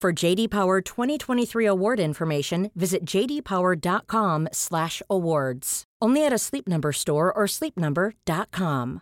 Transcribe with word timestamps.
For 0.00 0.24
JD 0.24 0.48
Power 0.48 0.80
2023 0.80 1.66
award 1.66 2.00
information, 2.00 2.70
visit 2.74 3.04
jdpower.com/awards. 3.04 5.84
Only 6.04 6.26
at 6.26 6.32
a 6.32 6.38
Sleep 6.38 6.66
Number 6.66 6.92
store 6.92 7.32
or 7.32 7.46
sleepnumber.com. 7.46 9.00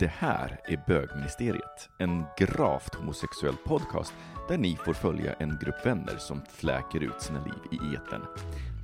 Det 0.00 0.06
här 0.06 0.60
är 0.64 0.84
Bögministeriet, 0.86 1.88
en 1.98 2.24
gravt 2.38 2.94
homosexuell 2.94 3.56
podcast 3.64 4.14
där 4.48 4.58
ni 4.58 4.76
får 4.76 4.94
följa 4.94 5.32
en 5.32 5.58
grupp 5.62 5.86
vänner 5.86 6.16
som 6.18 6.42
fläker 6.48 7.02
ut 7.02 7.22
sina 7.22 7.44
liv 7.44 7.54
i 7.72 7.76
etern. 7.94 8.22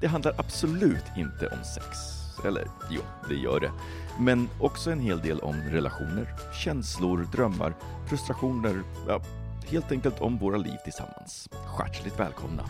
Det 0.01 0.07
handlar 0.07 0.35
absolut 0.39 1.05
inte 1.17 1.47
om 1.47 1.65
sex. 1.65 2.20
Eller 2.45 2.67
jo, 2.91 3.01
det 3.29 3.35
gör 3.35 3.61
det. 3.61 3.73
Men 4.21 4.49
också 4.61 4.91
en 4.91 5.01
hel 5.01 5.21
del 5.21 5.41
om 5.41 5.57
relationer, 5.71 6.29
känslor, 6.65 7.29
drömmar, 7.33 7.75
frustrationer, 8.09 8.83
ja, 9.09 9.21
helt 9.71 9.93
enkelt 9.93 10.21
om 10.21 10.39
våra 10.39 10.57
liv 10.57 10.77
tillsammans. 10.85 11.49
Hjärtligt 11.79 12.21
välkomna! 12.21 12.63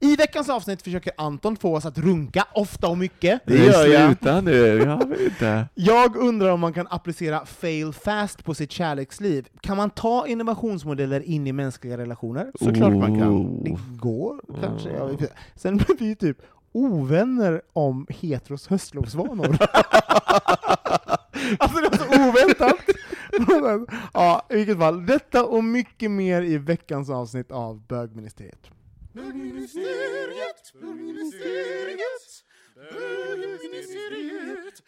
I 0.00 0.16
veckans 0.16 0.48
avsnitt 0.48 0.82
försöker 0.82 1.12
Anton 1.16 1.56
få 1.56 1.76
oss 1.76 1.86
att 1.86 1.98
runka, 1.98 2.46
ofta 2.54 2.88
och 2.88 2.98
mycket. 2.98 3.40
Det 3.46 3.64
gör 3.64 3.86
jag. 3.86 4.06
Sluta 4.06 4.40
nu, 4.40 4.52
jag 4.56 5.08
vet 5.08 5.20
inte. 5.20 5.68
Jag 5.74 6.16
undrar 6.16 6.50
om 6.50 6.60
man 6.60 6.72
kan 6.72 6.86
applicera 6.90 7.46
fail 7.46 7.92
fast 7.92 8.44
på 8.44 8.54
sitt 8.54 8.72
kärleksliv. 8.72 9.48
Kan 9.60 9.76
man 9.76 9.90
ta 9.90 10.26
innovationsmodeller 10.26 11.20
in 11.20 11.46
i 11.46 11.52
mänskliga 11.52 11.98
relationer? 11.98 12.52
Såklart 12.60 12.92
man 12.92 13.18
kan. 13.18 13.28
Oh. 13.28 13.64
Det 13.64 13.76
går 13.98 14.40
kanske. 14.60 15.10
Inte. 15.10 15.28
Sen 15.54 15.76
blir 15.76 15.96
vi 15.98 16.16
typ 16.16 16.36
ovänner 16.78 17.62
om 17.72 18.06
heteros 18.10 18.68
höstlovsvanor. 18.68 19.58
alltså 21.58 21.80
det 21.80 21.88
var 21.88 21.96
så 21.96 22.28
oväntat! 22.28 22.76
ja, 24.14 24.46
i 24.50 24.56
vilket 24.56 24.78
fall. 24.78 25.06
Detta 25.06 25.44
och 25.44 25.64
mycket 25.64 26.10
mer 26.10 26.42
i 26.42 26.58
veckans 26.58 27.10
avsnitt 27.10 27.50
av 27.50 27.86
Bögministeriet. 27.86 28.70
Bögministeriet, 29.12 30.72
bögministeriet, 30.80 32.37
bögministeriet, 32.78 34.82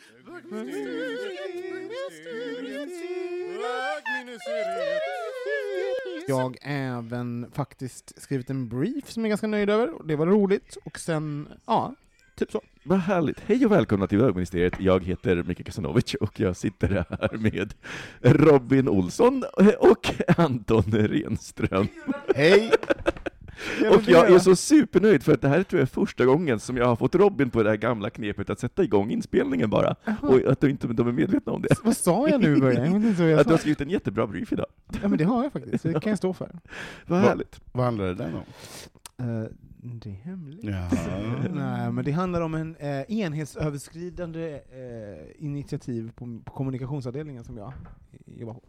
Jag 6.29 6.37
har 6.37 6.55
även 6.63 7.51
faktiskt 7.53 8.23
skrivit 8.23 8.51
en 8.51 8.69
brief 8.69 9.11
som 9.11 9.23
jag 9.23 9.27
är 9.27 9.31
ganska 9.31 9.47
nöjd 9.47 9.71
över, 9.71 9.91
och 9.91 10.07
det 10.07 10.17
var 10.17 10.27
roligt. 10.27 10.77
Och 10.85 10.99
sen, 10.99 11.49
ja, 11.67 11.95
typ 12.37 12.53
så. 12.53 12.63
Vad 12.85 12.99
härligt. 12.99 13.41
Hej 13.41 13.67
och 13.67 13.73
välkomna 13.73 14.07
till 14.07 14.19
Bögministeriet. 14.19 14.81
Jag 14.81 15.05
heter 15.05 15.43
Mika 15.43 15.63
Kasanovic 15.63 16.15
och 16.15 16.41
jag 16.41 16.57
sitter 16.57 16.89
här 16.89 17.37
med 17.37 17.75
Robin 18.21 18.89
Olsson 18.89 19.45
och 19.79 20.15
Anton 20.37 20.93
Renström. 20.93 21.89
Hej! 22.35 22.71
Och 23.91 24.03
jag 24.09 24.31
är 24.31 24.39
så 24.39 24.57
supernöjd 24.57 25.23
för 25.23 25.33
att 25.33 25.41
det 25.41 25.49
här 25.49 25.63
tror 25.63 25.81
jag 25.81 25.83
är 25.87 25.91
första 25.91 26.25
gången 26.25 26.61
som 26.61 26.77
jag 26.77 26.87
har 26.87 26.97
fått 26.97 27.15
Robin 27.15 27.51
på 27.51 27.63
det 27.63 27.71
här 27.71 27.77
gamla 27.77 28.11
knepet 28.11 28.51
att 28.51 28.61
sätta 28.61 28.85
igång 28.85 29.11
inspelningen 29.11 29.71
bara, 29.71 29.97
och 30.23 30.39
att 30.47 30.61
de 30.61 30.69
inte 30.69 30.87
de 30.87 31.09
är 31.09 31.13
medvetna 31.13 31.53
om 31.53 31.63
det. 31.63 31.69
Vad 31.85 31.97
sa 31.97 32.29
jag 32.29 32.41
nu 32.41 32.57
i 32.57 32.61
början? 32.61 32.95
Att 33.39 33.47
du 33.47 33.53
har 33.53 33.59
skrivit 33.59 33.81
en 33.81 33.91
jättebra 33.91 34.27
brief 34.27 34.53
idag. 34.53 34.67
Ja 35.03 35.09
men 35.09 35.19
det 35.19 35.25
har 35.25 35.43
jag 35.43 35.53
faktiskt, 35.53 35.83
det 35.85 36.01
kan 36.01 36.11
jag 36.11 36.19
stå 36.19 36.33
för. 36.33 36.51
Vad 37.07 37.23
Va- 37.23 37.29
härligt. 37.29 37.61
Vad 37.73 37.85
handlar 37.85 38.15
det 38.15 38.25
om? 38.25 38.43
Eh, 39.27 39.49
det 39.83 40.11
är 40.11 40.15
hemligt. 40.15 40.65
Ja. 40.65 40.89
Nej, 41.55 41.93
men 41.93 42.05
det 42.05 42.11
handlar 42.13 42.41
om 42.41 42.55
en 42.55 42.77
eh, 42.77 43.03
enhetsöverskridande 43.09 44.53
eh, 44.55 45.45
initiativ 45.45 46.13
på, 46.15 46.41
på 46.45 46.53
kommunikationsavdelningen 46.53 47.45
som 47.45 47.57
jag 47.57 47.73
jobbar 48.37 48.55
på. 48.55 48.63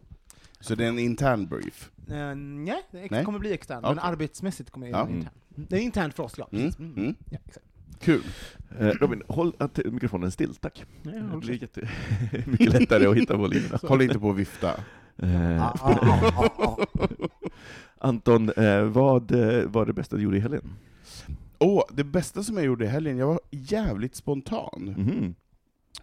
Så 0.62 0.74
det 0.74 0.84
är 0.84 0.88
en 0.88 0.98
intern 0.98 1.46
brief? 1.46 1.90
Eh, 2.10 2.34
nej, 2.34 2.82
det 2.90 3.10
Nej. 3.10 3.24
kommer 3.24 3.38
bli 3.38 3.52
externt, 3.52 3.82
men 3.82 3.98
Okej. 3.98 4.10
arbetsmässigt 4.10 4.70
kommer 4.70 4.86
det 4.86 4.90
Ja. 4.90 4.98
vara 4.98 5.10
internt. 5.10 5.36
Det 5.54 5.76
är 5.76 5.80
internt 5.80 6.14
för 6.14 6.22
oss, 6.22 6.34
ja. 6.38 6.48
Mm. 6.52 6.70
Mm. 6.78 6.92
mm. 6.96 7.14
Ja, 7.30 7.38
exakt. 7.46 7.66
Kul. 8.00 8.22
Eh, 8.78 8.86
Robin, 8.86 9.22
håll 9.28 9.52
att 9.58 9.78
mikrofonen 9.84 10.30
still, 10.32 10.54
tack. 10.54 10.84
Ja, 11.02 11.10
Det 11.10 11.36
blir 11.38 11.62
jätte, 11.62 11.88
mycket 12.46 12.72
lättare 12.72 13.06
att 13.06 13.16
hitta 13.16 13.36
volymerna. 13.36 13.78
Håll 13.82 14.02
inte 14.02 14.18
på 14.18 14.30
att 14.30 14.36
vifta. 14.36 14.74
Eh, 15.16 15.62
Ah, 15.62 15.74
ah, 15.80 15.98
ah, 16.02 16.50
ah, 16.58 16.76
ah. 16.98 17.08
Anton, 17.98 18.50
eh, 18.56 18.82
vad 18.84 19.32
var 19.66 19.86
det 19.86 19.92
bästa 19.92 20.16
du 20.16 20.22
gjorde 20.22 20.36
i 20.36 20.40
helgen? 20.40 20.74
Åh, 21.58 21.82
det 21.92 22.04
bästa 22.04 22.42
som 22.42 22.56
jag 22.56 22.64
gjorde 22.66 22.84
i 22.84 22.88
helgen, 22.88 23.16
jag 23.18 23.26
var 23.26 23.40
jävligt 23.50 24.14
spontan. 24.16 24.94
Mhm. 24.98 25.34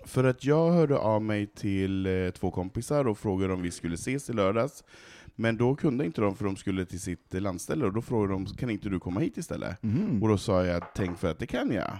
För 0.05 0.23
att 0.23 0.45
jag 0.45 0.72
hörde 0.72 0.97
av 0.97 1.22
mig 1.22 1.47
till 1.47 2.05
eh, 2.05 2.29
två 2.29 2.51
kompisar 2.51 3.07
och 3.07 3.17
frågade 3.17 3.53
om 3.53 3.61
vi 3.61 3.72
skulle 3.72 3.95
ses 3.95 4.29
i 4.29 4.33
lördags. 4.33 4.83
Men 5.35 5.57
då 5.57 5.75
kunde 5.75 6.05
inte 6.05 6.22
de 6.22 6.35
för 6.35 6.45
de 6.45 6.55
skulle 6.55 6.85
till 6.85 7.00
sitt 7.00 7.33
eh, 7.33 7.41
landställe, 7.41 7.85
och 7.85 7.94
då 7.94 8.01
frågade 8.01 8.33
de 8.33 8.45
kan 8.45 8.69
inte 8.69 8.89
du 8.89 9.00
komma 9.00 9.19
hit 9.19 9.38
istället? 9.38 9.83
Mhm. 9.83 10.23
Och 10.23 10.29
då 10.29 10.38
sa 10.38 10.66
jag 10.66 10.83
tänk 10.95 11.17
för 11.17 11.31
att 11.31 11.39
det 11.39 11.47
kan 11.47 11.72
jag. 11.72 11.91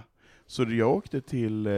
Så 0.46 0.62
jag 0.62 0.90
åkte 0.90 1.20
till, 1.20 1.66
eh, 1.66 1.72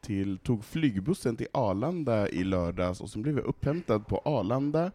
till, 0.00 0.38
tog 0.38 0.64
flygbussen 0.64 1.36
till 1.36 1.48
Arlanda 1.52 2.28
i 2.28 2.44
lördags, 2.44 3.00
och 3.00 3.10
så 3.10 3.18
blev 3.18 3.36
jag 3.36 3.44
upphämtad 3.44 4.06
på 4.06 4.22
Arlanda, 4.24 4.90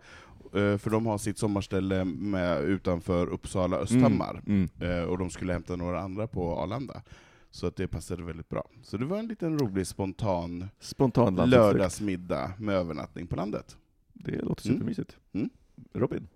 för 0.53 0.89
de 0.89 1.05
har 1.05 1.17
sitt 1.17 1.37
sommarställe 1.37 2.05
med, 2.05 2.63
utanför 2.63 3.27
Uppsala, 3.27 3.77
Östhammar. 3.77 4.41
Mm. 4.47 4.69
Eh, 4.81 5.03
och 5.03 5.17
de 5.17 5.29
skulle 5.29 5.53
hämta 5.53 5.75
några 5.75 6.01
andra 6.01 6.27
på 6.27 6.55
Arlanda. 6.57 7.01
Så 7.51 7.67
att 7.67 7.75
det 7.75 7.87
passade 7.87 8.23
väldigt 8.23 8.49
bra. 8.49 8.67
Så 8.83 8.97
det 8.97 9.05
var 9.05 9.17
en 9.17 9.27
liten 9.27 9.59
rolig 9.59 9.87
spontan 9.87 10.69
Spontan 10.79 11.35
lördagsmiddag 11.49 12.51
med 12.59 12.75
övernattning 12.75 13.27
på 13.27 13.35
landet. 13.35 13.77
Det 14.13 14.31
låter 14.41 14.65
Mm. 14.67 14.75
supermysigt. 14.77 15.17
Mm. 15.33 15.49
Robin, 15.93 16.27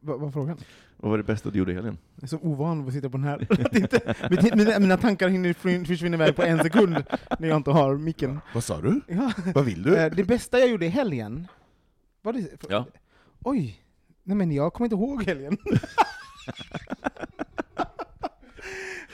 Vad 0.00 0.20
var 0.20 0.30
frågan? 0.30 0.58
vad 0.96 1.10
var 1.10 1.18
det 1.18 1.24
bästa 1.24 1.50
du 1.50 1.58
gjorde 1.58 1.72
i 1.72 1.74
helgen? 1.74 1.98
Jag 2.14 2.22
är 2.22 2.26
så 2.26 2.38
ovan 2.38 2.86
att 2.88 2.92
sitta 2.94 3.10
på 3.10 3.16
den 3.16 3.24
här. 3.26 3.46
Inte, 3.76 4.56
mina, 4.56 4.78
mina 4.78 4.96
tankar 4.96 5.28
hinner 5.28 5.52
försvin- 5.52 5.84
försvinna 5.86 6.16
iväg 6.16 6.36
på 6.36 6.42
en 6.42 6.58
sekund 6.58 7.04
när 7.38 7.48
jag 7.48 7.56
inte 7.56 7.70
har 7.70 7.96
micken. 7.96 8.40
Vad 8.54 8.64
sa 8.64 8.80
du? 8.80 9.00
Ja. 9.08 9.32
Vad 9.54 9.64
vill 9.64 9.82
du? 9.82 9.96
Eh, 9.96 10.10
Det 10.14 10.24
bästa 10.24 10.58
jag 10.58 10.68
gjorde 10.68 10.86
i 10.86 10.88
helgen, 10.88 11.46
var 12.22 12.32
det... 12.32 12.48
Ja. 12.68 12.86
Oj! 13.44 13.82
Nej 14.22 14.36
men 14.36 14.52
jag 14.52 14.72
kommer 14.72 14.86
inte 14.86 14.96
ihåg 14.96 15.22
helgen. 15.22 15.56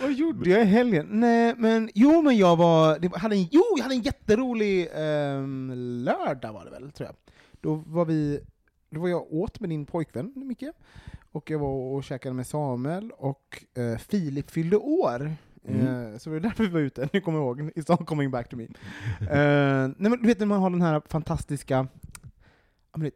Vad 0.07 0.15
gjorde 0.15 0.51
jag 0.51 0.63
i 0.63 0.65
helgen? 0.65 1.07
Nej 1.11 1.55
men, 1.59 1.91
jo 1.95 2.23
men 2.23 2.37
jag 2.37 2.57
var, 2.57 2.99
det 2.99 3.09
var- 3.09 3.19
hade 3.19 3.37
en, 3.37 3.49
jo 3.51 3.63
jag 3.77 3.83
hade 3.83 3.95
en 3.95 4.03
jätterolig 4.03 4.89
ehm, 4.95 5.73
lördag 6.05 6.53
var 6.53 6.65
det 6.65 6.71
väl, 6.71 6.93
tror 6.93 7.07
jag. 7.09 7.17
Då 7.61 7.75
var 7.87 8.05
vi, 8.05 8.41
då 8.91 9.01
var 9.01 9.09
jag 9.09 9.33
åt 9.33 9.61
med 9.61 9.71
din 9.71 9.87
pojkvän 9.87 10.33
mycket, 10.37 10.73
och 11.33 11.51
jag 11.51 11.59
var 11.59 11.69
och 11.95 12.05
käkade 12.05 12.35
med 12.35 12.47
Samuel, 12.47 13.11
och 13.19 13.65
eh, 13.75 13.99
Filip 13.99 14.51
fyllde 14.51 14.77
år. 14.77 15.35
Mm. 15.69 15.87
Eh, 16.13 16.19
så 16.19 16.31
det 16.31 16.35
var 16.37 16.41
därför 16.41 16.65
vi 16.65 16.71
var 16.71 16.81
ute, 16.81 17.09
nu 17.13 17.21
kommer 17.21 17.39
jag 17.39 17.47
ihåg, 17.61 17.71
it's 17.75 17.93
all 17.93 18.07
coming 18.07 18.31
back 18.31 18.49
to 18.49 18.57
me. 18.57 18.65
Eh, 19.21 19.89
nej 19.97 20.11
men 20.11 20.23
du 20.23 20.27
vet 20.27 20.39
när 20.39 20.47
man 20.47 20.61
har 20.63 20.71
den 20.71 20.83
här 20.83 21.03
fantastiska 21.09 21.87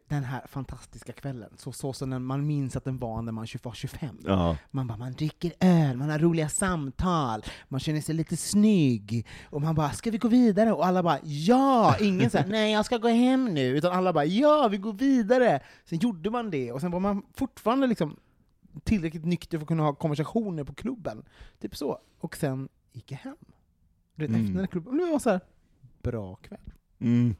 den 0.07 0.23
här 0.23 0.47
fantastiska 0.47 1.13
kvällen, 1.13 1.53
så, 1.57 1.71
så 1.71 1.93
som 1.93 2.25
man 2.25 2.47
minns 2.47 2.75
att 2.75 2.83
den 2.83 2.97
var 2.97 3.21
när 3.21 3.31
man 3.31 3.47
var 3.63 3.73
25. 3.73 4.17
Ja. 4.25 4.57
Man 4.71 4.87
bara, 4.87 4.97
man 4.97 5.11
dricker 5.11 5.53
öl, 5.59 5.97
man 5.97 6.09
har 6.09 6.19
roliga 6.19 6.49
samtal, 6.49 7.43
man 7.67 7.79
känner 7.79 8.01
sig 8.01 8.15
lite 8.15 8.37
snygg, 8.37 9.27
och 9.43 9.61
man 9.61 9.75
bara, 9.75 9.91
ska 9.91 10.11
vi 10.11 10.17
gå 10.17 10.27
vidare? 10.27 10.73
Och 10.73 10.85
alla 10.85 11.03
bara, 11.03 11.19
ja! 11.23 11.95
Ingen 11.99 12.29
säger 12.29 12.47
nej 12.47 12.71
jag 12.71 12.85
ska 12.85 12.97
gå 12.97 13.07
hem 13.07 13.45
nu, 13.45 13.77
utan 13.77 13.91
alla 13.91 14.13
bara, 14.13 14.25
ja 14.25 14.67
vi 14.71 14.77
går 14.77 14.93
vidare! 14.93 15.59
Sen 15.85 15.99
gjorde 15.99 16.29
man 16.29 16.49
det, 16.51 16.71
och 16.71 16.81
sen 16.81 16.91
var 16.91 16.99
man 16.99 17.23
fortfarande 17.33 17.87
liksom 17.87 18.17
tillräckligt 18.83 19.25
nykter 19.25 19.57
för 19.57 19.63
att 19.63 19.67
kunna 19.67 19.83
ha 19.83 19.93
konversationer 19.93 20.63
på 20.63 20.73
klubben. 20.73 21.23
Typ 21.59 21.75
så. 21.75 21.99
Och 22.19 22.37
sen 22.37 22.69
gick 22.91 23.11
jag 23.11 23.17
hem. 23.17 23.35
Vet, 24.15 24.29
Mm. 24.29 24.41
Efter 24.45 24.57
den 24.57 24.67
klubben. 24.67 24.93
Och 24.93 24.99
det 24.99 25.11
var 25.11 25.19
så 25.19 25.29
här, 25.29 25.41
bra 26.01 26.35
kväll. 26.35 26.59
Mm. 26.99 27.35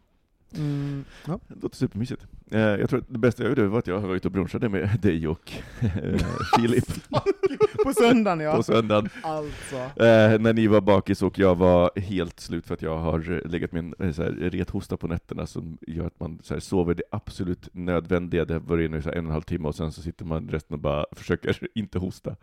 Mm, 0.56 1.06
ja. 1.27 1.39
Det 1.48 1.62
låter 1.62 1.77
supermysigt. 1.77 2.25
Eh, 2.51 2.59
jag 2.59 2.89
tror 2.89 3.00
att 3.00 3.06
det 3.07 3.19
bästa 3.19 3.44
jag 3.44 3.50
gjorde 3.50 3.68
var 3.68 3.80
att 3.80 3.88
jag 3.88 4.00
var 4.00 4.15
ute 4.15 4.27
och 4.27 4.31
brunchade 4.31 4.69
med 4.69 5.00
dig 5.01 5.27
och 5.27 5.51
eh, 5.80 6.19
Filip 6.56 6.86
På 7.83 7.94
söndagen 7.94 8.39
ja. 8.39 8.56
på 8.56 8.63
söndagen. 8.63 9.09
Alltså. 9.24 9.75
Eh, 9.75 10.39
när 10.39 10.53
ni 10.53 10.68
var 10.68 10.81
bakis 10.81 11.21
och 11.21 11.39
jag 11.39 11.56
var 11.56 12.00
helt 12.00 12.39
slut 12.39 12.68
för 12.68 12.74
att 12.74 12.81
jag 12.81 12.98
har 12.98 13.31
eh, 13.31 13.50
legat 13.51 13.71
med 13.71 13.94
en 14.00 14.13
så 14.13 14.24
här, 14.24 14.31
rethosta 14.31 14.98
på 14.98 15.07
nätterna 15.07 15.48
som 15.48 15.77
gör 15.88 16.07
att 16.07 16.19
man 16.19 16.39
så 16.44 16.53
här, 16.53 16.62
sover 16.62 16.94
det 16.94 17.03
absolut 17.12 17.69
nödvändiga. 17.74 18.45
Det 18.45 18.59
börjar 18.59 18.89
nu 18.89 19.01
så 19.01 19.09
här, 19.09 19.15
en 19.15 19.25
och 19.25 19.30
en 19.30 19.33
halv 19.33 19.42
timme 19.42 19.68
och 19.68 19.75
sen 19.75 19.92
så 19.92 20.01
sitter 20.01 20.25
man 20.25 20.50
resten 20.50 20.74
och 20.74 20.81
bara 20.81 21.06
försöker 21.12 21.68
inte 21.75 22.00
hosta. 22.00 22.36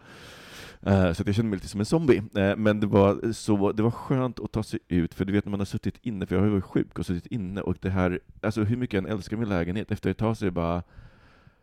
Eh, 0.83 1.13
så 1.13 1.23
jag 1.27 1.35
kände 1.35 1.51
mig 1.51 1.57
lite 1.57 1.69
som 1.69 1.81
en 1.81 1.87
zombie. 1.87 2.23
Eh, 2.35 2.57
men 2.57 2.81
det 2.81 2.87
var, 2.87 3.33
så, 3.33 3.73
det 3.73 3.83
var 3.83 3.91
skönt 3.91 4.41
att 4.41 4.53
ta 4.53 4.63
sig 4.63 4.81
ut, 4.89 5.15
för 5.15 5.25
du 5.25 5.33
vet 5.33 5.45
när 5.45 5.51
man 5.51 5.61
har 5.61 5.65
suttit 5.65 5.99
inne, 6.03 6.27
för 6.27 6.35
jag 6.35 6.43
har 6.43 6.47
ju 6.47 6.53
varit 6.53 6.65
sjuk 6.65 6.99
och 6.99 7.07
suttit 7.07 7.27
inne, 7.27 7.61
och 7.61 7.77
det 7.81 7.91
här, 7.91 8.21
alltså 8.43 8.63
hur 8.65 8.77
mycket 8.77 8.95
jag 8.95 9.05
än 9.05 9.11
älskar 9.17 9.37
min 9.37 9.49
lägenhet, 9.49 9.91
efter 9.91 10.11
ett 10.11 10.19
tag 10.19 10.37
så 10.37 10.45
är 10.45 10.47
det 10.47 10.51
bara 10.51 10.83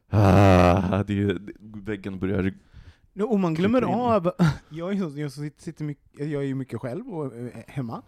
Ah, 0.09 1.03
det, 1.03 1.37
väggen 1.59 2.19
börjar... 2.19 2.53
No, 3.13 3.23
och 3.23 3.39
man 3.39 3.53
glömmer 3.53 3.81
av, 3.81 4.31
jag 4.69 4.93
är, 4.93 5.09
så, 5.09 5.19
jag, 5.43 5.53
sitter, 5.61 5.83
mycket, 5.83 6.29
jag 6.29 6.41
är 6.43 6.47
ju 6.47 6.55
mycket 6.55 6.81
själv 6.81 7.07
och, 7.09 7.35
eh, 7.35 7.49
hemma, 7.67 8.01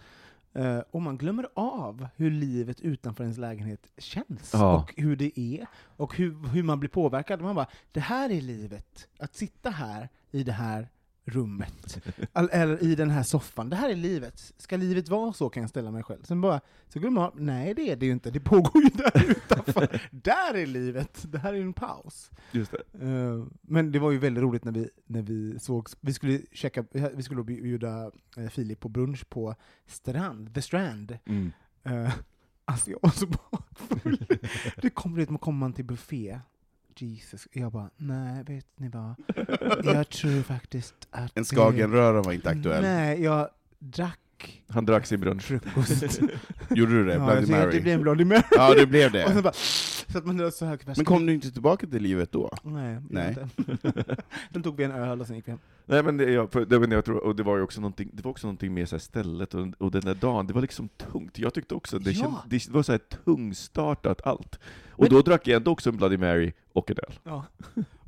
och 0.91 1.01
man 1.01 1.17
glömmer 1.17 1.47
av 1.53 2.07
hur 2.15 2.31
livet 2.31 2.81
utanför 2.81 3.23
ens 3.23 3.37
lägenhet 3.37 3.87
känns, 3.97 4.49
Ja. 4.53 4.77
och 4.77 4.93
hur 4.97 5.15
det 5.15 5.39
är, 5.39 5.67
och 5.97 6.17
hur, 6.17 6.47
hur 6.47 6.63
man 6.63 6.79
blir 6.79 6.89
påverkad. 6.89 7.41
Man 7.41 7.55
bara, 7.55 7.67
det 7.91 7.99
här 7.99 8.29
är 8.29 8.41
livet, 8.41 9.07
att 9.19 9.35
sitta 9.35 9.69
här 9.69 10.09
i 10.31 10.43
det 10.43 10.51
här 10.51 10.89
rummet, 11.27 11.97
All- 12.33 12.49
eller 12.51 12.83
i 12.83 12.95
den 12.95 13.09
här 13.09 13.23
soffan, 13.23 13.69
det 13.69 13.75
här 13.75 13.89
är 13.89 13.95
livet. 13.95 14.53
Ska 14.57 14.77
livet 14.77 15.09
vara 15.09 15.33
så 15.33 15.49
kan 15.49 15.63
jag 15.63 15.69
ställa 15.69 15.91
mig 15.91 16.03
själv. 16.03 16.23
Sen 16.23 16.41
bara, 16.41 16.61
så 16.89 16.99
glömmer 16.99 17.21
man 17.21 17.31
nej 17.35 17.73
det 17.73 17.89
är 17.89 17.95
det 17.95 18.05
ju 18.05 18.11
inte, 18.11 18.31
det 18.31 18.39
pågår 18.39 18.83
ju 18.83 18.89
där 18.89 19.29
utanför. 19.31 20.01
där 20.11 20.53
är 20.53 20.65
livet, 20.65 21.25
det 21.31 21.39
här 21.39 21.53
är 21.53 21.61
en 21.61 21.73
paus. 21.73 22.31
Just 22.51 22.71
det. 22.71 23.05
Eh, 23.07 23.45
men 23.61 23.91
det 23.91 23.99
var 23.99 24.11
ju 24.11 24.17
väldigt 24.17 24.43
roligt 24.43 24.63
när 24.63 24.71
vi, 24.71 24.89
när 25.05 25.21
vi 25.21 25.59
såg, 25.59 25.89
vi 26.01 26.13
skulle 26.13 26.41
checka, 26.51 26.85
vi 27.13 27.23
skulle 27.23 27.43
bjuda 27.43 28.11
uh, 28.37 28.47
Filip 28.49 28.79
på 28.79 28.89
brunch 28.89 29.29
på 29.29 29.55
Strand, 29.85 30.53
The 30.53 30.61
Strand. 30.61 31.17
Mm. 31.25 31.51
Uh, 31.89 32.13
alltså 32.65 32.91
jag 32.91 32.99
var 33.01 33.09
så 33.09 33.27
bakfull. 33.27 34.25
det 34.81 34.89
kom, 34.93 35.13
du 35.15 35.21
vet, 35.21 35.29
man 35.29 35.39
kommer 35.39 35.59
man 35.59 35.73
till 35.73 35.85
buffé, 35.85 36.39
Jesus, 37.05 37.47
jag 37.51 37.71
bara, 37.71 37.89
nej 37.97 38.43
vet 38.43 38.65
ni 38.75 38.89
vad, 38.89 39.15
jag 39.95 40.09
tror 40.09 40.41
faktiskt 40.43 40.95
att... 41.11 41.37
En 41.37 41.45
Skagenröra 41.45 42.21
var 42.21 42.31
inte 42.33 42.49
aktuell. 42.49 42.81
Nej, 42.81 43.23
jag 43.23 43.49
drack 43.79 44.19
Han 44.69 44.85
drack 44.85 45.05
sin 45.05 45.19
brunch. 45.19 45.43
frukost. 45.43 46.19
Gjorde 46.69 46.91
du 46.91 47.05
det? 47.05 47.13
ja, 47.13 47.19
Bloody 47.25 47.39
jag- 47.41 47.47
Det 47.59 47.65
Mary? 47.65 47.79
blev 47.81 47.95
en 47.95 48.01
Bloody 48.01 48.25
Mary. 48.25 48.41
Ja, 48.51 48.73
det 48.73 48.85
blev 48.85 49.15
Och 49.15 49.21
sen 49.27 49.35
det. 49.35 49.41
bara, 49.41 49.53
så 50.11 50.17
att 50.17 50.25
man 50.25 50.51
så 50.51 50.65
här, 50.65 50.79
Men 50.95 51.05
kom 51.05 51.25
du 51.25 51.33
inte 51.33 51.51
tillbaka 51.51 51.87
till 51.87 52.03
livet 52.03 52.31
då? 52.31 52.49
Nej, 52.63 52.97
Nej. 53.09 53.29
inte. 53.29 54.15
Då 54.49 54.61
tog 54.61 54.75
vi 54.77 54.83
en 54.83 54.91
öl 54.91 55.21
och 55.21 55.27
sen 55.27 55.35
gick 55.35 55.47
vi 55.47 55.51
hem. 55.51 55.59
Nej 55.85 56.03
men 56.03 56.17
det, 56.17 56.31
jag, 56.31 56.51
för, 56.51 56.65
det, 56.65 56.79
men 56.79 56.91
jag 56.91 57.05
tror, 57.05 57.23
och 57.23 57.35
det 57.35 57.43
var 57.43 57.57
ju 57.57 57.63
också 57.63 57.81
någonting, 57.81 58.09
det 58.13 58.23
var 58.23 58.31
också 58.31 58.47
någonting 58.47 58.73
med 58.73 58.89
så 58.89 58.95
här 58.95 58.99
stället 58.99 59.53
och, 59.53 59.67
och 59.77 59.91
den 59.91 60.01
där 60.01 60.15
dagen, 60.15 60.47
det 60.47 60.53
var 60.53 60.61
liksom 60.61 60.87
tungt. 60.89 61.39
Jag 61.39 61.53
tyckte 61.53 61.75
också, 61.75 61.99
det, 61.99 62.11
Ja. 62.11 62.19
känd, 62.21 62.35
det 62.49 62.69
var 62.69 62.83
så 62.83 62.91
här 62.91 62.99
tungstartat 62.99 64.21
allt. 64.27 64.59
Och 64.89 65.03
Men- 65.03 65.09
då 65.11 65.21
drack 65.21 65.47
jag 65.47 65.55
ändå 65.55 65.71
också 65.71 65.89
en 65.89 65.97
Bloody 65.97 66.17
Mary 66.17 66.53
och 66.73 66.91
en 66.91 66.97
öl. 67.07 67.19
Ja. 67.23 67.45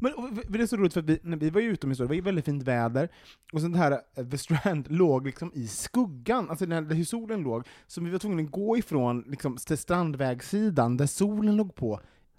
Men 0.02 0.14
och, 0.14 0.30
det 0.50 0.62
är 0.62 0.66
så 0.66 0.78
roligt 0.78 0.94
för 0.94 1.02
vi, 1.02 1.20
när 1.24 1.38
vi 1.38 1.50
var 1.50 1.62
ju 1.62 1.70
utomhus, 1.72 1.98
det 1.98 2.06
var 2.06 2.16
ju 2.16 2.22
väldigt 2.22 2.46
fint 2.46 2.64
väder, 2.64 3.10
och 3.54 3.62
sen 3.62 3.72
det 3.72 3.78
här 3.78 3.92
eh, 4.16 4.26
The 4.26 4.38
Strand 4.38 4.86
låg 4.92 5.26
liksom 5.26 5.52
i 5.54 5.68
skuggan, 5.68 6.50
alltså 6.50 6.66
där, 6.66 6.82
där 6.82 7.04
solen 7.04 7.42
låg, 7.42 7.68
så 7.88 8.02
vi 8.02 8.10
var 8.10 8.20
tvungna 8.20 8.44
att 8.44 8.52
gå 8.52 8.78
ifrån 8.78 9.24
liksom, 9.28 9.58
till 9.58 9.78
strandvägssidan, 9.78 10.98
där 10.98 11.06
solen 11.06 11.56
låg 11.56 11.76
på, 11.76 11.89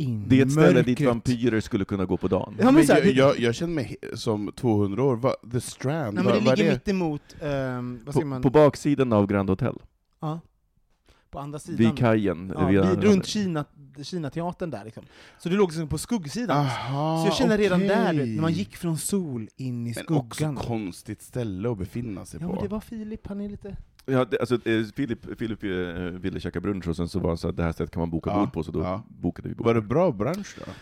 in 0.00 0.25
Det 0.29 0.41
är 0.41 0.47
ett 0.47 0.52
ställe 0.52 0.82
dit 0.82 1.00
vampyrer 1.00 1.61
skulle 1.61 1.85
kunna 1.85 2.05
gå 2.05 2.17
på 2.17 2.29
dagen. 2.29 2.55
Ja, 2.58 2.64
men 2.64 2.75
Men 2.75 2.87
så 2.87 2.93
här, 2.93 3.00
jag, 3.00 3.08
det- 3.14 3.19
jag, 3.19 3.38
jag 3.38 3.55
känner 3.55 3.75
mig 3.75 3.97
som 4.14 4.52
200 4.56 5.02
år. 5.05 5.17
Va, 5.17 5.35
The 5.52 5.61
Strand, 5.61 6.14
Nej, 6.14 6.25
men 6.25 6.25
vad, 6.25 6.35
det 6.35 6.41
ligger 6.56 6.64
det? 6.64 6.73
mitt 6.73 6.88
emot, 6.88 7.23
ehm, 7.43 8.00
vad 8.06 8.14
På, 8.14 8.25
man, 8.26 8.43
på 8.43 8.50
baksidan 8.50 9.12
av 9.12 9.26
Grand 9.26 9.50
Hotel, 9.50 9.75
ja, 10.20 10.41
på 11.31 11.38
andra 11.38 11.58
sidan. 11.58 11.76
vid 11.76 11.99
kajen. 11.99 12.52
Ja, 12.58 12.67
vid- 12.67 12.81
vid, 12.81 13.05
runt 13.05 13.26
Kina, 13.26 13.64
Kina-teatern 14.02 14.70
där 14.70 14.85
liksom. 14.85 15.02
Så 15.38 15.49
det 15.49 15.55
låg 15.55 15.69
liksom 15.69 15.88
på 15.88 15.99
skuggsidan. 15.99 16.56
Aha, 16.56 17.23
så 17.23 17.29
jag 17.29 17.37
kände 17.37 17.56
redan 17.56 17.79
okej. 17.79 17.88
där, 17.88 18.12
du 18.12 18.26
när 18.26 18.43
man 18.43 18.53
gick 18.53 18.76
från 18.76 18.99
sol 18.99 19.49
in 19.56 19.87
i 19.87 19.94
Men 20.06 20.17
också 20.17 20.35
skuggan. 20.35 20.56
konstigt 20.56 21.23
ställe 21.23 21.70
att 21.70 21.79
befinna 21.79 22.25
sig 22.26 22.41
Ja 22.43 22.46
på. 22.46 22.53
men 22.55 22.62
det 22.62 22.69
var 22.69 22.81
Filip, 22.81 23.26
han 23.26 23.41
är 23.41 23.49
lite... 23.49 23.76
Ja, 24.06 24.25
det, 24.25 24.38
alltså, 24.41 24.55
eh, 24.69 24.85
Filip, 24.97 25.38
Filip 25.38 25.64
eh, 25.64 25.70
ville 26.20 26.41
käka 26.41 26.61
brunch 26.61 26.88
och 26.88 26.97
sen 26.97 27.08
så 27.08 27.19
var 27.19 27.31
han 27.31 27.37
så 27.38 27.49
att 27.49 27.56
det 27.56 27.62
här 27.62 27.73
stället 27.73 27.91
kan 27.93 28.00
man 28.00 28.11
boka 28.11 28.31
Ja, 28.31 28.38
bord 28.38 28.52
på, 28.52 28.62
så 28.62 28.73
då 28.73 28.81
ja. 28.81 29.02
bokade 29.08 29.49
vi 29.49 29.55
bord. 29.55 29.67
Var 29.67 29.75
det 29.75 29.81
bra 29.82 30.12
bransch 30.12 30.56
då? 30.58 30.73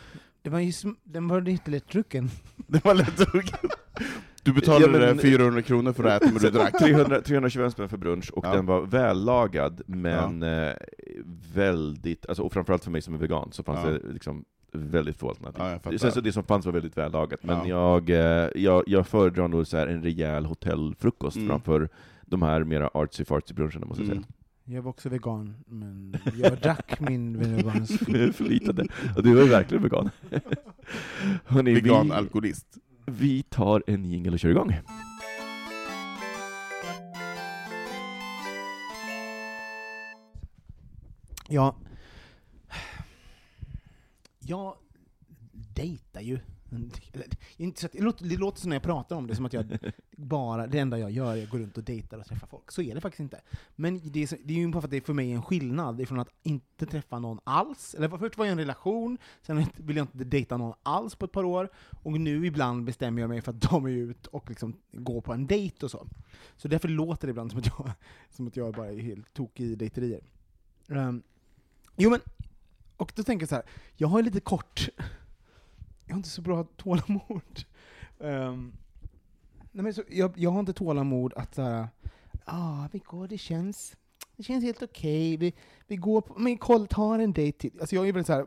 Det 0.43 0.50
var 0.50 0.59
ju 0.61 0.73
den 1.05 1.29
var 1.29 1.49
inte 1.49 1.70
lättdrucken. 1.70 2.31
Det 2.67 2.85
var 2.85 2.94
lätt 2.94 3.20
att... 3.20 3.31
Du 4.43 4.53
betalade 4.53 5.06
Ja, 5.06 5.15
men- 5.15 5.19
400 5.19 5.62
kronor 5.62 5.93
för 5.93 6.05
att 6.05 6.23
äta, 6.23 6.32
men 6.32 6.43
du 6.43 6.50
drack. 6.50 6.79
300, 6.79 7.20
325 7.20 7.70
spänn 7.70 7.88
för 7.88 7.97
brunch, 7.97 8.31
och 8.32 8.47
Ja. 8.47 8.53
den 8.55 8.67
var 8.67 8.82
vällagad, 8.82 9.82
men 9.87 10.43
eh, 10.43 10.73
väldigt, 11.55 12.26
alltså, 12.29 12.43
och 12.43 12.53
framförallt 12.53 12.85
för 12.85 12.91
mig 12.91 13.03
som 13.03 13.14
är 13.14 13.19
vegan, 13.19 13.53
så 13.53 13.62
fanns 13.62 13.81
Ja. 13.85 13.91
det 13.91 14.12
liksom 14.12 14.44
väldigt 14.73 15.17
få 15.17 15.29
alternativ. 15.29 15.62
Ja. 15.93 15.99
Sen 15.99 16.12
så 16.12 16.21
det 16.21 16.32
som 16.32 16.44
fanns 16.44 16.67
var 16.67 16.73
väldigt 16.73 16.97
vällagat, 16.97 17.43
men 17.43 17.69
Ja. 17.69 18.03
jag, 18.06 18.11
eh, 18.11 18.49
jag, 18.55 18.82
jag 18.87 19.06
föredrar 19.06 19.49
nog 19.49 19.67
så 19.67 19.76
här 19.76 19.87
en 19.87 20.03
rejäl 20.03 20.47
hotellfrukost 20.47 21.37
Mm. 21.37 21.49
framför 21.49 21.88
de 22.29 22.43
här 22.43 22.65
mera 22.65 22.89
artsy-fartsy 22.89 23.55
bruncherna, 23.55 23.87
måste 23.87 24.03
jag 24.03 24.11
Mm. 24.13 24.23
säga. 24.23 24.35
Jag 24.77 24.83
var 24.83 24.91
också 24.91 25.09
vegan, 25.09 25.55
men 25.67 26.17
jag 26.37 26.59
drack 26.61 27.01
min 27.01 27.39
vegansk... 27.39 27.99
Förlitade. 28.35 28.87
Och 29.17 29.23
du 29.23 29.35
var 29.35 29.43
ju 29.43 29.49
verkligen 29.49 29.83
vegan. 29.83 30.11
Hörrni, 31.45 31.75
Vegan 31.75 32.07
vi, 32.07 32.13
alkoholist. 32.13 32.67
vi 33.07 33.43
tar 33.43 33.83
en 33.87 34.05
jingel 34.05 34.33
och 34.33 34.39
kör 34.39 34.49
igång. 34.51 34.75
Ja... 41.49 41.77
Jag 44.41 44.77
dejtar 45.75 46.21
ju. 46.21 46.38
Inte 47.57 47.81
så 47.81 47.87
att, 47.87 47.93
det, 47.93 48.03
låter, 48.03 48.25
det 48.25 48.37
låter 48.37 48.61
som 48.61 48.69
när 48.69 48.77
jag 48.77 48.83
pratar 48.83 49.17
om 49.17 49.27
det, 49.27 49.37
som 49.37 49.47
att 49.47 49.53
jag 49.53 49.79
bara, 50.17 50.67
det 50.67 50.79
enda 50.79 50.99
jag 50.99 51.11
gör 51.11 51.37
är 51.37 51.43
att 51.43 51.51
gå 51.51 51.59
runt 51.59 51.79
och 51.79 51.85
dejta 51.85 52.19
och 52.19 52.27
träffa 52.27 52.47
folk. 52.47 52.73
Så 52.73 52.83
är 52.83 52.95
det 52.95 53.01
faktiskt 53.01 53.21
inte. 53.21 53.41
Men 53.77 54.01
det 54.05 54.23
är, 54.23 54.39
det 54.45 54.55
är 54.55 54.59
ju 54.59 54.69
bara 54.69 54.81
för 54.81 54.87
att 54.87 54.91
det 54.91 55.07
för 55.07 55.15
mig 55.15 55.31
är 55.31 55.35
en 55.35 55.43
skillnad 55.43 56.01
ifrån 56.01 56.21
att 56.21 56.31
inte 56.43 56.87
träffa 56.87 57.19
någon 57.19 57.41
alls, 57.45 57.95
eller 57.95 58.09
först 58.09 58.39
var 58.39 58.45
jag 58.45 58.51
i 58.51 58.53
en 58.53 58.59
relation, 58.59 59.19
sen 59.43 59.67
vill 59.77 59.97
jag 59.97 60.05
inte 60.05 60.25
dejta 60.25 60.57
någon 60.57 60.75
alls 60.83 61.15
på 61.15 61.25
ett 61.25 61.33
par 61.33 61.45
år, 61.45 61.69
och 62.03 62.21
nu 62.21 62.47
ibland 62.47 62.85
bestämmer 62.85 63.21
jag 63.21 63.29
mig 63.29 63.41
för 63.41 63.53
att 63.53 63.61
ta 63.61 63.81
mig 63.81 63.95
ut 63.95 64.27
och 64.27 64.49
liksom 64.49 64.77
gå 64.93 65.21
på 65.21 65.33
en 65.33 65.47
dejt 65.47 65.85
och 65.85 65.91
så. 65.91 66.07
Så 66.57 66.69
därför 66.69 66.89
låter 66.89 67.27
det 67.27 67.31
ibland 67.31 67.51
som 67.51 67.61
att 67.61 67.67
jag, 67.67 67.91
som 68.31 68.47
att 68.47 68.57
jag 68.57 68.75
bara 68.75 68.89
är 68.89 68.99
helt 68.99 69.35
tokig 69.35 69.65
i 69.65 69.75
dejterier. 69.75 70.21
Um, 70.87 71.23
jo 71.97 72.11
men, 72.11 72.21
och 72.97 73.13
då 73.15 73.23
tänker 73.23 73.43
jag 73.43 73.49
så 73.49 73.55
här, 73.55 73.65
jag 73.97 74.09
har 74.09 74.23
lite 74.23 74.41
kort, 74.41 74.89
jag 76.09 76.15
har 76.15 76.17
inte 76.19 76.29
så 76.29 76.43
bra 76.43 76.65
tålamod. 76.77 77.65
Um, 78.19 78.73
nej 79.73 79.83
men 79.83 79.95
så, 79.95 80.03
jag, 80.09 80.33
jag 80.37 80.50
har 80.50 80.61
inte 80.61 80.73
tålamod 80.73 81.35
att 81.35 81.55
såhär, 81.55 81.88
ah, 82.45 82.88
vi 82.93 82.99
går, 82.99 83.29
det 83.29 83.38
känns, 83.38 83.97
det 84.37 84.43
känns 84.43 84.65
helt 84.65 84.83
okej, 84.83 85.37
vi, 85.37 85.55
vi 85.87 85.97
går 85.97 86.21
på, 86.21 86.38
men 86.38 86.59
koll, 86.59 86.87
tar 86.87 87.19
en 87.19 87.33
dejt 87.33 87.59
till. 87.59 87.81
Alltså 87.81 87.95
jag 87.97 88.09
är 88.09 88.12
väldigt 88.12 88.27
såhär 88.27 88.47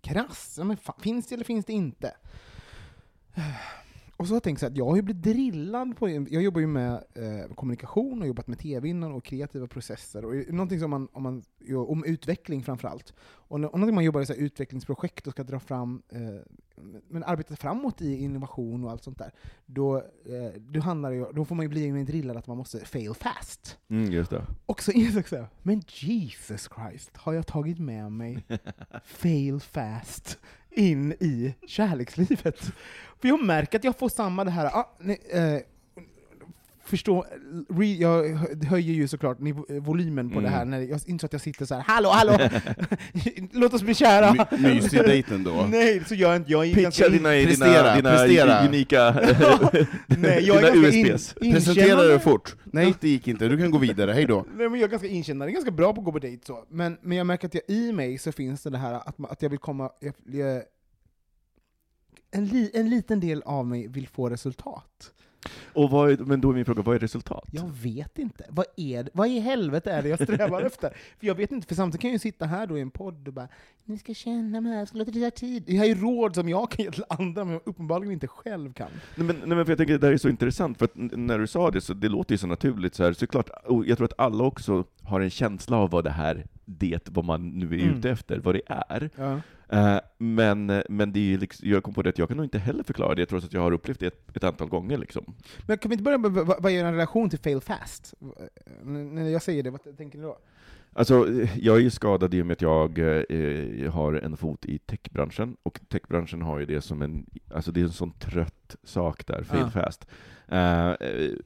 krass, 0.00 0.58
men 0.62 0.76
fan, 0.76 1.00
finns 1.00 1.26
det 1.26 1.34
eller 1.34 1.44
finns 1.44 1.64
det 1.64 1.72
inte? 1.72 2.16
Och 4.16 4.26
så 4.26 4.32
har 4.32 4.36
jag 4.36 4.42
tänkt 4.42 4.60
så 4.60 4.66
att 4.66 4.76
jag 4.76 4.84
har 4.84 4.96
ju 4.96 5.02
blivit 5.02 5.22
drillad 5.22 5.96
på, 5.96 6.08
jag 6.08 6.42
jobbar 6.42 6.60
ju 6.60 6.66
med 6.66 6.92
eh, 7.14 7.54
kommunikation 7.54 8.22
och 8.22 8.28
jobbat 8.28 8.46
med 8.46 8.58
tv 8.58 8.88
innan 8.88 9.12
och 9.12 9.24
kreativa 9.24 9.66
processer, 9.66 10.24
och 10.24 10.34
någonting 10.34 10.80
som 10.80 10.90
man, 10.90 11.08
om, 11.12 11.22
man, 11.22 11.42
om 11.88 12.04
utveckling 12.04 12.62
framför 12.62 12.88
allt. 12.88 13.14
Och, 13.18 13.54
och 13.54 13.60
någonting 13.60 13.94
man 13.94 14.04
jobbar 14.04 14.20
i 14.20 14.26
så 14.26 14.34
utvecklingsprojekt 14.34 15.26
och 15.26 15.32
ska 15.32 15.44
dra 15.44 15.60
fram 15.60 16.02
eh, 16.08 16.18
men 17.08 17.24
arbetar 17.24 17.56
framåt 17.56 18.02
i 18.02 18.16
innovation 18.16 18.84
och 18.84 18.90
allt 18.90 19.02
sånt 19.02 19.18
där, 19.18 19.32
då, 19.66 19.96
eh, 19.96 20.60
då, 20.60 20.80
handlar 20.80 21.12
det, 21.12 21.32
då 21.32 21.44
får 21.44 21.54
man 21.54 21.64
ju 21.64 21.68
bli 21.68 22.04
drillad 22.04 22.36
att 22.36 22.46
man 22.46 22.56
måste 22.56 22.78
fail 22.84 23.14
fast. 23.14 23.78
Mm, 23.88 24.12
just 24.12 24.30
det. 24.30 24.46
Och 24.66 24.82
så 24.82 24.92
insåg 24.92 25.24
jag 25.30 25.46
men 25.62 25.82
Jesus 25.88 26.68
Christ, 26.76 27.16
har 27.16 27.32
jag 27.32 27.46
tagit 27.46 27.78
med 27.78 28.12
mig 28.12 28.46
fail 29.04 29.60
fast 29.60 30.38
in 30.70 31.12
i 31.12 31.54
kärlekslivet? 31.66 32.72
För 33.24 33.28
jag 33.28 33.44
märker 33.44 33.78
att 33.78 33.84
jag 33.84 33.98
får 33.98 34.08
samma 34.08 34.44
det 34.44 34.50
här, 34.50 34.66
ah, 34.66 34.96
nej, 35.00 35.18
eh, 35.32 35.58
förstå, 36.84 37.24
re, 37.68 37.86
jag 37.94 38.24
höjer 38.68 38.94
ju 38.94 39.08
såklart 39.08 39.38
volymen 39.80 40.30
på 40.30 40.38
Mm. 40.38 40.50
det 40.50 40.56
här, 40.56 40.64
när 40.64 40.80
jag 40.80 41.00
insåg 41.06 41.28
att 41.28 41.32
jag 41.32 41.42
sitter 41.42 41.66
så 41.66 41.74
här, 41.74 41.82
hallå, 41.86 42.08
hallå, 42.08 42.32
låt 43.52 43.74
oss 43.74 43.82
bli 43.82 43.94
kära! 43.94 44.32
My, 44.32 44.58
mysig 44.74 45.00
dejten 45.06 45.44
då. 45.44 45.66
Nej, 45.70 46.02
så 46.06 46.14
gör 46.14 46.28
jag 46.28 46.36
inte, 46.36 46.50
jag 46.52 46.66
är 46.66 46.74
Pitcha 46.74 47.06
in- 47.06 47.12
dina, 47.12 47.30
dina, 47.30 47.46
prestera, 47.48 47.96
dina 47.96 48.10
prestera. 48.10 48.66
unika 48.68 49.10
Nej, 50.06 50.44
jag 50.46 50.56
är 50.56 50.72
dina 50.72 50.82
ganska 50.82 50.98
in, 50.98 51.06
USPs. 51.06 51.34
Presentera 51.34 52.02
dig 52.02 52.18
fort. 52.18 52.56
Nej, 52.64 52.94
det 53.00 53.08
gick 53.08 53.28
inte. 53.28 53.48
Du 53.48 53.58
kan 53.58 53.70
gå 53.70 53.78
vidare. 53.78 54.12
Hej 54.12 54.26
då. 54.26 54.44
Nej, 54.56 54.68
men 54.68 54.80
jag 54.80 54.86
är 54.86 54.90
ganska 54.90 55.08
inkännande, 55.08 55.52
ganska 55.52 55.70
bra 55.70 55.92
på 55.92 56.00
att 56.00 56.04
gå 56.04 56.12
på 56.12 56.18
dejt 56.18 56.46
så. 56.46 56.64
Men, 56.70 56.96
men 57.02 57.18
jag 57.18 57.26
märker 57.26 57.46
att 57.48 57.54
jag, 57.54 57.62
i 57.68 57.92
mig 57.92 58.18
så 58.18 58.32
finns 58.32 58.62
det 58.62 58.70
det 58.70 58.78
här 58.78 58.94
att, 58.94 59.30
att 59.30 59.42
jag 59.42 59.50
vill 59.50 59.58
komma... 59.58 59.90
Jag, 60.00 60.14
jag, 60.26 60.62
en, 62.34 62.44
li, 62.46 62.70
en 62.74 62.88
liten 62.90 63.20
del 63.20 63.42
av 63.42 63.66
mig 63.66 63.88
vill 63.88 64.08
få 64.08 64.28
resultat. 64.30 65.12
Och 65.72 65.90
vad 65.90 66.10
är, 66.10 66.16
men 66.16 66.40
då 66.40 66.50
är 66.50 66.54
min 66.54 66.64
fråga, 66.64 66.82
vad 66.82 66.94
är 66.94 66.98
resultat? 66.98 67.48
Jag 67.52 67.70
vet 67.82 68.18
inte. 68.18 68.44
Vad, 68.50 68.66
är 68.76 69.02
det, 69.02 69.10
vad 69.14 69.28
i 69.28 69.38
helvete 69.38 69.92
är 69.92 70.02
det 70.02 70.08
jag 70.08 70.22
strävar 70.22 70.62
efter? 70.66 70.90
För 71.18 71.26
jag 71.26 71.34
vet 71.34 71.52
inte, 71.52 71.66
för 71.66 71.74
samtidigt 71.74 72.00
kan 72.00 72.08
jag 72.10 72.12
ju 72.12 72.18
sitta 72.18 72.46
här 72.46 72.66
då 72.66 72.78
i 72.78 72.80
en 72.80 72.90
podd 72.90 73.28
och 73.28 73.34
bara 73.34 73.48
ni 73.84 73.98
ska 73.98 74.14
känna 74.14 74.60
mig, 74.60 74.78
jag 74.78 74.88
ska 74.88 74.98
låta 74.98 75.10
det 75.10 75.30
ta 75.30 75.36
tid. 75.36 75.64
Jag 75.66 75.78
har 75.78 75.86
ju 75.86 75.94
råd 75.94 76.34
som 76.34 76.48
jag 76.48 76.70
kan 76.70 76.84
ge 76.84 76.90
till 76.90 77.04
andra, 77.08 77.44
men 77.44 77.60
uppenbarligen 77.64 78.12
inte 78.12 78.26
själv 78.28 78.72
kan. 78.72 78.88
Nej, 79.16 79.26
men, 79.26 79.36
nej, 79.36 79.56
men 79.56 79.64
för 79.66 79.70
jag 79.72 79.78
tänker 79.78 79.92
det 79.98 80.06
där 80.06 80.12
är 80.12 80.16
så 80.16 80.28
intressant, 80.28 80.78
för 80.78 80.84
att 80.84 80.92
när 80.94 81.38
du 81.38 81.46
sa 81.46 81.70
det, 81.70 81.80
så 81.80 81.94
det 81.94 82.08
låter 82.08 82.34
ju 82.34 82.38
så 82.38 82.46
naturligt. 82.46 82.94
Så 82.94 83.04
här, 83.04 83.12
så 83.12 83.26
klart, 83.26 83.50
och 83.64 83.86
jag 83.86 83.96
tror 83.98 84.04
att 84.04 84.18
alla 84.20 84.44
också 84.44 84.84
har 85.02 85.20
en 85.20 85.30
känsla 85.30 85.76
av 85.76 85.90
vad 85.90 86.04
det 86.04 86.10
här, 86.10 86.46
det, 86.64 87.08
vad 87.08 87.24
man 87.24 87.48
nu 87.58 87.66
är 87.66 87.82
Mm. 87.84 87.98
ute 87.98 88.10
efter, 88.10 88.38
vad 88.38 88.54
det 88.54 88.62
är. 88.66 89.10
Ja. 89.16 89.40
Eh, 89.68 89.98
men, 90.18 90.82
men 90.88 91.12
det 91.12 91.34
är 91.34 91.38
liksom, 91.38 91.68
jag 91.68 91.82
kom 91.82 91.94
på 91.94 92.02
det 92.02 92.08
att 92.10 92.18
jag 92.18 92.28
kan 92.28 92.36
nog 92.36 92.46
inte 92.46 92.58
heller 92.58 92.82
förklara 92.82 93.14
det, 93.14 93.26
trots 93.26 93.46
att 93.46 93.52
jag 93.52 93.60
har 93.60 93.72
upplevt 93.72 94.00
det 94.00 94.06
ett, 94.06 94.36
ett 94.36 94.44
antal 94.44 94.68
gånger. 94.68 94.98
Liksom. 94.98 95.34
Men 95.66 95.78
kan 95.78 95.88
vi 95.88 95.94
inte 95.94 96.04
börja 96.04 96.18
med 96.18 96.30
vad, 96.30 96.46
vad 96.62 96.72
är 96.72 96.76
er 96.76 96.84
relation 96.92 97.30
till 97.30 97.38
fail 97.38 97.60
fast? 97.60 98.14
N- 98.82 99.14
När 99.14 99.28
jag 99.28 99.42
säger 99.42 99.62
det, 99.62 99.70
vad 99.70 99.96
tänker 99.96 100.18
ni 100.18 100.24
då? 100.24 100.38
Alltså, 100.96 101.28
jag 101.56 101.76
är 101.76 101.80
ju 101.80 101.90
skadad 101.90 102.34
i 102.34 102.42
och 102.42 102.46
med 102.46 102.54
att 102.54 102.62
jag 102.62 102.98
eh, 102.98 103.92
har 103.92 104.12
en 104.12 104.36
fot 104.36 104.64
i 104.66 104.78
techbranschen, 104.78 105.56
och 105.62 105.80
techbranschen 105.88 106.42
har 106.42 106.58
ju 106.58 106.66
det 106.66 106.80
som 106.80 107.02
en, 107.02 107.26
alltså 107.54 107.72
det 107.72 107.80
är 107.80 107.84
en 107.84 107.92
sån 107.92 108.12
trött 108.12 108.76
sak 108.84 109.26
där, 109.26 109.42
fail 109.42 109.60
Ja. 109.74 109.82
fast. 109.82 110.06
Eh, 110.48 110.92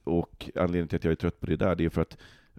och 0.05 0.51
anledningen 0.55 0.89
till 0.89 0.97
att 0.97 1.05
jag 1.05 1.11
är 1.11 1.15
trött 1.17 1.41
på 1.41 1.47
det 1.47 1.57
där, 1.57 1.75
det 1.75 1.85
är 1.85 1.89
för 1.89 2.03
att 2.03 2.17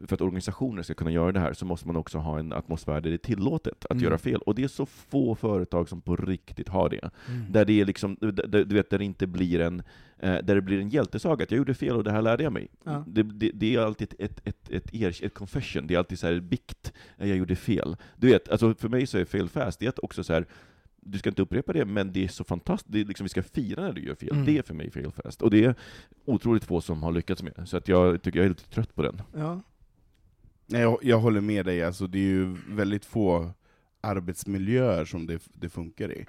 för 0.08 0.16
att 0.16 0.22
organisationer 0.22 0.84
ska 0.84 0.94
kunna 0.94 1.12
göra 1.12 1.32
det 1.32 1.40
här 1.40 1.54
så 1.54 1.66
måste 1.66 1.88
man 1.88 1.96
också 1.96 2.18
ha 2.18 2.40
en 2.40 2.54
atmosfär 2.54 3.02
där 3.02 3.10
det 3.10 3.16
är 3.16 3.18
tillåtet 3.18 3.86
att 3.86 3.92
Mm. 3.92 4.04
göra 4.04 4.18
fel. 4.18 4.42
Och 4.42 4.56
det 4.56 4.64
är 4.64 4.68
så 4.68 4.86
få 4.86 5.36
företag 5.36 5.90
som 5.90 6.02
på 6.02 6.16
riktigt 6.16 6.70
har 6.70 6.90
det. 6.90 7.10
Mm. 7.28 7.52
Där 7.52 7.66
det 7.66 7.82
är 7.82 7.86
liksom, 7.86 8.18
där, 8.20 8.64
du 8.66 8.76
vet, 8.76 8.90
där 8.90 8.98
det 8.98 9.06
inte 9.06 9.28
blir 9.28 9.60
en, 9.60 9.80
eh, 10.18 10.38
där 10.44 10.56
det 10.56 10.62
blir 10.62 10.80
en 10.80 10.90
hjältesaga, 10.90 11.44
att 11.44 11.52
jag 11.52 11.58
gjorde 11.58 11.74
fel 11.74 11.96
och 11.96 12.04
det 12.04 12.12
här 12.12 12.22
lärde 12.22 12.44
jag 12.44 12.54
mig. 12.54 12.68
Ja. 12.84 13.04
Det, 13.08 13.24
det, 13.24 13.52
det 13.54 13.76
är 13.76 13.80
alltid 13.80 14.14
ett, 14.20 14.40
ett, 14.48 14.70
ett, 14.70 14.94
ett, 14.94 15.24
ett 15.24 15.34
confession, 15.34 15.88
det 15.88 15.94
är 15.94 15.98
alltid 15.98 16.20
så 16.20 16.28
här 16.28 16.40
bikt, 16.40 16.94
eh, 17.18 17.28
jag 17.28 17.38
gjorde 17.38 17.56
fel. 17.56 17.96
Du 18.16 18.28
vet, 18.28 18.50
alltså 18.50 18.74
för 18.76 18.90
mig 18.90 19.08
så 19.08 19.18
är 19.18 19.88
att 19.90 20.00
också 20.00 20.24
så 20.24 20.34
här 20.34 20.46
du 21.02 21.18
ska 21.18 21.30
inte 21.30 21.42
upprepa 21.42 21.74
det, 21.74 21.86
men 21.86 22.14
det 22.14 22.24
är 22.24 22.28
så 22.28 22.44
fantastiskt, 22.44 22.92
det 22.94 23.02
är 23.02 23.06
liksom, 23.06 23.24
vi 23.26 23.30
ska 23.30 23.44
fira 23.44 23.82
när 23.84 23.94
du 23.94 24.06
gör 24.06 24.16
fel. 24.16 24.32
Mm. 24.32 24.46
Det 24.46 24.58
är 24.58 24.62
för 24.62 24.74
mig 24.74 24.92
fail 24.92 25.12
fast. 25.12 25.42
Och 25.42 25.52
det 25.52 25.66
är 25.66 25.76
otroligt 26.26 26.64
få 26.64 26.82
som 26.82 27.04
har 27.04 27.12
lyckats 27.12 27.44
med, 27.44 27.54
så 27.66 27.78
att 27.78 27.88
jag 27.88 28.22
tycker 28.22 28.40
jag 28.40 28.46
är 28.46 28.50
lite 28.50 28.70
trött 28.70 28.96
på 28.96 29.02
den. 29.02 29.22
Ja. 29.36 29.62
Nej, 30.70 30.82
jag, 30.82 30.98
jag 31.02 31.20
håller 31.20 31.42
med 31.42 31.66
dig, 31.66 31.84
alltså, 31.84 32.08
det 32.08 32.18
är 32.20 32.24
ju 32.24 32.56
väldigt 32.68 33.06
få 33.06 33.52
arbetsmiljöer 34.02 35.06
som 35.06 35.26
det, 35.28 35.42
det 35.54 35.70
funkar 35.70 36.12
i. 36.12 36.26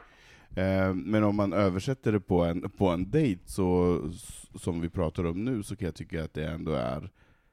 Eh, 0.57 0.95
men 0.95 1.25
om 1.25 1.37
man 1.37 1.53
översätter 1.53 2.13
det 2.13 2.21
på 2.21 2.45
en, 2.45 2.71
på 2.71 2.89
en 2.89 3.11
dejt, 3.11 3.43
så, 3.47 4.01
som 4.55 4.81
vi 4.81 4.89
pratar 4.89 5.25
om 5.27 5.45
nu, 5.45 5.63
så 5.63 5.77
kan 5.77 5.87
jag 5.87 5.95
tycka 5.95 6.25
att 6.25 6.35
det 6.35 6.45
ändå 6.47 6.73
är, 6.73 7.11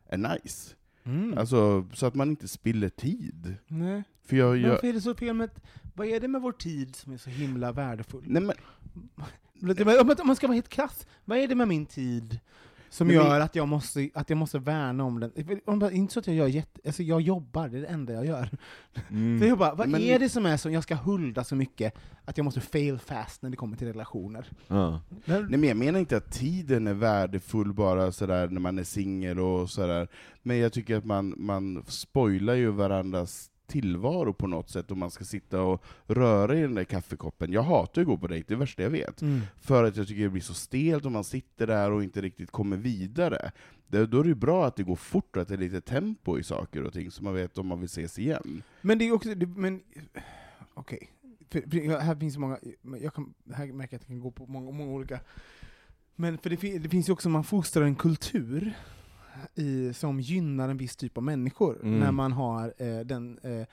är 0.09 0.17
nice. 0.17 0.75
Mm. 1.03 1.37
Alltså, 1.37 1.87
så 1.93 2.05
att 2.05 2.15
man 2.15 2.29
inte 2.29 2.47
spiller 2.47 2.89
tid. 2.89 3.55
Nej. 3.67 4.03
För 4.25 4.37
jag, 4.37 4.57
jag, 4.57 4.69
varför 4.69 4.87
är 4.87 4.93
det 4.93 5.01
så 5.01 5.15
fel 5.15 5.35
med, 5.35 5.49
vad 5.95 6.07
är 6.07 6.19
det 6.19 6.27
med 6.27 6.41
vår 6.41 6.51
tid 6.51 6.95
som 6.95 7.13
är 7.13 7.17
så 7.17 7.29
himla 7.29 7.71
värdefull? 7.71 8.23
nej 8.27 8.41
men, 8.43 8.55
Om 9.61 9.85
man- 10.07 10.15
om 10.21 10.27
man 10.27 10.35
ska 10.35 10.47
vara 10.47 10.55
helt 10.55 10.69
krass, 10.69 11.07
vad 11.25 11.37
är 11.37 11.47
det 11.47 11.55
med 11.55 11.67
min 11.67 11.85
tid 11.85 12.39
som 12.89 13.07
Men 13.07 13.15
gör 13.15 13.39
att, 13.39 13.55
jag 13.55 13.67
måste, 13.67 14.09
att 14.13 14.29
jag 14.29 14.37
måste 14.37 14.59
värna 14.59 15.03
om 15.03 15.19
den? 15.19 15.31
Om 15.65 15.79
det- 15.79 15.91
Inte 15.93 16.13
så 16.13 16.19
att 16.19 16.27
jag 16.27 16.35
gör 16.35 16.47
jätte, 16.47 16.79
alltså 16.85 17.03
jag 17.03 17.21
jobbar, 17.21 17.69
det 17.69 17.77
är 17.77 17.81
det 17.81 17.87
enda 17.87 18.13
jag 18.13 18.25
gör. 18.25 18.49
Mm. 19.09 19.39
Så 19.41 19.45
jag 19.47 19.57
bara, 19.57 19.73
vad 19.75 19.89
Men- 19.89 20.01
är 20.01 20.19
det 20.19 20.29
som 20.29 20.45
är 20.45 20.57
så 20.57 20.69
jag 20.69 20.83
ska 20.83 20.95
hulda 20.95 21.43
så 21.43 21.55
mycket 21.55 21.93
att 22.25 22.37
jag 22.37 22.43
måste 22.45 22.61
fail 22.61 22.99
fast 22.99 23.41
när 23.41 23.49
det 23.49 23.55
kommer 23.57 23.77
till 23.77 23.87
relationer? 23.87 24.45
Ja. 24.67 25.01
nej 25.25 25.41
men 25.49 25.63
jag 25.63 25.77
menar 25.77 25.99
inte 25.99 26.17
att 26.17 26.31
tiden 26.31 26.87
är 26.87 26.93
värdefull 26.93 27.73
bara 27.73 28.11
sådär 28.11 28.47
när 28.47 28.59
man 28.61 28.79
är 28.79 28.83
singel 28.83 29.39
och 29.39 29.69
sådär, 29.69 30.07
men 30.43 30.57
jag 30.57 30.73
tycker 30.73 30.97
att 30.97 31.05
man, 31.05 31.33
man 31.37 31.83
spoilar 31.87 32.53
ju 32.53 32.69
varandras 32.71 33.49
tillvaro 33.67 34.33
på 34.33 34.47
något 34.47 34.69
sätt 34.69 34.91
om 34.91 34.99
man 34.99 35.11
ska 35.11 35.23
sitta 35.25 35.61
och 35.61 35.83
röra 36.07 36.55
i 36.57 36.61
den 36.61 36.75
där 36.75 36.83
kaffekoppen. 36.83 37.51
Jag 37.51 37.61
hatar 37.63 38.01
att 38.01 38.07
gå 38.07 38.17
på 38.17 38.27
dejt, 38.27 38.45
det 38.47 38.53
är 38.53 38.55
det 38.55 38.59
värsta 38.59 38.83
jag 38.83 38.89
vet. 38.89 39.21
För 39.61 39.83
att 39.83 39.97
jag 39.97 40.07
tycker 40.07 40.23
det 40.23 40.29
blir 40.29 40.41
så 40.41 40.53
stelt 40.53 41.05
om 41.05 41.13
man 41.13 41.23
sitter 41.23 41.67
där 41.67 41.91
och 41.91 42.03
inte 42.03 42.21
riktigt 42.21 42.51
kommer 42.51 42.77
vidare. 42.77 43.51
Det, 43.87 44.05
då 44.05 44.19
är 44.19 44.23
det 44.23 44.29
ju 44.29 44.35
bra 44.35 44.65
att 44.67 44.75
det 44.75 44.83
går 44.83 44.95
fort 44.95 45.35
och 45.35 45.41
att 45.41 45.47
det 45.47 45.53
är 45.53 45.57
lite 45.57 45.81
tempo 45.81 46.39
i 46.39 46.43
saker 46.43 46.83
och 46.83 46.93
ting, 46.93 47.11
så 47.11 47.23
man 47.23 47.33
vet 47.33 47.57
om 47.57 47.67
man 47.67 47.79
vill 47.79 47.85
ses 47.85 48.19
igen. 48.19 48.63
Men 48.81 48.97
det 48.97 49.07
är 49.07 49.11
också, 49.11 49.35
det, 49.35 49.45
men 49.47 49.81
okej. 50.73 51.09
För, 51.49 51.61
för 51.61 51.77
jag- 51.77 51.99
här 51.99 52.15
finns 52.15 52.33
så 52.33 52.39
många, 52.39 52.57
jag 53.01 53.13
kan, 53.13 53.33
här 53.53 53.65
märker 53.73 53.93
jag 53.93 53.99
att 53.99 54.01
det 54.01 54.07
kan 54.07 54.19
gå 54.19 54.31
på 54.31 54.45
många, 54.45 54.71
många 54.71 54.91
olika. 54.91 55.19
Men 56.15 56.37
för 56.37 56.49
det, 56.49 56.77
det 56.79 56.89
finns 56.89 57.09
ju 57.09 57.13
också, 57.13 57.29
man 57.29 57.43
fostrar 57.43 57.83
en 57.83 57.95
kultur 57.95 58.73
i, 59.55 59.93
som 59.93 60.19
gynnar 60.19 60.69
en 60.69 60.77
viss 60.77 60.95
typ 60.95 61.17
av 61.17 61.23
människor, 61.23 61.79
Mm. 61.83 61.99
när 61.99 62.11
man 62.11 62.31
har 62.31 62.73
eh, 62.77 62.99
den, 62.99 63.39
eh, 63.43 63.67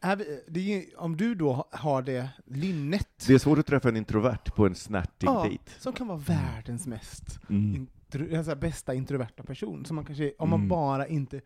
är 0.00 0.16
vi- 0.16 0.40
det 0.48 0.86
om 0.96 1.16
du 1.16 1.34
då 1.34 1.52
ha- 1.52 1.68
har 1.72 2.02
det 2.02 2.28
lynnet, 2.46 3.24
Det 3.26 3.34
är 3.34 3.38
svårt 3.38 3.58
att 3.58 3.66
träffa 3.66 3.88
en 3.88 3.96
introvert 3.96 4.38
på 4.56 4.66
en 4.66 4.74
snärtig 4.74 5.26
Ja. 5.26 5.42
dejt. 5.42 5.64
som 5.78 5.92
kan 5.92 6.06
vara 6.06 6.18
världens 6.18 6.86
mest 6.86 7.38
Mm. 7.50 7.74
intro, 7.74 8.36
alltså 8.38 8.54
bästa 8.56 8.94
introverta 8.94 9.42
person, 9.42 9.84
som 9.84 9.96
man 9.96 10.04
kanske, 10.04 10.32
om 10.38 10.50
man 10.50 10.58
Mm. 10.60 10.68
bara 10.68 11.06
inte 11.06 11.40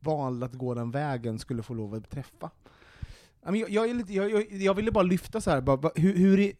valde 0.00 0.46
att 0.46 0.54
gå 0.54 0.74
den 0.74 0.90
vägen, 0.90 1.38
skulle 1.38 1.62
få 1.62 1.74
lov 1.74 1.94
att 1.94 2.10
träffa. 2.10 2.50
Jag, 3.44 3.70
jag, 3.70 4.10
jag, 4.10 4.52
jag, 4.52 4.74
ville 4.74 4.90
bara 4.92 5.02
lyfta 5.04 5.40
så 5.40 5.50
här, 5.50 5.60
bara, 5.60 5.90
hur, 5.94 6.16
hur 6.16 6.38
är, 6.40 6.52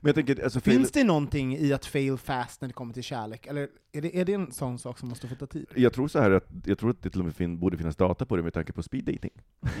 Men 0.00 0.08
jag 0.08 0.14
tänker, 0.14 0.44
alltså, 0.44 0.58
fail- 0.60 0.74
finns 0.76 0.90
det 0.92 1.04
någonting 1.04 1.56
i 1.56 1.72
att 1.72 1.86
fail 1.86 2.16
fast 2.16 2.60
när 2.60 2.68
det 2.68 2.72
kommer 2.74 2.94
till 2.94 3.02
kärlek? 3.02 3.46
Eller 3.46 3.68
är 3.92 4.02
det, 4.02 4.20
är 4.20 4.24
det 4.24 4.32
en 4.34 4.52
sån 4.52 4.78
sak 4.78 4.98
som 4.98 5.08
måste 5.08 5.28
få 5.28 5.34
ta 5.34 5.46
tid? 5.46 5.66
jag 5.74 5.92
tror 5.92 6.08
så 6.08 6.20
här 6.20 6.30
att, 6.30 6.48
jag 6.64 6.78
tror 6.78 6.90
att 6.90 7.02
det 7.02 7.10
till 7.10 7.20
och 7.20 7.24
med 7.26 7.36
fin, 7.36 7.58
borde 7.58 7.76
finnas 7.76 7.96
data 7.96 8.24
på 8.26 8.36
det 8.36 8.42
med 8.42 8.52
tanke 8.54 8.72
på 8.72 8.82
speed 8.82 9.04
dating. 9.04 9.30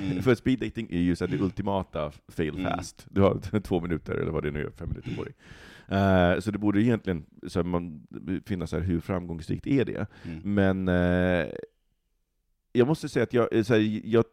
Mm. 0.02 0.22
För 0.22 0.34
speed 0.34 0.58
dating 0.60 0.86
är 0.90 0.98
ju 1.00 1.16
så 1.16 1.26
här 1.26 1.32
det 1.36 1.42
ultimata 1.44 2.12
fail 2.28 2.54
Mm. 2.58 2.72
fast. 2.76 3.06
Du 3.10 3.20
har 3.20 3.60
två 3.60 3.80
minuter, 3.80 4.12
eller 4.14 4.32
vad 4.32 4.42
det 4.42 4.50
nu 4.50 4.66
är, 4.66 4.70
fem 4.70 4.88
minuter 4.88 5.16
på 5.16 5.24
dig. 5.24 5.34
Eh, 5.88 6.40
så 6.40 6.50
det 6.50 6.58
borde 6.58 6.82
egentligen 6.82 7.24
så 7.46 7.58
här, 7.58 7.64
man, 7.64 8.06
finnas 8.46 8.70
så 8.70 8.76
här, 8.76 8.82
hur 8.84 9.00
framgångsrikt 9.00 9.66
är 9.66 9.84
det? 9.84 10.06
Mm. 10.24 10.54
Men 10.54 10.88
eh, 10.88 11.48
jag 12.72 12.86
måste 12.88 13.08
säga 13.08 13.22
att 13.22 13.32
jag, 13.32 13.66
så 13.66 13.74
här, 13.74 14.00
jag, 14.04 14.24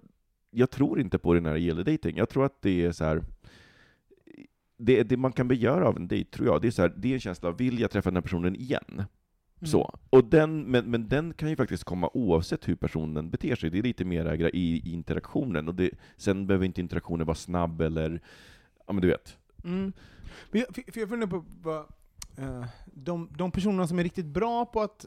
jag 0.51 0.69
tror 0.69 0.99
inte 0.99 1.17
på 1.17 1.33
det 1.33 1.41
när 1.41 1.53
det 1.53 1.59
gäller 1.59 1.83
dating. 1.83 2.17
Jag 2.17 2.29
tror 2.29 2.45
att 2.45 2.61
det 2.61 2.85
är 2.85 2.91
så 2.91 3.05
här. 3.05 3.23
Det, 4.81 5.03
det 5.03 5.17
man 5.17 5.31
kan 5.31 5.47
begära 5.47 5.87
av 5.87 5.97
en 5.97 6.07
dejt, 6.07 6.31
tror 6.31 6.47
jag, 6.47 6.61
det 6.61 6.67
är, 6.67 6.71
så 6.71 6.81
här, 6.81 6.93
det 6.97 7.07
är 7.09 7.13
en 7.13 7.19
känsla 7.19 7.49
av, 7.49 7.57
vill 7.57 7.79
jag 7.79 7.91
träffa 7.91 8.09
den 8.09 8.17
här 8.17 8.21
personen 8.21 8.55
igen? 8.55 9.03
Så. 9.61 9.99
Och 10.09 10.25
den, 10.25 10.63
men, 10.63 10.91
men 10.91 11.07
den 11.07 11.33
kan 11.33 11.49
ju 11.49 11.55
faktiskt 11.55 11.83
komma 11.83 12.09
oavsett 12.13 12.67
hur 12.67 12.75
personen 12.75 13.29
beter 13.29 13.55
sig. 13.55 13.69
Det 13.69 13.79
är 13.79 13.83
lite 13.83 14.05
mer 14.05 14.55
i, 14.55 14.89
i 14.89 14.93
interaktionen. 14.93 15.67
Och 15.67 15.75
det, 15.75 15.91
sen 16.17 16.47
behöver 16.47 16.65
inte 16.65 16.81
interaktionen 16.81 17.27
vara 17.27 17.35
snabb 17.35 17.81
eller, 17.81 18.21
ja 18.87 18.93
men 18.93 19.01
du 19.01 19.07
vet. 19.07 19.37
Mm. 19.63 19.93
Men 20.51 20.61
jag, 20.61 20.75
för, 20.75 20.91
för 20.91 20.99
jag 20.99 21.09
funderar 21.09 21.29
på 21.29 21.45
vad, 21.61 21.79
eh, 22.37 22.65
de, 22.85 23.29
de 23.37 23.51
personerna 23.51 23.87
som 23.87 23.99
är 23.99 24.03
riktigt 24.03 24.25
bra 24.25 24.65
på 24.65 24.81
att, 24.81 25.05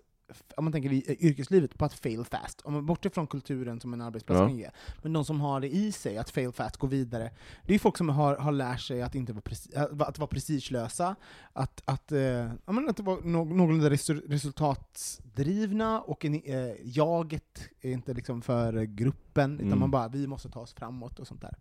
om 0.57 0.65
man 0.65 0.73
tänker 0.73 0.93
i 0.93 1.05
eh, 1.09 1.27
yrkeslivet, 1.27 1.79
på 1.79 1.85
att 1.85 1.95
fail 1.95 2.25
fast, 2.25 2.61
om 2.61 2.73
man 2.73 2.87
bortser 2.87 3.11
från 3.11 3.27
kulturen 3.27 3.81
som 3.81 3.93
en 3.95 4.01
arbetsplats 4.01 4.39
Ja. 4.41 4.47
kan 4.47 4.57
ge, 4.57 4.71
men 5.03 5.13
de 5.13 5.25
som 5.25 5.41
har 5.41 5.61
det 5.61 5.69
i 5.75 5.93
sig, 5.93 6.19
att 6.19 6.31
fail 6.31 6.53
fast, 6.53 6.77
gå 6.77 6.87
vidare, 6.87 7.31
det 7.67 7.75
är 7.75 7.79
folk 7.79 7.97
som 7.97 8.09
har, 8.09 8.37
har 8.37 8.53
lärt 8.53 8.81
sig 8.81 9.03
att 9.03 9.15
inte 9.15 9.33
vara, 9.33 9.43
preci- 9.43 10.03
att, 10.03 10.19
vara 10.19 10.27
prestigelösa, 10.29 11.17
att, 11.53 11.83
att, 11.85 12.13
eh, 12.13 12.21
ja, 12.67 12.73
men 12.73 12.89
att 12.89 13.01
vara 13.01 13.21
nå- 13.25 13.45
någorlunda 13.45 13.91
resu- 13.91 14.23
resultatsdrivna, 14.29 16.01
och 16.01 16.25
en, 16.25 16.35
eh, 16.35 16.75
jaget 16.85 17.69
är 17.81 17.91
inte 17.93 18.15
liksom 18.15 18.43
för 18.43 18.83
gruppen, 18.85 19.55
utan 19.55 19.67
Mm. 19.67 19.79
man 19.79 19.91
bara, 19.91 20.09
vi 20.09 20.27
måste 20.27 20.49
ta 20.51 20.61
oss 20.61 20.73
framåt 20.75 21.19
och 21.19 21.27
sånt 21.27 21.41
där. 21.43 21.57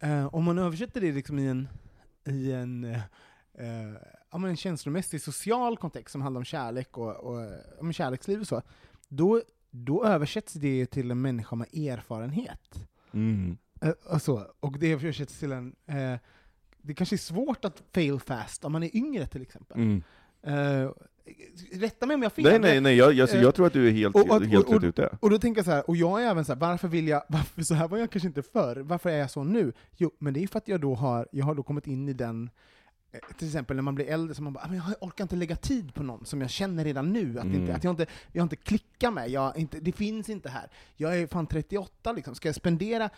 Eh, 0.00 0.34
om 0.34 0.44
man 0.44 0.58
översätter 0.58 1.00
det 1.00 1.12
liksom 1.12 1.38
i 1.38 1.46
en 1.46 1.68
i 2.28 2.52
en, 2.52 2.84
eh, 2.84 3.00
eh, 3.58 3.94
ja, 4.30 4.38
men 4.38 4.50
en 4.50 4.56
känslomässig, 4.56 5.22
social 5.22 5.76
kontext 5.76 6.12
som 6.12 6.20
handlar 6.22 6.38
om 6.38 6.44
kärlek 6.44 6.98
och, 6.98 7.16
och 7.16 7.40
men 7.80 7.92
kärleksliv 7.92 8.40
och 8.40 8.46
så, 8.46 8.62
då, 9.08 9.42
då 9.70 10.04
översätts 10.04 10.52
det 10.52 10.86
till 10.86 11.10
en 11.10 11.20
människa 11.20 11.56
med 11.56 11.74
erfarenhet. 11.74 12.88
Mm. 13.12 13.56
Eh, 13.80 13.90
och, 14.04 14.22
så. 14.22 14.46
och 14.60 14.78
det 14.78 14.92
översätts 14.92 15.38
till 15.38 15.52
en... 15.52 15.74
Eh, 15.86 16.14
det 16.82 16.94
kanske 16.94 17.16
är 17.16 17.18
svårt 17.18 17.64
att 17.64 17.82
fail 17.94 18.20
fast 18.20 18.64
om 18.64 18.72
man 18.72 18.82
är 18.82 18.96
yngre 18.96 19.26
till 19.26 19.42
exempel. 19.42 19.76
Mm. 19.76 20.02
Eh, 20.42 20.90
rätta 21.72 22.06
mig 22.06 22.14
om 22.14 22.22
jag 22.22 22.30
har 22.30 22.34
fel. 22.34 22.44
Nej, 22.44 22.58
nej, 22.58 22.80
nej, 22.80 22.96
jag, 22.96 23.12
jag, 23.12 23.34
Eh, 23.34 23.42
jag 23.42 23.54
tror 23.54 23.66
att 23.66 23.72
du 23.72 23.88
är 23.88 23.92
helt, 23.92 24.14
och- 24.16 24.30
och- 24.30 24.44
helt 24.44 24.66
och- 24.66 24.74
rätt 24.74 24.84
ute. 24.84 25.18
Och 25.20 25.30
då 25.30 25.38
tänker 25.38 25.58
jag 25.58 25.64
så 25.64 25.70
här, 25.70 25.90
och 25.90 25.96
jag 25.96 26.22
är 26.22 26.30
även 26.30 26.44
så 26.44 26.52
här, 26.52 26.60
varför 26.60 26.88
vill 26.88 27.08
jag, 27.08 27.22
varför, 27.28 27.62
så 27.62 27.74
här 27.74 27.88
var 27.88 27.98
jag 27.98 28.10
kanske 28.10 28.26
inte 28.28 28.42
förr, 28.42 28.76
varför 28.76 29.10
är 29.10 29.18
jag 29.18 29.30
så 29.30 29.44
nu? 29.44 29.72
Jo, 29.96 30.10
men 30.18 30.34
det 30.34 30.42
är 30.42 30.46
för 30.46 30.58
att 30.58 30.68
jag 30.68 30.80
då 30.80 30.94
har, 30.94 31.28
jag 31.32 31.44
har 31.44 31.54
då 31.54 31.62
kommit 31.62 31.86
in 31.86 32.08
i 32.08 32.12
den, 32.12 32.44
eh, 32.44 32.50
till 33.38 33.46
exempel 33.48 33.76
när 33.76 33.82
man 33.82 33.94
blir 33.94 34.06
äldre, 34.06 34.34
så 34.34 34.42
man 34.42 34.52
bara, 34.52 34.64
"Ah, 34.64 34.68
men 34.68 34.76
jag 34.76 34.86
orkar 35.00 35.24
inte 35.24 35.36
lägga 35.36 35.56
tid 35.56 35.94
på 35.94 36.02
någon 36.02 36.24
som 36.26 36.40
jag 36.40 36.50
känner 36.50 36.84
redan 36.84 37.12
nu, 37.12 37.38
att, 37.38 37.44
Mm. 37.44 37.60
inte, 37.60 37.74
att 37.74 37.84
jag 37.84 37.92
inte, 37.92 38.06
jag 38.32 38.44
inte 38.44 38.56
klickar 38.56 39.10
med, 39.10 39.28
jag 39.30 39.56
inte, 39.56 39.80
det 39.80 39.92
finns 39.92 40.28
inte 40.28 40.48
här. 40.48 40.70
Jag 40.96 41.18
är 41.18 41.26
fan 41.26 41.46
38 41.46 42.12
liksom, 42.12 42.34
ska 42.34 42.48
jag 42.48 42.54
spendera 42.56 43.10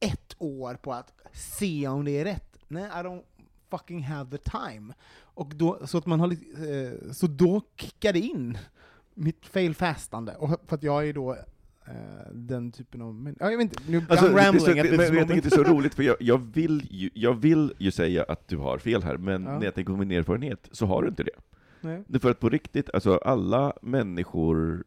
ett 0.00 0.34
år 0.38 0.74
på 0.74 0.92
att 0.92 1.12
se 1.32 1.88
om 1.88 2.04
det 2.04 2.10
är 2.20 2.24
rätt? 2.24 2.56
Nej, 2.68 2.84
I 2.84 2.88
don't 3.02 3.22
fucking 3.70 4.02
have 4.04 4.38
the 4.38 4.50
time. 4.50 4.94
Och 5.18 5.54
då, 5.54 5.86
så, 5.86 5.98
att 5.98 6.06
man 6.06 6.20
har, 6.20 6.28
eh, 6.30 7.12
så 7.12 7.26
då 7.26 7.60
kickar 7.76 8.12
det 8.12 8.18
in, 8.20 8.58
mitt 9.14 9.46
fail 9.46 9.74
fastande, 9.74 10.34
och 10.36 10.48
för 10.66 10.76
att 10.76 10.82
jag 10.82 11.08
är 11.08 11.12
då 11.12 11.36
den 12.32 12.72
typen 12.72 13.02
av 13.02 13.14
män- 13.14 13.36
ja, 13.40 13.50
jag 13.50 13.58
vet 13.58 13.64
inte, 13.64 13.82
nu 13.86 14.02
Alltså, 14.08 14.26
I'm 14.26 14.34
det, 14.34 14.40
är 14.40 14.58
så, 14.58 14.66
rambling 14.66 14.78
at 14.78 14.84
det, 14.90 14.96
men 14.96 15.16
jag 15.18 15.28
tycker 15.28 15.42
det 15.42 15.46
är 15.56 15.64
så 15.64 15.64
roligt, 15.74 15.94
för 15.94 16.02
jag, 16.02 16.16
jag, 16.20 16.38
vill 16.54 16.86
ju, 16.90 17.10
jag 17.14 17.34
vill 17.34 17.72
ju 17.78 17.90
säga 17.90 18.24
att 18.28 18.48
du 18.48 18.56
har 18.56 18.78
fel 18.78 19.02
här, 19.02 19.16
men 19.16 19.44
Ja. 19.44 19.58
när 19.58 19.64
jag 19.64 19.74
tänker 19.74 19.92
på 19.92 19.98
min 19.98 20.10
erfarenhet 20.10 20.68
så 20.72 20.86
har 20.86 21.02
du 21.02 21.08
inte 21.08 21.22
det. 21.22 21.30
Nej. 21.80 22.02
Det 22.06 22.18
för 22.18 22.30
att 22.30 22.40
på 22.40 22.48
riktigt, 22.48 22.90
alltså 22.94 23.16
alla 23.16 23.72
människor, 23.82 24.84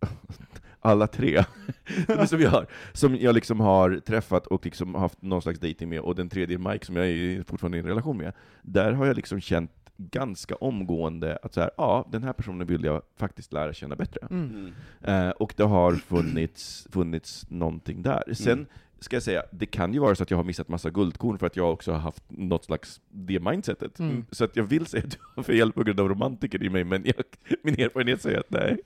alla 0.80 1.06
tre, 1.06 1.44
som 2.28 2.40
jag 2.40 2.50
har, 2.50 2.66
som 2.92 3.16
jag 3.16 3.34
liksom 3.34 3.60
har 3.60 4.00
träffat 4.06 4.46
och 4.46 4.64
liksom 4.64 4.94
haft 4.94 5.22
någon 5.22 5.42
slags 5.42 5.58
dating 5.58 5.88
med, 5.88 6.00
och 6.00 6.14
den 6.14 6.28
tredje 6.28 6.58
Mike 6.58 6.86
som 6.86 6.96
jag 6.96 7.06
är 7.08 7.42
fortfarande 7.42 7.78
i 7.78 7.80
en 7.80 7.86
relation 7.86 8.16
med, 8.16 8.32
där 8.62 8.92
har 8.92 9.06
jag 9.06 9.16
liksom 9.16 9.40
känt 9.40 9.70
ganska 9.96 10.54
omgående 10.54 11.38
att 11.42 11.54
så 11.54 11.60
här, 11.60 11.70
ja, 11.76 12.08
den 12.12 12.22
här 12.22 12.32
personen 12.32 12.66
vill 12.66 12.84
jag 12.84 13.02
faktiskt 13.16 13.52
lära 13.52 13.72
känna 13.72 13.96
bättre. 13.96 14.20
Mm. 14.30 14.72
Eh, 15.02 15.30
och 15.30 15.54
det 15.56 15.62
har 15.64 15.92
funnits, 15.94 16.86
funnits 16.90 17.46
någonting 17.50 18.02
där. 18.02 18.34
Sen 18.34 18.52
Mm. 18.52 18.66
ska 19.00 19.16
jag 19.16 19.22
säga, 19.22 19.42
det 19.50 19.66
kan 19.66 19.92
ju 19.94 19.98
vara 20.00 20.14
så 20.14 20.22
att 20.22 20.30
jag 20.30 20.38
har 20.38 20.44
missat 20.44 20.68
massa 20.68 20.90
guldkorn 20.90 21.38
för 21.38 21.46
att 21.46 21.56
jag 21.56 21.72
också 21.72 21.92
har 21.92 21.98
haft 21.98 22.24
något 22.28 22.64
slags 22.64 23.00
det 23.08 23.40
mindsetet. 23.40 23.98
Mm. 23.98 24.24
Så 24.30 24.44
att 24.44 24.56
jag 24.56 24.64
vill 24.64 24.86
säga 24.86 25.02
att 25.04 25.10
du 25.10 25.18
har 25.36 25.42
fel 25.42 25.72
på 25.72 25.82
grund 25.84 26.00
av 26.00 26.08
romantiker 26.08 26.62
i 26.62 26.68
mig, 26.70 26.84
men 26.84 27.04
jag, 27.04 27.14
min 27.62 27.80
erfarenhet 27.80 28.22
säger 28.22 28.38
att 28.38 28.50
nej. 28.50 28.78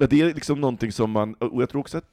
Att 0.00 0.10
Det 0.10 0.20
är 0.20 0.34
liksom 0.34 0.60
någonting 0.60 0.92
som 0.92 1.10
man, 1.10 1.34
och 1.34 1.62
jag 1.62 1.68
tror 1.70 1.80
också 1.80 1.98
att 1.98 2.04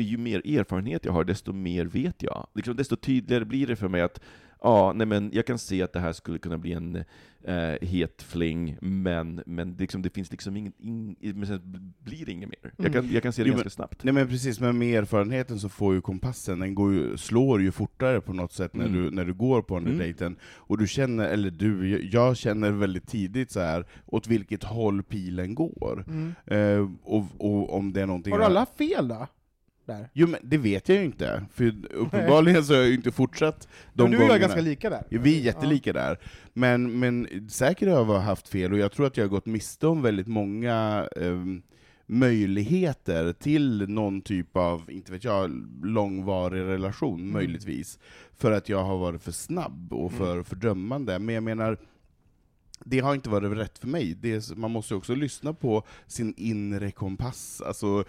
ju 0.00 0.16
mer 0.18 0.58
erfarenhet 0.58 1.04
jag 1.04 1.12
har, 1.12 1.24
desto 1.24 1.52
mer 1.52 1.84
vet 1.86 2.22
jag. 2.22 2.46
Liksom, 2.54 2.76
desto 2.76 2.96
tydligare 2.96 3.44
blir 3.44 3.66
det 3.66 3.76
för 3.76 3.88
mig 3.88 4.00
att 4.00 4.20
ja, 4.62 4.92
nej 4.96 5.06
men 5.06 5.30
jag 5.34 5.46
kan 5.46 5.58
se 5.58 5.82
att 5.82 5.92
det 5.92 6.00
här 6.00 6.12
skulle 6.12 6.38
kunna 6.38 6.58
bli 6.58 6.72
en 6.72 6.96
eh, 7.44 7.88
het 7.88 8.22
fling, 8.22 8.76
men, 8.80 9.42
men 9.46 9.76
det, 9.76 9.80
liksom, 9.80 10.02
det 10.02 10.10
finns 10.10 10.30
liksom 10.30 10.56
ingen, 10.56 10.72
in, 10.80 11.16
men 11.20 11.46
sen 11.46 11.92
blir 11.98 12.26
det 12.26 12.32
inget 12.32 12.48
mer. 12.48 12.72
Jag 12.76 12.92
kan, 12.92 13.10
jag 13.12 13.22
kan 13.22 13.32
se 13.32 13.42
det 13.42 13.48
Jo, 13.48 13.52
men- 13.52 13.56
ganska 13.62 13.70
snabbt. 13.70 14.04
Nej 14.04 14.14
men 14.14 14.28
precis, 14.28 14.60
men 14.60 14.78
med 14.78 14.98
erfarenheten 15.02 15.60
så 15.60 15.68
får 15.68 15.94
ju 15.94 16.00
kompassen, 16.00 16.58
den 16.58 16.74
går 16.74 16.92
ju, 16.92 17.16
slår 17.16 17.62
ju 17.62 17.70
fortare 17.72 18.20
på 18.20 18.32
något 18.32 18.52
sätt 18.52 18.74
när, 18.74 18.86
Mm. 18.86 19.02
du, 19.02 19.10
när 19.10 19.24
du 19.24 19.34
går 19.34 19.62
på 19.62 19.74
den 19.74 19.84
där 19.84 19.90
Mm. 19.90 20.02
dejten. 20.02 20.36
Och 20.56 20.78
du 20.78 20.86
känner, 20.86 21.28
eller 21.28 21.50
du, 21.50 22.00
jag 22.12 22.36
känner 22.36 22.70
väldigt 22.70 23.06
tidigt 23.08 23.50
så 23.50 23.60
här 23.60 23.84
åt 24.06 24.26
vilket 24.26 24.64
håll 24.64 25.02
pilen 25.02 25.54
går. 25.54 26.04
Mm. 26.08 26.34
Eh, 26.46 26.90
och, 27.02 27.24
och 27.38 27.76
om 27.76 27.92
det 27.92 28.00
är 28.00 28.06
någonting... 28.06 28.32
Har 28.32 28.40
jag- 28.40 28.46
alla 28.46 28.66
fel 28.66 29.08
då? 29.08 29.26
Där? 29.88 30.08
Jo 30.12 30.26
men 30.26 30.40
det 30.42 30.58
vet 30.58 30.88
jag 30.88 30.98
ju 30.98 31.04
inte, 31.04 31.44
för 31.54 31.74
uppenbarligen 31.94 32.64
så 32.64 32.72
har 32.72 32.78
jag 32.80 32.88
ju 32.88 32.94
inte 32.94 33.12
fortsatt 33.12 33.68
de 33.94 34.02
Men 34.02 34.10
du 34.10 34.16
och 34.16 34.22
jag 34.22 34.24
är 34.24 34.28
gångerna. 34.28 34.46
ganska 34.46 34.60
lika 34.60 34.90
där. 34.90 35.02
Ja, 35.08 35.20
vi 35.22 35.38
är 35.40 35.42
jättelika 35.44 35.92
där. 35.92 36.18
Men, 36.52 36.98
men 36.98 37.28
säkert 37.50 37.88
har 37.88 37.96
jag 38.14 38.20
haft 38.20 38.48
fel, 38.48 38.72
och 38.72 38.78
jag 38.78 38.92
tror 38.92 39.06
att 39.06 39.16
jag 39.16 39.24
har 39.24 39.28
gått 39.30 39.46
miste 39.46 39.86
om 39.86 40.02
väldigt 40.02 40.26
många 40.26 41.08
ehm, 41.16 41.62
möjligheter 42.06 43.32
till 43.32 43.88
någon 43.88 44.20
typ 44.20 44.56
av, 44.56 44.90
inte 44.90 45.12
vet 45.12 45.24
jag, 45.24 45.66
långvarig 45.82 46.60
relation, 46.62 47.20
Mm. 47.20 47.32
möjligtvis. 47.32 47.98
För 48.36 48.52
att 48.52 48.68
jag 48.68 48.84
har 48.84 48.98
varit 48.98 49.22
för 49.22 49.32
snabb 49.32 49.92
och 49.92 50.12
för 50.12 50.42
fördömande. 50.42 51.18
Men 51.18 51.34
jag 51.34 51.44
menar, 51.44 51.78
det 52.84 53.00
har 53.00 53.14
inte 53.14 53.30
varit 53.30 53.58
rätt 53.58 53.78
för 53.78 53.86
mig. 53.88 54.14
Det 54.20 54.32
är, 54.34 54.56
man 54.56 54.70
måste 54.70 54.94
ju 54.94 54.98
också 54.98 55.14
lyssna 55.14 55.52
på 55.52 55.82
sin 56.06 56.34
inre 56.36 56.90
kompass. 56.90 57.62
Alltså, 57.66 58.04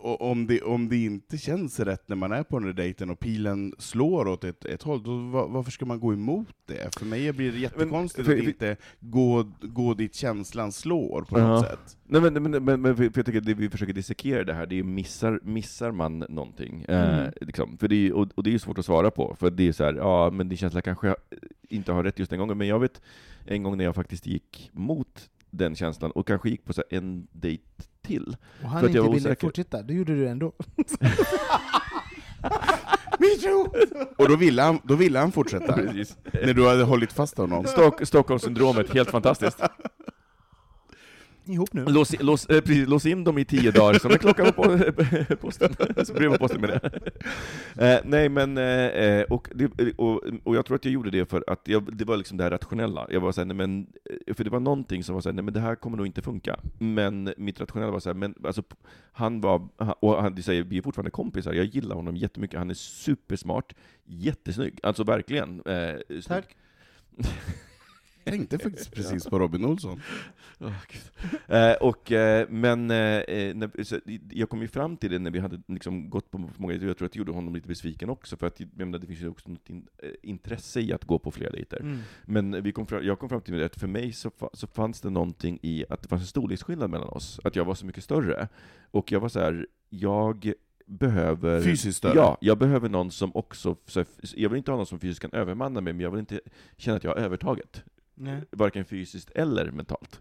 om 0.00 0.46
det, 0.46 0.60
om 0.62 0.88
det 0.88 0.96
inte 1.04 1.38
känns 1.38 1.80
rätt 1.80 2.08
när 2.08 2.16
man 2.16 2.32
är 2.32 2.42
på 2.42 2.58
den 2.58 2.66
där 2.68 2.74
dejten 2.74 3.10
och 3.10 3.18
pilen 3.20 3.74
slår 3.78 4.28
åt 4.28 4.44
ett, 4.44 4.64
ett 4.64 4.82
håll, 4.82 5.02
då, 5.02 5.16
va- 5.16 5.46
varför 5.46 5.70
ska 5.70 5.86
man 5.86 6.00
gå 6.00 6.12
emot 6.12 6.48
det? 6.66 6.94
För 6.98 7.06
mig 7.06 7.32
blir 7.32 7.52
det 7.52 7.58
jättekonstigt 7.58 8.26
för- 8.26 8.38
att 8.38 8.44
inte 8.44 8.76
gå, 9.00 9.52
gå 9.60 9.94
dit 9.94 10.14
känslan 10.14 10.72
slår 10.72 11.22
på 11.22 11.38
något 11.38 11.64
Ja. 11.64 11.70
sätt. 11.70 11.96
Nej, 12.06 12.20
men, 12.20 12.42
men, 12.42 12.64
men, 12.64 12.80
men 12.82 12.96
för 12.96 13.04
jag 13.04 13.26
tycker 13.26 13.38
att 13.38 13.44
det 13.46 13.54
vi 13.54 13.70
försöker 13.70 13.92
dissekera 13.92 14.44
det 14.44 14.54
här, 14.54 14.66
det 14.66 14.78
är 14.78 14.82
missar, 14.82 15.40
missar 15.42 15.90
man 15.92 16.18
någonting? 16.18 16.84
Mm. 16.88 17.20
Eh, 17.24 17.30
liksom. 17.40 17.78
för 17.78 17.88
det 17.88 18.06
är, 18.06 18.12
och, 18.12 18.28
och 18.34 18.42
det 18.42 18.50
är 18.50 18.52
ju 18.52 18.58
svårt 18.58 18.78
att 18.78 18.84
svara 18.86 19.10
på, 19.10 19.36
för 19.40 19.50
det 19.50 19.68
är 19.68 19.72
så 19.72 19.84
här, 19.84 19.94
ja 19.94 20.30
men 20.30 20.48
din 20.48 20.58
känsla 20.58 20.82
kanske 20.82 21.14
inte 21.68 21.92
har 21.92 22.02
rätt 22.04 22.18
just 22.18 22.30
den 22.30 22.38
gången, 22.38 22.58
men 22.58 22.66
jag 22.68 22.78
vet 22.80 23.00
en 23.44 23.62
gång 23.62 23.76
när 23.76 23.84
jag 23.84 23.94
faktiskt 23.94 24.26
gick 24.26 24.70
mot 24.72 25.30
den 25.56 25.76
känslan, 25.76 26.10
och 26.10 26.26
kanske 26.26 26.48
gick 26.50 26.64
på 26.64 26.72
så 26.72 26.82
här, 26.90 26.98
en 26.98 27.26
dejt 27.32 27.62
till. 28.02 28.36
Och 28.62 28.68
han 28.68 28.80
För 28.80 28.88
att 28.88 28.94
jag 28.94 29.00
inte 29.04 29.08
var 29.08 29.14
ville 29.14 29.28
osäker. 29.28 29.46
fortsätta, 29.46 29.82
då 29.82 29.94
gjorde 29.94 30.14
du 30.14 30.24
det 30.24 30.30
ändå. 30.30 30.52
Och 34.16 34.28
då 34.28 34.36
ville 34.36 34.62
han, 34.62 34.78
då 34.84 34.94
ville 34.94 35.18
han 35.18 35.32
fortsätta, 35.32 35.72
Precis. 35.72 36.16
när 36.32 36.54
du 36.54 36.68
hade 36.68 36.82
hållit 36.84 37.12
fast 37.12 37.38
honom. 37.38 37.64
Stock, 37.64 38.06
Stockholmssyndromet, 38.06 38.90
helt 38.94 39.10
fantastiskt. 39.10 39.60
Ihop 41.48 41.72
nu. 41.72 41.84
Lås, 41.84 42.20
lås, 42.20 42.46
eh, 42.46 42.60
precis, 42.60 42.88
lås 42.88 43.06
in 43.06 43.24
dem 43.24 43.38
i 43.38 43.44
tio 43.44 43.70
dagar, 43.70 43.98
som 43.98 44.10
en 44.10 44.18
klocka 44.18 44.52
på 44.52 44.62
på 45.28 45.36
posten. 45.36 45.74
Så 46.04 46.12
brev 46.12 46.30
på 46.30 46.38
posten 46.38 46.60
med 46.60 46.70
det. 46.70 47.94
Eh, 47.94 48.00
nej 48.04 48.28
men, 48.28 48.58
eh, 48.58 48.64
eh, 48.64 49.22
och, 49.22 49.48
det, 49.54 49.92
och, 49.96 50.22
och 50.44 50.56
jag 50.56 50.66
tror 50.66 50.74
att 50.74 50.84
jag 50.84 50.94
gjorde 50.94 51.10
det 51.10 51.30
för 51.30 51.44
att 51.46 51.68
jag, 51.68 51.96
det 51.96 52.04
var 52.04 52.16
liksom 52.16 52.36
det 52.36 52.44
här 52.44 52.50
rationella. 52.50 53.06
Jag 53.10 53.20
var 53.20 53.32
såhär, 53.32 53.46
nej 53.46 53.56
men, 53.56 53.86
eh, 54.26 54.34
för 54.34 54.44
det 54.44 54.50
var 54.50 54.60
någonting 54.60 55.04
som 55.04 55.14
var 55.14 55.22
såhär, 55.22 55.34
nej 55.34 55.44
men 55.44 55.54
det 55.54 55.60
här 55.60 55.74
kommer 55.74 55.96
nog 55.96 56.06
inte 56.06 56.22
funka. 56.22 56.60
Men 56.78 57.34
mitt 57.36 57.60
rationella 57.60 57.92
var 57.92 58.00
såhär, 58.00 58.14
men 58.14 58.34
alltså, 58.44 58.62
han 59.12 59.40
var, 59.40 59.68
och 60.00 60.22
han 60.22 60.34
det 60.34 60.42
säger, 60.42 60.62
vi 60.62 60.78
är 60.78 60.82
fortfarande 60.82 61.10
kompisar, 61.10 61.52
jag 61.52 61.66
gillar 61.66 61.96
honom 61.96 62.16
jättemycket, 62.16 62.58
han 62.58 62.70
är 62.70 62.74
supersmart, 62.74 63.74
jättesnygg, 64.04 64.80
alltså 64.82 65.04
verkligen. 65.04 65.62
Eh. 65.66 66.20
Tack. 66.26 66.56
tänkte 68.26 68.58
faktiskt 68.58 68.94
precis 68.94 69.24
på 69.24 69.38
Robin 69.38 69.64
Olsson. 69.64 70.02
Gud. 70.58 71.30
Eh, 71.46 71.72
och, 71.72 72.12
eh, 72.12 72.48
men 72.48 72.90
eh, 72.90 72.96
eh, 72.96 73.54
när, 73.54 73.82
så, 73.82 74.00
jag 74.30 74.48
kom 74.48 74.62
ju 74.62 74.68
fram 74.68 74.96
till 74.96 75.10
det 75.10 75.18
när 75.18 75.30
vi 75.30 75.38
hade 75.38 75.62
liksom 75.66 76.10
gått 76.10 76.30
på 76.30 76.50
många 76.56 76.74
jag 76.74 76.98
tror 76.98 77.06
att 77.06 77.12
det 77.12 77.18
gjorde 77.18 77.32
honom 77.32 77.54
lite 77.54 77.68
besviken 77.68 78.10
också, 78.10 78.36
för 78.36 78.46
att 78.46 78.60
jag 78.60 78.68
menar, 78.76 78.98
det 78.98 79.06
finns 79.06 79.20
ju 79.20 79.28
också 79.28 79.50
något 79.50 79.70
in, 79.70 79.86
eh, 79.98 80.10
intresse 80.22 80.80
i 80.80 80.92
att 80.92 81.04
gå 81.04 81.18
på 81.18 81.30
fler 81.30 81.50
dejter. 81.50 81.80
Mm. 81.80 81.98
Men 82.24 82.62
vi 82.62 82.72
kom 82.72 82.86
fram, 82.86 83.04
jag 83.04 83.18
kom 83.18 83.28
fram 83.28 83.40
till 83.40 83.64
att 83.64 83.80
för 83.80 83.86
mig 83.86 84.12
så, 84.12 84.30
så 84.52 84.66
fanns 84.66 85.00
det 85.00 85.10
någonting 85.10 85.58
i 85.62 85.84
att 85.88 86.02
det 86.02 86.08
fanns 86.08 86.22
en 86.22 86.26
storleksskillnad 86.26 86.90
mellan 86.90 87.08
oss, 87.08 87.40
att 87.44 87.56
jag 87.56 87.64
var 87.64 87.74
så 87.74 87.86
mycket 87.86 88.04
större. 88.04 88.48
Och 88.90 89.12
jag 89.12 89.20
var 89.20 89.28
så 89.28 89.40
här, 89.40 89.66
jag 89.88 90.52
behöver... 90.86 91.62
Fysiskt 91.62 91.98
större? 91.98 92.14
Ja, 92.14 92.38
jag 92.40 92.58
behöver 92.58 92.88
någon 92.88 93.10
som 93.10 93.30
också, 93.34 93.76
så, 93.86 94.04
jag 94.34 94.48
vill 94.48 94.58
inte 94.58 94.70
ha 94.70 94.76
någon 94.76 94.86
som 94.86 95.00
fysiskt 95.00 95.20
kan 95.20 95.32
övermanna 95.32 95.80
mig, 95.80 95.92
men 95.92 96.00
jag 96.00 96.10
vill 96.10 96.20
inte 96.20 96.40
känna 96.76 96.96
att 96.96 97.04
jag 97.04 97.10
har 97.10 97.16
övertaget. 97.16 97.84
Nej. 98.16 98.40
Varken 98.50 98.84
fysiskt 98.84 99.30
eller 99.34 99.70
mentalt. 99.70 100.20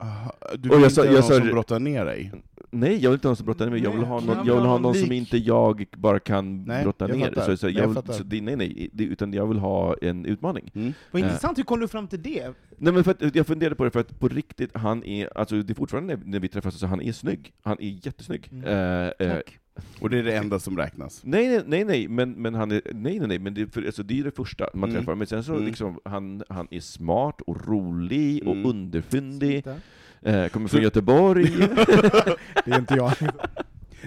Aha, 0.00 0.32
du 0.58 0.68
vill 0.68 0.80
jag 0.80 0.90
inte 0.90 1.00
ha 1.00 1.06
jag 1.06 1.14
någon 1.14 1.22
sa- 1.22 1.34
som 1.34 1.48
brottar 1.48 1.80
ner 1.80 2.04
dig? 2.04 2.32
Nej, 2.70 2.92
jag 3.02 3.10
vill 3.10 3.16
inte 3.16 3.28
ha 3.28 3.30
någon 3.30 3.36
som 3.36 3.46
brottar 3.46 3.64
ner 3.64 3.72
mig, 3.72 3.82
jag 3.82 3.90
vill 3.90 4.00
Nej, 4.00 4.08
ha 4.08 4.20
någon, 4.20 4.36
jag 4.36 4.46
jag 4.46 4.54
vill 4.54 4.64
ha 4.64 4.78
någon 4.78 4.94
som 4.94 5.12
inte 5.12 5.38
jag 5.38 5.84
bara 5.96 6.20
kan 6.20 6.64
Nej, 6.64 6.82
brotta 6.84 7.08
jag 7.08 7.18
ner. 7.18 7.32
Så, 7.46 7.56
så 7.56 7.66
Nej, 7.66 7.74
jag 7.74 7.82
jag 7.82 7.88
vill, 7.88 7.94
fattar. 7.94 8.12
så 8.12 8.24
nej, 8.24 8.56
nej, 8.56 8.90
utan 8.98 9.32
jag 9.32 9.46
vill 9.46 9.58
ha 9.58 9.96
en 10.02 10.26
utmaning. 10.26 10.70
Mm. 10.74 10.92
Vad 11.10 11.22
Eh. 11.22 11.26
intressant, 11.28 11.58
hur 11.58 11.62
kom 11.62 11.80
du 11.80 11.88
fram 11.88 12.08
till 12.08 12.22
det? 12.22 12.52
Nej 12.78 12.92
men 12.92 13.04
för 13.04 13.10
att, 13.10 13.34
jag 13.34 13.46
funderade 13.46 13.76
på 13.76 13.84
det, 13.84 13.90
för 13.90 14.00
att 14.00 14.18
på 14.20 14.28
riktigt, 14.28 14.70
han 14.76 15.04
är, 15.04 15.38
alltså 15.38 15.62
det 15.62 15.72
är 15.72 15.74
fortfarande 15.74 16.16
när, 16.16 16.24
när 16.24 16.40
vi 16.40 16.48
träffas, 16.48 16.78
så 16.78 16.86
han 16.86 17.02
är 17.02 17.12
snygg. 17.12 17.52
Han 17.62 17.76
är 17.80 18.06
jättesnygg. 18.06 18.48
Mm. 18.52 18.64
Eh, 18.64 19.26
eh, 19.28 19.34
Tack. 19.36 19.58
Och 20.00 20.10
det 20.10 20.18
är 20.18 20.22
det 20.22 20.36
enda 20.36 20.58
som 20.58 20.78
räknas? 20.78 21.20
nej, 21.24 21.48
nej, 21.48 21.62
nej, 21.66 21.84
nej, 21.84 22.08
men, 22.08 22.32
men 22.32 22.54
han 22.54 22.70
är, 22.70 22.80
nej, 22.94 23.18
nej, 23.18 23.28
nej, 23.28 23.38
men 23.38 23.54
det, 23.54 23.62
är 23.62 23.66
för, 23.66 23.86
alltså, 23.86 24.02
det 24.02 24.20
är 24.20 24.24
det 24.24 24.36
första 24.36 24.68
man 24.74 24.90
Mm. 24.90 25.00
träffar. 25.02 25.14
Men 25.14 25.26
sen 25.26 25.44
så 25.44 25.52
Mm. 25.52 25.64
liksom, 25.64 25.98
han, 26.04 26.42
han 26.48 26.68
är 26.70 26.80
smart 26.80 27.40
och 27.40 27.66
rolig 27.68 28.42
och 28.46 28.52
Mm. 28.54 28.66
underfundig, 28.70 29.62
Sluta. 29.62 29.74
eh, 30.22 30.48
kommer 30.48 30.68
från 30.68 30.82
Göteborg. 30.82 31.44
Det 32.64 32.70
är 32.72 32.78
inte 32.78 32.94
jag. 32.94 33.12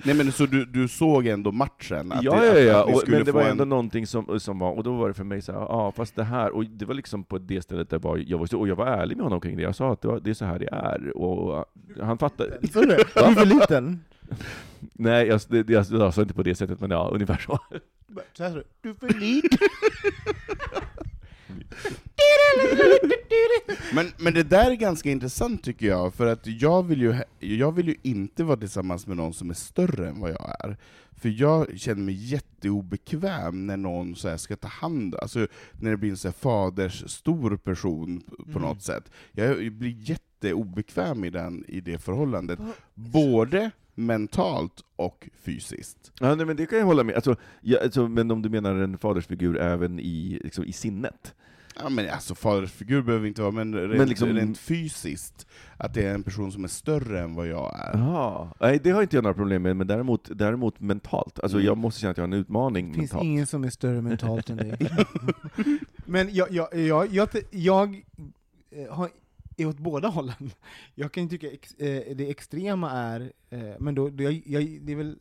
Nej 0.05 0.15
men 0.15 0.31
så 0.31 0.45
du, 0.45 0.65
du 0.65 0.87
såg 0.87 1.27
ändå 1.27 1.51
matchen? 1.51 2.11
Att 2.11 2.23
ja, 2.23 2.35
det, 2.41 2.45
ja, 2.47 2.59
ja, 2.59 2.83
och, 2.83 3.03
men 3.07 3.25
det 3.25 3.31
var 3.31 3.41
en- 3.41 3.47
ändå 3.51 3.65
någonting 3.65 4.07
som, 4.07 4.39
som 4.39 4.59
var, 4.59 4.71
och 4.71 4.83
då 4.83 4.93
var 4.93 5.07
det 5.07 5.13
för 5.13 5.23
mig 5.23 5.41
så 5.41 5.51
här, 5.51 5.59
ja 5.59 5.91
fast 5.95 6.15
det 6.15 6.23
här, 6.23 6.51
och 6.55 6.65
det 6.65 6.85
var 6.85 6.93
liksom 6.93 7.23
på 7.23 7.37
det 7.37 7.61
stället 7.61 7.89
där 7.89 7.99
var, 7.99 8.17
jag 8.27 8.37
var, 8.37 8.55
och 8.55 8.67
jag 8.67 8.75
var 8.75 8.85
ärlig 8.87 9.17
med 9.17 9.23
honom 9.23 9.41
kring 9.41 9.57
det, 9.57 9.63
jag 9.63 9.75
sa 9.75 9.93
att 9.93 10.01
det, 10.01 10.07
var, 10.07 10.19
det 10.19 10.29
är 10.29 10.33
så 10.33 10.45
här 10.45 10.59
det 10.59 10.69
är, 10.71 11.17
och 11.17 11.65
han 12.01 12.17
fattade. 12.17 12.57
Du 12.61 12.79
är 12.79 13.33
för 13.35 13.45
liten. 13.45 13.99
Nej, 14.93 15.27
jag, 15.27 15.41
det, 15.47 15.69
jag, 15.69 15.85
jag 15.89 16.13
sa 16.13 16.21
inte 16.21 16.33
på 16.33 16.43
det 16.43 16.55
sättet, 16.55 16.79
men 16.79 16.91
ja, 16.91 17.09
ungefär 17.13 17.37
så. 17.37 17.59
Så 18.33 18.43
här 18.43 18.49
sa 18.49 18.55
du. 18.55 18.63
Du 18.81 18.89
är 18.89 18.93
för 18.93 19.19
liten. 19.19 19.57
Men, 23.93 24.11
men 24.17 24.33
det 24.33 24.43
där 24.43 24.71
är 24.71 24.75
ganska 24.75 25.09
intressant 25.11 25.63
tycker 25.63 25.87
jag, 25.87 26.13
för 26.13 26.25
att 26.27 26.47
jag 26.47 26.83
vill, 26.83 27.01
ju, 27.01 27.15
jag 27.39 27.71
vill 27.71 27.87
ju 27.87 27.95
inte 28.01 28.43
vara 28.43 28.57
tillsammans 28.57 29.07
med 29.07 29.17
någon 29.17 29.33
som 29.33 29.49
är 29.49 29.53
större 29.53 30.09
än 30.09 30.19
vad 30.19 30.29
jag 30.31 30.55
är. 30.59 30.77
För 31.11 31.29
jag 31.29 31.79
känner 31.79 32.01
mig 32.01 32.13
jätteobekväm 32.13 33.67
när 33.67 33.77
någon 33.77 34.15
så 34.15 34.29
här 34.29 34.37
ska 34.37 34.55
ta 34.55 34.67
hand 34.67 35.15
alltså 35.15 35.47
när 35.79 35.91
det 35.91 35.97
blir 35.97 36.09
en 36.09 36.17
så 36.17 36.27
här 36.27 36.33
faders 36.33 37.03
stor 37.11 37.57
person 37.57 38.21
på 38.37 38.43
Mm. 38.59 38.61
något 38.61 38.83
sätt. 38.83 39.11
Jag 39.31 39.71
blir 39.71 40.09
jätteobekväm 40.09 41.23
i, 41.23 41.29
den, 41.29 41.65
i 41.67 41.81
det 41.81 41.97
förhållandet, 41.97 42.59
både 42.93 43.71
mentalt 44.05 44.81
och 44.95 45.29
fysiskt. 45.43 46.11
Ja, 46.19 46.35
nej, 46.35 46.45
men 46.45 46.55
det 46.55 46.65
kan 46.65 46.77
jag 46.79 46.85
hålla 46.85 47.03
med 47.03 47.15
alltså, 47.15 47.35
ja, 47.61 47.79
alltså, 47.83 48.07
men 48.07 48.31
om 48.31 48.41
du 48.41 48.49
menar 48.49 48.75
en 48.75 48.97
fadersfigur 48.97 49.57
även 49.57 49.99
i, 49.99 50.39
liksom, 50.43 50.65
i 50.65 50.71
sinnet? 50.71 51.33
Ja 51.81 51.89
men 51.89 52.09
alltså 52.09 52.35
fadersfigur 52.35 53.01
behöver 53.01 53.27
inte 53.27 53.41
vara, 53.41 53.51
men 53.51 53.75
rent, 53.75 53.97
Men 53.97 54.09
liksom- 54.09 54.29
rent 54.29 54.57
fysiskt, 54.57 55.47
att 55.77 55.93
det 55.93 56.03
är 56.07 56.13
en 56.13 56.23
person 56.23 56.51
som 56.51 56.63
är 56.63 56.67
större 56.67 57.19
än 57.21 57.35
vad 57.35 57.47
jag 57.47 57.79
är. 57.79 57.97
Jaha. 57.97 58.47
Nej, 58.59 58.79
det 58.83 58.91
har 58.91 59.01
inte 59.01 59.17
jag 59.17 59.23
några 59.23 59.33
problem 59.33 59.61
med, 59.61 59.75
men 59.77 59.87
däremot, 59.87 60.29
däremot 60.37 60.79
mentalt. 60.79 61.39
Alltså, 61.39 61.57
Mm. 61.57 61.65
jag 61.65 61.77
måste 61.77 61.99
känna 62.01 62.11
att 62.11 62.17
jag 62.17 62.21
har 62.23 62.27
en 62.27 62.33
utmaning 62.33 62.87
Det 62.91 62.93
finns 62.97 63.11
mentalt. 63.11 63.25
ingen 63.25 63.47
som 63.47 63.63
är 63.63 63.69
större 63.69 64.01
mentalt 64.01 64.49
än 64.49 64.57
dig. 64.57 64.77
Men 66.05 66.33
jag, 66.33 66.51
jag, 66.51 66.67
jag, 66.75 67.07
jag, 67.13 67.29
jag 67.51 68.03
eh, 68.71 68.93
har, 68.93 69.09
är 69.61 69.67
åt 69.67 69.77
båda 69.79 70.07
hållen. 70.07 70.51
Jag 70.95 71.11
kan 71.11 71.23
ju 71.23 71.29
tycka 71.29 71.51
ex, 71.51 71.73
eh, 71.73 72.15
det 72.15 72.29
extrema 72.29 72.91
är, 72.91 73.33
eh, 73.49 73.73
men 73.79 73.95
då, 73.95 74.09
det, 74.09 74.23
jag, 74.23 74.33
jag, 74.45 74.81
det 74.81 74.91
är 74.91 74.95
väl 74.95 75.19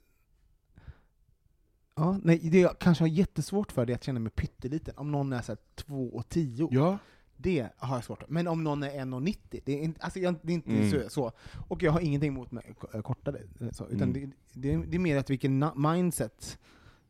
Ja, 1.97 2.19
nej, 2.23 2.39
det 2.39 2.61
jag 2.61 2.79
kanske 2.79 3.05
har 3.05 3.09
jättesvårt 3.09 3.73
för 3.73 3.87
det 3.87 3.93
är 3.93 3.95
att 3.95 4.05
känna 4.05 4.21
mig 4.21 4.33
pytteliten. 4.33 4.95
Om 4.97 5.13
någon 5.13 5.33
är 5.33 5.43
så 5.43 5.53
här 5.53 5.59
2 5.75 6.09
och 6.09 6.29
10, 6.29 6.69
Ja. 6.73 6.99
det 7.37 7.69
har 7.77 7.97
jag 7.97 8.05
svårt 8.05 8.19
för. 8.23 8.29
Men 8.29 8.47
om 8.49 8.65
någon 8.65 8.83
är 8.83 8.91
1,90, 8.91 9.61
det 9.65 9.73
är 9.73 9.83
inte, 9.83 10.01
alltså 10.03 10.19
jag, 10.19 10.35
det 10.43 10.53
är 10.53 10.55
inte 10.55 10.71
Mm. 10.71 10.91
så, 10.91 11.09
så. 11.11 11.33
Och 11.69 11.83
jag 11.83 11.93
har 11.93 12.01
ingenting 12.01 12.29
emot 12.29 12.51
mig 12.53 12.75
k- 12.79 13.03
kortare, 13.03 13.41
eh, 13.61 13.71
så, 13.71 13.87
utan 13.87 14.03
Mm. 14.11 14.13
det, 14.13 14.31
det, 14.61 14.73
är- 14.73 14.85
det 14.87 14.97
är 14.97 14.99
mer 14.99 15.17
att 15.17 15.31
vilken 15.31 15.65
mindset 15.77 16.59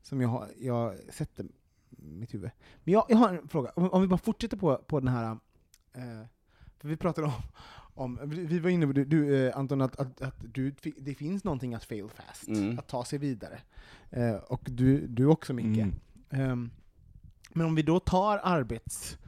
som 0.02 0.20
jag, 0.20 0.28
har, 0.28 0.48
jag 0.58 0.98
sätter 1.12 1.46
mitt 1.90 2.34
huvud. 2.34 2.50
Men 2.84 2.94
jag, 2.94 3.04
jag 3.08 3.16
har 3.16 3.28
en 3.34 3.48
fråga, 3.48 3.70
om, 3.76 3.90
om 3.90 4.02
vi 4.02 4.08
bara 4.08 4.18
fortsätter 4.18 4.56
på, 4.56 4.76
på 4.76 5.00
den 5.00 5.08
här, 5.08 5.30
eh, 5.92 6.26
vi 6.84 6.96
pratade 6.96 7.26
om, 7.26 7.32
om 7.94 8.18
vi 8.24 8.58
var 8.58 8.70
inne 8.70 8.86
på, 8.86 8.92
du, 8.92 9.04
du 9.04 9.46
eh, 9.46 9.56
Anton, 9.56 9.80
att, 9.80 9.96
att, 10.00 10.22
att 10.22 10.34
du, 10.54 10.74
det 10.98 11.14
finns 11.14 11.44
någonting 11.44 11.74
att 11.74 11.84
fail 11.84 12.08
fast, 12.08 12.48
Mm. 12.48 12.78
att 12.78 12.88
ta 12.88 13.04
sig 13.04 13.18
vidare. 13.18 13.58
Eh, 14.10 14.34
och 14.34 14.60
du, 14.64 15.06
du 15.06 15.26
också 15.26 15.52
Micke. 15.52 15.78
Mm. 15.78 15.94
Ehm, 16.30 16.70
men 17.52 17.66
om 17.66 17.74
vi 17.74 17.82
då 17.82 18.00
tar 18.00 18.40
arbets, 18.42 19.18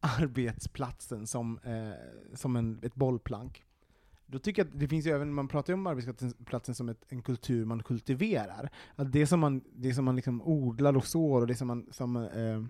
arbetsplatsen 0.00 1.26
som, 1.26 1.58
eh, 1.64 2.36
som 2.36 2.56
en, 2.56 2.78
ett 2.82 2.94
bollplank, 2.94 3.64
då 4.26 4.38
tycker 4.38 4.62
jag 4.62 4.68
att 4.72 4.80
det 4.80 4.88
finns 4.88 5.06
ju 5.06 5.10
även, 5.10 5.34
man 5.34 5.48
pratar 5.48 5.72
ju 5.72 5.74
om 5.74 5.86
arbetsplatsen 5.86 6.74
som 6.74 6.88
ett, 6.88 7.04
en 7.08 7.22
kultur 7.22 7.64
man 7.64 7.82
kultiverar. 7.82 8.70
Att 8.96 9.12
det 9.12 9.26
som 9.26 9.40
man, 9.40 9.64
det 9.74 9.94
som 9.94 10.04
man 10.04 10.16
liksom 10.16 10.42
odlar 10.42 10.96
och 10.96 11.06
sår, 11.06 11.40
och 11.40 11.46
det 11.46 11.54
som 11.54 11.68
man, 11.68 11.86
som, 11.90 12.16
eh, 12.16 12.62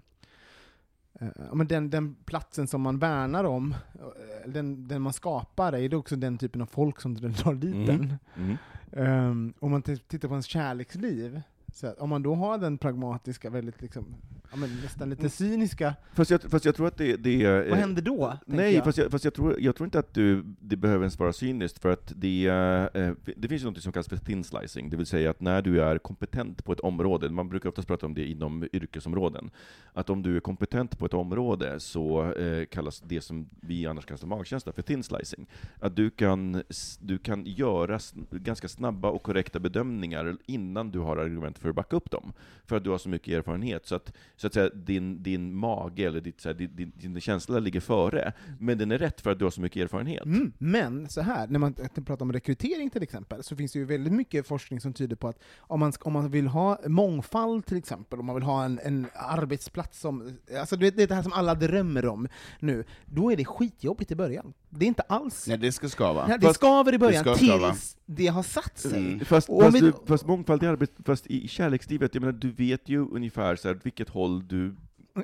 men 1.52 1.66
den, 1.68 1.90
den 1.90 2.14
platsen 2.24 2.66
som 2.66 2.82
man 2.82 2.98
värnar 2.98 3.44
om, 3.44 3.74
eh, 3.94 4.50
den, 4.50 4.88
den 4.88 5.02
man 5.02 5.12
skapar, 5.12 5.72
är 5.72 5.88
det 5.88 5.96
också 5.96 6.16
den 6.16 6.38
typen 6.38 6.62
av 6.62 6.66
folk 6.66 7.00
som 7.00 7.14
drar 7.14 7.54
dit 7.54 7.74
Mm. 7.74 7.86
den. 7.86 8.14
Mm. 8.36 8.56
Um, 8.92 9.54
om 9.58 9.70
man 9.70 9.82
tittar 9.82 10.28
på 10.28 10.34
ens 10.34 10.46
kärleksliv, 10.46 11.42
så 11.72 11.92
om 11.92 12.08
man 12.08 12.22
då 12.22 12.34
har 12.34 12.58
den 12.58 12.78
pragmatiska, 12.78 13.50
väldigt 13.50 13.82
liksom, 13.82 14.04
ja, 14.50 14.56
men 14.56 14.70
nästan 14.82 15.10
lite 15.10 15.28
cyniska, 15.28 15.94
Fast, 16.14 16.30
jag, 16.30 16.42
fast 16.42 16.64
jag 16.64 16.74
tror 16.74 16.86
att 16.86 16.96
det, 16.96 17.16
det 17.16 17.44
är... 17.44 17.70
vad 17.70 17.78
händer 17.78 18.02
då? 18.02 18.38
Nej, 18.46 18.74
jag? 18.74 18.84
fast, 18.84 18.98
jag, 18.98 19.10
fast 19.10 19.24
jag, 19.24 19.34
tror, 19.34 19.60
jag 19.60 19.76
tror 19.76 19.84
inte 19.84 19.98
att 19.98 20.14
du, 20.14 20.42
det 20.60 20.76
behöver 20.76 21.02
ens 21.02 21.18
vara 21.18 21.32
cyniskt, 21.32 21.78
för 21.78 21.88
att 21.90 22.12
det, 22.16 22.46
eh, 22.94 23.12
det 23.36 23.48
finns 23.48 23.64
något 23.64 23.82
som 23.82 23.92
kallas 23.92 24.08
för 24.08 24.16
thin 24.16 24.44
slicing, 24.44 24.90
det 24.90 24.96
vill 24.96 25.06
säga 25.06 25.30
att 25.30 25.40
när 25.40 25.62
du 25.62 25.82
är 25.82 25.98
kompetent 25.98 26.64
på 26.64 26.72
ett 26.72 26.80
område, 26.80 27.30
man 27.30 27.48
brukar 27.48 27.68
oftast 27.68 27.88
prata 27.88 28.06
om 28.06 28.14
det 28.14 28.26
inom 28.26 28.68
yrkesområden, 28.72 29.50
att 29.92 30.10
om 30.10 30.22
du 30.22 30.36
är 30.36 30.40
kompetent 30.40 30.98
på 30.98 31.06
ett 31.06 31.14
område 31.14 31.80
så 31.80 32.32
eh, 32.32 32.66
kallas 32.66 33.00
det 33.00 33.20
som 33.20 33.48
vi 33.60 33.86
annars 33.86 34.06
kallar 34.06 34.18
för 34.18 34.26
magkänsla 34.26 34.72
för 34.72 34.82
thin 34.82 35.02
slicing. 35.02 35.46
Att 35.78 35.96
du 35.96 36.10
kan, 36.10 36.62
du 37.00 37.18
kan 37.18 37.46
göra 37.46 37.98
ganska 38.30 38.68
snabba 38.68 39.08
och 39.08 39.22
korrekta 39.22 39.58
bedömningar 39.58 40.36
innan 40.46 40.90
du 40.90 40.98
har 40.98 41.16
argument 41.16 41.58
för 41.60 41.68
att 41.68 41.74
backa 41.74 41.96
upp 41.96 42.10
dem, 42.10 42.32
för 42.66 42.76
att 42.76 42.84
du 42.84 42.90
har 42.90 42.98
så 42.98 43.08
mycket 43.08 43.34
erfarenhet, 43.34 43.86
så 43.86 43.94
att, 43.94 44.12
så 44.36 44.46
att 44.46 44.54
säga, 44.54 44.68
din, 44.68 45.22
din 45.22 45.54
mage 45.54 46.02
eller 46.06 46.20
ditt, 46.20 46.40
så 46.40 46.48
här, 46.48 46.54
din, 46.54 46.76
din, 46.76 46.92
din 46.96 47.20
känsla 47.20 47.58
ligger 47.58 47.80
före, 47.80 48.32
men 48.58 48.78
den 48.78 48.92
är 48.92 48.98
rätt 48.98 49.20
för 49.20 49.30
att 49.30 49.38
du 49.38 49.44
har 49.44 49.50
så 49.50 49.60
mycket 49.60 49.82
erfarenhet. 49.82 50.24
Mm, 50.24 50.52
men 50.58 51.08
så 51.08 51.20
här, 51.20 51.46
när 51.46 51.58
man 51.58 51.74
pratar 52.04 52.22
om 52.22 52.32
rekrytering 52.32 52.90
till 52.90 53.02
exempel, 53.02 53.42
så 53.42 53.56
finns 53.56 53.72
det 53.72 53.78
ju 53.78 53.84
väldigt 53.84 54.12
mycket 54.12 54.46
forskning 54.46 54.80
som 54.80 54.92
tyder 54.92 55.16
på 55.16 55.28
att 55.28 55.38
om 55.58 55.80
man, 55.80 55.92
om 56.00 56.12
man 56.12 56.30
vill 56.30 56.46
ha 56.46 56.78
mångfald 56.86 57.66
till 57.66 57.76
exempel, 57.76 58.20
om 58.20 58.26
man 58.26 58.34
vill 58.34 58.44
ha 58.44 58.64
en, 58.64 58.80
en 58.84 59.06
arbetsplats 59.14 60.00
som, 60.00 60.38
alltså 60.58 60.76
det, 60.76 60.90
det 60.90 61.02
är 61.02 61.06
det 61.06 61.14
här 61.14 61.22
som 61.22 61.32
alla 61.32 61.54
drömmer 61.54 62.06
om 62.06 62.28
nu, 62.60 62.84
då 63.06 63.32
är 63.32 63.36
det 63.36 63.44
skitjobbigt 63.44 64.10
i 64.10 64.14
början. 64.14 64.52
Det 64.70 64.84
är 64.84 64.88
inte 64.88 65.02
alls... 65.02 65.46
Nej, 65.48 65.58
det 65.58 65.72
ska 65.72 65.88
skava. 65.88 66.26
Nej, 66.26 66.38
det 66.38 66.54
skaver 66.54 66.94
i 66.94 66.98
början, 66.98 67.24
ska 67.24 67.34
skava. 67.34 67.70
tills 67.70 67.96
det 68.06 68.26
har 68.26 68.42
satt 68.42 68.78
sig. 68.78 68.98
Mm. 68.98 69.24
Fast, 69.24 69.46
fast, 69.46 69.76
vi- 69.76 69.80
du, 69.80 69.92
fast 70.06 70.26
mångfald 70.26 70.62
i 70.62 70.66
arbet, 70.66 70.90
fast 71.04 71.26
i 71.26 71.48
kärlekslivet, 71.50 72.14
jag 72.14 72.20
menar, 72.20 72.38
du 72.38 72.50
vet 72.50 72.88
ju 72.88 72.98
ungefär 73.08 73.56
så 73.56 73.68
här, 73.68 73.80
vilket 73.82 74.08
håll 74.08 74.48
du 74.48 74.76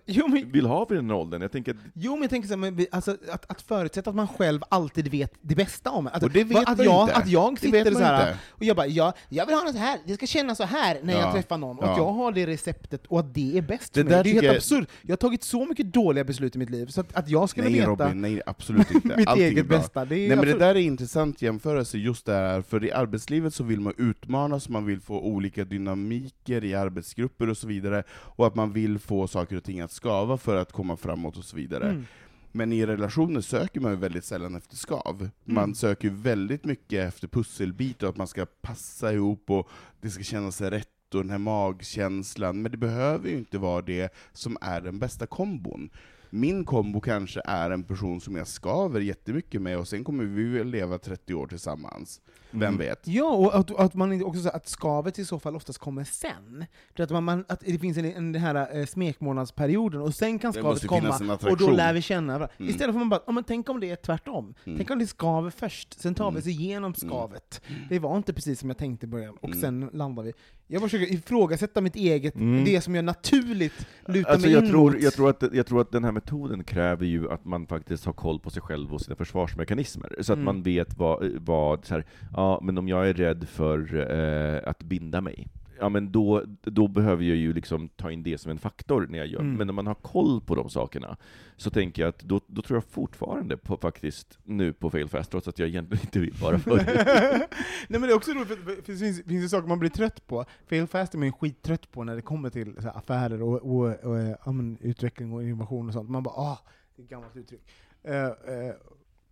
Jo, 0.06 0.28
men, 0.28 0.52
vill 0.52 0.66
ha 0.66 0.84
vid 0.84 0.98
den 0.98 1.10
åldern. 1.10 1.42
Jag 1.42 1.52
tänker 1.52 1.70
att 1.72 1.76
Jo, 1.94 2.12
men 2.12 2.20
jag 2.22 2.30
tänker 2.30 2.48
så 2.48 2.54
här, 2.54 2.70
men 2.70 2.86
alltså, 2.90 3.16
att, 3.32 3.50
att 3.50 3.62
förutsätta 3.62 4.10
att 4.10 4.16
man 4.16 4.28
själv 4.28 4.60
alltid 4.68 5.08
vet 5.08 5.32
det 5.40 5.54
bästa 5.54 5.90
om. 5.90 6.06
Att, 6.06 6.22
Och 6.22 6.30
det 6.30 6.44
vet 6.44 6.68
att 6.68 6.76
man 6.78 6.86
jag, 6.86 7.02
inte. 7.02 7.14
Att 7.14 7.28
jag 7.28 7.58
sitter 7.58 7.92
så 7.92 7.98
här, 7.98 8.28
inte. 8.28 8.38
och 8.50 8.64
jag 8.64 8.76
bara, 8.76 8.86
ja, 8.86 9.12
jag 9.28 9.46
vill 9.46 9.54
ha 9.54 9.62
något 9.62 9.72
så 9.72 9.78
här, 9.78 9.98
det 10.06 10.14
ska 10.14 10.26
kännas 10.26 10.58
så 10.58 10.64
här 10.64 10.98
när 11.02 11.12
Ja. 11.12 11.20
jag 11.20 11.32
träffar 11.34 11.58
någon, 11.58 11.78
och 11.78 11.84
Ja. 11.84 11.90
att 11.92 11.98
jag 11.98 12.12
har 12.12 12.32
det 12.32 12.46
receptet, 12.46 13.06
och 13.06 13.20
att 13.20 13.34
det 13.34 13.58
är 13.58 13.62
bäst 13.62 13.94
Det 13.94 14.00
för 14.00 14.08
mig. 14.08 14.16
där 14.16 14.24
Det 14.24 14.30
är 14.30 14.32
helt 14.32 14.44
jag- 14.46 14.56
absurt. 14.56 14.88
Jag 15.02 15.10
har 15.12 15.16
tagit 15.16 15.42
så 15.42 15.64
mycket 15.66 15.92
dåliga 15.92 16.24
beslut 16.24 16.56
i 16.56 16.58
mitt 16.58 16.70
liv, 16.70 16.86
så 16.86 17.00
att, 17.00 17.16
att 17.16 17.28
jag 17.28 17.48
skulle 17.50 17.68
Nej 17.68 17.74
veta 17.80 17.90
Robin, 17.90 18.20
nej 18.22 18.42
absolut 18.46 18.90
inte. 18.90 19.08
mitt 19.16 19.28
Allting 19.28 19.44
eget 19.46 19.68
bästa. 19.68 20.04
Det 20.04 20.14
Nej 20.14 20.28
men 20.28 20.28
det 20.28 20.42
absolut- 20.42 20.58
där 20.58 20.74
är 20.74 20.80
intressant 20.80 21.42
jämförelse, 21.42 21.98
just 21.98 22.26
det 22.26 22.32
här, 22.34 22.62
för 22.62 22.84
i 22.84 22.92
arbetslivet 22.92 23.54
så 23.54 23.64
vill 23.64 23.80
man 23.80 23.92
utmanas, 23.98 24.68
man 24.68 24.86
vill 24.86 25.00
få 25.00 25.20
olika 25.20 25.64
dynamiker 25.64 26.64
i 26.64 26.74
arbetsgrupper 26.74 27.48
och 27.48 27.56
så 27.56 27.66
vidare, 27.66 28.02
och 28.10 28.46
att 28.46 28.54
man 28.54 28.72
vill 28.72 28.98
få 28.98 29.26
saker 29.28 29.56
och 29.56 29.64
ting 29.64 29.75
att 29.84 29.92
skava 29.92 30.36
för 30.38 30.56
att 30.56 30.72
komma 30.72 30.96
framåt 30.96 31.36
och 31.36 31.44
så 31.44 31.56
vidare. 31.56 31.88
Mm. 31.90 32.06
Men 32.52 32.72
i 32.72 32.86
relationer 32.86 33.40
söker 33.40 33.80
man 33.80 33.90
ju 33.92 33.96
väldigt 33.98 34.24
sällan 34.24 34.54
efter 34.54 34.76
skav. 34.76 35.28
Man 35.44 35.64
Mm. 35.64 35.74
söker 35.74 36.08
ju 36.08 36.14
väldigt 36.14 36.64
mycket 36.64 37.08
efter 37.08 37.28
pusselbitar, 37.28 38.08
att 38.08 38.16
man 38.16 38.26
ska 38.26 38.46
passa 38.62 39.12
ihop 39.12 39.50
och 39.50 39.68
det 40.00 40.10
ska 40.10 40.22
kännas 40.22 40.60
rätt 40.60 40.88
och 41.14 41.20
den 41.22 41.30
här 41.30 41.38
magkänslan, 41.38 42.62
men 42.62 42.72
det 42.72 42.78
behöver 42.78 43.28
ju 43.28 43.36
inte 43.38 43.58
vara 43.58 43.82
det 43.82 44.14
som 44.32 44.56
är 44.60 44.80
den 44.80 44.98
bästa 44.98 45.26
kombon. 45.26 45.90
Min 46.30 46.64
kombo 46.64 47.00
kanske 47.00 47.40
är 47.44 47.70
en 47.70 47.84
person 47.84 48.20
som 48.20 48.36
jag 48.36 48.46
skaver 48.46 49.00
jättemycket 49.00 49.62
med, 49.62 49.78
och 49.78 49.88
sen 49.88 50.04
kommer 50.04 50.24
vi 50.24 50.44
väl 50.48 50.66
leva 50.66 50.98
30 50.98 51.34
år 51.34 51.46
tillsammans. 51.46 52.20
Vem 52.50 52.62
Mm. 52.62 52.78
vet? 52.78 53.00
Ja, 53.08 53.30
och 53.30 53.54
att, 53.54 53.70
att 53.80 53.94
man 53.94 54.22
också 54.24 54.42
så 54.42 54.48
att 54.48 54.68
skavet 54.68 55.18
i 55.18 55.24
så 55.24 55.38
fall 55.38 55.56
oftast 55.56 55.78
kommer 55.78 56.04
sen. 56.04 56.64
Det 56.96 57.02
att, 57.02 57.10
man, 57.10 57.24
man, 57.24 57.44
att 57.48 57.60
det 57.60 57.78
finns 57.78 57.96
en, 57.98 58.04
en, 58.04 58.32
den 58.32 58.42
här 58.42 58.78
eh, 58.78 58.86
smekmånadsperioden, 58.86 60.00
och 60.00 60.14
sen 60.14 60.38
kan 60.38 60.52
skavet 60.52 60.86
komma, 60.86 61.38
och 61.50 61.56
då 61.56 61.70
lär 61.70 61.92
vi 61.92 62.02
känna 62.02 62.26
varandra. 62.38 62.48
Mm. 62.58 62.70
Istället 62.70 62.94
för 62.94 63.00
att 63.00 63.06
man 63.06 63.08
bara, 63.08 63.20
ja, 63.26 63.32
men 63.32 63.44
tänk 63.44 63.68
om 63.68 63.80
det 63.80 63.90
är 63.90 63.96
tvärtom. 63.96 64.54
Mm. 64.64 64.76
Tänk 64.78 64.90
om 64.90 64.98
det 64.98 65.06
skaver 65.06 65.50
först, 65.50 66.00
sen 66.00 66.14
tar 66.14 66.24
vi 66.24 66.28
Mm. 66.30 66.40
oss 66.40 66.46
igenom 66.46 66.94
skavet. 66.94 67.60
Det 67.88 67.98
var 67.98 68.16
inte 68.16 68.32
precis 68.32 68.60
som 68.60 68.70
jag 68.70 68.78
tänkte 68.78 69.06
i 69.06 69.08
början, 69.08 69.36
och 69.40 69.44
Mm. 69.48 69.60
sen 69.60 69.90
landar 69.92 70.22
vi. 70.22 70.32
Jag 70.68 70.82
försöker 70.82 71.14
ifrågasätta 71.14 71.80
mitt 71.80 71.96
eget, 71.96 72.34
Mm. 72.34 72.64
det 72.64 72.80
som 72.80 72.94
jag 72.94 73.04
naturligt 73.04 73.86
lutar 74.06 74.30
Alltså 74.30 74.46
mig 74.46 74.54
jag, 74.54 74.64
in 74.64 74.70
tror, 74.70 74.90
mot. 74.92 75.02
jag, 75.02 75.12
tror 75.12 75.30
att, 75.30 75.42
jag 75.52 75.66
tror 75.66 75.80
att 75.80 75.92
den 75.92 76.04
här 76.04 76.12
metoden 76.12 76.64
kräver 76.64 77.06
ju 77.06 77.30
att 77.30 77.44
man 77.44 77.66
faktiskt 77.66 78.04
har 78.06 78.12
koll 78.12 78.40
på 78.40 78.50
sig 78.50 78.62
själv 78.62 78.94
och 78.94 79.00
sina 79.00 79.16
försvarsmekanismer, 79.16 80.16
så 80.20 80.32
att 80.32 80.36
Mm. 80.36 80.44
man 80.44 80.62
vet 80.62 80.98
vad, 80.98 81.30
vad 81.40 81.84
så 81.84 81.94
här, 81.94 82.04
ja 82.32 82.60
men 82.62 82.78
om 82.78 82.88
jag 82.88 83.08
är 83.08 83.14
rädd 83.14 83.48
för 83.48 83.96
eh, 84.10 84.70
att 84.70 84.82
binda 84.82 85.20
mig, 85.20 85.48
ja 85.80 85.88
men 85.88 86.12
då, 86.12 86.42
då 86.62 86.88
behöver 86.88 87.24
jag 87.24 87.36
ju 87.36 87.52
liksom 87.52 87.88
ta 87.88 88.10
in 88.10 88.22
det 88.22 88.38
som 88.38 88.50
en 88.50 88.58
faktor 88.58 89.06
när 89.10 89.18
jag 89.18 89.26
gör, 89.26 89.40
Mm. 89.40 89.54
men 89.54 89.66
när 89.66 89.74
man 89.74 89.86
har 89.86 89.94
koll 89.94 90.40
på 90.40 90.54
de 90.54 90.70
sakerna, 90.70 91.16
så 91.56 91.70
tänker 91.70 92.02
jag 92.02 92.08
att 92.08 92.18
då, 92.18 92.40
då 92.46 92.62
tror 92.62 92.76
jag 92.76 92.84
fortfarande 92.84 93.56
på 93.56 93.76
faktiskt 93.76 94.38
nu 94.44 94.72
på 94.72 94.90
failfast, 94.90 95.30
trots 95.30 95.48
att 95.48 95.58
jag 95.58 95.68
egentligen 95.68 96.02
inte 96.04 96.18
vill 96.18 96.34
vara 96.34 96.58
för 96.58 96.76
Nej 97.88 98.00
men 98.00 98.02
det 98.02 98.08
är 98.08 98.16
också 98.16 98.30
roligt, 98.32 98.48
för 98.48 98.76
det 98.76 98.98
finns, 98.98 99.22
finns 99.22 99.44
ju 99.44 99.48
saker 99.48 99.68
man 99.68 99.78
blir 99.78 99.90
trött 99.90 100.26
på. 100.26 100.44
Fail 100.66 100.86
fast 100.86 101.14
är 101.14 101.18
man 101.18 101.28
ju 101.28 101.32
skittrött 101.32 101.90
på 101.92 102.04
när 102.04 102.16
det 102.16 102.22
kommer 102.22 102.50
till 102.50 102.76
här, 102.82 102.98
affärer 102.98 103.42
och, 103.42 103.62
och, 103.62 103.86
och 104.04 104.16
ja, 104.18 104.54
utveckling 104.80 105.32
och 105.32 105.42
innovation 105.42 105.86
och 105.88 105.92
sånt. 105.92 106.10
Man 106.10 106.22
bara 106.22 106.34
ah, 106.34 106.58
det 106.96 107.02
är 107.02 107.04
ett 107.04 107.10
gammalt 107.10 107.36
uttryck. 107.36 107.62
Eh, 108.02 108.24
eh, 108.24 108.74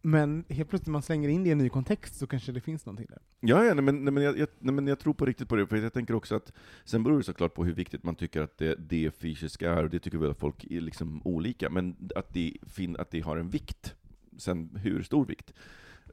men 0.07 0.45
helt 0.49 0.69
plötsligt 0.69 0.87
när 0.87 0.93
man 0.93 1.03
slänger 1.03 1.29
in 1.29 1.43
det 1.43 1.49
i 1.49 1.53
en 1.53 1.59
ny 1.59 1.69
kontext 1.69 2.14
så 2.14 2.27
kanske 2.27 2.53
det 2.53 2.61
finns 2.61 2.87
någonting 2.87 3.07
där. 3.09 3.19
Ja, 3.40 3.64
ja 3.64 3.75
nej, 3.75 3.85
men, 3.85 4.05
nej, 4.05 4.12
men 4.12 4.23
jag, 4.23 4.38
jag, 4.38 4.49
nej, 4.59 4.75
men 4.75 4.87
jag 4.87 4.99
tror 4.99 5.14
på 5.14 5.27
riktigt 5.27 5.49
på 5.49 5.57
det, 5.57 5.67
för 5.67 5.77
jag 5.77 5.93
tänker 5.93 6.14
också 6.14 6.35
att, 6.35 6.53
sen 6.85 7.03
beror 7.03 7.19
det 7.19 7.25
såklart 7.25 7.55
på 7.55 7.64
hur 7.64 7.75
viktigt 7.75 8.03
man 8.03 8.14
tycker 8.14 8.43
att 8.43 8.59
det, 8.59 8.75
det 8.75 9.11
fysiska 9.11 9.73
är, 9.73 9.85
och 9.85 9.90
det 9.90 9.99
tycker 9.99 10.19
väl 10.19 10.35
folk 10.35 10.64
är 10.64 10.81
liksom 10.81 11.23
olika, 11.25 11.71
men 11.71 11.97
att 12.17 12.35
det, 12.35 12.57
fin, 12.62 12.97
att 12.99 13.11
det 13.11 13.21
har 13.21 13.37
en 13.37 13.51
vikt. 13.51 13.95
Sen 14.37 14.79
hur 14.83 15.03
stor 15.03 15.27
vikt? 15.27 15.53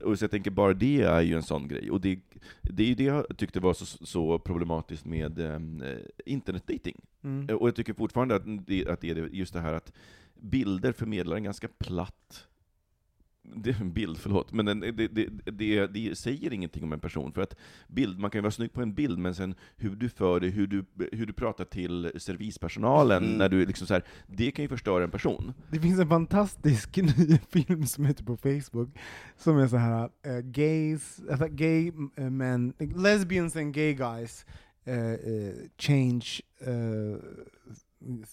Och 0.02 0.20
så 0.20 0.24
jag 0.24 0.32
tänker 0.32 0.52
bara 0.52 0.74
det 0.74 1.02
är 1.02 1.22
ju 1.22 1.36
en 1.36 1.44
sån 1.44 1.68
grej, 1.68 1.92
och 1.92 2.02
det, 2.02 2.20
det 2.62 2.84
är 2.84 2.88
ju 2.88 2.96
det 2.96 3.04
jag 3.04 3.38
tyckte 3.38 3.60
var 3.60 3.74
så, 3.74 3.86
så 3.86 4.40
problematiskt 4.40 5.06
med 5.06 5.40
um, 5.40 5.84
internetdating. 6.26 7.02
Mm. 7.24 7.58
Och 7.58 7.68
jag 7.68 7.76
tycker 7.76 7.94
fortfarande 7.94 8.36
att 8.36 8.44
det, 8.68 8.88
att 8.88 9.02
det 9.02 9.10
är 9.10 9.16
just 9.16 9.54
det 9.54 9.60
här 9.60 9.74
att 9.74 9.94
bilder 10.36 10.92
förmedlar 10.92 11.36
en 11.36 11.44
ganska 11.44 11.68
platt 11.68 12.48
det 13.44 13.70
är 13.70 13.82
en 13.82 13.94
bild, 13.94 14.18
förlåt, 14.18 14.52
men 14.54 14.66
den, 14.66 14.80
det, 14.80 14.92
det, 14.92 15.30
det, 15.46 15.88
det 15.88 16.18
säger 16.18 16.54
ingenting 16.54 16.84
om 16.84 16.94
en 16.94 17.00
person, 17.00 17.32
för 17.34 17.42
att 17.42 17.56
bild, 17.88 18.20
man 18.20 18.32
kan 18.32 18.40
ju 18.40 18.42
vara 18.42 18.52
snygg 18.52 18.74
på 18.74 18.82
en 18.82 18.94
bild, 18.94 19.18
men 19.20 19.36
sen 19.36 19.56
hur 19.78 19.96
du 19.96 20.10
för 20.10 20.40
dig, 20.40 20.50
hur 20.50 20.68
du, 20.68 20.86
hur 21.12 21.26
du 21.26 21.34
pratar 21.34 21.66
till 21.66 22.12
servispersonalen, 22.18 23.24
Mm. 23.24 23.38
när 23.38 23.50
du 23.50 23.66
liksom 23.66 23.88
så 23.88 23.94
här, 23.94 24.04
det 24.28 24.52
kan 24.52 24.64
ju 24.66 24.70
förstöra 24.70 25.04
en 25.04 25.12
person. 25.12 25.54
Det 25.72 25.80
finns 25.80 26.00
en 26.00 26.10
fantastisk 26.10 26.98
ny 27.18 27.38
film 27.50 27.86
som 27.86 28.06
heter 28.06 28.24
på 28.24 28.38
Facebook, 28.38 28.90
som 29.38 29.58
är 29.58 29.68
så 29.68 29.78
här 29.78 30.10
eh, 30.26 30.38
gays, 30.40 31.22
alltså 31.32 31.48
gay 31.48 31.92
eh, 32.16 32.30
men, 32.30 32.74
lesbians 32.96 33.56
and 33.56 33.74
gay 33.74 33.94
guys 33.94 34.46
eh, 34.84 35.54
change 35.78 36.42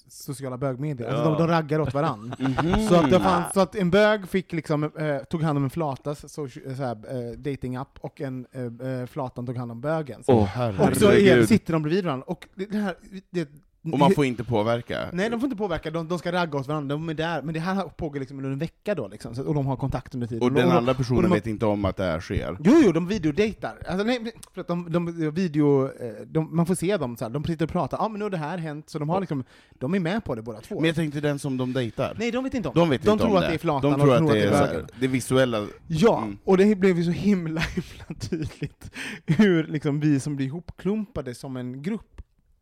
sociala 0.08 0.58
bögmedier. 0.58 1.08
Alltså 1.08 1.22
Ja. 1.24 1.30
de, 1.30 1.38
de 1.38 1.46
raggar 1.48 1.80
åt 1.80 1.94
varann. 1.94 2.34
Mhm. 2.62 2.86
Så 2.88 2.94
att, 2.94 3.10
det 3.10 3.20
fanns, 3.20 3.52
så 3.54 3.60
att 3.60 3.74
en 3.76 3.90
bög 3.90 4.28
fick 4.28 4.52
liksom, 4.52 4.84
eh, 4.84 5.18
tog 5.30 5.42
hand 5.42 5.56
om 5.58 5.64
en 5.64 5.70
flatas 5.70 6.32
så, 6.32 6.48
så 6.48 6.82
här, 6.82 6.90
eh, 6.92 7.38
dating-app, 7.38 7.98
och 8.00 8.20
en 8.20 8.46
eh, 8.52 8.88
eh, 8.92 9.06
flatan 9.06 9.46
tog 9.46 9.56
hand 9.56 9.70
om 9.72 9.80
bögen. 9.80 10.24
Så, 10.24 10.32
Åh, 10.32 10.88
och 10.90 10.96
så 10.96 11.10
är, 11.10 11.42
sitter 11.46 11.72
de 11.72 11.82
bredvid 11.82 12.04
varandra. 12.04 12.24
Och 12.26 12.46
det, 12.54 12.64
det 12.64 12.78
här, 12.78 12.94
det, 13.30 13.48
Och 13.92 13.98
man 13.98 14.10
får 14.10 14.24
inte 14.24 14.44
påverka? 14.44 15.08
Nej, 15.12 15.30
de 15.30 15.40
får 15.40 15.46
inte 15.46 15.56
påverka, 15.56 15.90
de, 15.90 16.08
de 16.08 16.18
ska 16.18 16.32
ragga 16.32 16.58
åt 16.58 16.66
varandra, 16.66 16.96
de 16.96 17.08
är 17.08 17.14
där, 17.14 17.42
men 17.42 17.54
det 17.54 17.60
här 17.60 17.82
pågår 17.82 18.20
liksom 18.20 18.36
under 18.38 18.50
en 18.50 18.58
vecka 18.58 18.94
då, 18.94 19.08
liksom, 19.08 19.32
och 19.46 19.54
de 19.54 19.66
har 19.66 19.76
kontakt 19.76 20.14
under 20.14 20.26
tiden. 20.26 20.42
Och 20.42 20.52
den 20.52 20.68
de, 20.68 20.76
andra 20.76 20.94
personen 20.94 21.22
de 21.22 21.30
vet 21.30 21.46
inte 21.46 21.66
om 21.66 21.84
att 21.84 21.96
det 21.96 22.04
här 22.04 22.20
sker? 22.20 22.56
Jo, 22.60 22.80
jo, 22.84 22.92
de 22.92 23.06
videodejtar. 23.08 23.78
Alltså, 23.88 24.06
nej, 24.06 24.32
för 24.54 24.60
att 24.60 24.68
de, 24.68 24.92
de, 24.92 25.30
video, 25.30 25.84
eh, 25.86 26.12
de, 26.26 26.56
man 26.56 26.66
får 26.66 26.74
se 26.74 26.96
dem, 26.96 27.16
så 27.16 27.24
här, 27.24 27.30
de 27.30 27.44
sitter 27.44 27.64
och 27.64 27.70
pratar, 27.70 27.98
ja 27.98 28.04
ah, 28.04 28.08
men 28.08 28.18
nu 28.18 28.24
har 28.24 28.30
det 28.30 28.36
här 28.36 28.58
hänt, 28.58 28.90
så 28.90 28.98
de, 28.98 29.08
har 29.08 29.20
liksom, 29.20 29.44
de 29.78 29.94
är 29.94 30.00
med 30.00 30.24
på 30.24 30.34
det 30.34 30.42
båda 30.42 30.60
två. 30.60 30.74
Men 30.74 30.84
jag 30.84 30.96
tänkte 30.96 31.20
den 31.20 31.38
som 31.38 31.56
de 31.56 31.72
dejtar? 31.72 32.16
nej, 32.18 32.30
de 32.30 32.44
vet 32.44 32.54
inte 32.54 32.68
om 32.68 32.74
de 32.74 32.84
det. 32.88 32.90
vet 32.90 33.02
de 33.04 33.10
inte 33.12 33.24
tror 33.24 33.36
om 33.36 33.42
att 33.42 33.48
det 33.48 33.54
är 33.54 33.58
flatan, 33.58 33.90
De 33.90 34.00
tror 34.00 34.14
att 34.14 34.28
det 34.28 34.42
är, 34.42 34.52
så 34.52 34.58
bögen. 34.64 34.74
här, 34.74 34.86
det 35.00 35.06
visuella... 35.06 35.66
Ja, 35.86 36.18
Mm. 36.18 36.38
och 36.44 36.56
det 36.56 36.74
blev 36.74 36.98
ju 36.98 37.04
så 37.04 37.10
himla, 37.10 37.60
himla 37.74 38.20
tydligt 38.20 38.90
hur 39.26 39.64
liksom 39.66 40.00
vi 40.00 40.20
som 40.20 40.36
blir 40.36 40.46
ihopklumpade 40.46 41.34
som 41.34 41.56
en 41.56 41.82
grupp 41.82 42.17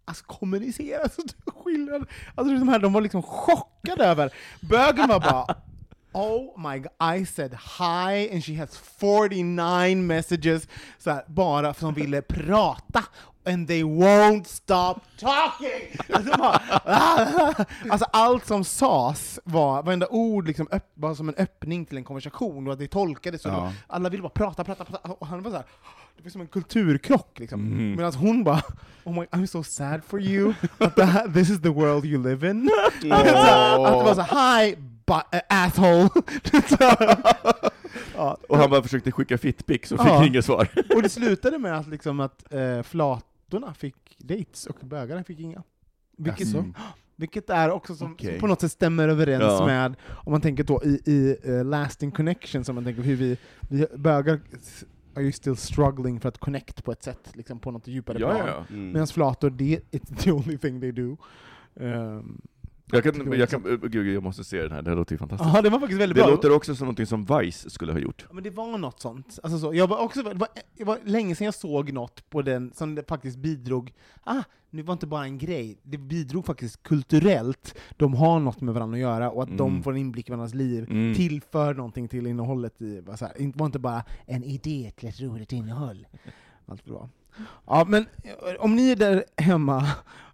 Alltså 0.08 0.24
kommunicerar 0.24 1.08
så 1.08 1.22
skillnad. 1.64 2.06
Alltså 2.34 2.54
de 2.54 2.68
här, 2.68 2.78
de 2.78 2.92
var 2.92 3.00
liksom 3.00 3.22
chockade 3.22 4.04
över, 4.04 4.32
bögen 4.60 5.08
var 5.08 5.20
bara 5.20 5.56
Oh 6.12 6.70
my 6.70 6.78
god, 6.78 7.16
I 7.18 7.26
said 7.26 7.52
hi 7.78 8.30
and 8.32 8.44
she 8.44 8.54
has 8.54 8.76
49 8.78 9.96
messages, 9.96 10.68
så 10.98 11.10
här, 11.10 11.24
bara 11.26 11.74
för 11.74 11.88
att 11.88 11.94
de 11.94 12.00
ville 12.00 12.22
prata. 12.22 13.04
And 13.46 13.68
they 13.68 13.82
won't 13.82 14.44
stop 14.44 15.00
talking! 15.18 15.96
Alltså, 16.14 16.38
bara, 16.38 16.60
alltså 17.90 18.06
allt 18.12 18.46
som 18.46 18.64
sades 18.64 19.40
var, 19.44 19.82
varenda 19.82 20.06
ord 20.10 20.46
liksom 20.46 20.68
öpp, 20.70 20.90
var 20.94 21.14
som 21.14 21.28
en 21.28 21.34
öppning 21.34 21.86
till 21.86 21.96
en 21.96 22.04
konversation, 22.04 22.66
och 22.66 22.72
att 22.72 22.78
det 22.78 22.88
tolkades 22.88 23.42
så. 23.42 23.48
Ja. 23.48 23.72
Alla 23.86 24.08
ville 24.08 24.22
bara 24.22 24.28
prata, 24.28 24.64
prata, 24.64 24.84
prata, 24.84 25.12
och 25.12 25.26
han 25.26 25.42
var 25.42 25.50
så 25.50 25.56
här, 25.56 25.66
det 26.16 26.22
var 26.24 26.30
som 26.30 26.40
en 26.40 26.46
kulturkrock 26.46 27.38
liksom. 27.38 27.60
Mhm. 27.60 27.90
Medan 27.96 28.14
hon 28.14 28.44
bara 28.44 28.62
Oh 29.04 29.12
my, 29.14 29.20
I'm 29.30 29.46
so 29.46 29.62
sad 29.62 30.04
for 30.04 30.20
you, 30.20 30.54
här, 30.96 31.32
this 31.32 31.50
is 31.50 31.60
the 31.62 31.68
world 31.68 32.04
you 32.04 32.22
live 32.22 32.50
in. 32.50 32.70
Så 33.00 33.08
här, 33.14 33.84
att 33.84 33.98
det 33.98 34.04
var 34.04 34.14
så 34.14 34.22
hi, 34.22 34.76
äh, 35.32 35.40
asshole! 35.48 36.08
ja. 38.14 38.36
Och 38.48 38.58
han 38.58 38.70
bara 38.70 38.82
försökte 38.82 39.12
skicka 39.12 39.38
fitpics 39.38 39.92
och 39.92 40.00
fick 40.00 40.08
Ja. 40.08 40.26
inget 40.26 40.44
svar. 40.44 40.68
Och 40.94 41.02
det 41.02 41.08
slutade 41.08 41.58
med 41.58 41.78
att, 41.78 41.86
liksom 41.88 42.20
att 42.20 42.52
eh, 42.52 42.82
flatorna 42.82 43.74
fick 43.74 44.16
dates 44.18 44.66
och 44.66 44.76
bögarna 44.82 45.24
fick 45.24 45.40
inga. 45.40 45.62
Vilket, 46.18 46.46
Jaså? 46.46 46.64
vilket 47.16 47.50
är 47.50 47.70
också 47.70 47.94
som, 47.94 48.12
Okej. 48.12 48.30
som 48.30 48.40
på 48.40 48.46
något 48.46 48.60
sätt 48.60 48.72
stämmer 48.72 49.08
överens 49.08 49.42
Ja. 49.42 49.66
med, 49.66 49.94
om 50.10 50.32
man 50.32 50.40
tänker 50.40 50.64
då 50.64 50.82
i, 50.84 51.00
i 51.06 51.36
eh, 51.44 51.64
lasting 51.64 52.10
connection, 52.10 52.64
som 52.64 52.74
man 52.74 52.84
tänker 52.84 53.02
hur 53.02 53.16
vi, 53.16 53.36
vi 53.60 53.86
bögar 53.96 54.40
are 55.16 55.22
you 55.22 55.32
still 55.32 55.56
struggling 55.56 56.20
för 56.20 56.28
att 56.28 56.38
connect 56.38 56.84
på 56.84 56.92
ett 56.92 57.02
sätt, 57.02 57.30
liksom 57.34 57.58
på 57.58 57.70
något 57.70 57.86
djupare 57.88 58.18
Ja, 58.20 58.30
plan. 58.30 58.46
ja, 58.46 58.54
ja. 58.68 58.74
Mm. 58.74 58.92
Medan 58.92 59.06
flator, 59.06 59.50
det 59.50 59.80
it's 59.90 60.16
the 60.22 60.32
only 60.32 60.58
thing 60.58 60.80
they 60.80 60.92
do. 60.92 61.16
Um, 61.74 62.40
Jag, 62.92 63.02
kan, 63.02 63.30
det 63.30 63.36
jag, 63.36 63.48
kan, 63.48 63.66
uh, 63.66 63.78
gud, 63.80 64.14
jag 64.14 64.22
måste 64.22 64.44
se 64.44 64.62
den 64.62 64.72
här, 64.72 64.82
det 64.82 64.90
här 64.90 64.96
låter 64.96 65.12
ju 65.12 65.18
fantastiskt. 65.18 65.54
Ja, 65.54 65.62
det 65.62 65.70
var 65.70 65.80
faktiskt 65.80 66.00
väldigt 66.00 66.16
Det 66.16 66.22
bra. 66.22 66.30
låter 66.30 66.52
också 66.52 66.74
som 66.74 66.88
något 66.88 67.08
som 67.08 67.24
Vice 67.24 67.70
skulle 67.70 67.92
ha 67.92 67.98
gjort. 67.98 68.24
Ja, 68.28 68.34
men 68.34 68.44
det 68.44 68.50
var 68.50 68.78
något 68.78 69.00
sånt. 69.00 69.38
Alltså 69.42 69.58
så, 69.58 69.74
jag 69.74 69.86
var 69.86 69.98
också, 69.98 70.22
det, 70.22 70.34
var, 70.34 70.48
det 70.76 70.84
var 70.84 70.98
länge 71.04 71.34
sedan 71.34 71.44
jag 71.44 71.54
såg 71.54 71.92
något 71.92 72.30
på 72.30 72.42
den 72.42 72.72
som 72.74 72.94
det 72.94 73.08
faktiskt 73.08 73.38
bidrog, 73.38 73.92
ah, 74.24 74.42
det 74.70 74.82
var 74.82 74.92
inte 74.92 75.06
bara 75.06 75.24
en 75.24 75.38
grej, 75.38 75.78
det 75.82 75.98
bidrog 75.98 76.46
faktiskt 76.46 76.82
kulturellt, 76.82 77.74
de 77.96 78.14
har 78.14 78.40
något 78.40 78.60
med 78.60 78.74
varandra 78.74 78.96
att 78.96 79.00
göra, 79.00 79.30
och 79.30 79.42
att 79.42 79.58
de 79.58 79.70
Mm. 79.70 79.82
får 79.82 79.90
en 79.92 79.96
inblick 79.98 80.28
i 80.28 80.32
varandras 80.32 80.54
liv, 80.54 80.86
Mm. 80.90 81.14
tillför 81.14 81.74
någonting 81.74 82.08
till 82.08 82.26
innehållet 82.26 82.82
i, 82.82 83.00
var, 83.00 83.16
så 83.16 83.24
här, 83.24 83.40
inte- 83.40 83.58
var 83.58 83.66
inte 83.66 83.78
bara 83.78 84.04
en 84.26 84.44
idé 84.44 84.92
till 84.96 85.08
ett 85.08 85.20
roligt 85.20 85.52
innehåll. 85.52 86.06
Allt 86.66 86.84
bra. 86.84 87.08
Ja, 87.66 87.84
men 87.88 88.06
eh, 88.24 88.54
om 88.58 88.76
ni 88.76 88.90
är 88.90 88.96
där 88.96 89.24
hemma, 89.36 89.78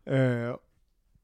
eh, 0.04 0.56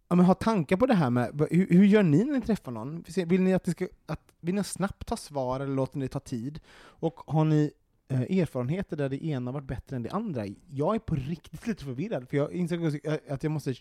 ja, 0.08 0.16
men 0.16 0.26
ha 0.26 0.34
tankar 0.34 0.76
på 0.76 0.86
det 0.86 0.94
här 0.94 1.10
med, 1.10 1.46
hur, 1.50 1.66
hur 1.70 1.84
gör 1.84 2.02
ni 2.02 2.24
när 2.24 2.32
ni 2.32 2.40
träffar 2.40 2.72
någon? 2.72 3.04
Vill 3.26 3.40
ni 3.40 3.54
att 3.54 3.64
det 3.64 3.70
ska, 3.70 3.88
att, 4.06 4.20
vill 4.40 4.54
ni 4.54 4.64
snabbt 4.64 5.06
ta 5.06 5.16
svar, 5.16 5.60
eller 5.60 5.74
låter 5.74 5.98
ni 5.98 6.04
det 6.04 6.08
ta 6.08 6.20
tid? 6.20 6.60
Och 6.78 7.20
har 7.26 7.44
ni 7.44 7.70
eh, 8.08 8.20
erfarenheter 8.20 8.96
där 8.96 9.08
det 9.08 9.24
ena 9.24 9.52
varit 9.52 9.66
bättre 9.66 9.96
än 9.96 10.02
det 10.02 10.10
andra? 10.10 10.46
Jag 10.70 10.94
är 10.94 10.98
på 10.98 11.14
riktigt 11.14 11.66
lite 11.66 11.84
förvirrad, 11.84 12.28
för 12.28 12.36
jag 12.36 12.52
insåg 12.52 12.84
eh, 12.84 13.14
att 13.28 13.42
jag 13.42 13.52
måste 13.52 13.74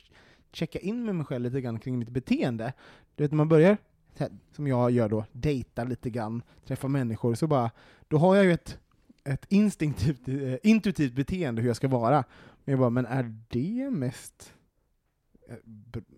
checka 0.52 0.80
in 0.80 1.06
med 1.06 1.16
mig 1.16 1.26
själv 1.26 1.44
lite 1.44 1.62
grann 1.62 1.80
kring 1.80 2.00
mitt 2.00 2.10
beteende. 2.10 2.74
Du 3.16 3.24
vet, 3.24 3.32
när 3.32 3.38
man 3.38 3.50
börjar, 3.50 3.78
här, 4.18 4.30
som 4.52 4.68
jag 4.68 4.92
gör 4.92 5.10
då, 5.10 5.26
dejta 5.32 5.84
lite 5.84 6.10
grann, 6.10 6.42
träffa 6.66 6.88
människor, 6.88 7.36
så 7.36 7.48
bara, 7.48 7.72
då 8.08 8.18
har 8.18 8.36
jag 8.36 8.46
ju 8.46 8.54
ett, 8.54 8.80
ett 9.24 9.46
instinktivt, 9.50 10.28
eh, 10.28 10.56
intuitivt 10.64 11.14
beteende 11.14 11.62
hur 11.62 11.70
jag 11.70 11.76
ska 11.78 11.88
vara. 11.88 12.24
Men 12.66 12.72
jag 12.72 12.80
bara, 12.80 12.90
men 12.90 13.06
är 13.06 13.36
det 13.50 13.90
mest 13.92 14.54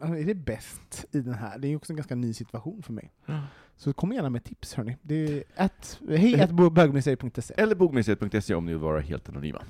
är 0.01 0.25
det 0.25 0.35
bäst 0.35 1.05
i 1.11 1.21
den 1.21 1.33
här? 1.33 1.57
Det 1.57 1.67
är 1.67 1.69
ju 1.69 1.75
också 1.75 1.91
en 1.93 1.97
ganska 1.97 2.15
ny 2.15 2.33
situation 2.33 2.83
för 2.83 2.93
mig. 2.93 3.11
Så 3.77 3.93
kom 3.93 4.11
gärna 4.11 4.29
med 4.29 4.43
tips 4.43 4.73
hörni. 4.73 4.97
Det 5.01 5.43
är 5.55 6.17
hej 6.17 6.41
at 6.41 6.51
bögmuseet.se. 6.51 7.53
Eller 7.57 7.75
bogmuseet.se 7.75 8.55
om 8.55 8.65
ni 8.65 8.71
vill 8.71 8.81
vara 8.81 8.99
helt 8.99 9.29
anonyma. 9.29 9.61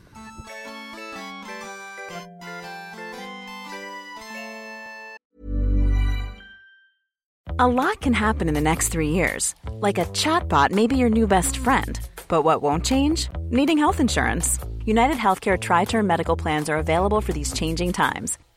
A 7.61 7.67
lot 7.67 7.99
can 7.99 8.13
happen 8.13 8.47
in 8.47 8.53
the 8.53 8.61
next 8.61 8.93
three 8.93 9.09
years. 9.09 9.53
Like 9.81 9.97
a 9.97 10.05
chatbot 10.13 10.71
may 10.71 10.87
be 10.87 10.95
your 10.95 11.09
new 11.09 11.27
best 11.27 11.57
friend. 11.57 11.99
But 12.29 12.45
what 12.45 12.61
won't 12.61 12.85
change? 12.85 13.29
Needing 13.51 13.77
health 13.77 13.99
insurance. 13.99 14.59
United 14.85 15.17
Healthcare 15.17 15.59
Tri 15.59 15.83
Term 15.85 16.07
Medical 16.07 16.37
Plans 16.37 16.69
are 16.69 16.77
available 16.77 17.19
for 17.21 17.33
these 17.33 17.51
changing 17.51 17.91
times. 17.91 18.37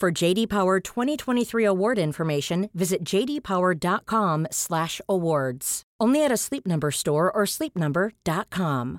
For 0.00 0.22
JD 0.22 0.48
Power 0.48 0.80
2023 0.80 1.66
award 1.66 1.98
information, 1.98 2.70
visit 2.72 3.04
jdpower.com/awards. 3.04 5.82
Only 6.02 6.24
at 6.24 6.32
a 6.32 6.36
Sleep 6.36 6.66
Number 6.66 6.90
store 6.90 7.30
or 7.30 7.46
sleepnumber.com. 7.46 8.98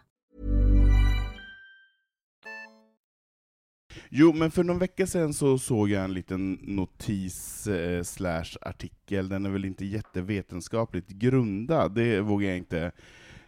Jo, 4.09 4.33
men 4.33 4.51
för 4.51 4.63
någon 4.63 4.79
vecka 4.79 5.07
sedan 5.07 5.33
så 5.33 5.57
såg 5.57 5.89
jag 5.89 6.03
en 6.03 6.13
liten 6.13 6.59
notis 6.61 7.67
eh, 7.67 8.03
slash 8.03 8.57
artikel, 8.61 9.29
den 9.29 9.45
är 9.45 9.49
väl 9.49 9.65
inte 9.65 9.85
jättevetenskapligt 9.85 11.09
grundad, 11.09 11.95
det 11.95 12.21
vågar 12.21 12.47
jag 12.47 12.57
inte 12.57 12.91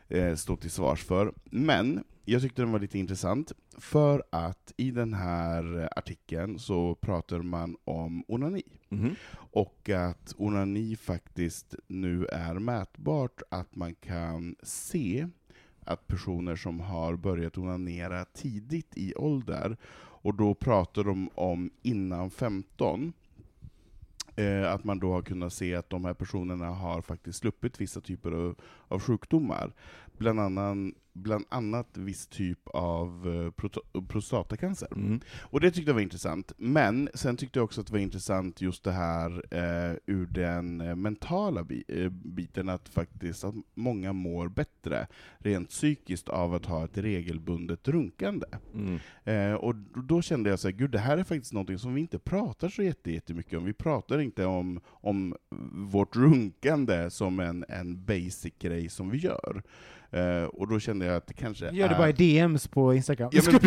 eh, 0.08 0.36
stå 0.36 0.56
till 0.56 0.72
svars 0.72 1.04
för. 1.04 1.34
Men 1.44 2.04
jag 2.26 2.42
tyckte 2.42 2.62
den 2.62 2.72
var 2.72 2.80
lite 2.80 3.00
intressant, 3.00 3.52
för 3.78 4.24
att 4.30 4.74
i 4.78 4.92
den 4.92 5.14
här 5.14 5.90
artikeln 5.96 6.60
så 6.60 6.96
pratar 6.96 7.40
man 7.40 7.76
om 7.84 8.24
onani. 8.28 8.64
Mhm. 8.90 9.16
Och 9.34 9.90
att 9.90 10.34
onani 10.38 10.96
faktiskt 10.96 11.76
nu 11.88 12.26
är 12.26 12.54
mätbart, 12.54 13.42
att 13.50 13.76
man 13.76 13.96
kan 13.96 14.56
se 14.64 15.28
att 15.86 16.08
personer 16.08 16.56
som 16.56 16.80
har 16.80 17.16
börjat 17.16 17.58
onanera 17.58 18.26
tidigt 18.26 18.98
i 18.98 19.16
ålder, 19.16 19.78
och 20.24 20.36
då 20.36 20.54
pratar 20.54 21.04
de 21.04 21.30
om 21.36 21.72
innan 21.82 22.30
15, 22.30 23.14
eh, 24.36 24.72
att 24.72 24.84
man 24.84 25.00
då 25.00 25.12
har 25.12 25.22
kunnat 25.22 25.54
se 25.54 25.76
att 25.76 25.90
de 25.90 26.06
här 26.06 26.14
personerna 26.14 26.66
har 26.66 27.02
faktiskt 27.02 27.40
sluppit 27.40 27.82
vissa 27.82 28.02
typer 28.02 28.32
av, 28.32 28.56
av 28.88 29.00
sjukdomar. 29.00 29.74
Bland 30.18 30.40
annat, 30.40 30.94
bland 31.14 31.46
annat 31.50 31.98
viss 31.98 32.28
typ 32.28 32.60
av 32.68 33.28
eh, 33.96 34.04
prostatacancer. 34.08 34.88
Mm. 34.96 35.20
Och 35.42 35.60
det 35.60 35.72
tyckte 35.72 35.90
jag 35.90 35.96
var 35.96 36.02
intressant. 36.02 36.52
Men 36.58 37.10
sen 37.14 37.38
tyckte 37.38 37.60
jag 37.60 37.64
också 37.64 37.82
att 37.82 37.88
det 37.88 37.94
var 37.94 38.00
intressant 38.00 38.62
just 38.62 38.84
det 38.84 38.92
här 38.92 39.32
eh, 39.52 39.96
ur 40.06 40.26
den 40.26 40.82
eh, 40.82 40.96
mentala 40.96 41.64
bi- 41.64 41.84
eh, 41.88 42.10
biten, 42.10 42.70
att 42.70 42.90
faktiskt 42.90 43.44
att 43.44 43.56
många 43.76 44.14
mår 44.14 44.48
bättre 44.48 45.08
rent 45.38 45.70
psykiskt 45.70 46.30
av 46.30 46.54
att 46.54 46.66
ha 46.66 46.86
ett 46.86 46.98
regelbundet 46.98 47.88
runkande. 47.88 48.48
Mm. 48.74 49.00
Eh, 49.24 49.54
och 49.56 49.76
då 50.08 50.22
kände 50.22 50.50
jag 50.50 50.60
så 50.60 50.68
här, 50.68 50.76
gud 50.76 50.92
det 50.92 51.00
här 51.00 51.18
är 51.18 51.24
faktiskt 51.24 51.54
någonting 51.54 51.78
som 51.78 51.94
vi 51.94 52.02
inte 52.02 52.20
pratar 52.20 52.70
så 52.70 52.84
jätte- 52.84 53.12
jättemycket 53.12 53.58
om. 53.58 53.66
Vi 53.66 53.74
pratar 53.74 54.20
inte 54.20 54.46
om, 54.46 54.80
om 54.88 55.36
vårt 55.72 56.16
runkande 56.16 57.10
som 57.10 57.40
en, 57.40 57.66
en 57.70 58.06
basic 58.06 58.54
grej 58.60 58.90
som 58.90 59.10
vi 59.10 59.18
gör. 59.18 59.64
Och 60.52 60.68
då 60.68 60.80
kände 60.80 61.03
jag 61.06 61.16
att 61.16 61.28
det 61.28 61.34
kanske 61.34 61.72
Gör 61.72 61.90
det 61.90 61.96
är... 61.96 61.98
bara 61.98 62.10
i 62.10 62.14
DMs 62.14 62.68
på 62.68 62.94
Instagram. 62.94 63.30
Ja, 63.34 63.42
men. 63.46 63.54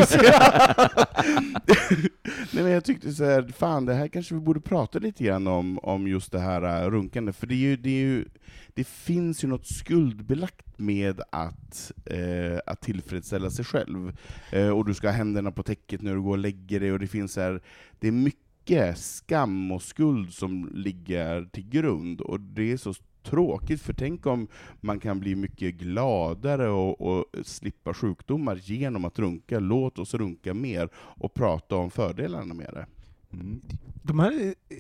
Nej, 2.53 2.64
men 2.64 2.72
jag 2.72 2.85
tyckte 2.85 3.12
så 3.12 3.25
här, 3.25 3.53
fan 3.57 3.87
det 3.87 3.94
här 3.94 4.09
kanske 4.09 4.35
vi 4.35 4.40
borde 4.40 4.61
prata 4.61 4.99
lite 4.99 5.25
grann 5.25 5.46
om, 5.46 5.79
om 5.79 6.09
just 6.09 6.33
det 6.33 6.38
här 6.38 6.83
äh, 6.83 6.90
runkande, 6.90 7.33
för 7.33 7.46
det, 7.46 7.55
är 7.55 7.59
ju, 7.59 7.77
det, 7.77 7.90
är 7.90 8.05
ju, 8.05 8.25
det 8.75 8.87
finns 8.87 9.44
ju 9.44 9.49
något 9.49 9.66
skuldbelagt 9.66 10.79
med 10.79 11.20
att, 11.31 11.92
eh, 12.05 12.59
att 12.66 12.81
tillfredsställa 12.81 13.51
sig 13.51 13.64
själv. 13.64 14.16
Eh, 14.53 14.68
och 14.68 14.85
du 14.85 14.94
ska 14.94 15.09
ha 15.09 15.14
händerna 15.14 15.53
på 15.53 15.62
täcket 15.62 16.03
när 16.03 16.14
du 16.14 16.22
går 16.22 16.31
och 16.31 16.38
lägger 16.38 16.81
dig, 16.81 16.92
och 16.92 16.99
det 16.99 17.07
finns 17.07 17.33
så 17.33 17.40
här, 17.40 17.61
det 17.99 18.09
är 18.09 18.12
mycket 18.12 18.99
skam 18.99 19.72
och 19.72 19.83
skuld 19.83 20.33
som 20.33 20.70
ligger 20.75 21.44
till 21.53 21.68
grund, 21.68 22.20
och 22.20 22.40
det 22.40 22.72
är 22.72 22.77
så 22.77 22.94
tråkigt, 23.26 23.82
för 23.82 23.92
tänk 23.92 24.26
om 24.26 24.48
man 24.80 25.00
kan 25.00 25.20
bli 25.20 25.34
mycket 25.34 25.74
gladare 25.74 26.68
och, 26.68 27.00
och 27.00 27.24
slippa 27.42 27.94
sjukdomar 27.94 28.56
genom 28.56 29.04
att 29.04 29.18
runka. 29.18 29.58
Låt 29.58 29.98
oss 29.98 30.14
runka 30.14 30.54
mer 30.54 30.88
och 30.94 31.34
prata 31.34 31.76
om 31.76 31.90
fördelarna 31.90 32.54
med 32.54 32.70
det. 32.72 32.86
Mm. 33.32 33.60
De 34.02 34.18
här, 34.18 34.32
eh, 34.32 34.76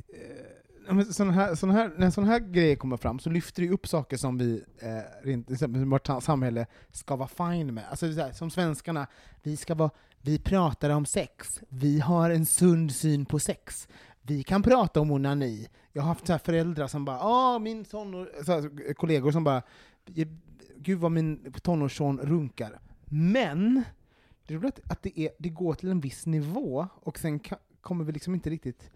eh, 0.88 0.94
här, 0.94 1.54
såna 1.54 1.72
här, 1.72 1.92
när 1.96 2.10
sådana 2.10 2.32
här 2.32 2.40
grejer 2.40 2.76
kommer 2.76 2.96
fram 2.96 3.18
så 3.18 3.30
lyfter 3.30 3.62
det 3.62 3.70
upp 3.70 3.86
saker 3.88 4.16
som 4.16 4.38
vi, 4.38 4.64
eh, 4.78 5.26
rent, 5.26 5.50
exempel, 5.50 5.84
vårt 5.84 6.06
samhälle 6.22 6.66
ska 6.92 7.16
vara 7.16 7.28
fine 7.28 7.74
med. 7.74 7.84
Alltså, 7.90 8.08
det 8.08 8.22
här, 8.22 8.32
som 8.32 8.50
svenskarna, 8.50 9.06
vi, 9.42 9.56
ska 9.56 9.74
vara, 9.74 9.90
vi 10.20 10.38
pratar 10.38 10.90
om 10.90 11.06
sex, 11.06 11.60
vi 11.68 12.00
har 12.00 12.30
en 12.30 12.46
sund 12.46 12.92
syn 12.92 13.26
på 13.26 13.38
sex. 13.38 13.88
Vi 14.26 14.42
kan 14.42 14.62
prata 14.62 15.00
om 15.00 15.10
onani. 15.10 15.68
Jag 15.92 16.02
har 16.02 16.08
haft 16.08 16.26
så 16.26 16.32
här 16.32 16.38
föräldrar 16.38 16.86
som 16.86 17.04
bara 17.04 17.20
ah, 17.20 17.58
min 17.58 17.84
tonår... 17.84 18.30
Så 18.44 18.52
här, 18.52 18.94
kollegor 18.94 19.32
som 19.32 19.44
bara 19.44 19.62
”Gud 20.76 20.98
vad 20.98 21.12
min 21.12 21.52
tonårsson 21.62 22.18
runkar”. 22.18 22.80
Men, 23.04 23.82
det 24.46 24.54
är 24.54 24.58
roligt 24.58 24.80
att 24.84 25.02
det, 25.02 25.20
är, 25.20 25.30
det 25.38 25.48
går 25.48 25.74
till 25.74 25.90
en 25.90 26.00
viss 26.00 26.26
nivå, 26.26 26.88
och 26.94 27.18
sen 27.18 27.40
kommer 27.80 28.04
vi 28.04 28.12
liksom 28.12 28.34
inte 28.34 28.50
riktigt... 28.50 28.90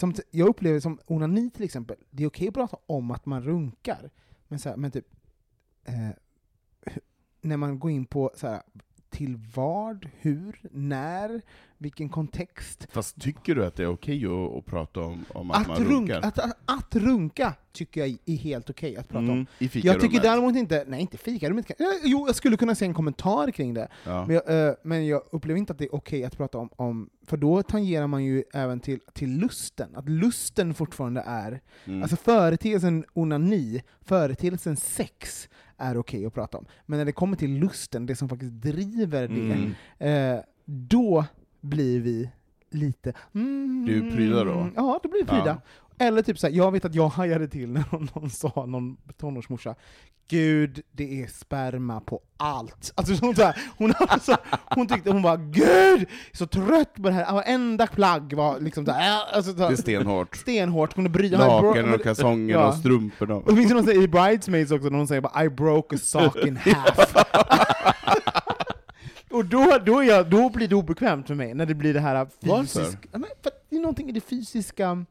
Som, 0.00 0.14
jag 0.30 0.48
upplever 0.48 0.80
som 0.80 0.98
onani 1.06 1.50
till 1.50 1.64
exempel, 1.64 1.96
det 2.10 2.22
är 2.22 2.26
okej 2.26 2.48
att 2.48 2.54
prata 2.54 2.76
om 2.86 3.10
att 3.10 3.26
man 3.26 3.42
runkar, 3.42 4.10
men, 4.48 4.58
så 4.58 4.68
här, 4.68 4.76
men 4.76 4.90
typ... 4.90 5.06
Eh, 5.84 6.10
när 7.40 7.56
man 7.56 7.78
går 7.78 7.90
in 7.90 8.06
på 8.06 8.30
så 8.34 8.46
här, 8.48 8.62
till 9.12 9.38
vad, 9.54 10.08
hur, 10.20 10.60
när, 10.70 11.42
vilken 11.78 12.08
kontext. 12.08 12.86
Fast 12.90 13.20
tycker 13.20 13.54
du 13.54 13.66
att 13.66 13.76
det 13.76 13.82
är 13.82 13.86
okej 13.90 14.26
att, 14.26 14.56
att 14.58 14.66
prata 14.66 15.00
om, 15.00 15.24
om 15.28 15.50
att, 15.50 15.60
Att, 15.60 15.68
man 15.68 15.76
runk, 15.76 15.90
runkar? 15.90 16.20
att, 16.20 16.38
att, 16.38 16.58
att 16.64 16.96
runka 16.96 17.54
tycker 17.72 18.00
jag 18.06 18.16
är 18.26 18.36
helt 18.36 18.70
okej 18.70 18.96
att 18.96 19.08
prata 19.08 19.18
om. 19.18 19.30
Mm, 19.30 19.46
I 19.58 19.70
Jag 19.86 20.00
tycker 20.00 20.20
däremot 20.20 20.56
inte, 20.56 20.84
nej 20.88 21.00
inte 21.00 21.18
fikarummet, 21.18 21.70
eh, 21.70 21.86
jo 22.04 22.26
jag 22.26 22.36
skulle 22.36 22.56
kunna 22.56 22.74
se 22.74 22.84
en 22.84 22.94
kommentar 22.94 23.50
kring 23.50 23.74
det, 23.74 23.88
Ja. 24.04 24.26
men 24.26 24.34
jag, 24.46 24.68
eh, 24.68 24.74
men 24.82 25.06
jag 25.06 25.22
upplever 25.32 25.58
inte 25.58 25.72
att 25.72 25.78
det 25.78 25.84
är 25.84 25.94
okej 25.94 26.24
att 26.24 26.36
prata 26.36 26.58
om, 26.58 26.68
om, 26.76 27.10
för 27.26 27.36
då 27.36 27.62
tangerar 27.62 28.06
man 28.06 28.24
ju 28.24 28.44
även 28.54 28.80
till, 28.80 29.00
till 29.12 29.38
lusten, 29.38 29.96
att 29.96 30.08
lusten 30.08 30.74
fortfarande 30.74 31.22
är, 31.26 31.60
Mm. 31.84 32.02
alltså 32.02 32.16
företeelsen 32.16 33.04
onani, 33.12 33.82
företeelsen 34.00 34.76
sex, 34.76 35.48
är 35.76 35.96
okej 35.96 36.26
att 36.26 36.34
prata 36.34 36.58
om. 36.58 36.66
Men 36.86 36.98
när 36.98 37.04
det 37.04 37.12
kommer 37.12 37.36
till 37.36 37.50
lusten, 37.58 38.06
det 38.06 38.16
som 38.16 38.28
faktiskt 38.28 38.52
driver 38.52 39.28
det, 39.28 39.54
Mm. 39.98 40.36
eh, 40.38 40.42
då 40.64 41.24
blir 41.60 42.00
vi 42.00 42.30
lite... 42.70 43.12
Mm, 43.34 43.84
Blir 43.84 44.00
vi 44.02 44.10
pryda 44.10 44.44
då? 44.44 44.68
Ja, 44.76 45.00
då 45.02 45.08
blir 45.08 45.20
vi 45.20 45.26
pryda. 45.28 45.46
Ja. 45.46 45.60
Eller 45.98 46.22
typ 46.22 46.38
såhär, 46.38 46.54
jag 46.54 46.72
vet 46.72 46.84
att 46.84 46.94
jag 46.94 47.08
hajade 47.08 47.48
till 47.48 47.68
när 47.68 47.84
någon, 47.92 48.08
någon 48.14 48.30
sa, 48.30 48.64
någon 48.66 48.96
tonårsmorsa, 49.20 49.74
Gud, 50.28 50.80
det 50.92 51.22
är 51.22 51.26
sperma 51.26 52.00
på 52.00 52.20
allt. 52.36 52.92
Alltså 52.94 53.16
sånt 53.16 53.36
där. 53.36 53.56
Hon, 53.78 53.92
alltså, 53.98 54.36
hon 54.66 54.86
tyckte, 54.88 55.10
hon 55.10 55.22
var 55.22 55.36
Gud, 55.36 56.08
så 56.32 56.46
trött 56.46 56.94
på 56.94 57.02
det 57.02 57.12
här. 57.12 57.32
Varenda 57.34 57.86
plagg 57.86 58.32
var 58.34 58.60
liksom 58.60 58.86
såhär, 58.86 59.12
äh, 59.16 59.36
alltså, 59.36 59.52
Det 59.52 59.64
är 59.64 59.76
stenhårt. 59.76 60.36
stenhårt. 60.36 60.96
Hon 60.96 61.12
bryta, 61.12 61.38
Lakan 61.38 61.94
och 61.94 62.02
kalsongerna 62.02 62.60
Ja. 62.60 62.68
och 62.68 62.74
strumporna. 62.74 63.34
och 63.34 63.50
det 63.54 63.56
finns 63.56 63.72
någon 63.72 63.90
i 64.02 64.08
Bridesmaids 64.08 64.70
också, 64.70 64.88
när 64.88 64.98
hon 64.98 65.08
säger 65.08 65.20
bara, 65.20 65.44
I 65.44 65.48
broke 65.48 65.96
a 65.96 65.98
sock 66.02 66.36
in 66.36 66.56
half. 66.56 67.14
och 69.30 69.44
då, 69.44 69.78
då, 69.86 70.02
jag, 70.04 70.30
då 70.30 70.48
blir 70.50 70.68
det 70.68 70.74
obekvämt 70.74 71.26
för 71.26 71.34
mig, 71.34 71.54
när 71.54 71.66
det 71.66 71.74
blir 71.74 71.94
det 71.94 72.00
här 72.00 72.26
Varför? 72.40 72.66
fysiska... 72.80 73.08
Ja, 73.12 73.18
men 73.18 73.28
för 73.42 73.52
det 73.70 73.76
är 73.76 73.80
någonting 73.80 74.08
i 74.08 74.12
det 74.12 74.20
fysiska... 74.20 75.04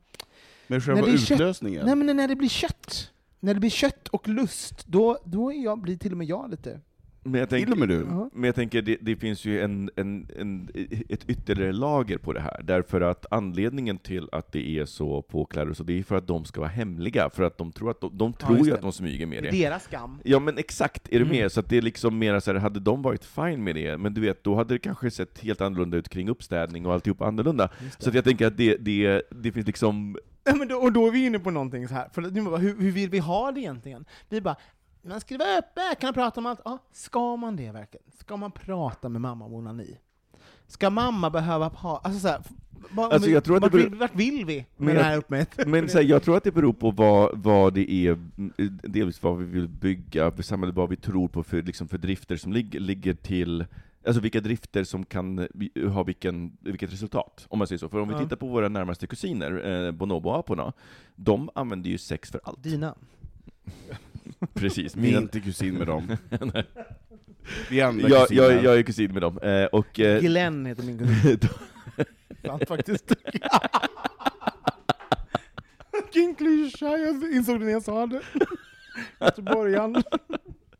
Med 0.71 0.83
själva 0.83 1.01
När 1.01 1.07
det 1.07 1.13
är 1.13 1.17
kött- 1.17 1.31
utlösningen? 1.35 1.85
Nej 1.85 1.95
men 1.95 2.17
när 2.17 2.27
det 2.27 2.35
blir 2.35 2.49
kött, 2.49 3.11
när 3.39 3.53
det 3.53 3.59
blir 3.59 3.69
kött 3.69 4.07
och 4.07 4.27
lust, 4.29 4.87
då, 4.87 5.17
då 5.25 5.51
är 5.53 5.63
jag, 5.63 5.81
blir 5.81 5.97
till 5.97 6.11
och 6.11 6.17
med 6.17 6.27
jag 6.27 6.49
lite 6.51 6.79
Men 7.23 7.39
jag 7.39 7.49
tänker, 7.49 7.75
med 7.75 7.89
du. 7.89 8.05
Ja. 8.09 8.29
men 8.33 8.43
jag 8.43 8.55
tänker 8.55 8.81
det, 8.81 8.97
det 9.01 9.15
finns 9.15 9.45
ju 9.45 9.61
en, 9.61 9.89
en, 9.95 10.27
en, 10.39 10.69
ett 11.09 11.29
ytterligare 11.29 11.71
lager 11.73 12.17
på 12.17 12.33
det 12.33 12.39
här, 12.39 12.61
därför 12.63 13.01
att 13.01 13.25
anledningen 13.31 13.97
till 13.97 14.29
att 14.31 14.51
det 14.51 14.79
är 14.79 14.85
så 14.85 15.21
påklädda, 15.21 15.73
så 15.73 15.83
det 15.83 15.99
är 15.99 16.03
för 16.03 16.15
att 16.15 16.27
de 16.27 16.45
ska 16.45 16.59
vara 16.61 16.69
hemliga, 16.69 17.29
för 17.29 17.43
att 17.43 17.57
de 17.57 17.71
tror, 17.71 17.91
att 17.91 18.01
de, 18.01 18.17
de 18.17 18.33
tror 18.33 18.57
just 18.57 18.69
ju 18.69 18.73
att 18.73 18.81
de 18.81 18.91
smyger 18.91 19.25
med 19.25 19.43
Det 19.43 19.49
det. 19.51 19.57
är 19.65 19.69
deras 19.69 19.83
skam. 19.83 20.17
Ja 20.23 20.39
men 20.39 20.57
exakt, 20.57 21.07
är 21.07 21.19
du 21.19 21.25
Mm. 21.25 21.37
med? 21.37 21.51
Så 21.51 21.59
att 21.59 21.69
det 21.69 21.77
är 21.77 21.81
liksom 21.81 22.17
mera 22.19 22.41
så 22.41 22.51
här, 22.53 22.59
hade 22.59 22.79
de 22.79 23.01
varit 23.01 23.25
fine 23.25 23.63
med 23.63 23.75
det, 23.75 23.97
men 23.97 24.13
du 24.13 24.21
vet, 24.21 24.43
då 24.43 24.55
hade 24.55 24.73
det 24.73 24.79
kanske 24.79 25.11
sett 25.11 25.39
helt 25.39 25.61
annorlunda 25.61 25.97
ut 25.97 26.09
kring 26.09 26.29
uppstädning 26.29 26.85
och 26.85 26.93
alltihop 26.93 27.21
annorlunda. 27.21 27.69
Så 27.99 28.09
att 28.09 28.15
jag 28.15 28.23
tänker 28.23 28.47
att 28.47 28.57
det, 28.57 28.75
det, 28.77 29.21
det 29.31 29.51
finns 29.51 29.67
liksom 29.67 30.17
Ja, 30.43 30.55
men 30.55 30.67
då, 30.67 30.75
och 30.75 30.91
då 30.93 31.07
är 31.07 31.11
vi 31.11 31.25
inne 31.25 31.39
på 31.39 31.51
någonting 31.51 31.87
så 31.87 31.93
här. 31.93 32.09
för 32.13 32.21
nu 32.21 32.41
bara, 32.41 32.57
hur, 32.57 32.77
hur 32.81 32.91
vill 32.91 33.09
vi 33.09 33.19
ha 33.19 33.51
det 33.51 33.59
egentligen? 33.59 34.05
Vi 34.29 34.41
bara, 34.41 34.55
man 35.01 35.19
ska 35.21 35.37
vara 35.37 35.57
öppen, 35.57 35.83
kan 35.99 36.13
prata 36.13 36.39
om 36.39 36.45
allt. 36.45 36.59
Ja, 36.65 36.77
ska 36.91 37.35
man 37.35 37.55
det 37.55 37.71
verkligen? 37.71 38.03
Ska 38.19 38.37
man 38.37 38.51
prata 38.51 39.09
med 39.09 39.21
mamma 39.21 39.45
om 39.45 39.53
onani? 39.53 39.97
Ska 40.67 40.89
mamma 40.89 41.29
behöva 41.29 41.67
ha, 41.67 42.01
alltså 42.03 42.19
så 42.19 42.27
här, 42.27 42.41
vad, 42.91 43.13
Alltså, 43.13 43.29
jag 43.29 43.43
tror 43.43 43.55
att 43.55 43.61
vart, 43.61 43.73
vill, 43.73 43.89
beror- 43.89 43.99
vart 43.99 44.15
vill 44.15 44.45
vi 44.45 44.55
med 44.55 44.65
Men 44.77 44.95
det 44.95 45.03
här 45.03 45.17
uppmätt? 45.17 45.67
Men 45.67 45.89
så 45.89 45.97
här, 45.97 46.05
jag 46.05 46.23
tror 46.23 46.37
att 46.37 46.43
det 46.43 46.51
beror 46.51 46.73
på 46.73 46.91
vad, 46.91 47.37
vad 47.43 47.73
det 47.73 47.91
är, 47.91 48.17
delvis 48.87 49.23
vad 49.23 49.37
vi 49.37 49.45
vill 49.45 49.67
bygga 49.67 50.31
för 50.31 50.43
samhälle, 50.43 50.73
vad 50.73 50.89
vi 50.89 50.95
tror 50.95 51.27
på 51.27 51.43
för, 51.43 51.61
liksom 51.61 51.87
för 51.87 51.97
drifter 51.97 52.35
som 52.35 52.53
ligger, 52.53 52.79
ligger 52.79 53.13
till 53.13 53.65
Alltså 54.05 54.21
vilka 54.21 54.39
drifter 54.41 54.83
som 54.83 55.05
kan 55.05 55.47
vi- 55.53 55.87
ha 55.87 56.03
vilken, 56.03 56.57
vilket 56.59 56.93
resultat, 56.93 57.45
om 57.49 57.57
man 57.59 57.67
säger 57.67 57.79
så. 57.79 57.89
För 57.89 57.99
om 57.99 58.07
vi 58.07 58.13
Ja. 58.13 58.19
tittar 58.19 58.35
på 58.35 58.47
våra 58.47 58.69
närmaste 58.69 59.07
kusiner, 59.07 59.85
eh, 59.85 59.91
bonobo-aporna, 59.91 60.73
de 61.15 61.49
använder 61.55 61.89
ju 61.89 61.97
sex 61.97 62.31
för 62.31 62.41
allt. 62.43 62.63
Dina. 62.63 62.95
Precis. 64.53 64.95
Vi 64.95 65.13
är 65.13 65.21
inte 65.21 65.39
kusin 65.39 65.73
med 65.75 65.87
dem. 65.87 66.17
Vi 67.69 67.79
är 67.79 67.85
andra 67.85 68.09
jag, 68.09 68.27
jag, 68.31 68.63
jag 68.63 68.77
är 68.77 68.83
kusin 68.83 69.13
med 69.13 69.21
dem. 69.21 69.37
Eh, 69.37 69.65
och, 69.65 69.99
eh, 69.99 70.19
Glenn 70.21 70.65
heter 70.65 70.83
min 70.83 70.97
kusin. 70.97 71.39
Sant 72.45 72.67
faktiskt. 72.67 73.11
Vilken 75.91 76.35
klyscha, 76.35 76.97
jag 76.97 77.33
insåg 77.33 77.59
det 77.59 77.65
när 77.65 77.71
jag 77.71 77.83
sa 77.83 78.05
det. 78.07 78.21
Göteborgaren. 79.19 80.03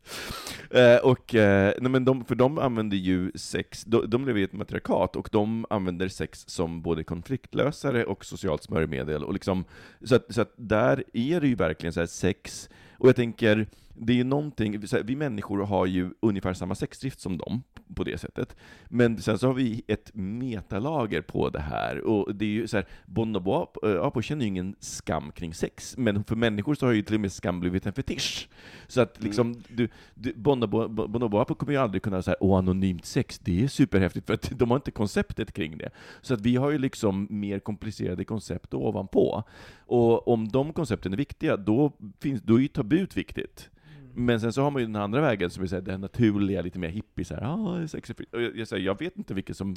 Eh, 0.74 0.96
och, 0.96 1.34
eh, 1.34 1.74
nej 1.80 1.90
men 1.90 2.04
de, 2.04 2.24
för 2.24 2.34
de 2.34 2.58
använder 2.58 2.96
ju 2.96 3.32
sex, 3.34 3.84
de, 3.84 4.10
de 4.10 4.26
lever 4.26 4.40
i 4.40 4.42
ett 4.42 4.52
matriarkat, 4.52 5.16
och 5.16 5.28
de 5.32 5.66
använder 5.70 6.08
sex 6.08 6.44
som 6.46 6.82
både 6.82 7.04
konfliktlösare 7.04 8.04
och 8.04 8.24
socialt 8.24 8.62
smörjmedel. 8.62 9.24
Och 9.24 9.32
liksom, 9.32 9.64
så, 10.04 10.14
att, 10.14 10.34
så 10.34 10.40
att 10.40 10.52
där 10.56 11.04
är 11.12 11.40
det 11.40 11.48
ju 11.48 11.54
verkligen 11.54 11.92
så 11.92 12.00
här 12.00 12.06
sex, 12.06 12.70
och 12.98 13.08
jag 13.08 13.16
tänker, 13.16 13.66
det 13.94 14.20
är 14.20 14.24
någonting, 14.24 14.82
vi 15.04 15.16
människor 15.16 15.66
har 15.66 15.86
ju 15.86 16.10
ungefär 16.20 16.54
samma 16.54 16.74
sexdrift 16.74 17.20
som 17.20 17.38
dem, 17.38 17.62
på 17.94 18.04
det 18.04 18.18
sättet. 18.18 18.56
Men 18.88 19.22
sen 19.22 19.38
så 19.38 19.46
har 19.46 19.54
vi 19.54 19.82
ett 19.88 20.10
metalager 20.14 21.22
på 21.22 21.50
det 21.50 21.60
här, 21.60 22.00
och 22.00 22.34
det 22.34 22.44
är 22.44 22.48
ju 22.48 22.68
så 22.68 22.76
här, 22.76 22.86
bonobo-apor 23.06 24.22
känner 24.22 24.42
ju 24.42 24.48
ingen 24.48 24.74
skam 24.78 25.32
kring 25.32 25.54
sex, 25.54 25.94
men 25.98 26.24
för 26.24 26.36
människor 26.36 26.74
så 26.74 26.86
har 26.86 26.92
ju 26.92 27.02
till 27.02 27.14
och 27.14 27.20
med 27.20 27.32
skam 27.32 27.60
blivit 27.60 27.86
en 27.86 27.92
fetisch. 27.92 28.48
Så 28.86 29.00
att 29.00 29.22
liksom, 29.22 29.62
du, 29.68 29.88
du, 30.14 30.34
bonobo, 30.34 31.54
kommer 31.54 31.72
ju 31.72 31.78
aldrig 31.78 32.02
kunna 32.02 32.22
säga 32.22 32.36
åh, 32.40 32.58
anonymt 32.58 33.04
sex, 33.04 33.38
det 33.38 33.64
är 33.64 33.68
superhäftigt, 33.68 34.26
för 34.26 34.34
att 34.34 34.52
de 34.58 34.70
har 34.70 34.76
inte 34.76 34.90
konceptet 34.90 35.52
kring 35.52 35.78
det. 35.78 35.90
Så 36.20 36.34
att 36.34 36.40
vi 36.40 36.56
har 36.56 36.70
ju 36.70 36.78
liksom 36.78 37.26
mer 37.30 37.58
komplicerade 37.58 38.24
koncept 38.24 38.74
ovanpå. 38.74 39.44
Och 39.86 40.28
om 40.28 40.48
de 40.48 40.72
koncepten 40.72 41.12
är 41.12 41.16
viktiga, 41.16 41.56
då, 41.56 41.92
finns, 42.20 42.42
då 42.42 42.54
är 42.54 42.60
ju 42.60 42.68
tabut 42.68 43.16
viktigt. 43.16 43.70
Men 44.14 44.40
sen 44.40 44.52
så 44.52 44.62
har 44.62 44.70
man 44.70 44.82
ju 44.82 44.86
den 44.86 44.96
andra 44.96 45.20
vägen 45.20 45.50
som 45.50 45.62
är 45.62 45.66
så 45.66 45.74
här, 45.74 45.82
den 45.82 46.00
naturliga, 46.00 46.62
lite 46.62 46.78
mer 46.78 46.88
hippie, 46.88 47.24
så 47.24 47.34
här, 47.34 47.42
ah, 47.42 47.88
sex 47.88 48.10
är 48.10 48.14
fritt. 48.14 48.34
Och 48.34 48.42
jag, 48.42 48.56
jag, 48.56 48.68
säger, 48.68 48.84
jag 48.86 48.98
vet 48.98 49.16
inte 49.18 49.34
vilket 49.34 49.56
som... 49.56 49.76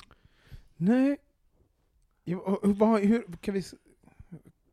Nej. 0.78 1.18
Ja, 2.24 2.38
och- 2.38 2.64
och 2.64 2.78
vad, 2.78 3.02
hur 3.02 3.24
kan 3.42 3.54
vi... 3.54 3.64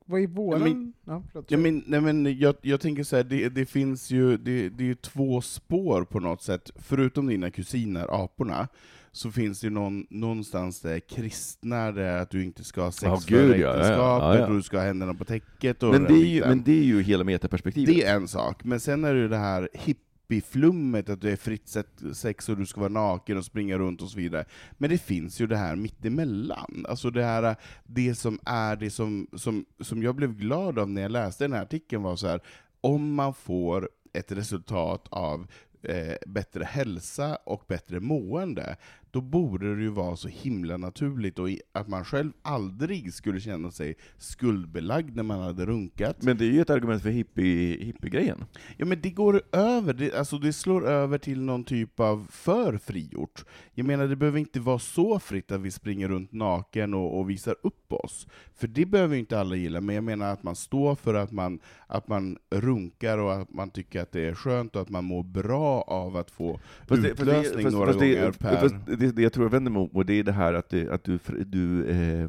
Vad 0.04 0.20
är 0.20 0.26
våran... 0.26 0.60
Men- 0.62 0.92
ja, 1.04 1.22
förlåt. 1.32 1.50
Ja, 1.50 1.58
men, 1.58 1.82
nej, 1.86 2.00
men 2.00 2.38
jag, 2.38 2.54
jag 2.62 2.80
tänker 2.80 3.04
så 3.04 3.16
här, 3.16 3.24
det, 3.24 3.48
det 3.48 3.66
finns 3.66 4.10
ju 4.10 4.36
det, 4.36 4.68
det 4.68 4.84
är 4.84 4.88
ju 4.88 4.94
två 4.94 5.40
spår 5.40 6.04
på 6.04 6.20
något 6.20 6.42
sätt, 6.42 6.70
förutom 6.76 7.26
dina 7.26 7.50
kusiner, 7.50 8.24
aporna, 8.24 8.68
så 9.12 9.30
finns 9.30 9.60
det 9.60 9.66
ju 9.66 9.70
någon, 9.70 10.06
någonstans 10.10 10.80
det 10.80 11.00
kristna, 11.00 11.92
det 11.92 12.02
är 12.02 12.18
att 12.18 12.30
du 12.30 12.44
inte 12.44 12.64
ska 12.64 12.82
ha 12.82 12.92
sex 12.92 13.02
Ja, 13.04 13.20
före 13.20 13.46
gud, 13.46 13.56
ja, 13.56 13.58
ja, 13.58 13.70
äktenskapet, 13.70 14.22
ja, 14.22 14.38
ja. 14.38 14.46
och 14.46 14.54
du 14.54 14.62
ska 14.62 14.76
ha 14.78 14.84
händerna 14.84 15.14
på 15.14 15.24
täcket 15.24 15.82
och 15.82 15.92
Men 15.92 16.04
det, 16.04 16.14
är 16.14 16.26
ju, 16.26 16.40
men 16.40 16.62
det 16.62 16.78
är 16.78 16.84
ju 16.84 17.02
hela 17.02 17.24
metaperspektivet. 17.24 17.94
Det 17.94 18.04
är 18.04 18.16
en 18.16 18.28
sak, 18.28 18.64
men 18.64 18.80
sen 18.80 19.04
är 19.04 19.14
det 19.14 19.20
ju 19.20 19.28
det 19.28 19.36
här 19.36 19.68
hippieflummet, 19.72 21.08
att 21.08 21.20
det 21.20 21.32
är 21.32 21.36
fritt 21.36 21.68
sex- 21.68 21.88
sex 22.12 22.48
och 22.48 22.56
du 22.56 22.66
ska 22.66 22.80
vara 22.80 22.90
naken 22.92 23.38
och 23.38 23.44
springa 23.44 23.78
runt 23.78 24.02
och 24.02 24.08
så 24.08 24.18
vidare. 24.18 24.44
Men 24.72 24.90
det 24.90 24.98
finns 24.98 25.40
ju 25.40 25.46
det 25.46 25.56
här 25.56 25.76
mittemellan, 25.76 26.86
alltså 26.88 27.10
det 27.10 27.24
här, 27.24 27.56
det 27.84 28.14
som 28.14 28.38
är 28.44 28.76
det 28.76 28.90
som, 28.90 29.26
som, 29.36 29.64
som 29.80 30.02
jag 30.02 30.14
blev 30.14 30.34
glad 30.34 30.78
av 30.78 30.90
när 30.90 31.02
jag 31.02 31.10
läste 31.10 31.44
den 31.44 31.52
här 31.52 31.62
artikeln 31.62 32.02
var 32.02 32.16
så 32.16 32.26
här, 32.26 32.40
om 32.80 33.14
man 33.14 33.34
får 33.34 33.88
ett 34.12 34.32
resultat 34.32 35.06
av 35.10 35.46
eh, 35.82 36.14
bättre 36.26 36.64
hälsa 36.64 37.38
och 37.44 37.64
bättre 37.68 38.00
mående, 38.00 38.76
då 39.12 39.20
borde 39.20 39.76
det 39.76 39.82
ju 39.82 39.88
vara 39.88 40.16
så 40.16 40.28
himla 40.28 40.76
naturligt 40.76 41.38
och 41.38 41.48
att 41.72 41.88
man 41.88 42.04
själv 42.04 42.32
aldrig 42.42 43.14
skulle 43.14 43.40
känna 43.40 43.70
sig 43.70 43.94
skuldbelagd 44.18 45.16
när 45.16 45.22
man 45.22 45.40
hade 45.40 45.66
runkat. 45.66 46.22
Men 46.22 46.36
det 46.36 46.44
är 46.44 46.50
ju 46.50 46.60
ett 46.60 46.70
argument 46.70 47.02
för 47.02 47.10
hippie, 47.10 47.84
hippiegrejen. 47.84 48.44
Ja 48.76 48.84
men 48.86 49.00
det 49.00 49.10
går 49.10 49.42
över, 49.52 49.92
det, 49.92 50.14
alltså 50.14 50.38
det 50.38 50.52
slår 50.52 50.86
över 50.88 51.18
till 51.18 51.40
någon 51.42 51.64
typ 51.64 52.00
av 52.00 52.26
för 52.30 52.78
frigjort. 52.78 53.44
Jag 53.74 53.86
menar 53.86 54.06
det 54.08 54.16
behöver 54.16 54.38
inte 54.38 54.60
vara 54.60 54.78
så 54.78 55.18
fritt 55.18 55.52
att 55.52 55.60
vi 55.60 55.70
springer 55.70 56.08
runt 56.08 56.32
naken 56.32 56.94
och, 56.94 57.18
och 57.18 57.30
visar 57.30 57.56
upp 57.62 57.92
oss. 57.92 58.26
För 58.54 58.68
det 58.68 58.86
behöver 58.86 59.14
ju 59.14 59.20
inte 59.20 59.40
alla 59.40 59.56
gilla, 59.56 59.80
men 59.80 59.94
jag 59.94 60.04
menar 60.04 60.32
att 60.32 60.42
man 60.42 60.56
står 60.56 60.94
för 60.94 61.14
att 61.14 61.32
man, 61.32 61.60
att 61.86 62.08
man 62.08 62.38
runkar 62.50 63.18
och 63.18 63.32
att 63.34 63.50
man 63.54 63.70
tycker 63.70 64.02
att 64.02 64.12
det 64.12 64.20
är 64.28 64.34
skönt 64.34 64.76
och 64.76 64.82
att 64.82 64.88
man 64.90 65.04
mår 65.04 65.22
bra 65.22 65.82
av 65.82 66.16
att 66.16 66.30
få 66.30 66.60
Fast 66.78 66.88
fast 66.88 67.02
det- 67.02 67.08
utlösning 67.08 67.62
fast- 67.64 67.74
några 67.76 67.86
fast 67.86 67.98
gånger 67.98 68.30
per... 68.32 68.96
Det, 69.02 69.12
det 69.16 69.22
jag 69.22 69.32
tror 69.32 69.44
jag 69.46 69.50
vänder 69.50 69.70
mig 69.70 69.88
mot, 69.92 70.06
det 70.06 70.14
är 70.14 70.24
det 70.24 70.32
här 70.32 70.54
att, 70.54 70.68
det, 70.68 70.88
att 70.90 71.04
du, 71.04 71.18
du 71.46 71.86
eh, 71.86 72.24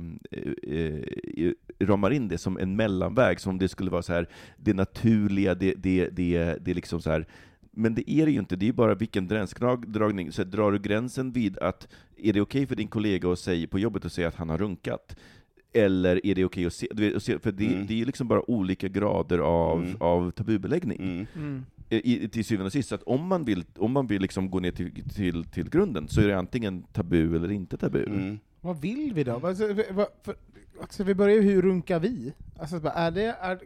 eh, 0.62 1.52
ramar 1.80 2.12
in 2.12 2.28
det 2.28 2.38
som 2.38 2.58
en 2.58 2.76
mellanväg, 2.76 3.40
som 3.40 3.50
om 3.50 3.60
det 3.60 3.68
skulle 3.70 3.92
vara 3.92 4.02
så 4.02 4.14
här 4.14 4.28
det 4.58 4.74
naturliga, 4.74 5.56
det, 5.56 5.74
det, 5.78 6.10
det, 6.10 6.58
det 6.62 6.72
är 6.72 6.76
liksom 6.76 7.02
så 7.02 7.10
här 7.10 7.26
men 7.76 7.96
det 7.96 8.12
är 8.12 8.26
det 8.26 8.32
ju 8.32 8.40
inte, 8.40 8.56
det 8.56 8.66
är 8.66 8.68
ju 8.68 8.74
bara 8.74 8.96
vilken 8.96 9.28
gränsdragning. 9.28 10.32
Så 10.32 10.44
här, 10.44 10.50
drar 10.50 10.72
du 10.72 10.80
gränsen 10.80 11.32
vid 11.32 11.58
att, 11.58 11.88
är 12.18 12.34
det 12.34 12.42
okej 12.42 12.68
för 12.68 12.76
din 12.76 12.88
kollega 12.88 13.32
att 13.32 13.40
säga 13.40 13.68
på 13.68 13.80
jobbet 13.80 14.06
att 14.06 14.14
säga 14.14 14.28
att 14.28 14.36
han 14.36 14.50
har 14.50 14.58
runkat? 14.58 15.16
Eller 15.74 16.26
är 16.26 16.36
det 16.36 16.46
okej 16.46 16.66
att 16.66 16.74
se, 16.74 16.88
du 16.92 17.04
vet, 17.06 17.16
att 17.16 17.24
se 17.24 17.40
för 17.40 17.52
det, 17.52 17.66
Mm. 17.74 17.88
det 17.88 17.94
är 17.94 17.98
ju 17.98 18.06
liksom 18.06 18.28
bara 18.28 18.50
olika 18.50 18.88
grader 18.88 19.40
av, 19.40 19.82
Mm. 19.84 19.96
av 20.00 20.32
tabubeläggning 20.32 21.28
Mm. 21.36 21.66
I, 21.90 22.28
till 22.28 22.46
syvende 22.46 22.66
och 22.66 22.72
sist, 22.72 22.90
så 22.90 22.96
att 22.96 23.04
om 23.04 23.28
man 23.28 23.46
vill, 23.46 23.66
om 23.78 23.92
man 23.92 24.08
vill 24.08 24.22
liksom 24.22 24.52
gå 24.52 24.60
ner 24.60 24.72
till, 24.72 25.10
till, 25.10 25.46
till 25.46 25.70
grunden, 25.70 26.08
så 26.08 26.22
är 26.22 26.28
det 26.28 26.38
antingen 26.38 26.84
tabu 26.84 27.36
eller 27.36 27.52
inte 27.52 27.78
tabu. 27.78 28.06
Mm. 28.06 28.40
Vad 28.62 28.82
vill 28.82 29.14
vi 29.14 29.24
då? 29.24 29.40
Vad, 29.40 29.58
vad, 29.92 30.08
för, 30.24 30.36
alltså, 30.82 31.04
vi 31.04 31.16
börjar 31.16 31.36
ju, 31.36 31.42
hur 31.42 31.62
runkar 31.62 32.00
vi? 32.00 32.34
Alltså, 32.60 32.82
är 32.96 33.12
det... 33.12 33.36
Är, 33.42 33.60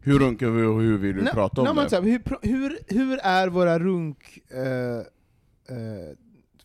Hur 0.00 0.18
runkar 0.18 0.50
vi 0.50 0.62
och 0.62 0.80
hur 0.80 0.98
vill 0.98 1.16
du 1.16 1.22
Nej, 1.22 1.32
prata 1.32 1.60
om 1.60 1.64
nej, 1.64 1.74
men 1.74 1.88
det? 1.88 1.96
här, 1.96 2.02
hur, 2.02 2.38
hur, 2.42 2.78
hur 2.88 3.18
är 3.22 3.48
våra 3.48 3.78
runk... 3.78 4.38
Eh, 4.50 4.98
eh, 5.76 6.16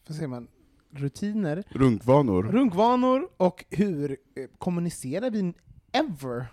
vad 0.08 0.16
säger 0.16 0.28
man? 0.28 0.48
Rutiner? 0.92 1.64
Runkvanor? 1.70 2.44
Runkvanor, 2.44 3.30
och 3.38 3.66
hur 3.70 4.12
eh, 4.12 4.18
kommunicerar 4.58 5.30
vi 5.30 5.54
ever 5.92 6.46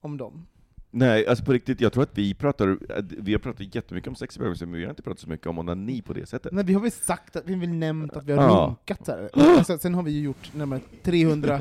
om 0.00 0.16
dem? 0.16 0.46
Nej, 0.92 1.26
alltså 1.26 1.44
på 1.44 1.52
riktigt, 1.52 1.80
jag 1.80 1.92
tror 1.92 2.02
att 2.02 2.18
vi 2.18 2.34
pratar, 2.34 2.78
vi 3.22 3.32
har 3.32 3.38
pratat 3.38 3.74
jättemycket 3.74 4.08
om 4.08 4.14
sex 4.14 4.36
i 4.36 4.40
men 4.40 4.72
vi 4.72 4.82
har 4.84 4.90
inte 4.90 5.02
pratat 5.02 5.20
så 5.20 5.28
mycket 5.28 5.46
om 5.46 5.58
onani 5.58 6.02
på 6.02 6.12
det 6.12 6.26
sättet. 6.26 6.52
Nej, 6.52 6.64
vi 6.64 6.74
har 6.74 6.80
väl 6.80 6.90
sagt 6.92 7.36
att 7.36 7.46
vi 7.46 7.52
har 7.52 7.60
väl 7.60 7.68
nämnt 7.68 8.16
att 8.16 8.24
vi 8.24 8.32
har 8.32 8.42
Ja. 8.42 8.76
runkat 8.78 9.06
så 9.06 9.12
här. 9.12 9.30
Alltså, 9.32 9.78
sen 9.78 9.94
har 9.94 10.02
vi 10.02 10.10
ju 10.10 10.20
gjort 10.22 10.54
närmare 10.54 10.80
300... 11.02 11.60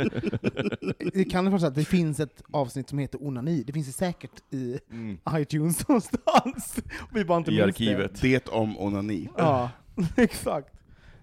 det 1.14 1.24
kan 1.32 1.46
vara 1.50 1.60
så 1.60 1.68
att 1.68 1.76
det 1.76 1.86
finns 1.86 2.20
ett 2.20 2.44
avsnitt 2.52 2.90
som 2.90 3.00
heter 3.00 3.24
onani, 3.28 3.64
det 3.68 3.74
finns 3.74 3.88
det 3.88 3.94
säkert 3.94 4.54
i 4.54 4.80
Mm. 4.92 5.18
iTunes 5.32 5.88
någonstans. 5.88 6.80
Vi 7.14 7.26
bara 7.26 7.38
inte 7.38 7.52
I 7.52 7.62
arkivet. 7.62 8.22
Det 8.22 8.48
om 8.48 8.80
onani. 8.80 9.22
Det. 9.24 9.30
Ja, 9.38 9.70
exakt. 10.18 10.74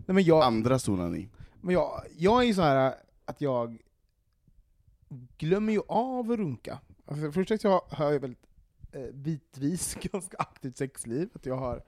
Nej, 0.07 0.15
men 0.15 0.25
jag, 0.25 0.43
Andras 0.45 0.89
onani. 0.89 1.29
men 1.61 1.75
jag, 1.75 2.03
jag 2.19 2.43
är 2.43 2.47
ju 2.47 2.55
så 2.55 2.63
här 2.63 2.95
att 3.25 3.41
jag 3.41 3.79
glömmer 5.39 5.73
ju 5.73 5.81
av 5.89 6.31
att 6.31 6.39
runka. 6.39 6.79
Alltså, 7.07 7.33
först 7.33 7.51
att 7.51 7.65
jag 7.65 7.81
har 7.89 8.13
ju 8.13 8.19
väldigt 8.19 8.47
eh, 8.93 9.15
bitvis 9.15 9.95
ganska 10.13 10.37
aktivt 10.39 10.77
sexliv, 10.77 11.29
att 11.35 11.47
jag 11.47 11.57
har 11.57 11.83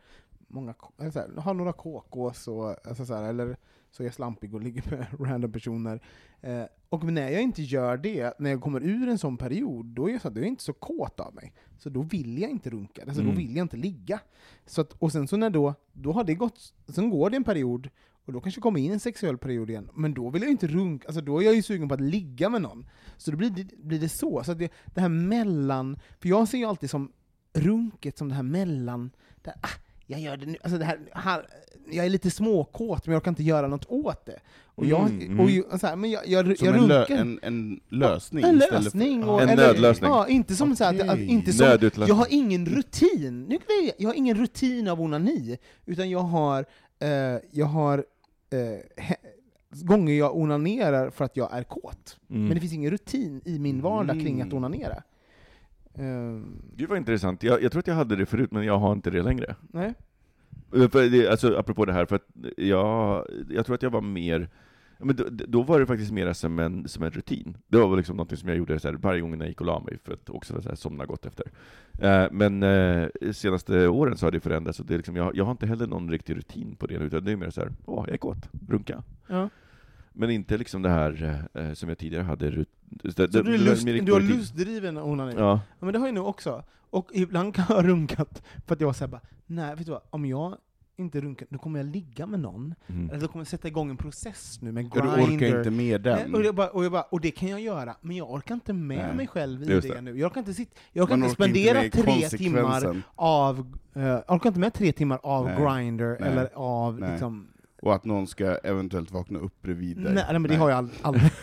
många, 0.48 0.74
så 0.98 1.18
här, 1.18 1.40
har 1.40 1.54
några 1.54 1.72
KKs 1.72 2.48
och 2.48 2.86
alltså 2.86 3.06
så 3.06 3.14
här, 3.14 3.22
eller 3.22 3.56
så 3.90 4.02
är 4.02 4.06
jag 4.06 4.14
slampig 4.14 4.54
och 4.54 4.60
ligger 4.62 4.90
med 4.90 5.06
random 5.30 5.52
personer. 5.52 6.00
Eh, 6.40 6.62
och 6.88 7.04
när 7.04 7.30
jag 7.30 7.42
inte 7.42 7.62
gör 7.62 7.96
det, 7.96 8.34
när 8.38 8.50
jag 8.50 8.60
kommer 8.62 8.80
ur 8.80 9.08
en 9.08 9.18
sån 9.18 9.36
period, 9.36 9.86
då 9.86 10.08
är 10.08 10.12
jag, 10.12 10.22
så, 10.22 10.30
då 10.30 10.36
är 10.40 10.42
jag 10.44 10.48
inte 10.48 10.62
så 10.64 10.72
kåt 10.72 11.20
av 11.20 11.34
mig. 11.34 11.52
Så 11.78 11.90
då 11.90 12.02
vill 12.02 12.38
jag 12.38 12.50
inte 12.50 12.70
runka, 12.70 13.02
alltså 13.02 13.20
Mm. 13.20 13.34
då 13.34 13.38
vill 13.40 13.56
jag 13.56 13.64
inte 13.64 13.76
ligga. 13.76 14.20
Så 14.66 14.80
att, 14.80 14.92
och 14.92 15.12
sen 15.12 15.28
så 15.28 15.36
när 15.36 15.50
då, 15.50 15.74
då 15.92 16.12
har 16.12 16.24
det 16.24 16.34
gått, 16.34 16.74
sen 16.88 17.10
går 17.10 17.30
det 17.30 17.36
en 17.36 17.44
period, 17.44 17.90
och 18.28 18.34
då 18.34 18.40
kanske 18.40 18.60
kommer 18.60 18.80
in 18.80 18.92
en 18.92 19.00
sexuell 19.00 19.38
period 19.38 19.70
igen, 19.70 19.90
men 19.94 20.14
då 20.14 20.30
vill 20.30 20.42
jag 20.42 20.48
ju 20.48 20.52
inte 20.52 20.66
runka, 20.66 21.06
alltså 21.08 21.20
då 21.20 21.40
är 21.42 21.44
jag 21.44 21.54
ju 21.54 21.62
sugen 21.62 21.88
på 21.88 21.94
att 21.94 22.00
ligga 22.00 22.48
med 22.48 22.62
någon. 22.62 22.86
Så 23.16 23.30
då 23.30 23.36
blir 23.36 23.50
det, 23.50 23.76
blir 23.76 23.98
det 24.00 24.08
så. 24.08 24.44
så 24.44 24.52
att 24.52 24.58
det, 24.58 24.72
det 24.94 25.00
här 25.00 25.08
mellan, 25.08 25.98
för 26.20 26.28
jag 26.28 26.48
ser 26.48 26.58
ju 26.58 26.64
alltid 26.64 26.90
som 26.90 27.12
runket 27.52 28.18
som 28.18 28.28
det 28.28 28.34
här 28.34 28.42
mellan, 28.42 29.10
där, 29.42 29.54
ah, 29.60 29.68
jag 30.06 30.20
gör 30.20 30.36
det 30.36 30.46
nu, 30.46 30.56
alltså 30.62 30.78
det 30.78 30.84
här, 30.84 30.98
här, 31.12 31.46
jag 31.90 32.06
är 32.06 32.10
lite 32.10 32.30
småkåt 32.30 33.06
men 33.06 33.12
jag 33.12 33.24
kan 33.24 33.32
inte 33.32 33.42
göra 33.42 33.68
något 33.68 33.86
åt 33.88 34.26
det. 34.26 34.38
Och 34.64 34.86
jag, 34.86 35.00
Mm, 35.10 35.22
mm. 35.22 35.40
och 35.40 35.50
ju, 35.50 35.64
så 35.80 35.86
här, 35.86 35.96
men 35.96 36.10
jag, 36.10 36.28
jag, 36.28 36.58
Som 36.58 36.66
jag 36.66 36.76
en, 36.76 36.86
lö, 36.86 37.04
en, 37.04 37.38
en 37.42 37.80
lösning 37.88 38.44
en 38.44 38.56
istället 38.56 38.84
lösning. 38.84 39.22
för, 39.22 39.30
Och, 39.30 39.42
En 39.42 39.48
eller, 39.48 39.66
nödlösning. 39.66 40.10
Ja, 40.10 40.28
inte 40.28 40.56
som 40.56 40.76
så 40.76 40.84
här, 40.84 41.10
att, 41.10 41.18
inte 41.18 41.52
som, 41.52 41.66
jag 41.94 42.14
har 42.14 42.26
ingen 42.30 42.66
rutin. 42.66 43.44
Nu, 43.44 43.58
jag 43.98 44.08
har 44.08 44.14
ingen 44.14 44.36
rutin 44.36 44.88
av 44.88 45.00
onani, 45.00 45.58
utan 45.86 46.10
jag 46.10 46.20
har, 46.22 46.64
eh, 46.98 47.08
jag 47.50 47.66
har 47.66 48.04
eh, 48.50 49.06
gånger 49.70 50.14
jag 50.14 50.36
onanerar 50.36 51.10
för 51.10 51.24
att 51.24 51.36
jag 51.36 51.52
är 51.52 51.62
kåt. 51.62 52.18
Mm. 52.30 52.44
Men 52.44 52.54
det 52.54 52.60
finns 52.60 52.72
ingen 52.72 52.90
rutin 52.90 53.40
i 53.44 53.58
min 53.58 53.80
vardag 53.80 54.20
kring 54.20 54.40
att 54.40 54.46
Mm. 54.52 54.56
onanera. 54.64 55.02
Ehm, 55.94 56.62
Gud 56.76 56.88
vad 56.88 56.98
intressant. 56.98 57.42
Jag, 57.42 57.62
jag 57.62 57.72
tror 57.72 57.80
att 57.80 57.86
jag 57.86 57.94
hade 57.94 58.16
det 58.16 58.26
förut, 58.26 58.52
men 58.52 58.64
jag 58.64 58.78
har 58.78 58.92
inte 58.92 59.10
det 59.10 59.22
längre. 59.22 59.56
nej. 59.60 59.94
För 60.70 61.30
alltså, 61.30 61.56
apropå 61.58 61.84
det 61.84 61.92
här, 61.92 62.06
för 62.06 62.20
jag, 62.56 63.26
jag 63.50 63.66
tror 63.66 63.74
att 63.74 63.82
jag 63.82 63.90
var 63.90 64.00
mer 64.00 64.48
men 64.98 65.16
då, 65.16 65.24
då 65.30 65.62
var 65.62 65.80
det 65.80 65.86
faktiskt 65.86 66.12
mer 66.12 66.32
som 66.32 66.58
en, 66.58 66.88
som 66.88 67.02
en 67.02 67.10
rutin. 67.10 67.56
Det 67.68 67.76
var 67.78 67.96
liksom 67.96 68.16
något 68.16 68.38
som 68.38 68.48
jag 68.48 68.58
gjorde 68.58 68.80
så 68.80 68.88
här, 68.88 68.94
varje 68.94 69.20
gång 69.20 69.30
när 69.30 69.44
jag 69.44 69.48
gick 69.48 69.60
och 69.60 69.66
la 69.66 69.80
mig, 69.80 69.98
för 70.04 70.12
att 70.12 70.30
också 70.30 70.62
så 70.62 70.68
här, 70.68 70.76
somna 70.76 71.06
gott 71.06 71.26
efter. 71.26 71.46
Eh, 71.98 72.26
men 72.32 72.62
eh, 72.62 73.08
senaste 73.32 73.88
åren 73.88 74.16
så 74.16 74.26
har 74.26 74.30
det 74.30 74.40
förändrats, 74.40 74.80
och 74.80 74.86
det 74.86 74.94
är 74.94 74.98
liksom, 74.98 75.16
jag, 75.16 75.36
jag 75.36 75.44
har 75.44 75.50
inte 75.52 75.66
heller 75.66 75.86
någon 75.86 76.10
riktig 76.10 76.36
rutin 76.36 76.76
på 76.76 76.86
det, 76.86 76.94
utan 76.94 77.24
det 77.24 77.32
är 77.32 77.36
mer 77.36 77.50
så 77.50 77.60
här, 77.60 77.72
åh, 77.84 78.04
jag 78.06 78.14
är 78.14 78.18
kåt, 78.18 78.48
runka. 78.68 79.02
Ja. 79.26 79.48
Men 80.12 80.30
inte 80.30 80.56
liksom 80.58 80.82
det 80.82 80.88
här 80.88 81.44
eh, 81.54 81.72
som 81.72 81.88
jag 81.88 81.98
tidigare 81.98 82.22
hade. 82.24 82.50
Rut, 82.50 82.68
Så 83.04 83.26
det- 83.26 83.42
du, 83.42 83.54
är 83.54 83.58
lust, 83.58 83.86
du 83.86 84.12
har 84.12 84.20
lustdriven 84.20 84.98
onani? 84.98 85.32
Ja. 85.36 85.60
Ja. 85.78 85.86
men 85.86 85.92
det 85.92 85.98
har 85.98 86.06
jag 86.06 86.14
nog 86.14 86.26
också. 86.26 86.64
Och 86.90 87.10
ibland 87.14 87.54
kan 87.54 87.64
jag 87.68 87.74
ha 87.76 87.82
runkat 87.82 88.42
för 88.66 88.74
att 88.74 88.80
jag 88.80 88.96
säger 88.96 89.08
bara, 89.10 89.20
nej 89.46 89.76
vet 89.76 89.86
du 89.86 89.92
vad, 89.92 90.00
om 90.10 90.24
jag 90.26 90.56
inte 90.98 91.20
runkar, 91.20 91.46
då 91.50 91.58
kommer 91.58 91.78
jag 91.78 91.86
ligga 91.86 92.26
med 92.26 92.40
någon. 92.40 92.74
Mm. 92.86 93.10
Eller 93.10 93.20
då 93.20 93.28
kommer 93.28 93.40
jag 93.40 93.46
sätta 93.48 93.68
igång 93.68 93.90
en 93.90 93.96
process 93.96 94.58
nu 94.62 94.72
med 94.72 94.92
Grindr. 94.92 95.16
du 95.16 95.22
orkar 95.34 95.58
inte 95.58 95.70
med 95.70 96.04
Nej, 96.04 96.22
den. 96.22 96.34
Och, 96.34 96.44
jag 96.44 96.54
bara, 96.54 96.68
och, 96.68 96.84
jag 96.84 96.92
bara, 96.92 97.02
och 97.02 97.20
det 97.20 97.30
kan 97.30 97.48
jag 97.48 97.60
göra, 97.60 97.96
men 98.00 98.16
jag 98.16 98.30
orkar 98.30 98.54
inte 98.54 98.72
med 98.72 98.98
Nej. 99.06 99.16
mig 99.16 99.26
själv 99.26 99.62
i 99.62 99.66
det, 99.66 99.80
det. 99.80 100.00
nu. 100.00 100.18
Jag 100.18 100.26
orkar 100.30 100.40
inte, 100.40 100.54
sitta, 100.54 100.72
jag 100.92 101.04
orkar 101.04 101.16
Man 101.16 101.28
inte 101.28 101.42
orkar 101.42 101.44
spendera 101.52 101.82
med 101.82 101.92
tre 101.92 102.28
timmar 102.38 103.02
av, 103.14 103.66
jag 103.92 104.22
orkar 104.28 104.48
inte 104.48 104.60
med 104.60 104.74
tre 104.74 104.92
timmar 104.92 105.20
av 105.22 105.44
Nej. 105.44 105.56
Grindr, 105.56 106.16
Nej. 106.20 106.30
eller 106.30 106.48
av 106.54 107.00
Nej. 107.00 107.10
liksom, 107.10 107.48
Och 107.82 107.94
att 107.94 108.04
någon 108.04 108.26
ska 108.26 108.44
eventuellt 108.56 109.10
vakna 109.10 109.38
upp 109.38 109.62
bredvid 109.62 109.96
dig. 109.96 110.14
nej, 110.14 110.24
nej 110.30 110.38
men 110.38 110.50
det 110.50 110.56
har 110.56 110.70
jag 110.70 110.84
ald- 110.84 110.98
aldrig. 111.02 111.32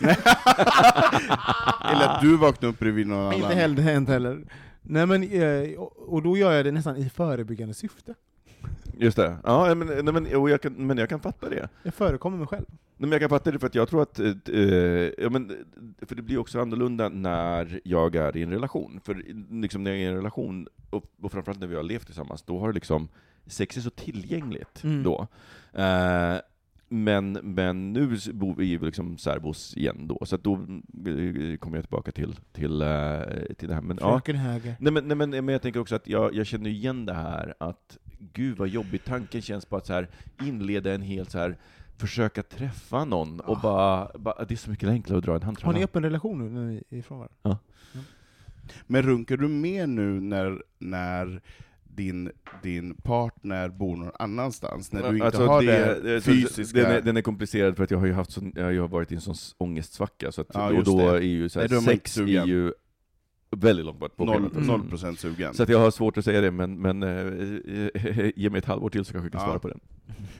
Eller 1.92 2.08
att 2.08 2.20
du 2.22 2.36
vaknar 2.36 2.68
upp 2.68 2.78
bredvid 2.78 3.06
någon 3.06 3.18
annan. 3.18 3.34
inte 3.34 3.54
heller 3.54 3.82
hänt 3.82 4.08
heller. 4.08 4.44
Nej 4.82 5.06
men, 5.06 5.22
eh, 5.22 5.78
och 6.08 6.22
då 6.22 6.36
gör 6.36 6.52
jag 6.52 6.64
det 6.64 6.72
nästan 6.72 6.96
i 6.96 7.08
förebyggande 7.10 7.74
syfte. 7.74 8.14
Just 8.96 9.16
det. 9.16 9.36
Ja, 9.44 9.74
men, 9.74 10.04
nej, 10.04 10.14
men, 10.14 10.36
och 10.36 10.50
jag 10.50 10.62
kan, 10.62 10.72
men 10.72 10.98
jag 10.98 11.08
kan 11.08 11.20
fatta 11.20 11.48
det. 11.48 11.68
Jag 11.82 11.94
förekommer 11.94 12.38
mig 12.38 12.46
själv. 12.46 12.64
Nej, 12.68 12.78
men 13.08 13.10
jag 13.12 13.20
kan 13.20 13.28
fatta 13.30 13.50
det 13.50 13.58
för 13.58 13.66
att 13.66 13.74
jag 13.74 13.88
tror 13.88 14.02
att, 14.02 14.18
eh, 14.18 14.60
ja, 15.18 15.30
men, 15.30 15.52
för 16.02 16.14
det 16.14 16.22
blir 16.22 16.38
också 16.38 16.60
annorlunda 16.60 17.08
när 17.08 17.80
jag 17.84 18.14
är 18.16 18.36
i 18.36 18.42
en 18.42 18.50
relation. 18.50 19.00
För 19.04 19.22
liksom, 19.62 19.84
när 19.84 19.90
jag 19.90 20.00
är 20.00 20.04
i 20.04 20.06
en 20.06 20.16
relation, 20.16 20.68
och, 20.90 21.04
och 21.22 21.32
framförallt 21.32 21.60
när 21.60 21.66
vi 21.66 21.76
har 21.76 21.82
levt 21.82 22.06
tillsammans, 22.06 22.42
då 22.42 22.58
har 22.58 22.72
liksom, 22.72 23.08
sex 23.46 23.76
är 23.76 23.80
så 23.80 23.90
tillgängligt 23.90 24.84
Mm. 24.84 25.02
då. 25.02 25.26
Eh, 25.72 26.36
men, 26.88 27.32
men 27.32 27.92
nu 27.92 28.18
bor 28.32 28.54
vi 28.54 28.64
ju 28.64 28.78
liksom 28.78 29.18
särbos 29.18 29.76
igen 29.76 30.06
då, 30.06 30.26
så 30.26 30.36
då 30.36 30.52
eh, 30.52 31.56
kommer 31.56 31.76
jag 31.76 31.84
tillbaka 31.84 32.12
till, 32.12 32.36
till, 32.52 32.82
eh, 32.82 33.20
till 33.56 33.68
det 33.68 33.74
här. 33.74 33.80
Men, 33.80 33.98
ja. 34.00 34.20
Höger. 34.26 34.76
Nej, 34.80 34.92
men, 34.92 35.08
nej, 35.08 35.16
men, 35.16 35.30
men 35.30 35.48
jag 35.48 35.62
tänker 35.62 35.80
också 35.80 35.94
att 35.94 36.08
jag, 36.08 36.34
jag 36.34 36.46
känner 36.46 36.70
igen 36.70 37.06
det 37.06 37.14
här 37.14 37.54
att, 37.60 37.98
gud 38.36 38.56
vad 38.58 38.68
jobbigt 38.68 39.04
tanken 39.04 39.42
känns 39.42 39.64
på 39.64 39.76
att 39.76 39.86
så 39.86 39.92
här, 39.92 40.08
inleda 40.42 40.94
en 40.94 41.02
helt 41.02 41.30
så 41.30 41.38
här 41.38 41.56
försöka 41.98 42.42
träffa 42.42 43.04
någon 43.04 43.40
och 43.40 43.56
Ah. 43.56 43.60
bara, 43.62 44.18
bara, 44.18 44.44
det 44.44 44.54
är 44.54 44.56
så 44.56 44.70
mycket 44.70 44.88
enklare 44.88 45.18
att 45.18 45.24
dra 45.24 45.32
en 45.34 45.40
Har 45.40 45.44
handtralla. 45.46 45.78
ni 45.78 45.84
öppen 45.84 46.02
relation 46.02 46.38
nu 46.38 46.50
när 46.60 46.66
ni 46.66 46.82
är 46.90 46.96
ifrån 46.98 47.18
varandra? 47.18 47.58
Men 48.86 49.02
runkar 49.02 49.36
du 49.36 49.48
med 49.48 49.88
nu 49.88 50.20
när, 50.20 50.62
när 50.78 51.40
din, 51.84 52.30
din 52.62 52.94
partner 52.94 53.68
bor 53.68 53.96
någon 53.96 54.10
annanstans? 54.18 54.92
När 54.92 55.02
du 55.02 55.14
inte 55.14 55.26
Alltså, 55.26 55.46
har 55.46 55.62
det, 55.62 56.00
det, 56.02 56.20
så- 56.20 56.30
fysiska... 56.30 56.78
Den 56.82 56.90
är, 56.90 57.00
den 57.00 57.16
är 57.16 57.22
komplicerad 57.22 57.76
för 57.76 57.84
att 57.84 57.90
jag 57.90 57.98
har 57.98 58.06
ju 58.06 58.12
haft 58.12 58.30
sån, 58.32 58.52
jag 58.56 58.80
har 58.80 58.88
varit 58.88 59.12
i 59.12 59.14
en 59.14 59.20
sån 59.20 59.34
ångestsvacka, 59.58 60.32
så 60.32 60.40
att, 60.40 60.46
Ja, 60.54 60.82
då 60.84 60.98
det. 60.98 61.04
är 61.16 61.20
ju 61.20 61.48
så 61.48 61.60
här, 61.60 61.68
då 61.68 61.80
sex 61.80 62.16
är 62.18 62.46
ju 62.46 62.72
väldigt 63.50 63.86
långt 63.86 63.98
bort 64.00 64.16
på 64.16 64.24
Noll, 64.24 64.36
schemat. 64.36 64.66
noll 64.66 64.74
Mm. 64.80 64.88
procent 64.88 65.20
sugen. 65.20 65.54
Så 65.54 65.62
att 65.62 65.68
jag 65.68 65.78
har 65.78 65.90
svårt 65.90 66.18
att 66.18 66.24
säga 66.24 66.40
det, 66.40 66.50
men, 66.50 66.80
men 66.80 67.02
äh, 67.02 68.30
ge 68.36 68.50
mig 68.50 68.58
ett 68.58 68.64
halvår 68.64 68.90
till 68.90 69.04
så 69.04 69.12
kanske 69.12 69.26
jag 69.26 69.32
kan 69.32 69.40
Ja. 69.40 69.46
svara 69.46 69.58
på 69.58 69.68
den. 69.68 69.80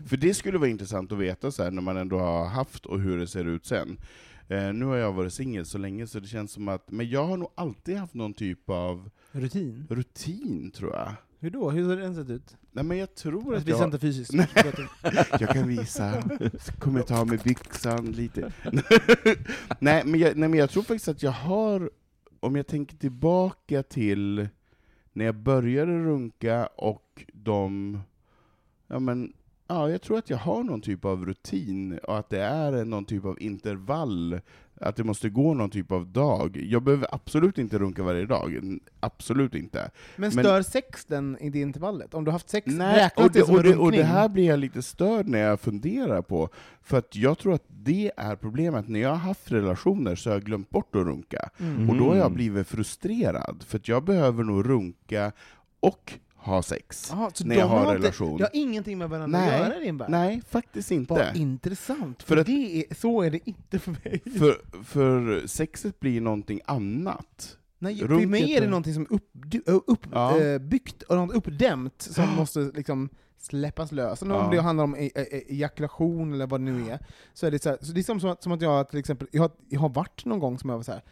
För 0.06 0.16
det 0.16 0.34
skulle 0.34 0.58
vara 0.58 0.68
intressant 0.70 1.12
att 1.12 1.18
veta 1.18 1.50
så 1.50 1.62
här, 1.62 1.70
när 1.70 1.82
man 1.82 1.96
ändå 1.96 2.18
har 2.18 2.46
haft 2.46 2.86
och 2.86 3.00
hur 3.00 3.18
det 3.18 3.26
ser 3.26 3.44
ut 3.44 3.66
sen. 3.66 3.98
Eh, 4.48 4.72
nu 4.72 4.84
har 4.84 4.96
jag 4.96 5.12
varit 5.12 5.32
singel 5.32 5.66
så 5.66 5.78
länge 5.78 6.06
så 6.06 6.20
det 6.20 6.26
känns 6.26 6.52
som 6.52 6.68
att, 6.68 6.90
men 6.90 7.08
jag 7.10 7.24
har 7.26 7.36
nog 7.36 7.48
alltid 7.54 7.96
haft 7.96 8.14
någon 8.14 8.34
typ 8.34 8.70
av 8.70 9.10
Rutin? 9.32 9.86
rutin 9.90 10.70
tror 10.70 10.92
jag. 10.92 11.12
Hur 11.40 11.50
då? 11.50 11.70
Hur 11.70 11.88
har 11.88 11.96
den 11.96 12.14
sett 12.14 12.30
ut? 12.30 12.56
Nej 12.72 12.84
men 12.84 12.98
jag 12.98 13.14
tror 13.14 13.38
Alltså, 13.38 13.54
att 13.54 13.62
visa 13.68 13.78
jag... 13.78 13.86
inte 13.86 13.98
fysiskt. 13.98 14.32
Nej. 14.32 14.48
Jag 15.40 15.48
kan 15.48 15.68
visa. 15.68 16.22
Så 16.60 16.72
kommer 16.72 16.98
jag 16.98 17.06
ta 17.06 17.18
av 17.20 17.26
mig 17.28 17.38
byxan 17.44 18.06
lite. 18.06 18.52
nej, 19.78 20.02
men 20.06 20.20
jag, 20.20 20.36
nej 20.36 20.48
men 20.48 20.58
jag 20.58 20.70
tror 20.70 20.82
faktiskt 20.82 21.08
att 21.08 21.22
jag 21.22 21.30
har, 21.30 21.90
om 22.46 22.56
jag 22.56 22.66
tänker 22.66 22.96
tillbaka 22.96 23.82
till 23.82 24.48
när 25.12 25.24
jag 25.24 25.34
började 25.34 25.92
runka 25.98 26.66
och 26.66 27.24
de, 27.32 27.98
ja 28.86 28.98
men, 28.98 29.32
ja 29.66 29.90
jag 29.90 30.02
tror 30.02 30.18
att 30.18 30.30
jag 30.30 30.38
har 30.38 30.62
någon 30.62 30.80
typ 30.80 31.04
av 31.04 31.26
rutin, 31.26 31.98
och 31.98 32.18
att 32.18 32.30
det 32.30 32.40
är 32.42 32.84
någon 32.84 33.04
typ 33.04 33.24
av 33.24 33.42
intervall, 33.42 34.40
att 34.80 34.96
det 34.96 35.04
måste 35.04 35.28
gå 35.28 35.54
någon 35.54 35.70
typ 35.70 35.92
av 35.92 36.06
dag. 36.06 36.56
Jag 36.70 36.82
behöver 36.82 37.08
absolut 37.14 37.58
inte 37.58 37.78
runka 37.78 38.02
varje 38.02 38.26
dag, 38.26 38.78
absolut 39.00 39.54
inte. 39.54 39.90
Men 40.16 40.34
Men- 40.34 40.44
stör 40.44 40.62
sex 40.62 41.04
den 41.04 41.38
i 41.40 41.50
det 41.50 41.60
intervallet? 41.60 42.14
Om 42.14 42.24
du 42.24 42.28
har 42.28 42.32
haft 42.32 42.48
sex, 42.48 42.66
Nej, 42.66 42.96
räknas 43.04 43.26
och 43.26 43.32
det, 43.32 43.38
det 43.40 43.46
som 43.46 43.54
och, 43.54 43.62
det, 43.62 43.76
och 43.76 43.92
det 43.92 44.02
här 44.02 44.28
blir 44.28 44.44
jag 44.46 44.58
lite 44.58 44.82
störd 44.82 45.28
när 45.28 45.38
jag 45.38 45.60
funderar 45.60 46.22
på, 46.22 46.48
för 46.82 46.98
att 46.98 47.16
jag 47.16 47.38
tror 47.38 47.54
att 47.54 47.64
det 47.68 48.12
är 48.16 48.36
problemet. 48.36 48.88
När 48.88 49.00
jag 49.00 49.08
har 49.08 49.16
haft 49.16 49.52
relationer 49.52 50.14
så 50.16 50.30
har 50.30 50.34
jag 50.34 50.44
glömt 50.44 50.70
bort 50.70 50.96
att 50.96 51.06
runka, 51.06 51.48
Mm. 51.60 51.90
och 51.90 51.96
då 51.96 52.04
har 52.04 52.14
jag 52.16 52.26
Mm. 52.26 52.34
blivit 52.34 52.66
frustrerad, 52.68 53.64
för 53.66 53.78
att 53.78 53.88
jag 53.88 54.04
behöver 54.04 54.44
nog 54.44 54.68
runka 54.68 55.32
och 55.80 56.12
ha 56.46 56.62
sex. 56.62 57.12
Aha, 57.12 57.30
så 57.34 57.44
när 57.46 57.54
de 57.54 57.60
jag 57.60 57.66
har 57.68 57.80
inte- 57.80 57.94
relation. 57.94 58.36
Det 58.38 58.44
har 58.44 58.50
ingenting 58.52 58.98
med 58.98 59.08
varandra 59.10 59.38
Nej. 59.38 59.60
att 59.62 59.84
göra 59.84 59.92
värld? 59.92 60.10
Nej, 60.10 60.42
faktiskt 60.48 60.90
Vad 60.90 60.98
inte. 61.00 61.32
intressant, 61.34 62.22
För 62.22 62.28
för, 62.34 62.36
att- 62.40 62.46
det 62.46 62.84
är, 62.90 62.94
så 62.94 63.22
är 63.22 63.30
det 63.30 63.48
inte 63.48 63.78
för 63.78 63.90
mig. 64.04 64.22
För, 64.38 64.82
för 64.84 65.46
sexet 65.46 66.00
blir 66.00 66.20
någonting 66.20 66.60
annat. 66.64 67.56
Nej, 67.78 67.98
för 67.98 68.06
runket 68.08 68.28
mig 68.28 68.52
är 68.56 68.60
det 68.60 68.66
någonting 68.68 68.94
som 68.94 69.02
är 69.02 69.12
uppbyggt 69.12 69.68
upp, 69.68 70.06
Ja. 70.12 70.40
eh, 70.40 70.58
byggt 70.58 71.02
och 71.02 71.16
något 71.16 71.34
uppdämt 71.36 72.02
som 72.02 72.28
måste 72.36 72.60
liksom 72.60 73.08
släppas 73.38 73.92
lös. 73.92 74.22
Och 74.22 74.28
Om 74.28 74.34
Ja. 74.34 74.50
det 74.50 74.60
handlar 74.60 74.84
om 74.84 74.96
e- 74.96 75.10
e- 75.14 75.42
ejakulation 75.48 76.32
eller 76.32 76.46
vad 76.46 76.60
det 76.60 76.64
nu 76.72 76.90
är, 76.90 76.98
så 77.34 77.46
är 77.46 77.50
det 77.50 77.62
så, 77.62 77.68
här, 77.68 77.78
så 77.80 77.92
det 77.92 78.00
är 78.00 78.02
som, 78.02 78.20
som, 78.20 78.30
att, 78.30 78.42
som 78.42 78.52
att 78.52 78.62
jag 78.62 78.88
till 78.88 78.98
exempel, 78.98 79.28
jag 79.32 79.42
har, 79.42 79.50
jag 79.68 79.80
har 79.80 79.88
varit 79.88 80.24
någon 80.24 80.38
gång 80.38 80.58
som 80.58 80.70
jag 80.70 80.76
var 80.76 80.82
så 80.84 80.92
här. 80.92 81.02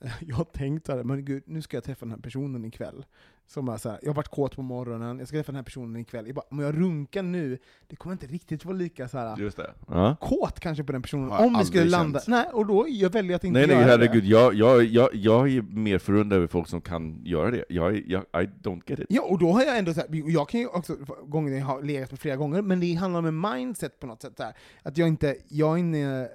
jag 0.20 0.36
har 0.36 0.44
tänkt 0.44 0.88
här, 0.88 1.02
men 1.04 1.24
gud, 1.24 1.42
nu 1.46 1.62
ska 1.62 1.76
jag 1.76 1.84
träffa 1.84 2.04
den 2.04 2.10
här 2.14 2.18
personen 2.18 2.64
ikväll. 2.64 3.04
Som 3.46 3.68
är 3.68 3.76
så 3.76 3.88
här, 3.88 3.98
jag 4.02 4.08
har 4.08 4.14
varit 4.14 4.28
kåt 4.28 4.56
på 4.56 4.62
morgonen, 4.62 5.18
jag 5.18 5.28
ska 5.28 5.36
träffa 5.36 5.52
den 5.52 5.56
här 5.56 5.62
personen 5.62 5.96
ikväll. 6.00 6.26
Jag 6.26 6.34
bara, 6.34 6.44
om 6.50 6.58
jag 6.58 6.76
runkar 6.78 7.22
nu, 7.22 7.58
det 7.86 7.96
kommer 7.96 8.12
inte 8.12 8.26
riktigt 8.26 8.64
vara 8.64 8.76
lika 8.76 9.08
så 9.08 9.18
här 9.18 9.36
Just 9.36 9.56
det. 9.56 9.70
Ja. 9.88 10.16
kåt 10.20 10.60
kanske 10.60 10.84
på 10.84 10.92
den 10.92 11.02
personen, 11.02 11.30
Har 11.30 11.38
jag 11.38 11.46
om 11.46 11.58
vi 11.58 11.64
skulle 11.64 11.80
aldrig 11.82 11.90
landa... 12.00 12.18
känt. 12.20 12.28
Nej, 12.28 12.46
och 12.52 12.66
då 12.66 12.86
jag 12.88 13.10
väljer 13.10 13.36
att 13.36 13.44
inte 13.44 13.58
Nej 13.58 13.66
nej 13.68 13.76
göra 13.76 13.86
herregud, 13.86 14.22
det. 14.22 14.28
jag, 14.28 14.54
jag, 14.54 14.84
jag, 14.84 15.08
jag 15.14 15.48
är 15.48 15.62
mer 15.62 15.98
förundrad 15.98 16.36
över 16.36 16.46
folk 16.46 16.68
som 16.68 16.80
kan 16.80 17.24
göra 17.24 17.50
det. 17.50 17.64
Jag, 17.68 17.96
är- 17.96 18.04
jag, 18.06 18.22
I 18.22 18.46
don't 18.62 18.82
get 18.86 18.98
it. 18.98 19.06
Ja, 19.08 19.22
och 19.22 19.38
då 19.38 19.52
har 19.52 19.62
jag 19.62 19.78
ändå 19.78 19.94
så 19.94 20.00
här, 20.00 20.08
jag 20.30 20.48
kan 20.48 20.60
ju 20.60 20.66
också, 20.66 20.96
gånger 21.26 21.52
jag 21.58 21.64
har 21.66 21.82
legat 21.82 22.10
med 22.10 22.20
flera 22.20 22.36
gånger, 22.36 22.62
men 22.62 22.80
det 22.80 22.94
handlar 22.94 23.18
om 23.18 23.26
en 23.26 23.40
mindset 23.40 24.00
på 24.00 24.06
något 24.06 24.22
sätt. 24.22 24.32
Så 24.36 24.42
här, 24.42 24.54
att 24.82 24.98
jag 24.98 25.08
inte, 25.08 25.36
jag 25.48 25.72
är 25.74 25.78
inne, 25.78 26.28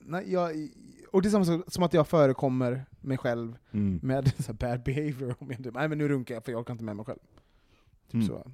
nej, 0.00 0.32
jag, 0.32 0.50
och 1.12 1.22
det 1.22 1.28
är 1.28 1.30
samma 1.30 1.44
sak 1.44 1.64
som 1.68 1.82
att 1.84 1.94
jag 1.94 2.06
förekommer 2.08 2.84
mig 3.06 3.18
själv 3.18 3.56
Mm. 3.72 4.00
med 4.02 4.32
så 4.44 4.52
bad 4.52 4.82
behavior. 4.82 5.34
Om 5.38 5.50
jag 5.50 5.58
inte, 5.60 5.70
nej 5.70 5.88
men 5.88 5.98
nu 5.98 6.08
runkar 6.08 6.34
jag 6.34 6.44
för 6.44 6.52
jag 6.52 6.60
orkar 6.60 6.72
inte 6.72 6.84
med 6.84 6.96
mig 6.96 7.04
själv. 7.04 7.18
Typ 8.06 8.14
Mm. 8.14 8.26
så. 8.26 8.50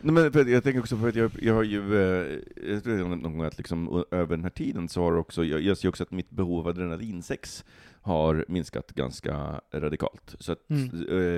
Nej, 0.00 0.12
men 0.14 0.32
för, 0.32 0.44
jag 0.44 0.62
tänker 0.64 0.80
också 0.80 0.96
på 0.96 1.06
att 1.06 1.14
jag, 1.14 1.30
jag 1.42 1.54
har 1.54 1.62
ju, 1.62 1.96
eh, 1.96 2.38
jag 2.70 2.84
tror 2.84 2.96
någon 3.08 3.22
gång 3.22 3.42
att 3.42 3.58
liksom, 3.58 4.04
över 4.10 4.36
den 4.36 4.42
här 4.42 4.50
tiden 4.50 4.88
så 4.88 5.02
har 5.02 5.16
också, 5.16 5.44
jag, 5.44 5.60
jag 5.60 5.78
ser 5.78 5.88
också 5.88 6.02
att 6.02 6.10
mitt 6.10 6.30
behov 6.30 6.58
av 6.60 6.68
adrenalinsex 6.68 7.64
har 8.08 8.44
minskat 8.48 8.92
ganska 8.94 9.60
radikalt. 9.74 10.36
Så 10.38 10.52
att, 10.52 10.58
Mm. 10.70 10.84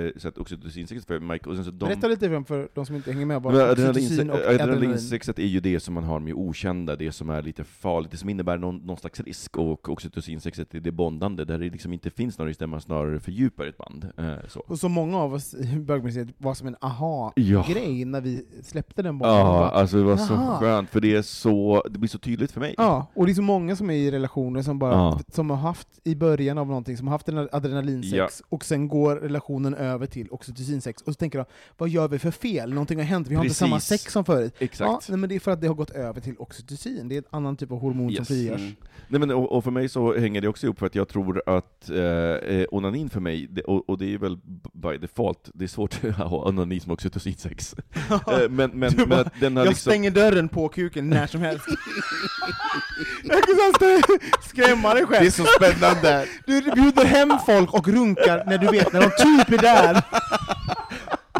eh, 0.05 0.11
så 0.17 0.27
att 0.27 0.37
oxytocinsex 0.37 1.05
för 1.05 1.19
Mike, 1.19 1.49
och 1.49 1.55
sen 1.55 1.65
så 1.65 1.71
de... 1.71 1.85
Berätta 1.85 2.07
lite 2.07 2.29
för, 2.29 2.43
för 2.43 2.69
de 2.73 2.85
som 2.85 2.95
inte 2.95 3.11
hänger 3.11 3.25
med. 3.25 3.41
Men 3.41 3.53
Vad 3.53 3.61
adrenalinse- 3.61 3.89
oxytocin 3.89 4.29
och 4.29 4.35
adrenalin. 4.37 4.61
Adrenalinsexet 4.61 5.39
är 5.39 5.45
ju 5.45 5.59
det 5.59 5.79
som 5.79 5.93
man 5.93 6.03
har 6.03 6.19
med 6.19 6.33
okända, 6.33 6.95
det 6.95 7.11
som 7.11 7.29
är 7.29 7.41
lite 7.41 7.63
farligt, 7.63 8.11
det 8.11 8.17
som 8.17 8.29
innebär 8.29 8.57
någon, 8.57 8.77
någon 8.77 8.97
slags 8.97 9.19
risk, 9.19 9.57
och 9.57 9.89
oxytocinsexet 9.89 10.75
är 10.75 10.79
det 10.79 10.91
bondande, 10.91 11.45
där 11.45 11.57
det 11.59 11.69
liksom 11.69 11.93
inte 11.93 12.09
finns 12.09 12.37
någon 12.37 12.47
risk, 12.47 12.59
där 12.59 12.67
man 12.67 12.81
snarare 12.81 13.19
fördjupar 13.19 13.65
ett 13.65 13.77
band. 13.77 14.07
Eh, 14.17 14.33
så. 14.47 14.59
Och 14.59 14.79
så 14.79 14.89
många 14.89 15.17
av 15.17 15.33
oss 15.33 15.53
i 15.53 15.65
bögmuseet 15.79 16.27
var 16.37 16.53
som 16.53 16.67
en 16.67 16.75
Ja. 16.81 16.87
aha-grej 16.87 18.05
när 18.05 18.21
vi 18.21 18.45
släppte 18.63 19.01
den 19.01 19.17
bollen. 19.17 19.35
Ja, 19.35 19.43
Bara, 19.43 19.69
alltså 19.69 19.97
det 19.97 20.03
var 20.03 20.17
så 20.17 20.33
Jaha. 20.33 20.59
skönt, 20.59 20.89
för 20.89 20.99
det 21.01 21.15
är 21.15 21.21
så, 21.21 21.83
det 21.89 21.99
blir 21.99 22.09
så 22.09 22.17
tydligt 22.19 22.51
för 22.51 22.59
mig. 22.59 22.75
Ja, 22.77 23.07
och 23.13 23.25
det 23.25 23.31
är 23.31 23.33
så 23.33 23.41
många 23.41 23.75
som 23.75 23.89
är 23.89 23.93
i 23.93 24.11
relationer 24.11 24.61
som 24.61 24.79
bara 24.79 24.91
Ja. 24.93 25.19
som 25.31 25.49
har 25.49 25.57
haft 25.57 25.87
i 26.03 26.15
början 26.15 26.57
av 26.61 26.67
någonting, 26.67 26.97
som 26.97 27.07
har 27.07 27.11
haft 27.11 27.29
en 27.29 27.49
adrenalinsex, 27.51 28.13
Ja. 28.15 28.45
och 28.49 28.65
sen 28.65 28.87
går 28.87 29.15
relationen 29.15 29.73
över 29.73 30.05
till 30.05 30.27
oxytocinsex, 30.31 31.01
och 31.01 31.13
så 31.13 31.17
tänker 31.17 31.37
de, 31.39 31.45
vad 31.77 31.89
gör 31.89 32.07
vi 32.07 32.19
för 32.19 32.31
fel? 32.31 32.73
Någonting 32.73 32.97
har 32.97 33.05
hänt, 33.05 33.27
vi 33.27 33.35
har 33.35 33.43
Precis. 33.43 33.61
inte 33.61 33.69
samma 33.69 33.79
sex 33.79 34.13
som 34.13 34.25
förut. 34.25 34.53
Ja, 34.59 34.65
Exakt. 34.65 35.09
nej, 35.09 35.17
men 35.17 35.29
det 35.29 35.35
är 35.35 35.39
för 35.39 35.51
att 35.51 35.61
det 35.61 35.67
har 35.67 35.75
gått 35.75 35.89
över 35.91 36.21
till 36.21 36.35
oxytocin, 36.39 37.09
det 37.09 37.15
är 37.15 37.17
en 37.17 37.23
annan 37.29 37.55
typ 37.57 37.71
av 37.71 37.79
hormon 37.79 38.09
som 38.09 38.15
Yes. 38.15 38.27
frigörs. 38.27 38.59
Mm. 38.61 38.75
Nej, 39.07 39.19
men, 39.19 39.31
och, 39.31 39.51
och 39.51 39.63
för 39.63 39.71
mig 39.71 39.89
så 39.89 40.17
hänger 40.17 40.41
det 40.41 40.47
också 40.47 40.65
ihop 40.65 40.79
för 40.79 40.85
att 40.85 40.95
jag 40.95 41.07
tror 41.07 41.41
att 41.49 41.89
eh, 41.89 41.97
eh, 41.97 42.65
onanin 42.71 43.09
för 43.09 43.19
mig, 43.19 43.47
det, 43.49 43.61
och, 43.61 43.89
och 43.89 43.97
det 43.97 44.13
är 44.13 44.17
väl 44.17 44.37
by 44.73 44.97
default, 44.97 45.49
det 45.53 45.63
är 45.63 45.67
svårt 45.67 46.03
att 46.05 46.15
ha 46.15 46.47
onani 46.47 46.79
som 46.79 46.91
oxytocinsex. 46.91 47.75
eh, 48.11 48.49
men, 48.49 48.71
men, 48.73 48.91
bara, 49.09 49.19
att 49.21 49.33
den 49.39 49.57
har 49.57 49.63
Jag 49.63 49.69
liksom... 49.71 49.89
stänger 49.91 50.11
dörren 50.11 50.49
på 50.49 50.69
kuken 50.69 51.09
när 51.09 51.27
som 51.27 51.41
helst. 51.41 51.65
jag 53.23 53.43
kan 53.43 54.17
skrämma 54.49 54.93
dig 54.93 55.05
Det 55.09 55.15
är 55.15 55.19
själv. 55.19 55.29
så 55.31 55.45
spännande! 55.45 56.25
Du 56.45 56.61
bjuder 56.61 57.05
hem 57.05 57.31
folk 57.45 57.73
och 57.73 57.87
runkar 57.87 58.43
när 58.47 58.57
du 58.57 58.67
vet 58.67 58.93
när 58.93 59.01
de 59.01 59.09
typ 59.09 59.51
är 59.59 59.61
där. 59.61 60.03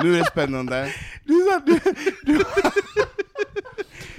Nu 0.03 0.13
är 0.15 0.17
det 0.19 0.25
spännande. 0.25 0.93
Du, 1.25 1.59
du, 1.65 1.79
du, 2.23 2.43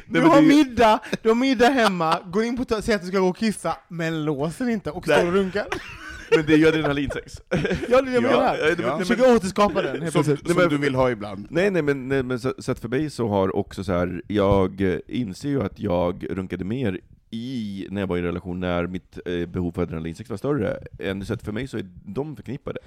du 0.07 0.21
har 0.21 0.43
middag, 0.43 0.99
du 1.23 1.29
har 1.29 1.37
middag 1.37 1.69
hemma, 1.69 2.19
går 2.27 2.45
in 2.45 2.57
på 2.57 2.65
säger 2.83 2.95
att 2.97 3.03
du 3.03 3.09
ska 3.09 3.19
gå 3.19 3.29
och 3.29 3.37
kissa, 3.37 3.77
men 3.89 4.25
låser 4.25 4.69
inte 4.69 4.91
och 4.91 5.05
står 5.05 5.27
och 5.27 5.33
runkar. 5.33 5.67
Men 6.37 6.47
det 6.47 6.53
är 6.53 6.57
ju 6.59 6.69
adrenalinsex. 6.69 7.33
Ja, 7.49 7.57
det 7.59 7.97
är 7.97 8.03
det 8.03 8.13
jag 8.13 8.25
Ja, 8.25 8.31
menar. 8.31 8.83
ja. 8.83 8.99
Försöker 8.99 9.35
återskapa 9.37 9.83
den 9.83 10.03
helt 10.03 10.13
Som, 10.13 10.25
som 10.25 10.37
men- 10.57 10.69
du 10.69 10.79
vill 10.79 10.95
ha 10.95 11.11
ibland. 11.11 11.47
Nej, 11.51 11.71
nej, 11.71 11.83
men, 11.83 12.09
nej, 12.09 12.23
men 12.23 12.41
så, 12.41 12.55
så 12.59 12.73
att 12.73 12.79
för 12.79 12.89
mig 12.89 13.11
så 13.11 13.29
har 13.29 13.57
också 13.57 13.85
så 13.85 13.93
här, 13.93 14.23
jag 14.29 15.01
inser 15.09 15.49
ju 15.49 15.63
att 15.63 15.79
jag 15.81 16.27
runkade 16.31 16.65
mer 16.65 17.01
i, 17.33 17.87
när 17.91 18.01
jag 18.01 18.07
var 18.07 18.17
i 18.17 18.23
relation, 18.23 18.61
när 18.61 18.87
mitt 18.87 19.19
eh, 19.27 19.47
behov 19.47 19.73
för 19.73 19.83
adrenalinsex 19.83 20.31
var 20.31 20.37
större. 20.37 20.79
Än, 20.99 21.27
så 21.27 21.35
att 21.35 21.43
för 21.43 21.53
mig 21.53 21.69
så 21.69 21.79
är 21.79 21.87
de 22.05 22.37
förknippade. 22.37 22.79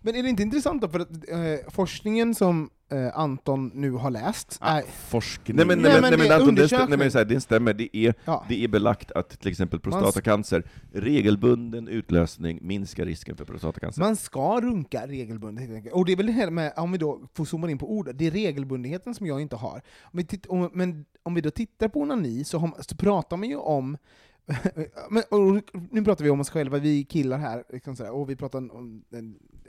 Men 0.00 0.14
är 0.14 0.22
det 0.22 0.28
inte 0.28 0.42
intressant 0.42 0.82
då, 0.82 0.88
för 0.88 1.00
att 1.00 1.10
eh, 1.28 1.70
forskningen 1.70 2.34
som 2.34 2.70
eh, 2.92 3.18
Anton 3.18 3.70
nu 3.74 3.90
har 3.90 4.10
läst, 4.10 4.58
är, 4.60 4.82
Forskning. 4.82 5.56
Nej 5.56 5.66
men, 5.66 5.78
Nej, 5.78 5.92
nej, 5.92 6.00
men 6.00 6.10
nej, 6.10 6.18
det 6.18 6.24
är 6.24 6.28
men 6.28 6.40
Anton, 6.40 6.54
det, 6.54 6.60
stä- 6.60 6.64
undersökning. 6.64 6.88
nej, 6.88 6.98
men, 6.98 7.10
så 7.10 7.18
här, 7.18 7.24
det 7.24 7.40
stämmer, 7.40 7.74
det 7.74 7.96
är, 7.96 8.14
ja, 8.24 8.44
det 8.48 8.64
är 8.64 8.68
belagt 8.68 9.12
att 9.12 9.40
till 9.40 9.50
exempel 9.50 9.80
prostatacancer, 9.80 10.64
regelbunden 10.92 11.88
utlösning 11.88 12.58
minskar 12.62 13.06
risken 13.06 13.36
för 13.36 13.44
prostatacancer. 13.44 14.00
man 14.02 14.16
ska 14.16 14.60
runka 14.60 15.06
regelbundet 15.06 15.64
helt 15.64 15.76
enkelt. 15.76 15.94
Och 15.94 16.04
det 16.04 16.12
är 16.12 16.16
väl 16.16 16.26
det 16.26 16.32
här 16.32 16.50
med, 16.50 16.72
om 16.76 16.92
vi 16.92 16.98
då 16.98 17.20
får 17.34 17.44
zooma 17.44 17.70
in 17.70 17.78
på 17.78 17.92
ordet, 17.92 18.18
det 18.18 18.26
är 18.26 18.30
regelbundenheten 18.30 19.14
som 19.14 19.26
jag 19.26 19.40
inte 19.40 19.56
har. 19.56 19.82
Om 20.02 20.16
vi 20.18 20.24
titt, 20.24 20.46
om, 20.46 20.70
men 20.72 21.04
om 21.22 21.34
vi 21.34 21.40
då 21.40 21.50
tittar 21.50 21.88
på 21.88 22.00
onani 22.00 22.44
så, 22.44 22.58
har, 22.58 22.74
så 22.80 22.96
pratar 22.96 23.36
man 23.36 23.48
ju 23.48 23.56
om 23.56 23.96
men, 25.10 25.22
och 25.30 25.62
nu 25.90 26.04
pratar 26.04 26.24
vi 26.24 26.30
om 26.30 26.40
oss 26.40 26.50
själva, 26.50 26.78
vi 26.78 27.04
killar 27.04 27.38
här, 27.38 27.64
liksom 27.72 27.96
sådär, 27.96 28.12
och 28.12 28.30
vi 28.30 28.36
pratar 28.36 28.58
om 28.58 29.04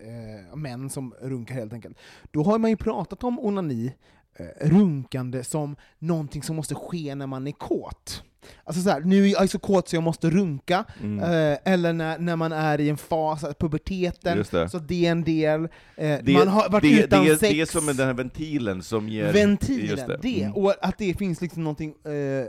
eh, 0.02 0.56
män 0.56 0.90
som 0.90 1.14
runkar 1.22 1.56
helt 1.56 1.74
enkelt. 1.74 1.98
Då 2.32 2.44
har 2.44 2.60
man 2.60 2.70
ju 2.70 2.78
pratat 2.78 3.24
om 3.24 3.40
onani, 3.40 3.94
eh, 4.36 4.68
runkande, 4.70 5.44
som 5.44 5.76
någonting 6.00 6.44
som 6.44 6.56
måste 6.56 6.76
ske 6.76 7.16
när 7.16 7.28
man 7.28 7.48
är 7.48 7.52
kåt. 7.52 8.24
Alltså 8.64 8.82
såhär, 8.84 9.02
nu 9.02 9.24
är 9.26 9.28
jag 9.32 9.50
så 9.50 9.60
kåt 9.60 9.90
så 9.90 9.96
jag 9.96 10.04
måste 10.04 10.30
runka, 10.30 10.86
Mm. 11.04 11.20
eh, 11.20 11.58
eller 11.74 11.94
när, 11.94 12.20
när 12.20 12.36
man 12.36 12.52
är 12.52 12.80
i 12.80 12.90
en 12.90 12.98
fas, 12.98 13.44
alltså 13.44 13.60
puberteten, 13.60 14.46
så 14.70 14.80
det 14.80 15.06
är 15.06 15.12
en 15.12 15.24
del. 15.24 15.64
Eh, 15.98 16.20
Det, 16.24 16.34
man 16.34 16.48
har 16.48 16.70
varit 16.70 16.84
det, 16.84 17.04
utan 17.04 17.26
det, 17.26 17.38
sex. 17.38 17.54
det 17.54 17.62
är 17.62 17.66
som 17.66 17.86
den 17.86 18.08
här 18.08 18.14
ventilen 18.14 18.84
som 18.84 19.10
ger... 19.10 19.34
Ventilen, 19.34 20.08
det. 20.08 20.20
det. 20.22 20.42
Mm. 20.44 20.56
Och 20.56 20.74
att 20.82 20.98
det 20.98 21.14
finns 21.14 21.42
liksom 21.42 21.64
någonting, 21.64 21.94
eh, 22.06 22.46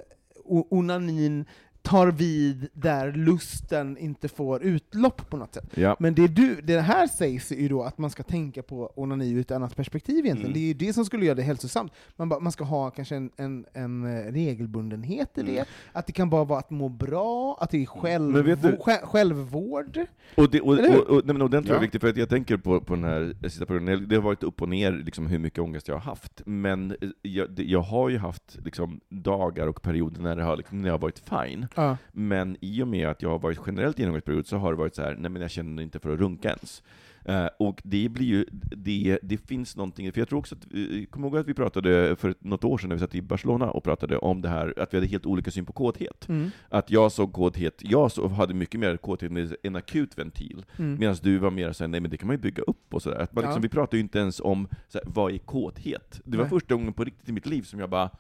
onanin 0.70 1.44
tar 1.83 2.07
vid 2.07 2.68
där 2.72 3.12
lusten 3.12 3.99
inte 3.99 4.28
får 4.28 4.62
utlopp 4.62 5.30
på 5.30 5.37
något 5.37 5.55
sätt. 5.55 5.70
Ja. 5.74 5.97
Men 5.99 6.14
det, 6.14 6.28
du, 6.28 6.61
det 6.61 6.80
här 6.80 7.07
sägs 7.07 7.53
ju 7.53 7.68
då 7.68 7.83
att 7.83 7.99
man 7.99 8.11
ska 8.11 8.22
tänka 8.22 8.62
på 8.62 8.93
onani 8.97 9.30
ur 9.30 9.41
ett 9.41 9.51
annat 9.51 9.76
perspektiv 9.76 10.18
egentligen. 10.24 10.41
Mm. 10.41 10.53
Det 10.53 10.59
är 10.59 10.68
ju 10.68 10.74
det 10.74 10.93
som 10.93 11.05
skulle 11.05 11.24
göra 11.24 11.35
det 11.35 11.43
hälsosamt. 11.43 11.93
Man, 12.16 12.28
bara, 12.28 12.41
man 12.41 12.53
ska 12.53 12.64
ha 12.64 12.91
kanske 12.91 13.16
en, 13.16 13.30
en, 13.37 13.64
en 13.72 14.05
eh, 14.16 14.33
regelbundenhet 14.33 15.39
i 15.39 15.43
det, 15.43 15.53
Mm. 15.53 15.64
att 15.93 16.07
det 16.07 16.12
kan 16.12 16.30
bara 16.30 16.45
vara 16.45 16.59
att 16.59 16.70
må 16.70 16.89
bra, 16.89 17.59
att 17.61 17.70
det 17.70 17.83
är 17.83 17.87
själv, 17.87 18.33
Men 18.33 18.45
vet 18.47 18.62
du- 18.62 18.76
själv, 18.80 19.07
självvård. 19.07 20.01
Och, 20.37 20.51
det, 20.51 20.61
och, 20.61 20.68
och, 20.72 21.01
och, 21.16 21.22
nej, 21.24 21.35
men, 21.35 21.43
och 21.43 21.51
den 21.51 21.62
tror 21.64 21.74
jag 21.74 21.76
är 21.76 21.80
Ja. 21.80 21.80
viktig, 21.80 22.01
för 22.01 22.09
att 22.09 22.16
jag 22.16 22.28
tänker 22.28 22.57
på, 22.57 22.80
på 22.80 22.95
den 22.95 23.05
här 23.05 23.37
sista 23.43 23.66
perioden, 23.66 24.09
det 24.09 24.14
har 24.14 24.22
varit 24.22 24.43
upp 24.43 24.62
och 24.62 24.68
ner 24.68 24.93
liksom, 24.93 25.26
hur 25.26 25.39
mycket 25.39 25.59
ångest 25.59 25.89
jag 25.89 25.95
har 25.95 26.01
haft, 26.01 26.43
men 26.47 26.91
eh, 26.91 26.97
jag, 27.22 27.51
det, 27.51 27.62
jag 27.64 27.80
har 27.80 28.09
ju 28.09 28.18
haft 28.18 28.59
liksom, 28.64 29.01
dagar 29.09 29.66
och 29.66 29.83
perioder 29.83 30.22
när 30.22 30.37
det 30.37 30.43
har, 30.43 30.57
liksom, 30.57 30.78
när 30.83 30.89
jag 30.89 30.95
har 30.95 30.99
varit 30.99 31.18
fine, 31.18 31.66
Ja. 31.75 31.97
men 32.12 32.57
i 32.61 32.83
och 32.83 32.89
med 32.89 33.09
att 33.09 33.23
jag 33.23 33.31
har 33.31 33.39
varit 33.39 33.59
generellt 33.66 34.01
i 34.01 34.03
en 34.03 34.11
ångestperiod 34.11 34.47
så 34.47 34.57
har 34.57 34.73
det 34.73 34.79
varit 34.79 34.95
så 34.95 35.03
här, 35.03 35.16
nej 35.18 35.31
men 35.31 35.43
jag 35.43 35.51
känner 35.51 35.83
inte 35.83 35.99
för 35.99 36.14
att 36.14 36.20
runka 36.20 36.49
ens. 36.49 36.83
Eh, 37.25 37.47
och 37.59 37.81
det 37.85 38.09
blir 38.09 38.27
ju, 38.27 38.47
det, 38.77 39.18
det 39.23 39.37
finns 39.37 39.77
någonting, 39.77 40.12
för 40.12 40.20
jag 40.20 40.29
tror 40.29 40.39
också 40.39 40.55
att, 40.55 40.75
uh, 40.75 41.05
kommer 41.05 41.29
ihåg 41.29 41.37
att 41.37 41.47
vi 41.47 41.55
pratade 41.55 42.16
för 42.16 42.35
något 42.39 42.64
år 42.64 42.79
sedan 42.79 42.89
när 42.89 42.97
vi 42.97 43.01
satt 43.01 43.14
i 43.14 43.23
Barcelona 43.23 43.70
och 43.70 43.85
pratade 43.85 44.16
om 44.16 44.43
det 44.43 44.49
här, 44.49 44.75
att 44.77 44.95
vi 44.95 44.97
hade 44.97 45.07
helt 45.07 45.27
olika 45.27 45.51
syn 45.51 45.66
på 45.66 45.73
kåthet. 45.73 46.29
Mm. 46.29 46.51
Att 46.68 46.91
jag 46.91 47.12
såg 47.12 47.33
kåthet, 47.33 47.75
jag 47.79 48.12
så, 48.12 48.29
hade 48.29 48.55
mycket 48.55 48.81
mer 48.81 48.97
kåthet 48.97 49.33
med 49.33 49.55
en 49.62 49.77
akut 49.77 50.18
ventil, 50.18 50.64
Mm. 50.77 50.99
Medan 51.01 51.16
du 51.23 51.39
var 51.39 51.51
mer 51.51 51.73
såhär, 51.73 51.89
nej 51.89 52.01
men 52.01 52.11
det 52.11 52.16
kan 52.16 52.27
man 52.27 52.37
ju 52.37 52.43
bygga 52.43 52.62
upp 52.62 52.95
och 52.95 53.03
sådär. 53.03 53.18
Att 53.18 53.33
man 53.35 53.45
Ja. 53.45 53.51
liksom, 53.51 53.62
Vi 53.62 53.68
pratar 53.68 53.97
ju 53.97 54.01
inte 54.03 54.18
ens 54.18 54.41
om 54.41 54.68
såhär, 54.89 55.07
vad 55.09 55.33
är 55.33 55.39
kåthet? 55.39 56.20
Det 56.25 56.37
var 56.37 56.45
Nej. 56.45 56.51
första 56.51 56.75
gången 56.75 56.93
på 56.93 57.05
riktigt 57.05 57.29
i 57.29 57.33
mitt 57.33 57.47
liv 57.47 57.62
som 57.62 57.81
jag 57.81 57.91
bara, 57.91 58.11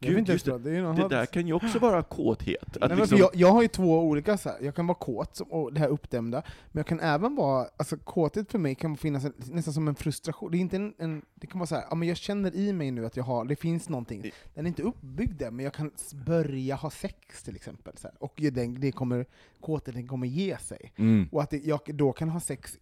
gud 0.00 0.28
just 0.28 0.44
det, 0.46 0.58
det 0.58 0.70
det 0.70 1.08
där 1.08 1.26
kan 1.26 1.46
ju 1.46 1.52
också 1.52 1.78
vara 1.78 2.02
kåthet. 2.02 2.76
Att 2.80 2.90
Nej, 2.90 2.98
liksom, 2.98 3.18
jag, 3.18 3.30
jag 3.34 3.52
har 3.52 3.62
ju 3.62 3.68
två 3.68 4.00
olika, 4.00 4.38
så 4.38 4.48
här. 4.48 4.58
jag 4.60 4.74
kan 4.74 4.86
vara 4.86 4.98
kåt, 4.98 5.40
och 5.48 5.72
det 5.72 5.80
här 5.80 5.88
uppdämda, 5.88 6.42
men 6.72 6.78
jag 6.80 6.86
kan 6.86 7.00
även 7.00 7.36
vara, 7.36 7.66
alltså 7.76 7.96
kåthet 7.96 8.52
för 8.52 8.58
mig 8.58 8.74
kan 8.74 8.96
finnas 8.96 9.24
en, 9.24 9.32
nästan 9.50 9.74
som 9.74 9.88
en 9.88 9.94
frustration, 9.94 10.50
det 10.50 10.58
är 10.58 10.60
inte 10.60 10.76
en, 10.76 10.94
en 10.98 11.22
det 11.34 11.46
kan 11.46 11.58
vara 11.58 11.66
så 11.66 11.74
här, 11.74 11.84
ja 11.90 11.94
men 11.94 12.08
jag 12.08 12.16
känner 12.16 12.54
i 12.54 12.72
mig 12.72 12.90
nu 12.90 13.06
att 13.06 13.16
jag 13.16 13.24
har, 13.24 13.44
det 13.44 13.56
finns 13.56 13.88
någonting, 13.88 14.30
den 14.54 14.66
är 14.66 14.68
inte 14.68 14.82
uppbyggd 14.82 15.42
än, 15.42 15.56
men 15.56 15.64
jag 15.64 15.74
kan 15.74 15.90
börja 16.26 16.74
ha 16.74 16.90
sex 16.90 17.42
till 17.42 17.56
exempel, 17.56 17.92
så 17.96 18.08
här. 18.08 18.16
och 18.20 18.34
den, 18.52 18.80
det 18.80 18.92
kommer, 18.92 19.26
kåtheten 19.60 20.06
kommer 20.06 20.26
ge 20.26 20.58
sig. 20.58 20.92
mm, 20.96 21.28
Och 21.32 21.42
att 21.42 21.50
det, 21.50 21.64
jag 21.64 21.80
då 21.84 22.12
kan 22.12 22.28
ha 22.28 22.40
sex, 22.40 22.78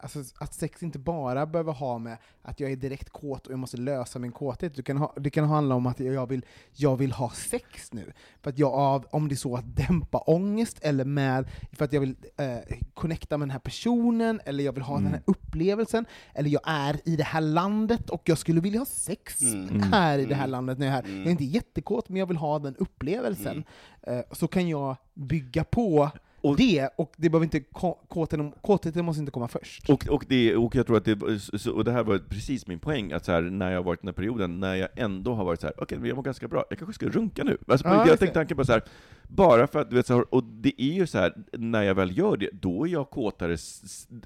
alltså 0.00 0.22
att 0.38 0.54
sex 0.54 0.82
inte 0.82 0.98
bara 0.98 1.46
behöver 1.46 1.72
ha 1.72 1.98
med 1.98 2.16
att 2.42 2.60
jag 2.60 2.72
är 2.72 2.76
direkt 2.76 3.10
kåt 3.10 3.46
och 3.46 3.52
jag 3.52 3.58
måste 3.58 3.76
lösa 3.76 4.18
min 4.18 4.32
kåthet, 4.32 4.76
det 4.76 4.82
kan, 4.82 4.96
ha, 4.96 5.12
det 5.16 5.30
kan 5.30 5.44
handla 5.44 5.74
om 5.74 5.86
att 5.86 6.00
jag 6.00 6.26
vill, 6.26 6.44
jag 6.72 6.96
vill 6.96 7.12
ha 7.12 7.30
sex 7.30 7.92
nu. 7.92 8.12
För 8.42 8.50
att 8.50 8.58
jag, 8.58 8.72
av, 8.72 9.06
om 9.10 9.28
det 9.28 9.34
är 9.34 9.36
så 9.36 9.56
att 9.56 9.76
dämpa 9.76 10.18
ångest, 10.18 10.78
eller 10.82 11.04
med, 11.04 11.48
för 11.72 11.84
att 11.84 11.92
jag 11.92 12.00
vill 12.00 12.16
eh, 12.36 12.56
connecta 12.94 13.38
med 13.38 13.48
den 13.48 13.52
här 13.52 13.58
personen, 13.58 14.40
eller 14.44 14.64
jag 14.64 14.72
vill 14.72 14.82
ha 14.82 14.96
den 14.96 15.06
här 15.06 15.22
upplevelsen, 15.24 16.04
eller 16.34 16.50
jag 16.50 16.62
är 16.64 17.00
i 17.04 17.16
det 17.16 17.24
här 17.24 17.40
landet 17.40 18.10
och 18.10 18.22
jag 18.28 18.38
skulle 18.38 18.60
vilja 18.60 18.80
ha 18.80 18.86
sex 18.86 19.42
Mm. 19.42 19.82
här 19.82 20.18
i 20.18 20.24
det 20.24 20.34
här 20.34 20.42
Mm. 20.44 20.50
landet 20.50 20.78
när 20.78 20.86
jag 20.86 20.92
är 20.96 21.02
här. 21.02 21.08
Mm. 21.08 21.18
Jag 21.18 21.26
är 21.26 21.30
inte 21.30 21.44
jättekåt, 21.44 22.08
men 22.08 22.16
jag 22.18 22.26
vill 22.26 22.36
ha 22.36 22.58
den 22.58 22.76
upplevelsen. 22.76 23.64
Eh, 24.02 24.20
så 24.32 24.48
kan 24.48 24.68
jag 24.68 24.96
bygga 25.14 25.64
på 25.64 26.10
Och- 26.44 26.56
det, 26.56 26.88
och 26.96 27.12
det 27.16 27.30
behöver 27.30 27.44
inte, 27.44 27.60
kåtheten, 28.08 28.52
kåtheten 28.62 29.04
måste 29.04 29.20
inte 29.20 29.32
komma 29.32 29.48
först. 29.48 29.90
och, 29.90 30.06
och, 30.08 30.24
det, 30.28 30.56
och 30.56 30.74
jag 30.74 30.86
tror 30.86 30.96
att 30.96 31.04
det, 31.04 31.22
och 31.70 31.84
det 31.84 31.92
här 31.92 32.04
var 32.04 32.18
precis 32.18 32.66
min 32.66 32.78
poäng, 32.78 33.12
att 33.12 33.24
så 33.24 33.32
här, 33.32 33.42
när 33.42 33.70
jag 33.70 33.78
har 33.78 33.84
varit 33.84 33.98
i 33.98 34.02
den 34.02 34.08
här 34.08 34.12
perioden, 34.14 34.60
när 34.60 34.74
jag 34.74 34.88
ändå 34.96 35.34
har 35.34 35.44
varit 35.44 35.60
så 35.60 35.66
här, 35.66 35.82
okej 35.82 35.98
men 35.98 36.08
jag 36.08 36.16
mår 36.16 36.22
ganska 36.22 36.48
bra, 36.48 36.64
jag 36.70 36.78
kanske 36.78 36.94
ska 36.94 37.08
runka 37.08 37.44
nu. 37.44 37.58
Alltså, 37.68 37.88
Ja, 37.88 38.06
jag 38.08 38.18
tänkte 38.18 38.34
tanken 38.34 38.56
på 38.56 38.64
så 38.64 38.72
här, 38.72 38.82
bara 39.22 39.66
för 39.66 39.80
att, 39.80 39.90
du 39.90 39.96
vet, 39.96 40.06
så 40.06 40.14
här, 40.14 40.34
och 40.34 40.44
det 40.44 40.82
är 40.82 40.92
ju 40.92 41.06
så 41.06 41.18
här, 41.18 41.34
när 41.52 41.82
jag 41.82 41.94
väl 41.94 42.18
gör 42.18 42.36
det, 42.36 42.50
då 42.52 42.86
är 42.86 42.90
jag 42.90 43.10
kåtare, 43.10 43.52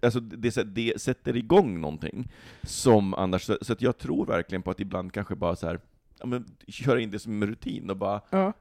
alltså 0.03 0.21
det, 0.21 0.37
det, 0.55 0.63
det 0.75 1.01
sätter 1.01 1.37
igång 1.37 1.81
någonting 1.81 2.29
som 2.63 3.15
annars, 3.15 3.43
så, 3.43 3.59
så 3.61 3.75
jag 3.79 3.99
tror 3.99 4.27
verkligen 4.27 4.63
på 4.63 4.71
att 4.71 4.81
ibland 4.81 5.13
kanske 5.13 5.35
bara 5.35 5.57
så 5.57 5.67
här, 5.67 5.81
ja, 6.21 6.27
men, 6.27 6.45
köra 6.69 7.01
in 7.01 7.11
det 7.11 7.19
som 7.19 7.43
en 7.43 7.49
rutin 7.49 7.91
och 7.91 7.97
bara 7.97 8.21
Ja. 8.31 8.53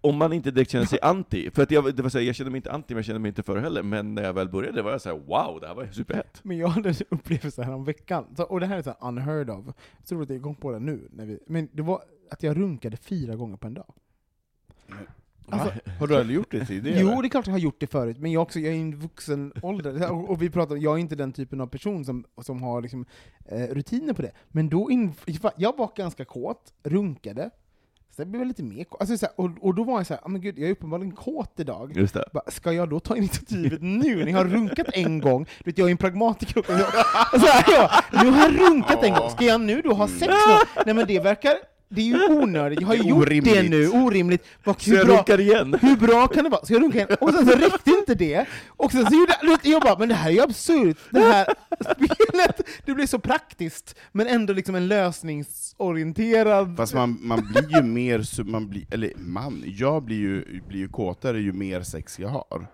Om 0.00 0.16
man 0.16 0.32
inte 0.32 0.50
direkt 0.50 0.70
känner 0.70 0.86
sig 0.86 0.98
anti, 1.02 1.50
för 1.50 1.62
att 1.62 1.70
jag, 1.70 1.96
det 1.96 2.02
var 2.02 2.10
så 2.10 2.18
här, 2.18 2.24
jag 2.24 2.34
kände 2.34 2.50
mig 2.50 2.58
inte 2.58 2.72
anti, 2.72 2.94
men 2.94 2.98
jag 2.98 3.04
kände 3.04 3.18
mig 3.18 3.28
inte 3.28 3.42
för 3.42 3.56
heller, 3.56 3.82
men 3.82 4.14
när 4.14 4.22
jag 4.22 4.32
väl 4.32 4.48
började 4.48 4.82
var 4.82 4.90
jag 4.90 5.00
såhär 5.00 5.16
wow, 5.16 5.60
det 5.60 5.66
här 5.66 5.74
var 5.74 5.86
superhett. 5.86 6.40
Men 6.42 6.56
jag 6.58 6.68
hade 6.68 6.88
en 6.88 6.94
upplevelse 7.10 7.62
här 7.62 7.74
om 7.74 7.84
veckan, 7.84 8.26
så, 8.36 8.42
och 8.42 8.60
det 8.60 8.66
här 8.66 8.78
är 8.78 8.82
så 8.82 8.90
här 9.00 9.08
unheard 9.08 9.50
of, 9.50 9.64
så 10.04 10.14
roligt 10.14 10.30
att 10.30 10.36
jag 10.36 10.42
kom 10.42 10.54
på 10.54 10.72
det 10.72 10.78
nu, 10.78 11.08
när 11.12 11.26
vi, 11.26 11.38
men 11.46 11.68
det 11.72 11.82
var 11.82 12.02
att 12.30 12.42
jag 12.42 12.56
runkade 12.56 12.96
fyra 12.96 13.36
gånger 13.36 13.56
på 13.56 13.66
en 13.66 13.74
dag. 13.74 13.94
Alltså- 15.50 15.72
Har 15.98 16.06
du 16.06 16.16
aldrig 16.16 16.36
gjort 16.36 16.50
det 16.50 16.66
tidigare? 16.66 17.00
Jo, 17.00 17.22
det 17.22 17.26
är 17.26 17.30
klart 17.30 17.46
jag 17.46 17.54
har 17.54 17.58
gjort 17.58 17.80
det 17.80 17.86
förut, 17.86 18.18
men 18.18 18.32
jag, 18.32 18.42
också, 18.42 18.60
jag 18.60 18.72
är 18.72 18.76
i 18.76 18.80
en 18.80 18.96
vuxen 19.00 19.52
ålder, 19.62 20.10
och, 20.12 20.30
och 20.30 20.42
vi 20.42 20.50
pratar, 20.50 20.76
jag 20.76 20.94
är 20.94 20.98
inte 20.98 21.16
den 21.16 21.32
typen 21.32 21.60
av 21.60 21.66
person 21.66 22.04
som, 22.04 22.24
som 22.42 22.62
har 22.62 22.82
liksom, 22.82 23.06
eh, 23.44 23.66
rutiner 23.74 24.12
på 24.12 24.22
det. 24.22 24.32
Men 24.48 24.68
då, 24.68 24.90
in, 24.90 25.12
jag 25.56 25.76
var 25.76 25.90
ganska 25.96 26.24
kåt, 26.24 26.72
runkade, 26.82 27.50
sen 28.18 28.30
blev 28.30 28.40
jag 28.40 28.48
lite 28.48 28.62
mer 28.62 28.84
kåt, 28.84 29.00
alltså, 29.00 29.18
så 29.18 29.26
här, 29.26 29.32
och, 29.36 29.50
och 29.60 29.74
då 29.74 29.84
var 29.84 29.96
jag 29.96 30.06
såhär, 30.06 30.20
oh, 30.24 30.28
men 30.28 30.40
gud, 30.40 30.58
jag 30.58 30.68
är 30.68 30.72
uppenbarligen 30.72 31.12
kåt 31.12 31.52
idag. 31.56 31.96
Just 31.96 32.14
det. 32.14 32.24
Bara, 32.32 32.50
Ska 32.50 32.72
jag 32.72 32.88
då 32.88 33.00
ta 33.00 33.16
initiativet 33.16 33.82
nu, 33.82 34.24
när 34.24 34.32
jag 34.32 34.38
har 34.38 34.44
runkat 34.44 34.86
en 34.92 35.20
gång? 35.20 35.44
Du 35.44 35.70
vet, 35.70 35.78
jag 35.78 35.86
är 35.86 35.90
en 35.90 35.96
pragmatiker, 35.96 36.62
så 37.38 37.46
här, 37.46 37.64
ja, 37.68 37.90
nu 38.22 38.30
har 38.30 38.42
jag 38.42 38.60
runkat 38.60 39.02
en 39.04 39.14
gång, 39.14 39.30
ska 39.30 39.44
jag 39.44 39.60
nu 39.60 39.82
då 39.82 39.92
ha 39.92 40.08
sex 40.08 40.20
nu? 40.26 40.82
Nej 40.86 40.94
men 40.94 41.06
det 41.06 41.20
verkar, 41.20 41.54
det 41.88 42.00
är 42.00 42.04
ju 42.04 42.26
onödigt, 42.28 42.80
jag 42.80 42.88
har 42.88 42.94
ju 42.94 43.02
gjort 43.02 43.28
det 43.28 43.62
nu, 43.70 43.88
orimligt. 43.88 44.44
Vad- 44.64 44.80
Så 44.80 44.90
hur 44.90 44.96
jag 44.96 45.06
bra- 45.06 45.16
runkar 45.16 45.40
igen. 45.40 45.76
hur 45.82 45.96
bra 45.96 46.26
kan 46.26 46.44
det 46.44 46.50
vara? 46.50 46.64
Så 46.66 46.72
jag 46.72 46.82
runkade 46.82 47.04
igen, 47.04 47.16
och 47.20 47.30
sen 47.34 47.46
så 47.46 47.56
räckte 47.56 47.90
inte 47.90 48.14
det, 48.14 48.46
och 48.68 48.92
sen 48.92 49.06
så 49.06 49.14
gjorde 49.14 49.58
jag, 49.62 49.82
bara, 49.82 49.98
men 49.98 50.08
det 50.08 50.14
här 50.14 50.28
är 50.30 50.34
ju 50.34 50.40
absurt, 50.40 50.96
det 51.10 51.20
här 51.20 51.46
spelet, 51.80 52.60
det 52.86 52.94
blir 52.94 53.06
så 53.06 53.18
praktiskt, 53.18 53.94
men 54.12 54.26
ändå 54.26 54.52
liksom 54.52 54.74
en 54.74 54.88
lösningsorienterad... 54.88 56.76
Fast 56.76 56.94
man, 56.94 57.18
man 57.20 57.48
blir 57.52 57.76
ju 57.76 57.82
mer, 57.82 58.44
man 58.44 58.68
blir, 58.68 58.84
eller 58.90 59.12
man, 59.16 59.62
jag 59.66 60.02
blir 60.02 60.16
ju, 60.16 60.60
blir 60.68 60.78
ju 60.78 60.88
kåtare 60.88 61.40
ju 61.40 61.52
mer 61.52 61.82
sex 61.82 62.18
jag 62.18 62.28
har. 62.28 62.66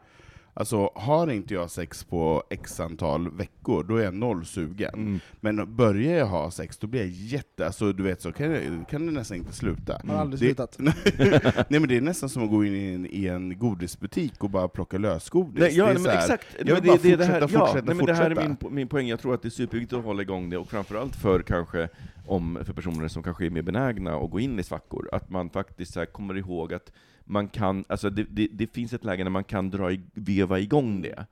Alltså, 0.56 0.90
har 0.94 1.30
inte 1.30 1.54
jag 1.54 1.70
sex 1.70 2.04
på 2.04 2.42
x 2.50 2.80
antal 2.80 3.30
veckor, 3.36 3.84
då 3.84 3.96
är 3.96 4.04
jag 4.04 4.14
noll 4.14 4.44
sugen. 4.46 4.94
Mm. 4.94 5.20
Men 5.40 5.76
börjar 5.76 6.18
jag 6.18 6.26
ha 6.26 6.50
sex, 6.50 6.78
då 6.78 6.86
blir 6.86 7.00
jag 7.00 7.08
jätte, 7.10 7.66
alltså 7.66 7.92
du 7.92 8.02
vet 8.02 8.22
så 8.22 8.32
kan, 8.32 8.50
jag, 8.50 8.84
kan 8.90 9.06
det 9.06 9.12
nästan 9.12 9.36
inte 9.36 9.52
sluta. 9.52 10.00
Har 10.08 10.14
aldrig 10.14 10.40
Det- 10.40 10.46
slutat. 10.46 10.76
Nej 11.68 11.80
men 11.80 11.88
det 11.88 11.96
är 11.96 12.00
nästan 12.00 12.28
som 12.28 12.44
att 12.44 12.50
gå 12.50 12.64
in 12.64 12.74
i 12.74 12.94
en, 12.94 13.06
i 13.06 13.26
en 13.26 13.58
godisbutik 13.58 14.44
och 14.44 14.50
bara 14.50 14.68
plocka 14.68 14.98
lösgodis. 14.98 15.60
Nej, 15.60 15.76
ja, 15.76 15.84
det 15.84 15.90
är 15.90 15.94
men 15.94 16.02
så 16.02 16.10
här, 16.10 16.18
exakt. 16.18 16.46
jag 16.58 16.66
Men 16.66 16.74
vill 16.74 16.82
det, 16.82 16.88
bara 16.88 16.98
det, 17.02 17.12
är 17.12 17.16
det 17.16 17.24
här, 17.24 17.40
fortsätta, 17.40 17.58
ja, 17.60 17.66
fortsätta, 17.66 17.86
nej, 17.86 17.94
men 17.96 18.06
det 18.06 18.14
här 18.14 18.30
är 18.30 18.34
fortsätta. 18.34 18.64
min, 18.66 18.74
min 18.74 18.88
poäng, 18.88 19.08
jag 19.08 19.20
tror 19.20 19.34
att 19.34 19.42
det 19.42 19.48
är 19.48 19.50
superviktigt 19.50 19.98
att 19.98 20.04
hålla 20.04 20.22
igång 20.22 20.50
det, 20.50 20.56
och 20.56 20.68
framförallt 20.68 21.16
för 21.16 21.42
kanske 21.42 21.88
om, 22.26 22.58
för 22.64 22.72
personer 22.72 23.08
som 23.08 23.22
kanske 23.22 23.46
är 23.46 23.50
mer 23.50 23.62
benägna 23.62 24.16
att 24.16 24.30
gå 24.30 24.40
in 24.40 24.58
i 24.58 24.62
svackor, 24.62 25.08
att 25.12 25.30
man 25.30 25.50
faktiskt 25.50 25.92
så 25.92 25.98
här 25.98 26.06
kommer 26.06 26.36
ihåg 26.36 26.74
att 26.74 26.92
man 27.24 27.48
kan, 27.48 27.84
alltså 27.88 28.10
det, 28.10 28.24
det, 28.30 28.48
det 28.52 28.66
finns 28.66 28.92
ett 28.92 29.04
läge 29.04 29.24
när 29.24 29.30
man 29.30 29.44
kan 29.44 29.70
dra 29.70 29.92
i, 29.92 30.00
veva 30.14 30.60
igång 30.60 31.02
det. 31.02 31.26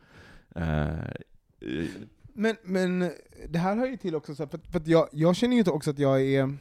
Eh, 0.55 0.99
eh, 1.61 1.89
Men, 2.35 2.57
men 2.63 3.11
det 3.49 3.59
här 3.59 3.77
hör 3.77 3.87
ju 3.87 3.97
till 3.97 4.15
också, 4.15 4.35
så 4.35 4.43
här, 4.43 4.51
för, 4.51 4.59
för 4.59 4.79
att 4.79 4.87
jag, 4.87 5.09
jag 5.13 5.37
känner 5.37 5.55
ju 5.55 5.59
inte 5.59 5.71
också 5.71 5.91
att 5.91 5.99
jag 5.99 6.23
är... 6.23 6.57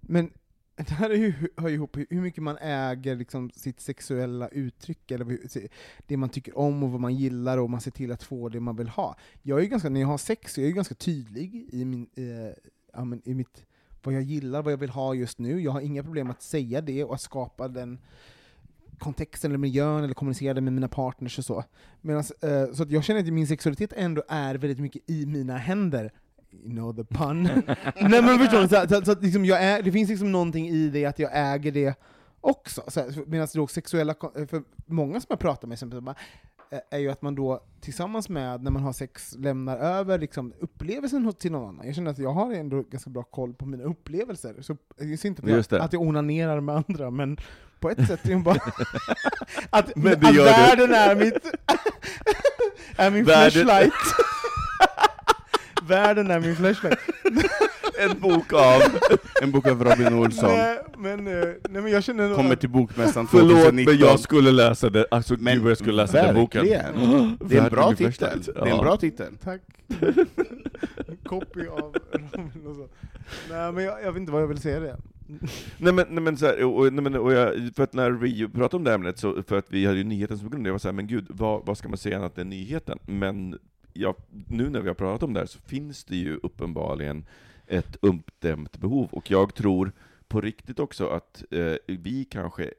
Men 0.00 0.30
det 0.76 0.90
här 0.90 1.10
är 1.10 1.14
ju, 1.14 1.34
hör 1.56 1.68
ju 1.68 1.74
ihop 1.74 1.96
hur 1.96 2.20
mycket 2.20 2.42
man 2.42 2.58
äger 2.58 3.16
liksom 3.16 3.50
sitt 3.50 3.80
sexuella 3.80 4.48
uttryck, 4.48 5.10
eller 5.10 5.38
det 6.06 6.16
man 6.16 6.28
tycker 6.28 6.58
om 6.58 6.82
och 6.82 6.90
vad 6.90 7.00
man 7.00 7.14
gillar, 7.14 7.58
och 7.58 7.70
man 7.70 7.80
ser 7.80 7.90
till 7.90 8.12
att 8.12 8.22
få 8.22 8.48
det 8.48 8.60
man 8.60 8.76
vill 8.76 8.88
ha. 8.88 9.16
Jag 9.42 9.58
är 9.58 9.62
ju 9.62 9.68
ganska, 9.68 9.88
när 9.88 10.00
jag 10.00 10.08
har 10.08 10.18
sex, 10.18 10.54
så 10.54 10.60
är 10.60 10.62
jag 10.62 10.68
ju 10.68 10.74
ganska 10.74 10.94
tydlig 10.94 11.68
i, 11.72 11.84
min, 11.84 12.08
eh, 12.14 12.54
ja, 12.92 13.04
men 13.04 13.22
i 13.24 13.34
mitt, 13.34 13.66
vad 14.02 14.14
jag 14.14 14.22
gillar, 14.22 14.62
vad 14.62 14.72
jag 14.72 14.78
vill 14.78 14.90
ha 14.90 15.14
just 15.14 15.38
nu. 15.38 15.60
Jag 15.60 15.72
har 15.72 15.80
inga 15.80 16.02
problem 16.02 16.30
att 16.30 16.42
säga 16.42 16.80
det 16.80 17.04
och 17.04 17.14
att 17.14 17.20
skapa 17.20 17.68
den 17.68 17.98
kontexten 18.98 19.50
eller 19.50 19.58
miljön 19.58 20.04
eller 20.04 20.14
kommunicera 20.14 20.54
det 20.54 20.60
med 20.60 20.72
mina 20.72 20.88
partners 20.88 21.38
och 21.38 21.44
så. 21.44 21.64
Medans, 22.00 22.30
eh, 22.30 22.72
så 22.72 22.82
att 22.82 22.90
jag 22.90 23.04
känner 23.04 23.20
att 23.20 23.26
min 23.26 23.46
sexualitet 23.46 23.92
ändå 23.96 24.22
är 24.28 24.54
väldigt 24.54 24.78
mycket 24.78 25.10
i 25.10 25.26
mina 25.26 25.56
händer. 25.56 26.12
You 26.52 26.70
know 26.70 26.96
the 26.96 27.04
pun. 27.04 27.42
Nej 28.00 28.22
men 28.22 28.38
förstår 28.38 28.60
du? 28.60 28.68
Så, 28.68 28.88
så, 28.88 29.04
så 29.04 29.12
att 29.12 29.22
liksom 29.22 29.44
jag 29.44 29.62
är, 29.62 29.82
det 29.82 29.92
finns 29.92 30.08
liksom 30.08 30.32
någonting 30.32 30.68
i 30.68 30.88
det 30.88 31.04
att 31.04 31.18
jag 31.18 31.30
äger 31.34 31.72
det 31.72 31.94
också. 32.40 32.82
Medan 33.26 33.48
då 33.54 33.66
sexuella, 33.66 34.14
för 34.48 34.62
många 34.86 35.20
som 35.20 35.26
jag 35.28 35.38
pratar 35.38 35.68
med, 35.68 35.78
som 35.78 36.04
bara, 36.04 36.14
är 36.90 36.98
ju 36.98 37.10
att 37.10 37.22
man 37.22 37.34
då 37.34 37.60
tillsammans 37.80 38.28
med, 38.28 38.62
när 38.62 38.70
man 38.70 38.82
har 38.82 38.92
sex, 38.92 39.34
lämnar 39.38 39.76
över 39.76 40.18
liksom, 40.18 40.52
upplevelsen 40.60 41.32
till 41.32 41.52
någon 41.52 41.68
annan. 41.68 41.86
Jag 41.86 41.94
känner 41.94 42.10
att 42.10 42.18
jag 42.18 42.32
har 42.32 42.52
ändå 42.52 42.82
ganska 42.82 43.10
bra 43.10 43.22
koll 43.22 43.54
på 43.54 43.66
mina 43.66 43.84
upplevelser. 43.84 44.54
Så 44.60 44.76
jag 44.98 45.18
ser 45.18 45.28
inte 45.28 45.42
att 45.58 45.70
jag, 45.72 45.80
att 45.80 45.92
jag 45.92 46.02
onanerar 46.02 46.60
med 46.60 46.74
andra, 46.88 47.10
men 47.10 47.36
på 47.80 47.90
ett 47.90 48.06
sätt 48.06 48.24
är 48.24 48.28
det 48.28 48.36
bara 48.36 48.54
att, 49.70 49.96
Men 49.96 50.12
att 50.12 50.20
du. 50.32 50.42
världen 50.44 50.94
är 50.94 51.14
mitt 51.14 51.34
är 52.96 53.10
min 53.10 53.24
Världen- 53.24 53.50
flashlight. 53.66 53.92
världen 55.82 56.30
är 56.30 56.40
min 56.40 56.56
flashlight. 56.56 56.98
En 57.98 58.20
bok 58.20 58.52
av... 58.52 58.80
En 59.42 59.50
bok 59.52 59.66
av 59.66 59.84
Robin 59.84 60.14
Olsson. 60.14 60.50
Nej, 60.50 60.78
men, 60.98 61.26
eh, 61.26 61.32
nej, 61.70 61.82
men 61.82 61.92
jag 61.92 62.04
känner 62.04 62.28
nog 62.28 62.36
Kommer 62.36 62.56
till 62.56 62.68
Bokmässan 62.70 63.26
Förlåt, 63.30 63.50
2019. 63.50 63.94
men 63.94 64.08
jag 64.08 64.20
skulle 64.20 64.50
läsa 64.52 64.90
det, 64.90 65.06
alltså 65.10 65.36
Men 65.38 65.54
gud 65.54 65.62
vad 65.62 65.70
jag 65.70 65.78
skulle 65.78 65.96
läsa 65.96 66.22
den 66.22 66.34
boken. 66.34 66.66
verkligen. 66.66 67.38
Det 67.44 67.56
är 67.56 67.62
en 67.62 67.70
bra 67.70 67.92
titel. 67.94 68.40
Det 68.44 68.60
är 68.60 68.66
en 68.66 68.78
bra 68.78 68.96
titel. 68.96 69.36
Tack. 69.44 69.60
Copy 71.24 71.66
av 71.66 71.94
Robin 72.12 72.66
och 72.66 72.76
så. 72.76 72.88
Nej 73.50 73.72
men 73.72 73.84
jag, 73.84 74.02
jag 74.02 74.12
vet 74.12 74.20
inte 74.20 74.32
vad 74.32 74.42
jag 74.42 74.48
vill 74.48 74.58
säga 74.60 74.80
det. 74.80 74.96
Nej 75.78 75.92
men, 75.92 76.06
nej, 76.10 76.22
men, 76.22 76.36
så 76.36 76.46
här, 76.46 76.64
och, 76.64 76.92
nej, 76.92 77.02
men 77.02 77.14
och 77.14 77.32
jag, 77.32 77.70
för 77.76 77.82
att 77.82 77.92
när 77.92 78.10
vi 78.10 78.48
pratade 78.48 78.76
om 78.76 78.84
det 78.84 78.90
här 78.90 78.94
ämnet, 78.98 79.18
så, 79.18 79.42
för 79.42 79.58
att 79.58 79.66
vi 79.68 79.86
hade 79.86 79.98
ju 79.98 80.04
nyheten 80.04 80.38
som 80.38 80.50
grund, 80.50 80.66
jag 80.66 80.72
var 80.72 80.78
såhär, 80.78 80.92
men 80.92 81.06
gud, 81.06 81.26
vad, 81.28 81.66
vad 81.66 81.78
ska 81.78 81.88
man 81.88 81.98
säga 81.98 82.16
annat 82.18 82.38
än 82.38 82.48
nyheten? 82.48 82.98
Men 83.06 83.58
ja, 83.92 84.14
nu 84.48 84.70
när 84.70 84.80
vi 84.80 84.88
har 84.88 84.94
pratat 84.94 85.22
om 85.22 85.32
det 85.34 85.40
här 85.40 85.46
så 85.46 85.58
finns 85.58 86.04
det 86.04 86.16
ju 86.16 86.40
uppenbarligen 86.42 87.24
ett 87.68 87.96
uppdämt 88.02 88.76
behov, 88.78 89.08
och 89.12 89.30
jag 89.30 89.54
tror 89.54 89.92
på 90.28 90.40
riktigt 90.40 90.78
också 90.78 91.08
att 91.08 91.44
eh, 91.50 91.72
vi 91.86 92.24
kanske 92.30 92.70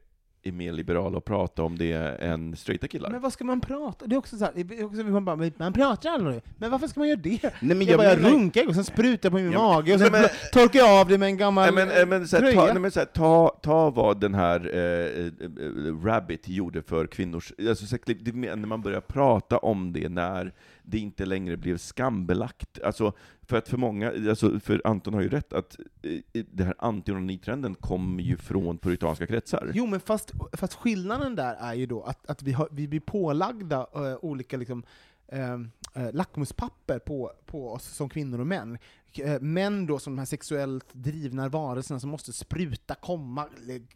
är 0.42 0.52
mer 0.52 0.72
liberala 0.72 1.16
och 1.16 1.24
prata 1.24 1.62
om 1.62 1.78
det 1.78 1.92
än 2.20 2.56
straighta 2.56 2.88
killar. 2.88 3.10
Men 3.10 3.20
vad 3.20 3.32
ska 3.32 3.44
man 3.44 3.60
prata? 3.60 4.06
Det 4.06 4.14
är 4.14 4.18
också 4.18 4.36
så 4.38 4.44
här, 4.44 4.52
det 4.54 4.78
är 4.78 4.84
också, 4.84 5.02
man, 5.04 5.24
bara, 5.24 5.36
men 5.36 5.52
man 5.56 5.72
pratar 5.72 6.10
aldrig. 6.10 6.40
Men 6.58 6.70
varför 6.70 6.86
ska 6.86 7.00
man 7.00 7.08
göra 7.08 7.20
det? 7.22 7.38
Nej, 7.42 7.76
men 7.76 7.80
jag, 7.80 7.88
jag 7.88 7.98
bara, 7.98 8.16
menar- 8.16 8.30
runkar 8.30 8.68
och 8.68 8.74
sen 8.74 8.84
sprutar 8.84 9.30
på 9.30 9.36
min 9.36 9.52
Ja, 9.52 9.58
mage, 9.74 9.94
och 9.94 10.00
sen 10.00 10.12
men- 10.12 10.28
torkar 10.52 10.78
jag 10.78 11.00
av 11.00 11.08
det 11.08 11.18
med 11.18 11.26
en 11.26 11.36
gammal 11.36 11.74
Nej, 11.74 11.86
men, 11.86 12.08
men, 12.08 12.28
så 12.28 12.36
här, 12.36 12.42
tröja. 12.42 12.60
ta, 12.60 12.72
nej, 12.72 12.82
men, 12.82 12.90
så 12.90 12.98
här, 13.00 13.06
ta, 13.06 13.48
ta 13.62 13.90
vad 13.90 14.20
den 14.20 14.34
här 14.34 14.70
eh, 14.74 15.26
eh, 15.26 16.04
Rabbit 16.04 16.48
gjorde 16.48 16.82
för 16.82 17.06
kvinnors... 17.06 17.52
Alltså, 17.68 17.86
så 17.86 17.96
här, 18.06 18.14
det, 18.14 18.32
när 18.56 18.56
man 18.66 18.82
börjar 18.82 19.00
prata 19.00 19.58
om 19.58 19.92
det 19.92 20.08
när 20.08 20.52
det 20.90 20.98
inte 20.98 21.26
längre 21.26 21.56
blev 21.56 21.78
skambelagt. 21.78 22.80
Alltså, 22.84 23.12
för 23.42 23.56
att 23.56 23.68
för 23.68 23.76
många, 23.76 24.10
alltså, 24.10 24.60
för 24.60 24.82
Anton 24.84 25.14
har 25.14 25.20
ju 25.20 25.28
rätt, 25.28 25.52
att 25.52 25.76
eh, 26.02 26.44
den 26.50 26.66
här 26.66 26.74
antiorganitrenden 26.78 27.74
kommer 27.74 28.22
ju 28.22 28.36
från 28.36 28.78
puritanska 28.78 29.26
kretsar. 29.26 29.70
Jo, 29.74 29.86
men 29.86 30.00
fast, 30.00 30.32
fast 30.52 30.74
skillnaden 30.74 31.36
där 31.36 31.54
är 31.54 31.74
ju 31.74 31.86
då 31.86 32.02
att, 32.02 32.30
att 32.30 32.42
vi, 32.42 32.52
har, 32.52 32.68
vi 32.70 32.88
blir 32.88 33.00
pålagda 33.00 33.86
eh, 33.94 34.16
olika 34.22 34.56
liksom, 34.56 34.82
eh, 35.28 35.52
eh 35.94 36.12
lackmuspapper 36.12 36.98
på, 36.98 37.32
på 37.46 37.72
oss 37.72 37.84
som 37.84 38.08
kvinnor 38.08 38.40
och 38.40 38.46
män. 38.46 38.78
Eh, 39.18 39.40
män 39.40 39.86
då 39.86 39.98
som 39.98 40.12
de 40.12 40.18
här 40.18 40.26
sexuellt 40.26 40.86
drivna 40.92 41.48
varelserna 41.48 42.00
som 42.00 42.10
måste 42.10 42.32
spruta, 42.32 42.94
komma, 42.94 43.46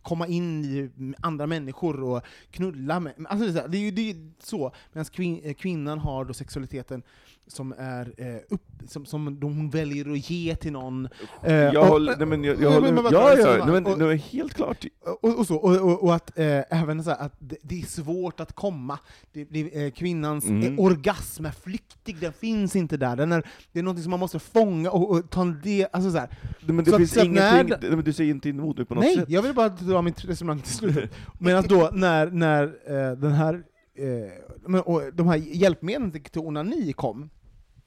komma 0.03 0.27
in 0.27 0.65
i 0.65 0.91
andra 1.21 1.47
människor 1.47 2.03
och 2.03 2.23
knulla 2.51 3.01
med. 3.01 3.15
Alltså, 3.29 3.69
det 3.69 3.79
är 3.79 3.81
ju 3.81 3.91
det 3.91 4.11
är 4.11 4.31
så, 4.39 4.73
medan 4.93 5.05
kvin, 5.05 5.41
eh, 5.45 5.55
kvinnan 5.55 5.99
har 5.99 6.25
då 6.25 6.35
sexualiteten 6.35 7.03
som, 7.47 7.75
är, 7.79 8.13
eh, 8.17 8.37
upp, 8.49 8.63
som, 8.89 9.07
som 9.07 9.41
de 9.41 9.57
hon 9.57 9.71
väljer 9.71 10.11
att 10.13 10.31
ge 10.31 10.57
till 10.57 10.73
någon. 10.73 11.09
Eh, 11.43 11.53
Jag 11.55 11.85
håller, 11.85 12.17
nej, 12.17 12.27
men 12.27 12.45
jag, 12.45 12.55
jag 12.55 12.61
Nej, 12.63 12.73
håller, 12.75 12.93
men 12.93 13.05
ja, 13.13 13.37
ja, 13.39 13.67
nej, 13.67 13.81
men, 13.81 13.99
nej, 13.99 14.17
helt 14.17 14.55
klart. 14.55 14.85
och, 15.21 15.39
och, 15.39 15.47
så, 15.47 15.57
och, 15.57 16.03
och, 16.05 16.15
att 16.15 16.39
eh, 16.39 16.63
även 16.83 17.05
så 17.05 17.11
här, 17.11 17.19
att 17.27 17.35
det, 17.39 17.57
det 17.63 17.81
är 17.81 17.87
svårt 17.87 18.41
att 18.41 18.53
komma. 18.53 18.99
Det, 19.33 19.45
det, 19.45 19.85
eh, 19.87 19.91
kvinnans 19.91 20.45
Mm. 20.45 20.75
eh, 20.79 20.85
orgasm 20.85 21.45
är 21.47 21.51
flyktig, 21.51 22.17
den 22.21 22.33
finns 22.33 22.77
inte 22.77 22.97
där. 22.97 23.17
Den 23.17 23.33
är, 23.33 23.43
det 23.73 23.79
är 23.79 23.83
något 23.83 24.01
som 24.03 24.11
man 24.11 24.21
måste 24.21 24.39
fånga 24.39 24.91
och, 24.91 25.11
och 25.11 25.31
ta 25.31 25.41
en 25.43 25.61
del... 25.61 25.87
Alltså 25.93 26.11
så 26.11 26.19
här. 26.19 26.29
Nej, 26.61 26.75
men 26.75 26.85
det 26.85 26.91
Så 26.91 26.99
finns 26.99 27.17
när- 27.17 27.65
nej, 27.65 27.91
men 27.91 28.05
du 28.05 28.13
säger 28.13 28.31
inte 28.31 28.49
emot 28.49 28.77
mig 28.77 28.87
på 28.87 28.95
något 28.95 29.05
Nej, 29.05 29.17
sätt. 29.17 29.25
jag 29.29 29.43
vill 29.43 29.55
bara 29.55 29.69
dra 29.69 30.03
mitt 30.03 30.25
resonemang 30.25 30.61
till 30.61 30.73
slut. 30.75 31.11
Medan 31.39 31.65
då, 31.69 31.91
när, 31.93 32.31
när 32.31 32.63
eh, 32.65 33.17
den 33.17 33.33
här, 33.33 33.63
eh, 33.95 34.81
och 34.81 35.03
de 35.15 35.27
här 35.29 35.37
hjälpmedlen 35.37 36.13
till 36.13 36.41
onani 36.41 36.93
kom, 36.93 37.31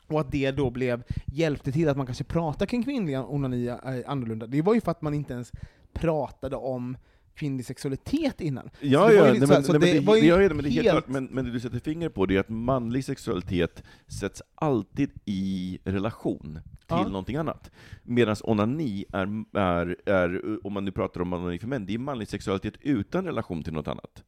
och 0.08 0.20
att 0.20 0.32
det 0.32 0.52
då 0.52 0.70
blev, 0.70 1.04
hjälpte 1.26 1.72
till 1.72 1.90
att 1.90 1.98
man 1.98 2.06
kanske 2.06 2.24
pratar 2.24 2.66
kring 2.66 2.84
kvinnliga 2.84 3.26
onani 3.26 3.68
eh, 3.68 3.78
annorlunda, 4.06 4.48
det 4.48 4.62
var 4.62 4.74
ju 4.74 4.82
för 4.82 4.92
att 4.92 5.02
man 5.02 5.14
inte 5.14 5.34
ens 5.34 5.52
pratade 5.94 6.56
om 6.56 6.98
kvinnlig 7.36 7.66
sexualitet 7.66 8.42
innan. 8.42 8.70
Ja, 8.80 9.12
ja, 9.12 9.24
nej, 9.24 9.40
men, 9.40 9.48
så 9.48 9.54
nej, 9.54 9.64
men 9.72 9.80
det 9.82 9.94
det, 9.94 10.00
var 10.00 10.16
ju 10.16 10.22
det, 10.22 10.28
ja, 10.28 10.42
ja, 10.42 10.50
men 10.54 10.58
det 10.58 10.70
är 10.70 10.72
helt 10.72 10.86
helt- 10.86 10.92
klart, 10.92 11.08
men, 11.08 11.26
men 11.26 11.46
det 11.46 11.52
du 11.52 11.60
sätter 11.60 11.80
finger 11.80 12.10
på 12.10 12.26
det 12.26 12.36
är 12.36 12.40
att 12.40 12.50
manlig 12.50 13.06
sexualitet 13.06 13.84
sätts 14.08 14.42
alltid 14.56 15.12
i 15.26 15.80
relation 15.84 16.60
till 16.64 16.82
Ja. 16.88 17.08
någonting 17.08 17.36
annat. 17.36 17.72
Medan 18.04 18.36
onani 18.44 19.06
är, 19.14 19.44
är, 19.60 20.10
är, 20.10 20.60
om 20.68 20.74
man 20.74 20.86
nu 20.86 20.92
pratar 20.92 21.22
om 21.22 21.34
onani 21.34 21.60
för 21.60 21.68
män, 21.68 21.86
det 21.86 21.94
är 21.94 21.98
manlig 21.98 22.28
sexualitet 22.28 22.74
utan 22.82 23.26
relation 23.26 23.64
till 23.64 23.74
något 23.74 23.88
annat. 23.88 24.24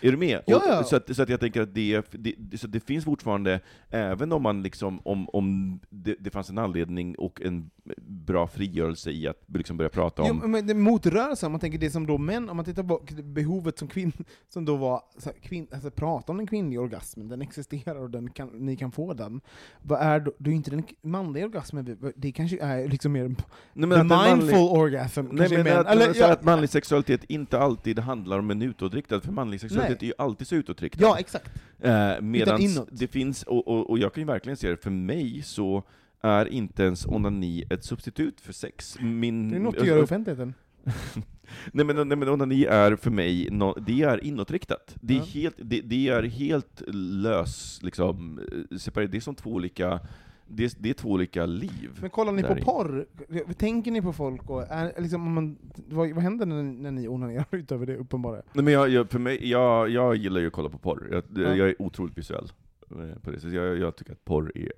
Är 0.00 0.10
du 0.10 0.16
med? 0.16 0.42
Ja, 0.46 0.78
Och-. 0.80 0.86
Så, 0.86 0.96
att, 0.96 1.16
så 1.16 1.22
att 1.22 1.28
jag 1.28 1.40
tänker 1.40 1.60
att 1.62 1.74
det, 1.74 2.02
det, 2.10 2.58
så 2.58 2.66
det 2.66 2.80
finns 2.80 3.04
fortfarande, 3.04 3.60
även 3.90 4.32
om 4.32 4.42
man 4.42 4.62
liksom, 4.62 5.00
om, 5.04 5.28
om 5.28 5.80
det, 5.90 6.16
det 6.20 6.30
fanns 6.30 6.50
en 6.50 6.58
anledning 6.58 7.14
och 7.18 7.42
en 7.42 7.70
bra 7.98 8.46
frigörelse 8.46 9.10
i 9.10 9.28
att 9.28 9.42
liksom 9.54 9.76
börja 9.76 9.88
prata 9.88 10.22
om 10.22 10.40
Jo, 10.42 10.48
men 10.48 10.66
det 10.66 10.74
motrörelsen, 10.74 11.46
om 11.46 11.52
man 11.52 11.60
tänker 11.60 11.78
det 11.78 11.90
som 11.90 12.06
då 12.06 12.18
män, 12.18 12.48
om 12.48 12.56
man 12.56 12.64
tittar 12.64 12.82
på 12.82 13.02
behovet 13.22 13.78
som 13.78 13.88
kvinn, 13.88 14.12
som 14.48 14.64
då 14.64 14.76
var, 14.76 15.02
så 15.18 15.30
här, 15.30 15.36
kvinn, 15.38 15.66
alltså 15.72 15.90
prata 15.90 16.32
om 16.32 16.38
den 16.38 16.46
kvinnliga 16.46 16.80
orgasmen, 16.80 17.28
den 17.28 17.42
existerar 17.42 17.96
och 18.00 18.10
den 18.10 18.30
kan, 18.30 18.48
ni 18.48 18.76
kan 18.76 18.92
få 18.92 19.14
den. 19.14 19.40
Vad 19.82 20.00
är 20.00 20.20
då, 20.20 20.32
då 20.38 20.50
är 20.50 20.54
inte 20.54 20.70
den 20.70 20.82
manliga 21.02 21.44
orgasmen, 21.44 22.12
det 22.16 22.32
kanske 22.32 22.58
är 22.58 22.88
liksom 22.88 23.12
mer 23.12 23.24
Nej, 23.28 23.36
the 23.36 23.80
men 23.86 23.92
att 23.92 23.98
en 23.98 24.06
manlig- 24.06 24.36
mindful 24.36 24.58
orgasm, 24.78 25.24
Nej, 25.32 25.48
men 25.64 25.78
att, 25.78 25.86
eller, 25.86 26.12
så 26.12 26.20
ja, 26.20 26.32
att 26.32 26.44
manlig 26.44 26.70
sexualitet 26.70 27.24
inte 27.24 27.58
alltid 27.58 27.98
handlar 27.98 28.38
om 28.38 28.50
en 28.50 28.62
utåtriktad, 28.62 29.20
för 29.20 29.32
manlig 29.32 29.60
sexualitet 29.60 30.00
Nej. 30.00 30.10
är 30.10 30.12
ju 30.12 30.24
alltid 30.24 30.46
så 30.46 30.54
utåtriktad. 30.54 31.02
ja, 31.02 31.16
exakt. 31.18 31.50
Eh, 31.80 32.20
Medan 32.20 32.60
det 32.92 33.06
finns, 33.06 33.42
och, 33.42 33.68
och, 33.68 33.90
och 33.90 33.98
jag 33.98 34.14
kan 34.14 34.20
ju 34.22 34.26
verkligen 34.26 34.56
se 34.56 34.70
det, 34.70 34.76
för 34.76 34.90
mig 34.90 35.42
så 35.42 35.82
är 36.20 36.48
inte 36.48 36.82
ens 36.82 37.06
onani 37.06 37.64
ett 37.70 37.84
substitut 37.84 38.40
för 38.40 38.52
sex. 38.52 38.96
Min, 39.00 39.48
Det 39.50 39.56
är 39.56 39.60
något 39.60 39.76
att 39.76 39.86
göra 39.86 39.98
i 40.00 40.02
offentligheten. 40.02 40.54
nej, 41.72 41.84
men, 41.86 42.08
nej 42.08 42.18
men 42.18 42.28
onani 42.28 42.64
är 42.64 42.96
för 42.96 43.10
mig, 43.10 43.48
no, 43.50 43.74
det 43.86 44.02
är 44.02 44.24
inåtriktat. 44.24 44.94
Det 45.00 45.14
är, 45.14 45.18
Ja. 45.18 45.24
helt, 45.24 45.56
det, 45.58 45.80
det 45.80 46.08
är 46.08 46.22
helt 46.22 46.82
lös, 47.22 47.80
liksom, 47.82 48.40
eh, 48.70 48.76
separerat. 48.76 49.10
Det 49.12 49.16
är 49.18 49.20
som 49.20 49.34
två 49.34 49.50
olika, 49.50 50.00
det 50.48 50.64
är, 50.64 50.72
det 50.78 50.90
är 50.90 50.94
två 50.94 51.08
olika 51.10 51.46
liv. 51.46 51.90
Men 52.00 52.10
kollar 52.10 52.32
ni 52.32 52.42
på 52.42 52.58
i. 52.58 52.62
porr? 52.62 53.06
Tänker 53.54 53.90
ni 53.90 54.02
på 54.02 54.12
folk 54.12 54.50
och, 54.50 54.62
är, 54.62 55.00
liksom, 55.02 55.26
om 55.26 55.32
man, 55.34 55.58
vad, 55.88 56.10
vad 56.10 56.22
händer 56.22 56.46
när, 56.46 56.62
när 56.62 56.90
ni 56.90 57.08
onanerar 57.08 57.46
utöver 57.56 57.86
det 57.86 57.96
uppenbara? 57.96 58.42
Nej, 58.52 58.64
men 58.64 58.72
jag, 58.72 58.88
jag, 58.88 59.10
för 59.10 59.18
mig, 59.18 59.50
jag, 59.50 59.88
jag 59.90 60.16
gillar 60.16 60.40
ju 60.40 60.46
att 60.46 60.52
kolla 60.52 60.68
på 60.68 60.78
porr. 60.78 61.08
Jag, 61.10 61.22
Ja. 61.44 61.54
jag 61.54 61.68
är 61.68 61.82
otroligt 61.82 62.18
visuell 62.18 62.48
eh, 62.90 63.18
på 63.22 63.30
det 63.30 63.36
sättet. 63.40 63.52
Jag, 63.54 63.78
jag 63.78 63.96
tycker 63.96 64.12
att 64.12 64.24
porr 64.24 64.52
är 64.54 64.72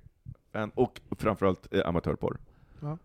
och 0.75 1.01
framförallt 1.17 1.73
eh, 1.73 1.81
amatörporr. 1.85 2.37
Ja. 2.81 2.97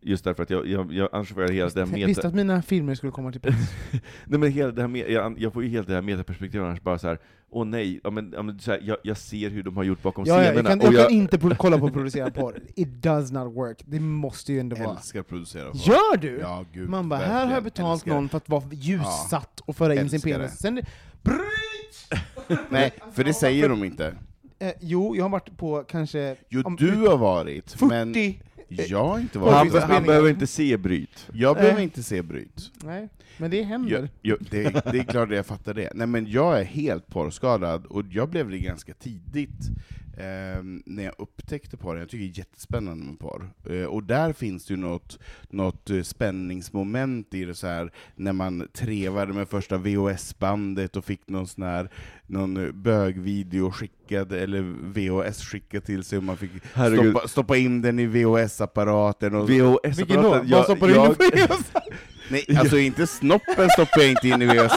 Just 0.00 0.24
därför 0.24 0.42
att 0.42 0.50
jag, 0.50 0.66
jag, 0.66 0.92
jag 0.92 1.08
annars 1.12 1.32
får 1.32 1.42
jag 1.42 1.50
hela 1.52 1.68
det 1.68 1.80
här 1.80 1.86
Visste 1.86 2.06
meta... 2.06 2.28
att 2.28 2.34
mina 2.34 2.62
filmer 2.62 2.94
skulle 2.94 3.12
komma 3.12 3.32
till 3.32 3.40
pris. 3.40 3.72
Nej 4.24 4.40
men 4.40 4.52
hela 4.52 4.72
det 4.72 4.80
här 4.82 4.88
me- 4.88 5.10
jag, 5.10 5.38
jag 5.40 5.52
får 5.52 5.62
ju 5.64 5.68
helt 5.68 5.88
det 5.88 5.94
här 5.94 6.02
metaperspektivet 6.02 6.64
annars 6.66 6.80
bara 6.82 6.98
så 6.98 7.08
här. 7.08 7.18
åh 7.50 7.64
nej, 7.66 8.00
ja, 8.04 8.10
men, 8.10 8.32
ja, 8.36 8.42
men, 8.42 8.58
så 8.58 8.70
här, 8.70 8.80
jag, 8.82 8.96
jag 9.02 9.16
ser 9.16 9.50
hur 9.50 9.62
de 9.62 9.76
har 9.76 9.84
gjort 9.84 10.02
bakom 10.02 10.24
Ja, 10.26 10.42
ja, 10.42 10.50
scenerna. 10.50 10.70
jag 10.70 10.80
kan, 10.80 10.88
och 10.88 10.94
jag 10.94 11.00
jag, 11.02 11.08
kan 11.08 11.16
inte 11.16 11.38
kolla 11.58 11.78
på 11.78 11.90
producerad 11.90 12.34
porr. 12.34 12.60
It 12.74 12.88
does 12.88 13.32
not 13.32 13.54
work. 13.56 13.82
Det 13.86 14.00
måste 14.00 14.52
ju 14.52 14.60
ändå 14.60 14.76
vara... 14.76 14.96
älskar 14.96 15.22
producera 15.22 15.70
porr. 15.70 15.78
Gör 15.88 16.16
du? 16.16 16.38
Ja, 16.38 16.64
gud, 16.72 16.88
Man 16.88 17.08
bara, 17.08 17.20
här 17.20 17.46
har 17.46 17.52
jag 17.54 17.64
betalt 17.64 17.96
Älskar 17.96 18.14
någon 18.14 18.28
för 18.28 18.36
att 18.36 18.48
vara 18.48 18.64
ljussatt 18.72 19.60
och 19.60 19.76
föra 19.76 19.94
in 19.94 20.10
sin 20.10 20.20
penis. 20.20 20.52
det. 20.52 20.56
Sen, 20.56 20.80
bryt! 21.22 22.22
Nej, 22.70 22.92
för 23.12 23.24
det 23.24 23.34
säger 23.34 23.68
de 23.68 23.84
inte. 23.84 24.14
Eh, 24.58 24.72
jo, 24.80 25.16
jag 25.16 25.24
har 25.24 25.28
varit 25.28 25.56
på 25.56 25.84
kanske... 25.88 26.36
Jo, 26.48 26.62
om- 26.64 26.76
du 26.76 26.96
har 26.96 27.16
varit, 27.16 27.72
40! 27.72 27.86
men 27.86 28.86
jag 28.88 29.04
har 29.04 29.18
inte 29.18 29.38
varit 29.38 29.72
han, 29.72 29.90
han 29.90 30.02
behöver 30.04 30.28
inte 30.30 30.46
se 30.46 30.76
bryt. 30.76 31.28
Jag 31.32 31.56
behöver 31.56 31.78
Eh. 31.78 31.82
inte 31.84 32.02
se 32.02 32.22
bryt. 32.22 32.70
Nej, 32.84 33.08
men 33.38 33.50
det 33.50 33.62
händer. 33.62 33.90
Jag, 33.90 34.08
jag, 34.22 34.38
det, 34.50 34.62
det 34.92 34.98
är 34.98 35.04
klart 35.04 35.28
att 35.28 35.36
jag 35.36 35.46
fattar 35.46 35.74
det. 35.74 35.90
Nej 35.94 36.06
men 36.06 36.30
jag 36.30 36.60
är 36.60 36.64
helt 36.64 37.06
porrskadad, 37.06 37.86
och 37.86 38.04
jag 38.10 38.28
blev 38.28 38.50
det 38.50 38.58
ganska 38.58 38.94
tidigt 38.94 39.70
eh, 40.16 40.62
när 40.86 41.04
jag 41.04 41.14
upptäckte 41.18 41.76
porr. 41.76 41.98
Jag 41.98 42.08
tycker 42.08 42.24
det 42.24 42.30
är 42.30 42.38
jättespännande 42.38 43.04
med 43.04 43.18
porr. 43.18 43.50
Eh, 43.70 43.84
och 43.84 44.02
där 44.02 44.32
finns 44.32 44.66
det 44.66 44.74
ju 44.74 44.80
något, 44.80 45.18
något 45.50 45.90
eh, 45.90 46.02
spänningsmoment 46.02 47.34
i 47.34 47.44
det 47.44 47.54
så 47.54 47.66
här 47.66 47.92
när 48.14 48.32
man 48.32 48.68
trevade 48.72 49.32
med 49.32 49.48
första 49.48 49.78
VHS-bandet 49.78 50.96
och 50.96 51.04
fick 51.04 51.28
någon 51.28 51.46
sån 51.46 51.64
här 51.64 51.90
någon 52.26 52.82
bögvideo 52.82 53.70
skickad, 53.70 54.32
eller 54.32 54.62
VHS 54.82 55.44
skickad 55.44 55.84
till 55.84 56.04
sig, 56.04 56.18
och 56.18 56.24
man 56.24 56.36
fick 56.36 56.50
stoppa, 56.72 57.28
stoppa 57.28 57.56
in 57.56 57.82
den 57.82 57.98
i 57.98 58.06
VHS-apparaten. 58.06 59.34
Och, 59.34 59.50
Vilken 59.50 59.66
då? 59.66 59.78
VHS-apparaten, 59.80 60.50
Vad 60.50 60.64
stoppar 60.64 60.86
du 60.86 60.94
in 60.94 61.00
jag, 61.00 61.18
på 61.18 61.80
Nej, 62.30 62.56
alltså 62.58 62.78
inte 62.78 63.06
snoppen 63.06 63.70
stoppar 63.70 64.00
jag 64.00 64.10
inte 64.10 64.28
in 64.28 64.42
i 64.42 64.46
VHS. 64.46 64.72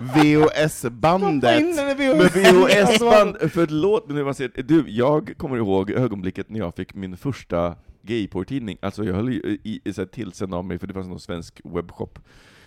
VHS-bandet. 0.00 1.60
in 1.60 1.76
den 1.76 2.00
i 2.00 2.08
Men 2.08 2.18
VHS. 2.18 2.36
VHS-band, 2.36 3.36
förlåt 3.52 4.08
nu 4.08 4.24
man 4.24 4.34
säger, 4.34 4.62
du, 4.62 4.84
jag 4.88 5.34
kommer 5.36 5.56
ihåg 5.56 5.90
ögonblicket 5.90 6.50
när 6.50 6.58
jag 6.58 6.74
fick 6.74 6.94
min 6.94 7.16
första 7.16 7.76
gayporrtidning, 8.02 8.78
alltså 8.82 9.04
jag 9.04 9.14
höll 9.14 9.32
ju 9.32 9.58
i, 9.62 9.80
i, 9.84 9.92
så 9.92 10.00
här, 10.00 10.06
tillsänd 10.06 10.54
av 10.54 10.64
mig, 10.64 10.78
för 10.78 10.86
det 10.86 10.94
fanns 10.94 11.08
någon 11.08 11.20
svensk 11.20 11.60
webbshop 11.64 12.18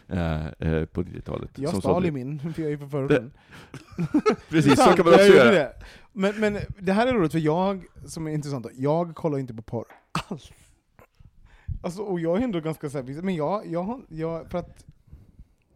eh, 0.08 0.46
eh, 0.46 0.86
på 0.86 1.04
90-talet. 1.04 1.50
Jag 1.56 1.78
stal 1.78 2.06
ju 2.06 2.12
min, 2.12 2.54
för 2.54 2.62
jag 2.62 2.72
är 2.72 2.78
från 2.78 2.90
förorten. 2.90 3.32
Precis, 4.50 4.76
så 4.76 4.92
kan 4.92 5.06
man 5.06 5.14
också 5.14 5.26
göra. 5.26 5.52
Det. 5.52 5.74
Men, 6.12 6.40
men 6.40 6.58
det 6.80 6.94
här 6.94 7.08
är 7.08 7.14
roligt, 7.14 7.32
för 7.32 7.40
jag, 7.40 7.86
som 8.06 8.28
är 8.28 8.32
intressant, 8.32 8.68
jag 8.74 9.16
kollar 9.16 9.40
inte 9.40 9.54
på 9.54 9.62
porr 9.62 9.86
alls. 10.30 10.52
Alltså, 11.84 12.02
och 12.02 12.20
jag 12.20 12.38
är 12.38 12.42
ändå 12.44 12.60
ganska 12.60 12.90
säker, 12.90 13.22
men 13.22 13.36
jag, 13.36 13.68
jag, 13.68 13.84
har- 13.84 14.02
jag, 14.10 14.52
för 14.52 14.58
att, 14.58 14.86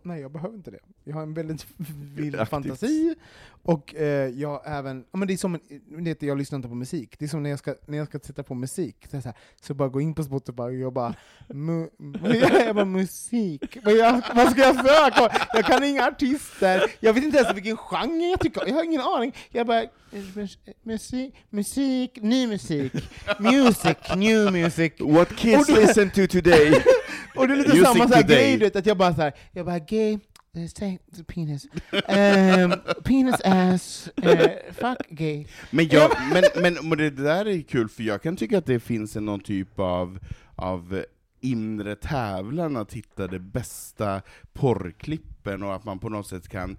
nej 0.01 0.21
jag 0.21 0.31
behöver 0.31 0.55
inte 0.55 0.71
det. 0.71 0.79
Jag 1.07 1.13
har 1.15 1.23
en 1.23 1.33
väldigt 1.33 1.65
vild 2.15 2.35
Aktivt. 2.35 2.49
fantasi, 2.49 3.15
och 3.63 3.95
eh, 3.95 4.29
jag 4.29 4.61
även, 4.65 5.05
ja, 5.11 5.17
men 5.17 5.27
det 5.27 5.33
är 5.33 5.37
som, 5.37 5.59
en, 5.97 6.05
heter, 6.05 6.27
jag 6.27 6.37
lyssnar 6.37 6.55
inte 6.55 6.67
på 6.69 6.75
musik, 6.75 7.15
det 7.19 7.25
är 7.25 7.29
som 7.29 7.43
när 7.43 7.49
jag 7.49 7.59
ska, 7.59 7.75
när 7.85 7.97
jag 7.97 8.07
ska 8.07 8.19
sätta 8.19 8.43
på 8.43 8.53
musik, 8.55 8.95
så, 9.11 9.17
här, 9.17 9.33
så 9.61 9.73
bara 9.73 9.89
gå 9.89 10.01
in 10.01 10.13
på 10.13 10.23
Spotify 10.23 10.61
och 10.61 10.75
jag 10.75 10.93
bara, 10.93 11.13
mu, 11.47 11.87
jag 12.65 12.75
bara 12.75 12.85
musik, 12.85 13.77
men 13.83 13.97
jag, 13.97 14.21
vad 14.35 14.51
ska 14.51 14.61
jag 14.61 14.75
söka? 14.75 15.47
Jag 15.53 15.65
kan 15.65 15.83
inga 15.83 16.07
artister, 16.07 16.81
jag 16.99 17.13
vet 17.13 17.23
inte 17.23 17.37
ens 17.37 17.55
vilken 17.55 17.77
genre 17.77 18.29
jag 18.29 18.39
tycker 18.39 18.67
jag 18.67 18.75
har 18.75 18.83
ingen 18.83 19.01
aning. 19.01 19.35
Jag 19.51 19.67
bara, 19.67 19.83
mus- 20.11 20.57
musik, 20.83 21.35
musik, 21.49 22.11
ny 22.21 22.47
musik, 22.47 22.93
music, 23.39 23.97
new 24.15 24.51
music. 24.51 24.91
What 24.99 25.35
kids 25.35 25.69
listen 25.69 26.09
to 26.09 26.27
today. 26.27 26.83
Och 27.35 27.47
det 27.47 27.53
är 27.53 27.57
lite 27.57 27.69
Music 27.69 27.83
samma 27.85 28.07
så 28.07 28.13
här 28.13 28.23
grej, 28.23 28.51
du 28.57 28.65
vet, 28.65 28.75
att 28.75 28.85
jag 28.85 28.97
bara 28.97 29.15
så 29.15 29.21
här, 29.21 29.33
jag 29.51 29.65
bara 29.65 29.79
gay, 29.79 30.19
eh, 30.57 30.67
say 30.67 30.97
penis, 31.27 31.67
Ehm, 32.07 32.73
penis 33.03 33.41
ass, 33.43 34.09
eh, 34.23 34.73
fuck 34.73 35.09
gay. 35.09 35.45
Men, 35.71 35.87
jag, 35.87 36.11
men, 36.33 36.43
men, 36.61 36.89
men 36.89 36.97
det 36.97 37.09
där 37.09 37.47
är 37.47 37.61
kul, 37.61 37.89
för 37.89 38.03
jag 38.03 38.21
kan 38.21 38.35
tycka 38.35 38.57
att 38.57 38.65
det 38.65 38.79
finns 38.79 39.15
en 39.15 39.25
någon 39.25 39.39
typ 39.39 39.79
av, 39.79 40.19
av 40.55 41.03
inre 41.41 41.95
tävlan 41.95 42.77
att 42.77 42.93
hitta 42.93 43.27
det 43.27 43.39
bästa 43.39 44.21
porrklippen, 44.53 45.63
och 45.63 45.75
att 45.75 45.85
man 45.85 45.99
på 45.99 46.09
något 46.09 46.27
sätt 46.27 46.47
kan 46.47 46.77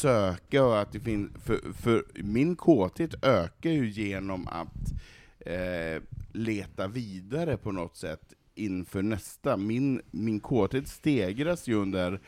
söka, 0.00 0.64
och 0.64 0.80
att 0.80 0.92
det 0.92 1.00
finns, 1.00 1.30
för, 1.44 1.72
för 1.72 2.04
min 2.14 2.56
kåthet 2.56 3.24
ökar 3.24 3.70
ju 3.70 3.90
genom 3.90 4.48
att 4.48 4.92
eh, 5.46 6.02
leta 6.32 6.88
vidare 6.88 7.56
på 7.56 7.72
något 7.72 7.96
sätt 7.96 8.34
inför 8.54 9.02
nästa. 9.02 9.56
Min, 9.56 10.02
min 10.10 10.40
kåthet 10.40 10.88
stegras 10.88 11.68
ju 11.68 11.74
under 11.74 12.20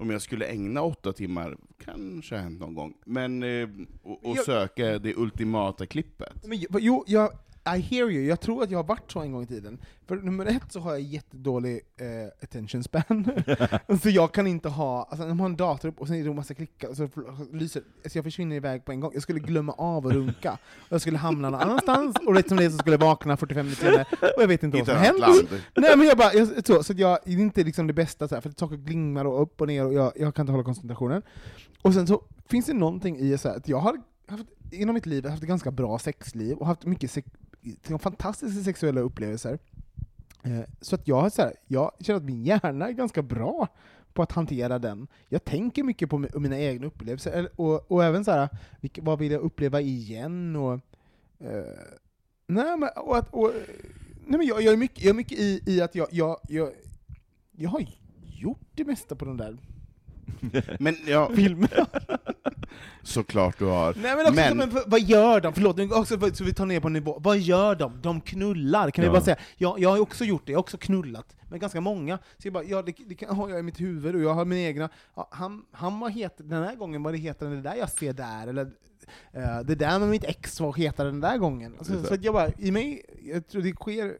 om 0.00 0.10
jag 0.10 0.22
skulle 0.22 0.46
ägna 0.46 0.82
åtta 0.82 1.12
timmar, 1.12 1.56
kanske 1.84 2.36
hänt 2.36 2.60
någon 2.60 2.74
gång, 2.74 2.94
men 3.04 3.42
eh, 3.42 3.68
och, 4.02 4.24
och 4.26 4.36
Jag- 4.36 4.44
söka 4.44 4.98
det 4.98 5.14
ultimata 5.16 5.86
klippet. 5.86 6.46
Men, 6.46 6.58
jo, 6.80 7.04
jag, 7.06 7.30
I 7.66 7.78
hear 7.80 8.10
you, 8.10 8.24
jag 8.24 8.40
tror 8.40 8.62
att 8.62 8.70
jag 8.70 8.78
har 8.78 8.84
varit 8.84 9.10
så 9.12 9.20
en 9.20 9.32
gång 9.32 9.42
i 9.42 9.46
tiden. 9.46 9.78
För 10.06 10.16
nummer 10.16 10.46
ett 10.46 10.72
så 10.72 10.80
har 10.80 10.90
jag 10.90 11.00
jättedålig 11.00 11.80
eh, 11.96 12.06
attention 12.42 12.82
span. 12.82 13.30
så 14.02 14.10
jag 14.10 14.32
kan 14.32 14.46
inte 14.46 14.68
ha, 14.68 15.02
alltså 15.10 15.26
när 15.26 15.28
man 15.28 15.40
har 15.40 15.46
en 15.46 15.56
dator 15.56 15.88
upp 15.88 16.00
och 16.00 16.06
sen 16.06 16.16
är 16.16 16.24
det 16.24 16.30
en 16.30 16.36
massa 16.36 16.54
klickar, 16.54 16.94
så 16.94 17.08
lyser, 17.52 17.82
alltså 18.04 18.18
jag 18.18 18.24
försvinner 18.24 18.56
iväg 18.56 18.84
på 18.84 18.92
en 18.92 19.00
gång. 19.00 19.10
Jag 19.14 19.22
skulle 19.22 19.40
glömma 19.40 19.72
av 19.72 20.06
att 20.06 20.12
runka, 20.12 20.58
och 20.62 20.92
jag 20.92 21.00
skulle 21.00 21.18
hamna 21.18 21.50
någon 21.50 21.60
annanstans, 21.60 22.16
och 22.26 22.34
rätt 22.34 22.48
som 22.48 22.56
det 22.56 22.64
är 22.64 22.70
så 22.70 22.78
skulle 22.78 22.94
jag 22.94 23.00
vakna 23.00 23.36
45 23.36 23.66
minuter 23.66 23.82
senare, 23.84 24.06
och 24.36 24.42
jag 24.42 24.48
vet 24.48 24.62
inte 24.62 24.78
vad 24.78 24.86
som 24.86 24.96
hänt. 24.96 25.50
Nej 25.76 25.96
men 25.96 26.06
jag 26.06 26.18
bara, 26.18 26.32
jag, 26.34 26.66
så, 26.66 26.82
så 26.82 26.92
att 26.92 26.98
jag, 26.98 27.18
det 27.24 27.32
är 27.32 27.38
inte 27.38 27.64
liksom 27.64 27.86
det 27.86 27.92
bästa, 27.92 28.28
så 28.28 28.34
här, 28.34 28.42
för 28.42 28.52
saker 28.56 28.76
glimmar 28.76 29.24
och 29.24 29.42
upp 29.42 29.60
och 29.60 29.66
ner, 29.66 29.86
och 29.86 29.94
jag, 29.94 30.12
jag 30.16 30.34
kan 30.34 30.42
inte 30.42 30.52
hålla 30.52 30.64
koncentrationen. 30.64 31.22
Och 31.82 31.94
sen 31.94 32.06
så 32.06 32.22
finns 32.48 32.66
det 32.66 32.74
någonting 32.74 33.18
i 33.18 33.38
så 33.38 33.48
här, 33.48 33.56
att 33.56 33.68
jag 33.68 33.78
har 33.78 34.00
haft, 34.28 34.44
inom 34.70 34.94
mitt 34.94 35.06
liv 35.06 35.26
haft 35.26 35.42
ett 35.42 35.48
ganska 35.48 35.70
bra 35.70 35.98
sexliv, 35.98 36.56
och 36.56 36.66
haft 36.66 36.84
mycket 36.84 37.10
sex, 37.10 37.28
fantastiska 37.98 38.62
sexuella 38.62 39.00
upplevelser. 39.00 39.58
Eh, 40.42 40.60
så 40.80 40.94
att 40.94 41.08
jag, 41.08 41.32
så 41.32 41.42
här, 41.42 41.52
jag 41.66 41.92
känner 42.00 42.16
att 42.16 42.24
min 42.24 42.44
hjärna 42.44 42.88
är 42.88 42.92
ganska 42.92 43.22
bra 43.22 43.68
på 44.12 44.22
att 44.22 44.32
hantera 44.32 44.78
den. 44.78 45.06
Jag 45.28 45.44
tänker 45.44 45.82
mycket 45.84 46.10
på 46.10 46.18
mina 46.18 46.58
egna 46.58 46.86
upplevelser, 46.86 47.48
och, 47.56 47.90
och 47.92 48.04
även 48.04 48.24
så 48.24 48.30
här, 48.30 48.48
vad 49.00 49.18
vill 49.18 49.32
jag 49.32 49.40
uppleva 49.40 49.80
igen? 49.80 50.56
Och, 50.56 50.72
eh, 51.38 51.64
nej, 52.46 52.76
men, 52.76 52.88
och, 52.96 53.16
att- 53.16 53.34
och, 53.34 53.52
nej, 54.26 54.38
men 54.38 54.46
jag, 54.46 54.62
jag 54.62 54.72
är 54.72 54.76
mycket, 54.76 55.04
jag 55.04 55.10
är 55.10 55.14
mycket 55.14 55.38
i, 55.38 55.62
i 55.66 55.80
att 55.80 55.94
jag, 55.94 56.08
jag, 56.10 56.36
jag, 56.48 56.70
jag 57.52 57.70
har 57.70 57.86
gjort 58.22 58.68
det 58.74 58.84
mesta 58.84 59.16
på 59.16 59.24
den 59.24 59.36
där 59.36 59.56
Men 60.78 60.96
ja, 61.06 61.30
filmen. 61.34 61.68
såklart 63.02 63.58
du 63.58 63.64
har. 63.64 63.94
Nej 64.02 64.16
men 64.16 64.20
också, 64.26 64.34
Men- 64.34 64.56
men, 64.56 64.82
vad 64.86 65.00
gör 65.00 65.40
de? 65.40 65.52
Förlåt, 65.54 65.80
också, 65.92 66.18
så 66.34 66.44
vi 66.44 66.54
tar 66.54 66.66
ner 66.66 66.80
på 66.80 66.88
nivå. 66.88 67.18
Vad 67.20 67.38
gör 67.38 67.74
de? 67.74 68.00
De 68.02 68.20
knullar, 68.20 68.90
kan 68.90 69.02
vi 69.02 69.06
Ja. 69.06 69.12
bara 69.12 69.22
säga. 69.22 69.36
Jag, 69.56 69.78
jag 69.80 69.90
har 69.90 70.00
också 70.00 70.24
gjort 70.24 70.42
det, 70.46 70.52
jag 70.52 70.56
har 70.58 70.62
också 70.62 70.78
knullat 70.78 71.36
med 71.50 71.60
ganska 71.60 71.80
många. 71.80 72.18
Så 72.38 72.46
jag 72.46 72.52
bara, 72.52 72.64
ja 72.64 72.82
det, 72.82 72.94
det 73.06 73.14
kan, 73.14 73.36
har 73.36 73.48
jag 73.48 73.58
i 73.58 73.62
mitt 73.62 73.80
huvud, 73.80 74.14
och 74.14 74.20
jag 74.20 74.34
har 74.34 74.44
mina 74.44 74.60
egna. 74.60 74.88
Ja, 75.14 75.28
han, 75.30 75.64
han 75.72 76.00
var 76.00 76.08
het, 76.08 76.34
den 76.38 76.62
här 76.62 76.74
gången 76.74 77.02
var 77.02 77.12
det 77.12 77.18
hetare 77.18 77.48
än 77.48 77.54
det 77.62 77.62
där 77.70 77.74
jag 77.76 77.90
ser 77.90 78.12
där, 78.12 78.46
eller 78.46 78.70
eh, 79.32 79.60
det 79.64 79.74
där 79.74 79.98
med 79.98 80.08
mitt 80.08 80.24
ex 80.24 80.60
var 80.60 80.72
hetare 80.72 81.08
den 81.08 81.20
där 81.20 81.38
gången. 81.38 81.74
Alltså, 81.78 82.02
så 82.04 82.16
jag 82.20 82.34
bara, 82.34 82.50
i 82.58 82.70
mig, 82.70 83.02
jag 83.22 83.48
tror 83.48 83.62
det 83.62 83.72
sker, 83.72 84.18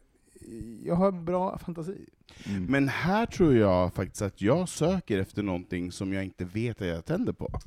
jag 0.83 0.95
har 0.95 1.11
bra 1.11 1.57
fantasi. 1.57 1.97
Mm. 2.45 2.65
Men 2.65 2.87
här 2.87 3.25
tror 3.25 3.55
jag 3.55 3.93
faktiskt 3.93 4.21
att 4.21 4.41
jag 4.41 4.69
söker 4.69 5.19
efter 5.19 5.43
någonting 5.43 5.91
som 5.91 6.13
jag 6.13 6.23
inte 6.23 6.45
vet 6.45 6.81
att 6.81 6.87
jag 6.87 7.05
tänder 7.05 7.33
på. 7.33 7.59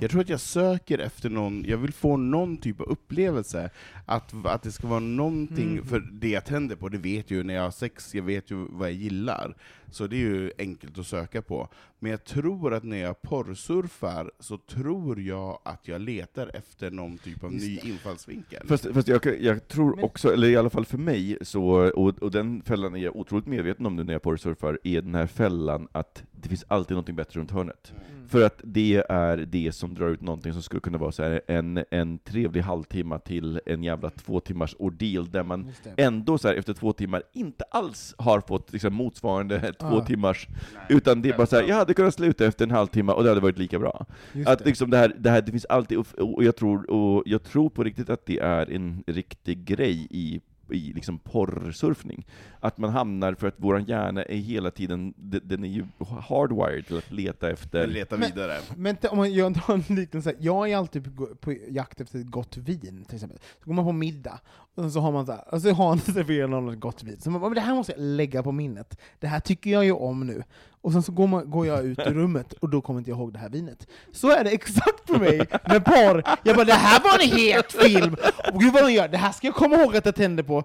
Jag 0.00 0.10
tror 0.10 0.20
att 0.20 0.28
jag 0.28 0.40
söker 0.40 0.98
efter 0.98 1.30
någon, 1.30 1.64
jag 1.68 1.78
vill 1.78 1.92
få 1.92 2.16
någon 2.16 2.56
typ 2.56 2.80
av 2.80 2.86
upplevelse, 2.86 3.70
att, 4.06 4.34
att 4.46 4.62
det 4.62 4.72
ska 4.72 4.86
vara 4.86 5.00
någonting, 5.00 5.70
Mm. 5.70 5.84
för 5.84 6.00
det 6.12 6.28
jag 6.28 6.44
tänder 6.44 6.76
på, 6.76 6.88
det 6.88 6.98
vet 6.98 7.30
jag 7.30 7.38
ju 7.38 7.44
när 7.44 7.54
jag 7.54 7.62
har 7.62 7.70
sex, 7.70 8.14
jag 8.14 8.22
vet 8.22 8.50
ju 8.50 8.56
vad 8.70 8.88
jag 8.88 8.96
gillar. 8.96 9.54
Så 9.92 10.06
det 10.06 10.16
är 10.16 10.20
ju 10.20 10.52
enkelt 10.58 10.98
att 10.98 11.06
söka 11.06 11.42
på. 11.42 11.68
Men 11.98 12.10
jag 12.10 12.24
tror 12.24 12.74
att 12.74 12.84
när 12.84 12.96
jag 12.96 13.22
porrsurfar, 13.22 14.30
så 14.38 14.58
tror 14.58 15.20
jag 15.20 15.58
att 15.64 15.88
jag 15.88 16.00
letar 16.00 16.50
efter 16.56 16.90
någon 16.90 17.18
typ 17.18 17.44
av 17.44 17.52
Just 17.52 17.66
ny 17.66 17.78
infallsvinkel. 17.90 18.66
Fast, 18.68 18.86
fast 18.94 19.08
jag, 19.08 19.40
jag 19.40 19.68
tror 19.68 20.04
också, 20.04 20.32
eller 20.32 20.48
i 20.48 20.56
alla 20.56 20.70
fall 20.70 20.84
för 20.84 20.98
mig, 20.98 21.38
så, 21.42 21.64
och, 21.90 22.18
och 22.18 22.30
den 22.30 22.62
fällan 22.62 22.94
är 22.94 22.98
jag 22.98 23.16
otroligt 23.16 23.46
medveten 23.46 23.86
om 23.86 23.89
nu 23.96 24.04
när 24.04 24.12
jag 24.12 24.22
porrsurfar, 24.22 24.78
är 24.84 25.02
den 25.02 25.14
här 25.14 25.26
fällan 25.26 25.88
att 25.92 26.24
det 26.32 26.48
finns 26.48 26.64
alltid 26.68 26.94
någonting 26.94 27.16
bättre 27.16 27.40
runt 27.40 27.50
hörnet. 27.50 27.92
Mm. 28.14 28.28
För 28.28 28.42
att 28.42 28.60
det 28.64 29.04
är 29.08 29.36
det 29.36 29.72
som 29.72 29.94
drar 29.94 30.08
ut 30.08 30.20
någonting 30.20 30.52
som 30.52 30.62
skulle 30.62 30.80
kunna 30.80 30.98
vara 30.98 31.12
så 31.12 31.22
här, 31.22 31.40
en, 31.46 31.84
en 31.90 32.18
trevlig 32.18 32.60
halvtimme 32.60 33.18
till 33.18 33.60
en 33.66 33.82
jävla 33.84 34.10
två 34.10 34.40
timmars 34.40 34.76
ordeal, 34.78 35.30
där 35.30 35.42
man 35.42 35.72
ändå 35.96 36.38
så 36.38 36.48
här, 36.48 36.54
efter 36.54 36.72
två 36.74 36.92
timmar 36.92 37.22
inte 37.32 37.64
alls 37.70 38.14
har 38.18 38.40
fått 38.40 38.72
liksom, 38.72 38.94
motsvarande 38.94 39.72
två 39.80 39.86
Ah. 39.86 40.04
timmars, 40.04 40.48
utan 40.88 41.22
det 41.22 41.28
är 41.28 41.36
bara 41.36 41.46
så 41.46 41.56
här, 41.56 41.68
jag 41.68 41.76
hade 41.76 41.94
kunnat 41.94 42.14
sluta 42.14 42.46
efter 42.46 42.64
en 42.64 42.70
halvtimme 42.70 43.12
och 43.12 43.22
det 43.22 43.28
hade 43.28 43.40
varit 43.40 43.58
lika 43.58 43.78
bra. 43.78 44.06
Just 44.32 44.48
Att 44.48 44.58
det. 44.58 44.64
liksom 44.64 44.90
det 44.90 44.96
här, 44.96 45.14
det 45.18 45.30
här, 45.30 45.42
det 45.42 45.50
finns 45.50 45.64
alltid, 45.64 45.98
och, 45.98 46.06
och, 46.18 46.44
jag 46.44 46.56
tror, 46.56 46.90
och 46.90 47.22
jag 47.26 47.42
tror 47.42 47.70
på 47.70 47.84
riktigt 47.84 48.10
att 48.10 48.26
det 48.26 48.38
är 48.38 48.70
en 48.70 49.04
riktig 49.06 49.64
grej 49.64 50.06
i 50.10 50.40
i 50.72 50.92
liksom 50.92 51.18
porrsurfning. 51.18 52.26
Att 52.60 52.78
man 52.78 52.90
hamnar, 52.90 53.34
för 53.34 53.46
att 53.48 53.54
våran 53.56 53.84
hjärna 53.84 54.22
är 54.22 54.36
hela 54.36 54.70
tiden, 54.70 55.14
de- 55.16 55.40
den 55.44 55.64
är 55.64 55.68
ju 55.68 55.84
hardwired 56.28 56.86
till 56.86 56.98
att 56.98 57.10
leta 57.10 57.50
efter... 57.50 57.86
Leta 57.86 58.16
Men- 58.16 58.28
vidare. 58.30 58.58
Men 58.76 58.96
t- 58.96 59.08
om 59.08 59.16
man 59.18 59.32
gör 59.32 59.46
en 59.72 59.84
liknelse, 59.96 60.34
jag 60.38 60.70
är 60.70 60.76
alltid 60.76 61.16
på, 61.16 61.26
på 61.26 61.54
jakt 61.68 62.00
efter 62.00 62.18
ett 62.18 62.26
gott 62.30 62.56
vin, 62.56 63.04
till 63.08 63.14
exempel. 63.14 63.38
Så 63.64 63.64
går 63.66 63.74
man 63.74 63.84
på 63.84 63.92
middag, 63.92 64.40
och 64.74 64.82
sen 64.82 64.92
så 64.92 65.00
har 65.00 65.12
man 65.12 65.26
så 65.26 65.32
här, 65.32 65.54
och 65.54 65.62
så 65.62 65.70
har 65.72 65.88
han 65.88 65.98
serverat 66.14 66.50
någon 66.50 66.68
ett 66.74 66.80
gott 66.80 67.02
vin. 67.02 67.20
Så 67.20 67.30
man 67.30 67.40
men 67.40 67.54
det 67.54 67.60
här 67.60 67.74
måste 67.74 67.92
jag 67.92 68.00
lägga 68.00 68.42
på 68.42 68.52
minnet. 68.52 69.00
Det 69.18 69.26
här 69.26 69.40
tycker 69.40 69.70
jag 69.70 69.84
ju 69.84 69.92
om 69.92 70.26
nu. 70.26 70.42
Och 70.82 70.92
sen 70.92 71.02
så 71.02 71.12
går, 71.12 71.26
man, 71.26 71.50
går 71.50 71.66
jag 71.66 71.84
ut 71.84 71.98
ur 71.98 72.14
rummet, 72.14 72.52
och 72.52 72.68
då 72.68 72.80
kommer 72.80 72.98
inte 72.98 73.10
jag 73.10 73.18
ihåg 73.18 73.32
det 73.32 73.38
här 73.38 73.48
vinet. 73.48 73.86
Så 74.12 74.30
är 74.30 74.44
det 74.44 74.50
exakt 74.50 75.06
för 75.06 75.18
mig 75.18 75.38
med 75.68 75.84
porr. 75.84 76.22
Jag 76.42 76.56
bara, 76.56 76.64
det 76.64 76.72
här 76.72 77.00
var 77.00 77.22
en 77.22 77.38
het 77.38 77.72
film! 77.72 78.16
Och 78.54 78.60
gud 78.60 78.72
vad 78.72 78.82
de 78.82 78.92
gör, 78.92 79.08
det 79.08 79.16
här 79.16 79.32
ska 79.32 79.46
jag 79.46 79.54
komma 79.54 79.76
ihåg 79.76 79.96
att 79.96 80.06
jag 80.06 80.14
tänder 80.14 80.42
på. 80.42 80.64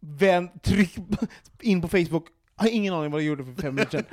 Vän, 0.00 0.48
tryck 0.62 0.96
in 1.60 1.82
på 1.82 1.88
Facebook, 1.88 2.26
jag 2.58 2.64
har 2.64 2.70
ingen 2.70 2.94
aning 2.94 3.10
vad 3.10 3.20
jag 3.20 3.26
gjorde 3.26 3.44
för 3.44 3.62
fem 3.62 3.74
minuter 3.74 4.04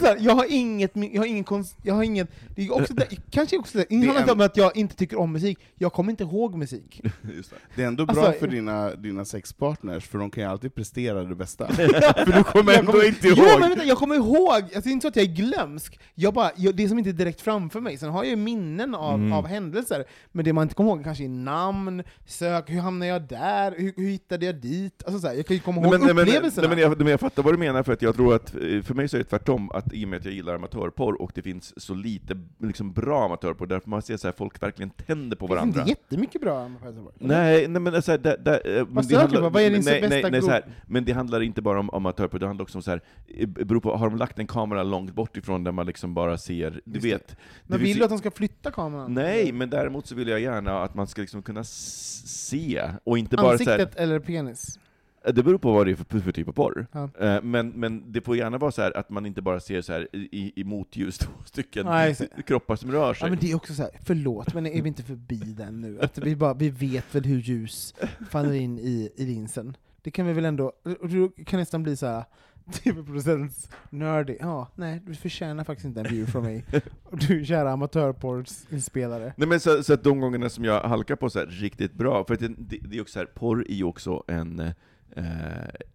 sedan. 0.00 0.16
Jag 0.20 0.32
har 0.34 0.46
inget, 0.48 0.90
jag 0.94 1.20
har 1.20 1.26
ingen 1.26 1.44
konst, 1.44 1.76
jag 1.82 1.94
har 1.94 2.02
ingen, 2.02 2.26
det 2.56 2.62
är 2.66 2.74
också 2.74 2.94
det, 2.94 3.06
kanske 3.30 3.58
också 3.58 3.78
det, 3.78 3.86
det 3.88 3.96
handlar 3.96 4.20
inte 4.20 4.32
om 4.32 4.40
att 4.40 4.56
jag 4.56 4.76
inte 4.76 4.96
tycker 4.96 5.18
om 5.18 5.32
musik, 5.32 5.58
jag 5.74 5.92
kommer 5.92 6.10
inte 6.10 6.22
ihåg 6.24 6.54
musik. 6.54 7.00
Just 7.36 7.50
det. 7.50 7.56
Det 7.76 7.82
är 7.82 7.86
ändå 7.86 8.06
bra 8.06 8.22
Alltså- 8.26 8.40
för 8.40 8.46
dina, 8.48 8.94
dina 8.94 9.24
sexpartners, 9.24 10.04
för 10.08 10.18
de 10.18 10.30
kan 10.30 10.42
ju 10.42 10.50
alltid 10.50 10.74
prestera 10.74 11.24
det 11.24 11.34
bästa. 11.34 11.68
för 11.72 12.32
du 12.36 12.42
kommer 12.44 12.78
ändå 12.78 12.92
kommer- 12.92 13.06
inte 13.08 13.28
ihåg. 13.28 13.38
men 13.60 13.68
vänta, 13.68 13.84
jag 13.84 13.98
kommer 13.98 14.14
ihåg, 14.14 14.50
alltså, 14.62 14.80
det 14.80 14.88
är 14.88 14.92
inte 14.92 15.04
så 15.04 15.08
att 15.08 15.16
jag 15.16 15.24
är 15.24 15.32
glömsk, 15.34 16.00
jag 16.14 16.34
bara, 16.34 16.50
jag, 16.56 16.74
det 16.76 16.84
är 16.84 16.88
som 16.88 16.98
inte 16.98 17.10
är 17.10 17.12
direkt 17.12 17.40
framför 17.40 17.80
mig, 17.80 17.98
sen 17.98 18.10
har 18.10 18.22
jag 18.24 18.30
ju 18.30 18.36
minnen 18.36 18.94
av, 18.94 19.14
Mm. 19.14 19.32
av 19.32 19.46
händelser, 19.46 20.04
men 20.32 20.44
det 20.44 20.52
man 20.52 20.62
inte 20.62 20.74
kommer 20.74 20.90
ihåg 20.90 21.04
kanske 21.04 21.24
är 21.24 21.28
namn, 21.28 22.02
sök, 22.26 22.70
hur 22.70 22.80
hamnade 22.80 23.06
jag 23.10 23.22
där, 23.22 23.74
hur, 23.78 23.92
hur 23.96 24.08
hittade 24.08 24.46
jag 24.46 24.54
dit? 24.54 25.02
Alltså 25.06 25.20
så 25.20 25.26
här, 25.28 25.34
jag 25.34 25.46
kan 25.46 25.56
ju 25.56 25.62
komma 25.62 25.80
ihåg 25.80 25.90
Nej, 25.90 25.98
men, 25.98 26.06
nej, 26.06 26.14
men, 26.14 26.24
nej, 26.26 26.36
upplevelserna. 26.36 26.68
men, 26.68 26.78
jag, 26.78 26.98
men 26.98 27.06
jag 27.06 27.20
fattar 27.20 27.42
vad 27.42 27.54
du 27.54 27.58
menar, 27.58 27.65
för 27.84 27.92
att 27.92 28.02
jag 28.02 28.14
tror 28.14 28.34
att, 28.34 28.54
eh, 28.54 28.82
för 28.82 28.94
mig 28.94 29.08
så 29.08 29.16
är 29.16 29.18
det 29.18 29.24
tvärtom, 29.24 29.70
att 29.70 29.92
i 29.94 30.04
och 30.04 30.08
med 30.08 30.18
att 30.18 30.24
jag 30.24 30.34
gillar 30.34 30.54
amatörporr, 30.54 31.22
och 31.22 31.32
det 31.34 31.42
finns 31.42 31.80
så 31.80 31.94
lite 31.94 32.40
liksom, 32.58 32.92
bra 32.92 33.24
amatörporr, 33.24 33.66
därför 33.66 33.90
man 33.90 34.02
ser 34.02 34.16
så 34.16 34.28
här, 34.28 34.32
folk 34.32 34.62
verkligen 34.62 34.90
tänder 34.90 35.36
på 35.36 35.46
det 35.46 35.48
finns 35.48 35.56
varandra. 35.56 35.80
inte 35.80 35.90
jättemycket 35.90 36.40
bra 36.40 36.60
amatörporr. 36.64 37.12
Nej, 37.18 37.68
nej 37.68 37.80
men 37.82 37.94
alltså, 37.94 38.16
där, 38.18 38.36
där, 38.38 38.78
eh, 38.78 38.86
men 38.90 39.04
söker 39.04 39.18
handlar- 39.18 39.40
på? 39.42 39.48
Vad 39.48 39.62
är 39.62 39.70
din 39.70 39.82
nej, 39.84 40.00
bästa 40.00 40.16
nej, 40.22 40.30
nej, 40.30 40.42
så 40.42 40.50
här, 40.50 40.64
Men 40.86 41.04
det 41.04 41.12
handlar 41.12 41.40
inte 41.42 41.62
bara 41.62 41.80
om 41.80 41.90
amatörporr, 41.90 42.38
det 42.38 42.46
handlar 42.46 42.62
också 42.62 42.78
om 42.78 42.82
så 42.82 42.90
här, 42.90 43.00
eh, 43.28 43.46
beror 43.48 43.80
på, 43.80 43.96
har 43.96 44.08
de 44.10 44.18
lagt 44.18 44.38
en 44.38 44.46
kamera 44.46 44.82
långt 44.82 45.14
bort 45.14 45.36
ifrån 45.36 45.64
där 45.64 45.72
man 45.72 45.86
liksom 45.86 46.14
bara 46.14 46.38
ser, 46.38 46.70
du 46.84 46.92
Just 46.92 47.02
det. 47.02 47.08
vet. 47.12 47.36
Men 47.64 47.78
vill 47.80 47.96
du 47.98 48.04
att 48.04 48.10
de 48.10 48.18
ska 48.18 48.30
flytta 48.30 48.70
kameran? 48.70 49.14
Nej, 49.14 49.52
men 49.52 49.70
däremot 49.70 50.06
så 50.06 50.14
vill 50.14 50.28
jag 50.28 50.40
gärna 50.40 50.82
att 50.82 50.94
man 50.94 51.06
ska 51.06 51.20
liksom 51.20 51.42
kunna 51.42 51.64
se, 51.64 52.82
och 53.04 53.18
inte 53.18 53.36
bara 53.36 53.58
så 53.58 53.64
här, 53.64 53.72
Ansiktet 53.78 53.96
eller 54.00 54.18
penis? 54.20 54.78
Eh, 55.26 55.34
Det 55.34 55.42
beror 55.42 55.58
på 55.58 55.72
vad 55.72 55.86
det 55.86 55.92
är 55.92 55.96
för, 55.96 56.18
för 56.20 56.32
typ 56.32 56.48
av 56.48 56.52
porr. 56.52 56.86
Ja. 56.92 57.10
Eh, 57.20 57.42
Men, 57.42 57.68
men 57.68 58.12
det 58.12 58.20
får 58.20 58.36
gärna 58.36 58.58
vara 58.58 58.70
så 58.72 58.82
här 58.82 58.96
att 58.96 59.10
man 59.10 59.26
inte 59.26 59.42
bara 59.42 59.60
ser 59.60 59.82
så 59.82 59.92
här 59.92 60.08
i, 60.12 60.52
i- 60.60 60.64
motljus 60.64 61.18
två 61.26 61.30
stycken 61.44 61.86
Nej, 61.86 62.16
kroppar 62.46 62.76
som 62.76 62.92
rör 62.92 63.06
Ja, 63.08 63.14
sig. 63.14 63.30
men 63.30 63.38
det 63.38 63.50
är 63.50 63.56
också 63.56 63.74
så 63.74 63.82
här, 63.82 63.90
förlåt, 64.04 64.54
men 64.54 64.66
är 64.66 64.82
vi 64.82 64.88
inte 64.88 65.02
förbi 65.02 65.36
den 65.38 65.80
nu? 65.80 66.00
Att 66.00 66.18
vi, 66.18 66.36
bara, 66.36 66.54
vi 66.54 66.70
vet 66.70 67.14
väl 67.14 67.24
hur 67.24 67.38
ljus 67.40 67.94
faller 68.30 68.52
in 68.52 68.78
i, 68.78 69.10
i 69.16 69.24
linsen? 69.26 69.76
Det 70.02 70.10
kan 70.10 70.26
vi 70.26 70.32
väl 70.32 70.44
ändå, 70.44 70.72
du 71.02 71.30
kan 71.46 71.60
nästan 71.60 71.82
bli 71.82 71.96
så 71.96 72.06
här 72.06 72.24
tv-producents 72.72 73.68
nördig. 73.90 74.36
Ja, 74.40 74.68
nej, 74.74 75.00
du 75.06 75.14
förtjänar 75.14 75.64
faktiskt 75.64 75.84
inte 75.86 76.00
en 76.00 76.06
view 76.06 76.32
från 76.32 76.42
mig. 76.44 76.64
Du 77.28 77.44
kära 77.44 77.70
amatörporrsinspelare. 77.72 79.32
Nej 79.36 79.48
men 79.48 79.60
så, 79.60 79.82
så 79.82 79.92
att 79.92 80.04
de 80.04 80.20
gångerna 80.20 80.48
som 80.48 80.64
jag 80.64 80.80
halkar 80.80 81.16
på 81.16 81.30
så 81.30 81.38
här 81.38 81.46
riktigt 81.46 81.92
bra, 81.92 82.24
för 82.24 82.36
det, 82.36 82.48
det, 82.48 82.78
det 82.88 82.96
är 82.96 83.00
också 83.02 83.12
så 83.12 83.18
här, 83.18 83.26
porr 83.26 83.66
är 83.68 83.74
ju 83.74 83.84
också 83.84 84.22
en 84.26 84.70
eh, 85.16 85.24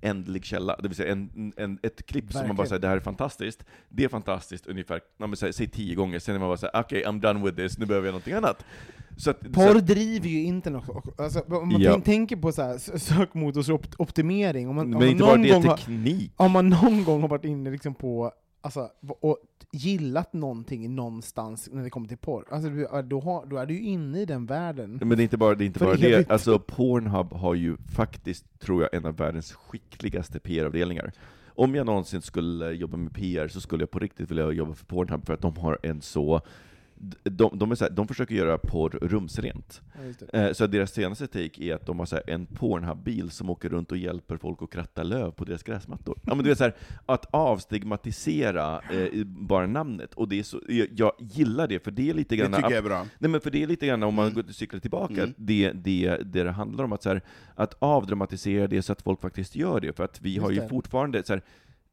ändlig 0.01 0.45
källa, 0.45 0.75
det 0.81 0.87
vill 0.87 0.95
säga 0.97 1.11
en, 1.11 1.53
en, 1.57 1.79
ett 1.83 2.05
klipp 2.05 2.31
som 2.31 2.39
man 2.39 2.47
bara 2.47 2.53
Verkligen. 2.53 2.67
säger 2.69 2.79
det 2.79 2.87
här 2.87 2.95
är 2.95 2.99
fantastiskt, 2.99 3.63
det 3.89 4.03
är 4.03 4.09
fantastiskt 4.09 4.67
ungefär, 4.67 5.01
ja, 5.17 5.27
men, 5.27 5.35
säg, 5.37 5.53
tio 5.67 5.95
gånger, 5.95 6.19
sen 6.19 6.35
är 6.35 6.39
man 6.39 6.47
bara 6.49 6.57
såhär, 6.57 6.81
okej, 6.83 7.03
I'm 7.05 7.19
done 7.21 7.45
with 7.45 7.57
this, 7.57 7.77
nu 7.77 7.85
behöver 7.85 8.07
jag 8.07 8.11
någonting 8.13 8.33
annat. 8.33 8.65
Så 9.17 9.29
att, 9.31 9.37
så 9.45 9.51
Porr 9.51 9.77
att, 9.77 9.87
driver 9.87 10.27
ju 10.29 10.43
internet 10.43 10.83
också. 10.89 11.11
Alltså, 11.17 11.39
om 11.39 11.69
man 11.69 11.81
Ja. 11.81 11.91
tänk, 11.93 12.05
tänker 12.05 12.35
på 12.35 12.51
så 12.51 12.61
här, 12.61 12.77
sökmotorsoptimering, 12.97 14.69
om 14.69 14.75
man, 14.75 14.85
om 14.85 14.89
men 14.91 14.99
man 14.99 15.07
inte 15.09 15.23
bara 15.23 15.35
någon 15.35 15.41
det, 15.41 15.49
gång 15.51 15.63
har, 15.65 16.45
om 16.45 16.51
man 16.51 16.69
någon 16.69 17.03
gång 17.03 17.21
har 17.21 17.27
varit 17.29 17.45
inne 17.45 17.71
liksom 17.71 17.95
på 17.95 18.31
Alltså, 18.61 18.89
och 19.21 19.37
gillat 19.71 20.33
någonting 20.33 20.95
någonstans 20.95 21.69
när 21.71 21.83
det 21.83 21.89
kommer 21.89 22.07
till 22.07 22.17
porr, 22.17 22.45
alltså, 22.51 22.69
då, 23.01 23.19
har, 23.19 23.45
då 23.45 23.57
är 23.57 23.65
du 23.65 23.73
ju 23.73 23.83
inne 23.83 24.21
i 24.21 24.25
den 24.25 24.45
världen. 24.45 24.99
Men 25.01 25.09
det 25.09 25.21
är 25.21 25.23
inte 25.23 25.37
bara 25.37 25.55
det, 25.55 25.63
är 25.63 25.65
inte 25.65 25.79
bara 25.79 25.93
evigt. 25.93 26.27
det. 26.27 26.33
Alltså 26.33 26.59
Pornhub 26.59 27.33
har 27.33 27.55
ju 27.55 27.77
faktiskt, 27.77 28.59
tror 28.59 28.81
jag, 28.81 28.93
en 28.93 29.05
av 29.05 29.17
världens 29.17 29.53
skickligaste 29.53 30.39
PR-avdelningar. 30.39 31.11
Om 31.47 31.75
jag 31.75 31.85
någonsin 31.85 32.21
skulle 32.21 32.71
jobba 32.71 32.97
med 32.97 33.13
PR 33.13 33.47
så 33.47 33.61
skulle 33.61 33.81
jag 33.81 33.91
på 33.91 33.99
riktigt 33.99 34.31
vilja 34.31 34.51
jobba 34.51 34.73
för 34.73 34.85
Pornhub, 34.85 35.25
för 35.25 35.33
att 35.33 35.41
de 35.41 35.57
har 35.57 35.79
en 35.83 36.01
så... 36.01 36.41
De, 37.23 37.57
de, 37.59 37.71
är 37.71 37.75
så 37.75 37.83
här, 37.85 37.91
de 37.91 38.07
försöker 38.07 38.35
göra 38.35 38.57
porr 38.57 38.89
rumsrent. 39.01 39.81
Ja, 39.93 39.99
det. 40.31 40.47
Eh, 40.47 40.53
Så 40.53 40.67
deras 40.67 40.91
senaste 40.91 41.27
take 41.27 41.63
är 41.63 41.75
att 41.75 41.85
de 41.85 41.99
har 41.99 42.05
så 42.05 42.15
här 42.15 42.23
en 42.29 42.45
Pornhub-bil 42.45 43.29
som 43.31 43.49
åker 43.49 43.69
runt 43.69 43.91
och 43.91 43.97
hjälper 43.97 44.37
folk 44.37 44.61
att 44.61 44.69
kratta 44.71 45.03
löv 45.03 45.31
på 45.31 45.45
deras 45.45 45.63
gräsmattor. 45.63 46.19
Ja, 46.25 46.35
men 46.35 46.43
du 46.43 46.49
vet, 46.49 46.57
så 46.57 46.63
här, 46.63 46.75
att 47.05 47.25
avstigmatisera 47.85 48.81
eh, 48.91 49.23
bara 49.25 49.67
namnet, 49.67 50.13
och 50.13 50.27
det 50.29 50.39
är 50.39 50.43
så, 50.43 50.59
jag, 50.67 50.87
jag 50.95 51.11
gillar 51.19 51.67
det, 51.67 51.83
för 51.83 51.91
det 51.91 52.09
är 52.09 52.13
lite 52.13 52.35
Det 52.35 52.39
grann... 52.41 52.53
tycker 52.53 52.69
jag 52.69 52.77
är 52.77 52.81
bra. 52.81 53.05
Nej 53.19 53.29
men 53.31 53.41
för 53.41 53.51
det 53.51 53.63
är 53.63 53.67
lite 53.67 53.87
grann, 53.87 54.03
om 54.03 54.13
man 54.15 54.25
Mm. 54.27 54.35
går 54.35 54.53
cyklar 54.53 54.79
tillbaka, 54.79 55.13
Mm. 55.13 55.33
det, 55.37 55.71
det, 55.71 56.17
det 56.23 56.43
det 56.43 56.51
handlar 56.51 56.83
om 56.83 56.93
att, 56.93 57.03
så 57.03 57.09
här, 57.09 57.21
att 57.55 57.73
avdramatisera 57.79 58.67
det 58.67 58.81
så 58.81 58.91
att 58.91 59.01
folk 59.01 59.21
faktiskt 59.21 59.55
gör 59.55 59.79
det, 59.79 59.93
för 59.93 60.03
att 60.03 60.21
vi 60.21 60.29
Just 60.29 60.43
har 60.43 60.51
ju 60.51 60.59
det. 60.59 60.69
fortfarande, 60.69 61.23
så 61.23 61.39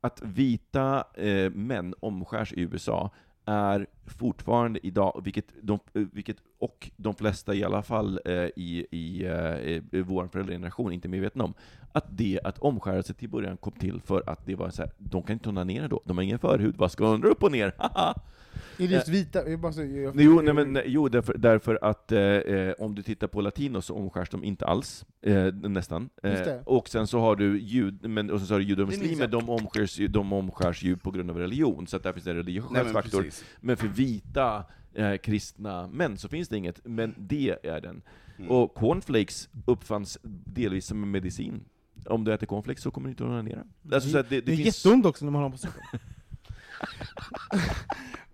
att 0.01 0.23
vita 0.25 1.05
eh, 1.15 1.51
män 1.51 1.95
omskärs 2.01 2.53
i 2.53 2.61
USA 2.61 3.11
är 3.49 3.87
fortfarande 4.07 4.87
idag, 4.87 5.21
vilket, 5.25 5.47
de, 5.63 5.79
eh, 5.95 6.03
vilket 6.13 6.37
och 6.59 6.91
de 6.97 7.15
flesta 7.15 7.55
i 7.55 7.65
alla 7.65 7.83
fall 7.83 8.21
eh, 8.25 8.33
i, 8.35 8.87
i, 8.91 9.25
eh, 9.25 9.99
i 9.99 10.03
vår 10.07 10.29
föräldrageneration 10.29 10.93
inte 10.93 11.09
är 11.09 11.11
medvetna 11.11 11.45
om, 11.45 11.55
att 11.93 12.05
det 12.09 12.41
att 12.45 12.59
omskära 12.59 13.03
sig 13.03 13.15
till 13.15 13.29
början 13.29 13.57
kom 13.57 13.73
till 13.73 14.01
för 14.01 14.23
att 14.27 14.47
det 14.47 14.55
var 14.55 14.71
så 14.71 14.83
här, 14.83 14.93
de 14.99 15.23
kan 15.23 15.33
inte 15.33 15.49
onanera 15.49 15.89
då, 15.89 16.03
de 16.05 16.17
har 16.17 16.25
ingen 16.25 16.39
förhud, 16.39 16.75
vad 16.79 16.93
ska 16.93 17.07
undra 17.07 17.29
upp 17.29 17.43
och 17.43 17.53
ner? 17.53 17.73
Är 18.79 18.89
det 18.89 18.95
just 18.95 19.09
vita? 19.09 19.49
Jag 19.51 19.61
bara 19.61 19.73
jag, 19.85 20.21
Jo, 20.21 20.41
nej, 20.41 20.55
men, 20.55 20.73
nej, 20.73 20.83
jo 20.87 21.09
därför, 21.09 21.39
därför 21.39 21.79
att 21.83 22.13
eh, 22.13 22.21
eh, 22.21 22.75
om 22.79 22.95
du 22.95 23.03
tittar 23.03 23.27
på 23.27 23.41
latino 23.41 23.83
så 23.83 23.95
omskärs 23.95 24.31
de 24.31 24.45
inte 24.45 24.67
alls, 24.67 25.07
eh, 25.23 25.55
nästan. 25.55 26.09
Eh, 26.23 26.41
och 26.65 26.89
sen 26.89 27.07
så 27.07 27.21
har 27.21 27.37
du 27.37 27.61
jud, 27.61 28.09
men, 28.09 28.31
och 28.31 28.39
sen 28.39 28.47
så 28.47 28.55
har 28.55 28.59
du 28.59 28.67
judar 28.67 28.83
och 28.85 28.91
Det 28.91 28.97
är 28.97 28.99
muslimer, 28.99 29.27
de 29.27 29.51
omskärs, 29.51 29.99
ju, 29.99 30.09
de 30.09 30.33
omskärs 30.33 30.83
ju 30.83 30.97
på 30.97 31.11
grund 31.11 31.31
av 31.31 31.39
religion, 31.39 31.87
så 31.87 31.97
att 31.97 32.03
där 32.03 32.13
finns 32.13 32.25
det 32.25 32.31
en 32.31 32.37
religiös 32.37 32.65
Nej, 32.71 32.85
men 32.85 32.93
faktor. 32.93 33.23
precis. 33.23 33.45
Men 33.61 33.77
för 33.77 33.89
vita 33.89 34.65
eh, 34.95 35.17
kristna 35.17 35.87
män 35.89 36.17
så 36.19 36.29
finns 36.29 36.49
det 36.49 36.57
inget, 36.57 36.81
men 36.85 37.15
det 37.19 37.57
är 37.63 37.81
den. 37.81 38.03
Mm. 38.39 38.51
Och 38.51 38.75
cornflakes 38.75 39.49
uppfanns 39.65 40.19
delvis 40.23 40.87
som 40.87 41.03
en 41.03 41.11
medicin. 41.11 41.65
Om 42.07 42.25
du 42.25 42.33
äter 42.33 42.47
cornflakes 42.47 42.83
så 42.83 42.91
kommer 42.91 43.09
du 43.09 43.11
inte 43.11 43.25
att 43.25 43.31
onanera. 43.31 43.65
Alltså, 43.93 44.09
det, 44.09 44.23
det, 44.29 44.41
Det 44.41 44.53
är 44.53 44.57
finns... 44.57 44.85
jätteont 44.85 45.07
också 45.07 45.25
när 45.25 45.33
man 45.33 45.43
har 45.43 45.51
på 45.51 45.59
socken. 45.59 45.83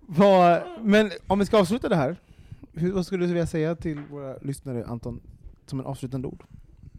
vad, 0.06 0.62
men 0.82 1.10
om 1.26 1.38
vi 1.38 1.46
ska 1.46 1.58
avsluta 1.58 1.88
det 1.88 1.96
här, 1.96 2.16
hur, 2.72 2.92
vad 2.92 3.06
skulle 3.06 3.24
du 3.24 3.28
vilja 3.28 3.46
säga 3.46 3.74
till 3.74 4.00
våra 4.10 4.36
lyssnare, 4.38 4.86
Anton, 4.86 5.20
som 5.66 5.80
en 5.80 5.86
avslutande 5.86 6.28
ord? 6.28 6.44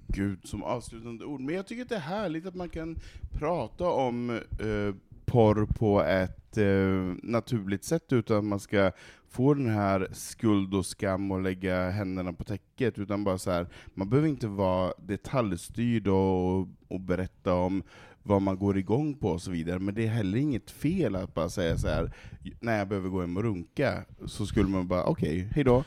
Gud, 0.08 0.40
som 0.44 0.64
avslutande 0.64 1.26
ord. 1.26 1.42
Men 1.42 1.56
jag 1.56 1.68
tycker 1.68 1.82
att 1.82 1.90
det 1.90 1.96
är 1.96 2.00
härligt 2.00 2.46
att 2.46 2.56
man 2.56 2.70
kan 2.70 2.98
prata 3.32 3.90
om 3.90 4.30
eh, 4.30 4.96
porr 5.26 5.66
på 5.66 6.04
ett 6.04 6.58
eh, 6.58 7.16
naturligt 7.24 7.84
sätt 7.84 8.14
utan 8.14 8.38
att 8.38 8.44
man 8.44 8.60
ska 8.60 8.92
få 9.30 9.54
den 9.54 9.70
här 9.70 10.08
skuld 10.12 10.74
och 10.74 10.86
skam 10.86 11.32
och 11.32 11.42
lägga 11.42 11.90
händerna 11.90 12.34
på 12.34 12.44
täcket, 12.44 13.00
utan 13.00 13.24
bara 13.24 13.38
så 13.38 13.52
här, 13.52 13.68
man 13.94 14.10
behöver 14.10 14.30
inte 14.30 14.48
vara 14.48 14.94
detaljstyrd 14.98 16.08
och, 16.08 16.60
och 16.88 17.00
berätta 17.00 17.54
om 17.54 17.84
vad 18.28 18.42
man 18.42 18.58
går 18.58 18.78
igång 18.78 19.14
på 19.14 19.30
och 19.30 19.42
så 19.42 19.52
vidare, 19.52 19.80
men 19.80 19.96
det 19.96 20.04
är 20.04 20.08
heller 20.08 20.38
inget 20.38 20.72
fel 20.72 21.16
att 21.16 21.34
bara 21.34 21.50
säga 21.50 21.78
så 21.78 21.88
här 21.88 22.12
när 22.60 22.78
jag 22.78 22.88
behöver 22.88 23.10
gå 23.10 23.22
hem 23.22 23.38
och 23.38 23.44
runka, 23.44 24.06
så 24.26 24.46
skulle 24.46 24.70
man 24.70 24.88
bara, 24.88 25.04
okej, 25.04 25.48
hejdå. 25.56 25.84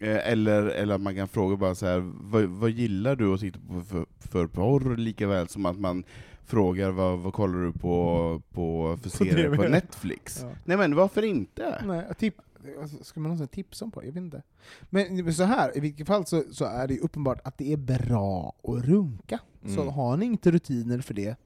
Eh, 0.00 0.28
Eller, 0.32 0.62
eller 0.62 0.94
att 0.94 1.00
man 1.00 1.14
kan 1.16 1.28
fråga 1.28 1.56
bara 1.56 1.74
så 1.74 1.86
här, 1.86 1.98
vad, 2.20 2.44
vad 2.44 2.70
gillar 2.70 3.16
du 3.16 3.34
att 3.34 3.40
titta 3.40 3.58
på 3.68 3.80
för, 3.82 4.06
för 4.18 4.46
porr, 4.46 4.96
lika 4.96 5.26
väl 5.26 5.48
som 5.48 5.66
att 5.66 5.78
man 5.78 6.04
frågar 6.44 6.90
vad, 6.90 7.18
vad 7.18 7.32
kollar 7.32 7.58
du 7.64 7.72
på, 7.72 8.42
på 8.52 8.98
för 9.02 9.10
serier 9.10 9.56
på. 9.56 9.62
Netflix? 9.62 10.40
Ja. 10.42 10.50
Nej 10.64 10.76
men 10.76 10.94
varför 10.94 11.22
inte? 11.22 11.84
Nej, 11.86 12.04
tip, 12.18 12.34
alltså, 12.80 13.04
ska 13.04 13.20
man 13.20 13.28
någonsin 13.28 13.48
tipsa 13.48 13.84
om 13.84 13.90
på? 13.90 14.00
Jag 14.04 14.12
vet 14.12 14.16
inte. 14.22 14.42
Men 14.90 15.34
så 15.34 15.44
här, 15.44 15.76
i 15.76 15.80
vilket 15.80 16.06
fall 16.06 16.26
så, 16.26 16.42
så 16.52 16.64
är 16.64 16.88
det 16.88 16.98
uppenbart 17.00 17.40
att 17.44 17.58
det 17.58 17.72
är 17.72 17.76
bra 17.76 18.54
att 18.62 18.84
runka. 18.84 19.40
Så 19.66 19.80
Mm. 19.82 19.94
har 19.94 20.16
ni 20.16 20.26
inte 20.26 20.50
rutiner 20.50 20.98
för 21.00 21.14
det, 21.14 21.36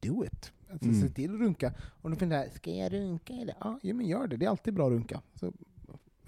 do 0.00 0.24
it. 0.24 0.52
Alltså, 0.72 0.88
Mm. 0.88 1.00
Se 1.02 1.08
till 1.14 1.34
att 1.34 1.40
runka. 1.40 1.72
Om 2.02 2.10
du 2.10 2.16
funderar, 2.16 2.48
ska 2.54 2.70
jag 2.70 2.92
runka? 2.92 3.32
Eller? 3.32 3.54
Ja, 3.60 3.78
ja, 3.82 3.94
men 3.94 4.06
gör 4.06 4.26
det. 4.26 4.36
Det 4.36 4.46
är 4.46 4.50
alltid 4.50 4.74
bra 4.74 4.86
att 4.86 4.92
runka. 4.92 5.20
Så, 5.34 5.46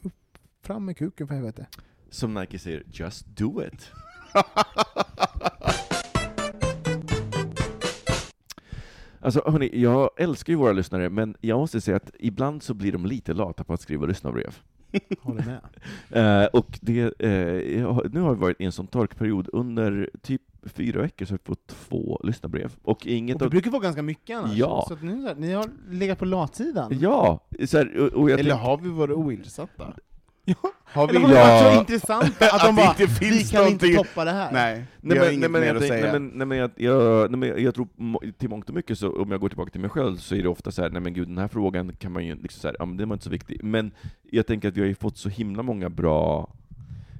upp, 0.02 0.38
fram 0.62 0.84
med 0.84 0.96
kuken 0.96 1.28
för 1.28 1.34
helvete. 1.34 1.66
Som 2.10 2.34
Nike 2.34 2.58
säger, 2.58 2.82
just 2.86 3.26
do 3.26 3.62
it. 3.62 3.86
Alltså 9.20 9.42
hörni, 9.46 9.70
jag 9.72 10.10
älskar 10.16 10.52
ju 10.52 10.56
våra 10.56 10.72
lyssnare, 10.72 11.10
men 11.10 11.34
jag 11.40 11.58
måste 11.58 11.80
säga 11.80 11.96
att 11.96 12.10
ibland 12.18 12.62
så 12.62 12.74
blir 12.74 12.92
de 12.92 13.06
lite 13.06 13.32
lata 13.32 13.64
på 13.64 13.72
att 13.72 13.80
skriva 13.80 14.06
lyssnarbrev. 14.06 14.58
Håller 15.20 15.44
med. 15.44 15.60
Eh, 16.10 16.44
och 16.44 16.78
det, 16.82 17.00
eh, 17.20 18.08
nu 18.12 18.20
har 18.20 18.34
vi 18.34 18.40
varit 18.40 18.60
i 18.60 18.64
en 18.64 18.72
sån 18.72 18.86
torkperiod. 18.86 19.48
Under 19.52 20.10
typ 20.22 20.42
fyra 20.64 21.00
veckor 21.02 21.26
så 21.26 21.32
har 21.32 21.38
vi 21.38 21.44
fått 21.46 21.66
två 21.66 22.20
lyssnarbrev. 22.24 22.76
Och 22.82 23.06
inget 23.06 23.34
Och 23.34 23.38
det 23.40 23.44
av... 23.44 23.50
brukar 23.50 23.70
vara 23.70 23.82
ganska 23.82 24.02
mycket 24.02 24.38
annars. 24.38 24.56
Ja. 24.56 24.84
Så 24.88 24.94
att 24.94 25.00
så 25.00 25.06
här, 25.06 25.34
ni 25.34 25.52
har 25.52 25.66
legat 25.90 26.18
på 26.18 26.24
latsidan. 26.24 26.98
Ja! 27.00 27.46
Så 27.66 27.78
här, 27.78 27.96
och, 28.00 28.12
och 28.12 28.30
Eller 28.30 28.44
tänk- 28.44 28.60
har 28.62 28.76
vi 28.78 28.88
varit 28.88 29.16
ointressanta? 29.16 29.92
Ja. 30.48 30.72
Har 30.84 31.08
Eller 31.08 31.20
vi 31.20 31.26
har 31.26 31.32
det 31.34 31.40
varit 31.40 31.60
så 31.60 31.66
ja. 31.66 31.80
intressanta 31.80 32.46
att, 32.46 32.54
Att 32.54 32.62
de 32.62 32.76
bara, 32.76 32.90
inte 32.90 33.06
vi 33.20 33.44
kan 33.44 33.68
inte 33.68 33.94
toppa 33.94 34.24
det 34.24 34.30
här. 34.30 34.52
Nej, 34.52 34.84
Nej 35.00 35.18
men, 35.18 35.40
nej, 35.40 35.48
men, 35.48 35.62
jag, 35.62 35.80
nej, 35.80 36.12
men, 36.12 36.26
nej, 36.34 36.46
men 36.46 36.58
jag, 36.58 36.70
jag, 36.76 37.30
nej, 37.30 37.38
men 37.38 37.48
jag, 37.48 37.60
jag 37.60 37.74
tror 37.74 37.88
till 38.32 38.48
mångt 38.48 38.68
och 38.68 38.74
mycket, 38.74 38.98
så 38.98 39.22
om 39.22 39.30
jag 39.30 39.40
går 39.40 39.48
tillbaka 39.48 39.70
till 39.70 39.80
mig 39.80 39.90
själv, 39.90 40.16
så 40.16 40.34
är 40.34 40.42
det 40.42 40.48
ofta 40.48 40.70
så 40.70 40.82
här, 40.82 40.90
nej 40.90 41.02
men 41.02 41.12
gud, 41.12 41.28
den 41.28 41.38
här 41.38 41.48
frågan 41.48 41.92
kan 41.96 42.12
man 42.12 42.26
ju 42.26 42.34
liksom 42.34 42.60
så 42.60 42.68
här, 42.68 42.76
ja, 42.78 42.84
men 42.84 42.96
den 42.96 43.08
var 43.08 43.14
inte 43.14 43.24
så 43.24 43.30
viktig. 43.30 43.64
Men 43.64 43.90
jag 44.30 44.46
tänker 44.46 44.68
att 44.68 44.76
vi 44.76 44.80
har 44.80 44.88
ju 44.88 44.94
fått 44.94 45.18
så 45.18 45.28
himla 45.28 45.62
många 45.62 45.88
bra 45.90 46.50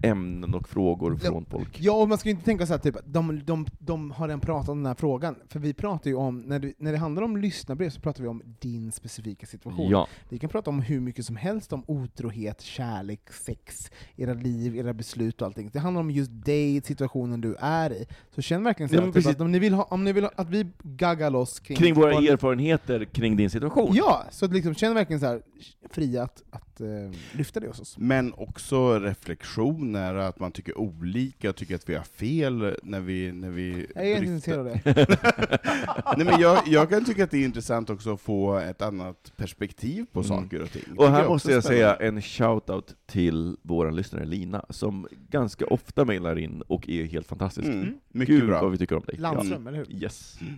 ämnen 0.02 0.54
och 0.54 0.68
frågor 0.68 1.16
från 1.16 1.44
folk. 1.44 1.80
Ja, 1.80 1.92
och 1.92 2.08
man 2.08 2.18
ska 2.18 2.28
ju 2.28 2.34
inte 2.34 2.44
tänka 2.44 2.66
så 2.66 2.72
här, 2.72 2.80
typ, 2.80 2.96
de, 3.04 3.40
de, 3.44 3.66
de 3.78 4.10
har 4.10 4.28
redan 4.28 4.40
pratat 4.40 4.68
om 4.68 4.78
den 4.78 4.86
här 4.86 4.94
frågan. 4.94 5.36
För 5.48 5.60
vi 5.60 5.74
pratar 5.74 6.10
ju 6.10 6.16
om, 6.16 6.40
när 6.40 6.58
det, 6.58 6.72
när 6.78 6.92
det 6.92 6.98
handlar 6.98 7.22
om 7.22 7.36
lyssnarbrev 7.36 7.90
så 7.90 8.00
pratar 8.00 8.22
vi 8.22 8.28
om 8.28 8.42
din 8.58 8.92
specifika 8.92 9.46
situation. 9.46 9.90
Ja, 9.90 10.08
Vi 10.28 10.38
kan 10.38 10.50
prata 10.50 10.70
om 10.70 10.80
hur 10.80 11.00
mycket 11.00 11.24
som 11.24 11.36
helst 11.36 11.72
om 11.72 11.84
otrohet, 11.86 12.60
kärlek, 12.60 13.32
sex, 13.32 13.90
era 14.16 14.34
liv, 14.34 14.76
era 14.76 14.92
beslut 14.92 15.40
och 15.42 15.46
allting. 15.46 15.70
Det 15.72 15.78
handlar 15.78 16.00
om 16.00 16.10
just 16.10 16.30
dig, 16.44 16.80
situationen 16.82 17.40
du 17.40 17.56
är 17.60 17.92
i. 17.92 18.06
Så 18.34 18.42
känn 18.42 18.64
verkligen 18.64 18.88
så 18.88 18.94
Ja, 18.94 19.00
här, 19.00 19.12
typ, 19.12 19.26
att 19.26 19.40
om 19.40 19.52
ni 19.52 19.58
vill, 19.58 19.74
ha, 19.74 19.82
om 19.82 20.04
ni 20.04 20.12
vill 20.12 20.24
ha, 20.24 20.30
att 20.36 20.50
vi 20.50 20.66
gaggar 20.82 21.30
loss 21.30 21.60
kring, 21.60 21.76
kring 21.76 21.94
våra 21.94 22.12
erfarenheter 22.12 23.04
kring 23.04 23.36
din 23.36 23.50
situation. 23.50 23.94
Ja, 23.94 24.24
så 24.30 24.46
liksom, 24.46 24.74
känn 24.74 24.94
verkligen 24.94 25.20
så 25.20 25.26
här, 25.26 25.42
fria 25.90 26.22
att, 26.22 26.42
att 26.50 26.67
eh, 26.80 27.10
lyfta 27.32 27.60
det 27.60 27.66
hos 27.66 27.80
oss. 27.80 27.98
Men 27.98 28.32
också 28.32 28.98
reflektioner, 28.98 30.14
att 30.14 30.40
man 30.40 30.52
tycker 30.52 30.78
olika, 30.78 31.52
tycker 31.52 31.74
att 31.74 31.88
vi 31.88 31.94
har 31.94 32.02
fel 32.04 32.76
när 32.82 33.00
vi, 33.00 33.32
när 33.32 33.50
vi 33.50 33.86
Jag 33.94 34.06
är 34.06 34.12
inte 34.16 34.26
intresserad 34.26 34.58
av 34.58 34.64
det. 34.64 34.80
Nej, 36.16 36.26
men 36.26 36.40
jag, 36.40 36.62
jag 36.66 36.90
kan 36.90 37.04
tycka 37.04 37.24
att 37.24 37.30
det 37.30 37.38
är 37.38 37.44
intressant 37.44 37.90
också 37.90 38.14
att 38.14 38.20
få 38.20 38.56
ett 38.58 38.82
annat 38.82 39.32
perspektiv 39.36 40.06
på 40.12 40.20
Mm. 40.20 40.28
saker 40.28 40.62
och 40.62 40.70
ting. 40.70 40.82
Och 40.96 41.08
här 41.10 41.20
också 41.20 41.32
måste 41.32 41.52
jag 41.52 41.64
spännande. 41.64 41.96
säga 41.98 42.08
en 42.08 42.20
shout-out 42.20 42.94
till 43.06 43.56
vår 43.62 43.90
lyssnare 43.90 44.24
Lina, 44.24 44.64
som 44.70 45.08
ganska 45.28 45.66
ofta 45.66 46.04
mejlar 46.04 46.38
in 46.38 46.62
och 46.62 46.88
är 46.88 47.04
helt 47.04 47.26
fantastisk. 47.26 47.68
Mm, 47.68 47.80
Mm. 47.80 47.94
mycket 48.08 48.34
Gud 48.34 48.46
bra. 48.46 48.62
vad 48.62 48.70
vi 48.70 48.78
tycker 48.78 48.96
om 48.96 49.02
dig. 49.06 49.16
Landström, 49.18 49.66
eller 49.66 49.78
hur? 49.78 49.86
Ja. 49.88 49.98
Yes. 49.98 50.38
Mm. 50.40 50.54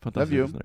Fantastisk 0.00 0.42
lyssnare. 0.42 0.64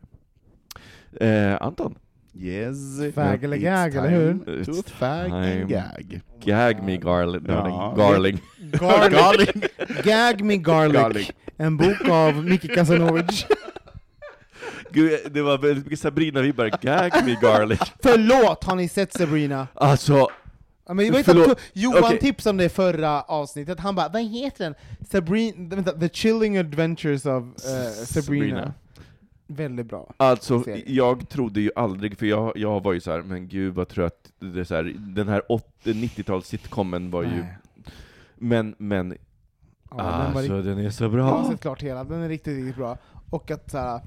Eh, 1.20 1.62
Anton, 1.62 1.96
Yes. 2.36 3.14
Fag 3.16 3.44
eller 3.44 3.58
It's 3.58 3.62
gag, 3.62 3.96
eller 3.96 4.10
hur? 4.10 4.34
time 4.34 4.66
To 4.66 4.72
It's 4.72 4.90
fag 4.92 5.30
time. 5.30 5.62
and 5.62 5.70
gag. 5.70 6.22
gag 6.46 6.84
me 6.84 6.98
garlic. 6.98 7.42
Ja. 7.48 7.94
garling. 7.98 8.40
Garlic. 9.12 9.50
Gag 10.04 10.42
me 10.44 10.58
garlic. 10.58 11.02
Garlic. 11.02 11.32
En 11.58 11.78
bok 11.78 12.10
av 12.10 12.44
Micke 12.46 12.74
Kasanovic. 12.76 13.46
Gud, 14.92 15.20
det 15.32 15.42
var 15.42 15.58
väldigt 15.58 15.86
mycket 15.86 16.00
Sabrina-vibbar. 16.00 16.70
Gag 16.82 17.26
me 17.26 17.36
garlic. 17.42 17.80
Förlåt, 18.04 18.64
har 18.64 18.76
ni 18.76 18.88
sett 18.90 19.14
Sabrina? 19.14 19.68
Alltså, 19.74 20.28
Ja, 20.88 20.94
men 20.94 21.06
jag 21.06 21.14
vet 21.14 21.28
att 21.30 21.60
Johan 21.74 22.04
Okej. 22.04 22.20
tipsade 22.20 22.52
om 22.52 22.58
det 22.58 22.64
i 22.66 22.70
förra 22.70 23.22
avsnittet, 23.22 23.80
han 23.80 23.96
bara 23.96 24.10
'Vad 24.10 24.22
heter 24.22 24.64
den?' 24.64 24.76
Sabrina, 25.12 25.76
vänta, 25.76 25.92
'The 25.92 26.10
Chilling 26.10 26.58
Adventures 26.58 27.26
of 27.26 27.44
Sabrina. 27.58 27.94
Sabrina. 28.06 28.74
Väldigt 29.52 29.86
bra. 29.86 30.14
Alltså, 30.18 30.64
Serie. 30.64 30.84
jag 30.88 31.30
trodde 31.30 31.62
ju 31.62 31.72
aldrig, 31.76 32.18
för 32.18 32.26
jag, 32.26 32.58
jag 32.58 32.84
var 32.84 32.93
ju 32.93 33.00
så 33.00 33.12
här, 33.12 33.22
men 33.22 33.47
gud 33.47 33.74
vad 33.74 33.88
trött, 33.88 34.32
det 34.39 34.60
är 34.60 34.64
så 34.64 34.76
här, 34.76 34.84
den 34.97 35.28
här 35.28 35.41
80-90-tals 35.84 36.47
sitcomen 36.47 37.12
var 37.12 37.24
ju, 37.24 37.30
Nej. 37.30 37.58
men, 38.38 38.76
men, 38.78 39.18
Ja, 39.91 39.97
den 39.97 40.06
var 40.06 40.12
alltså 40.14 40.39
riktigt, 40.39 40.66
den 40.66 40.86
är 40.86 40.89
så 40.89 41.04
jag 41.04 41.10
har 41.10 41.16
bra. 41.41 41.50
sett 41.52 41.62
klart 41.62 41.84
hela, 41.84 42.04
den 42.04 42.20
är 42.22 42.30
riktigt, 42.30 42.58
riktigt 42.58 42.76
bra. 42.76 42.97
Och 43.30 43.52
att 43.52 43.72
såhär, 43.72 44.02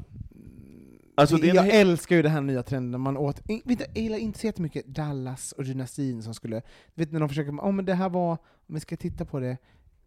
Alltså, 1.15 1.37
det 1.37 1.47
jag 1.47 1.69
älskar 1.69 2.17
ju 2.17 2.23
den 2.23 2.33
här 2.33 2.41
nya 2.41 2.63
trenden, 2.63 3.01
man 3.01 3.17
åt, 3.17 3.41
vet 3.49 3.65
du, 3.65 3.77
jag 3.95 4.03
gillar 4.03 4.19
inte 4.19 4.39
så 4.39 4.47
jättemycket 4.47 4.87
Dallas 4.87 5.53
och 5.53 5.65
Gynastin 5.65 6.23
som 6.23 6.35
skulle, 6.35 6.63
vet 6.95 7.13
när 7.13 7.21
de 7.21 7.29
försöker, 7.29 7.53
oh, 7.53 7.73
men 7.73 7.85
det 7.85 7.95
här 7.95 8.09
var, 8.09 8.31
om 8.67 8.75
vi 8.75 8.81
ska 8.81 8.97
titta 8.97 9.25
på 9.25 9.41
det, 9.41 9.57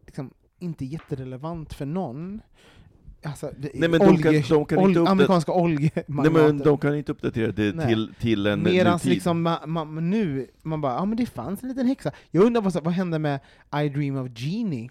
liksom, 0.06 0.30
inte 0.58 0.84
jätterelevant 0.84 1.72
för 1.74 1.86
någon. 1.86 2.40
Alltså, 3.26 3.50
det, 3.58 3.70
Nej, 3.74 3.88
men 3.88 4.00
de 4.00 4.18
kan- 4.22 4.32
de 4.48 4.64
kan 4.64 4.80
inte 4.80 5.00
uppdat- 5.00 5.08
amerikanska 5.10 5.52
Nej 5.52 5.62
oljemagnater. 5.62 6.30
men 6.30 6.58
de 6.58 6.78
kan 6.78 6.96
inte 6.96 7.12
uppdatera 7.12 7.52
det 7.52 7.74
Nej. 7.76 7.86
till, 7.88 8.14
till 8.20 8.46
en 8.46 8.62
Medans 8.62 9.04
ny 9.04 9.10
liksom 9.10 9.42
ma, 9.42 9.66
ma, 9.66 9.84
nu, 9.84 10.46
man 10.62 10.80
bara, 10.80 10.92
ja 10.94 11.04
men 11.04 11.16
det 11.16 11.26
fanns 11.26 11.62
en 11.62 11.68
liten 11.68 11.86
häxa. 11.86 12.12
Jag 12.30 12.44
undrar 12.44 12.62
vad, 12.62 12.84
vad 12.84 12.92
hände 12.94 13.18
med 13.18 13.40
I 13.84 13.88
Dream 13.88 14.16
of 14.16 14.28
Genie? 14.34 14.90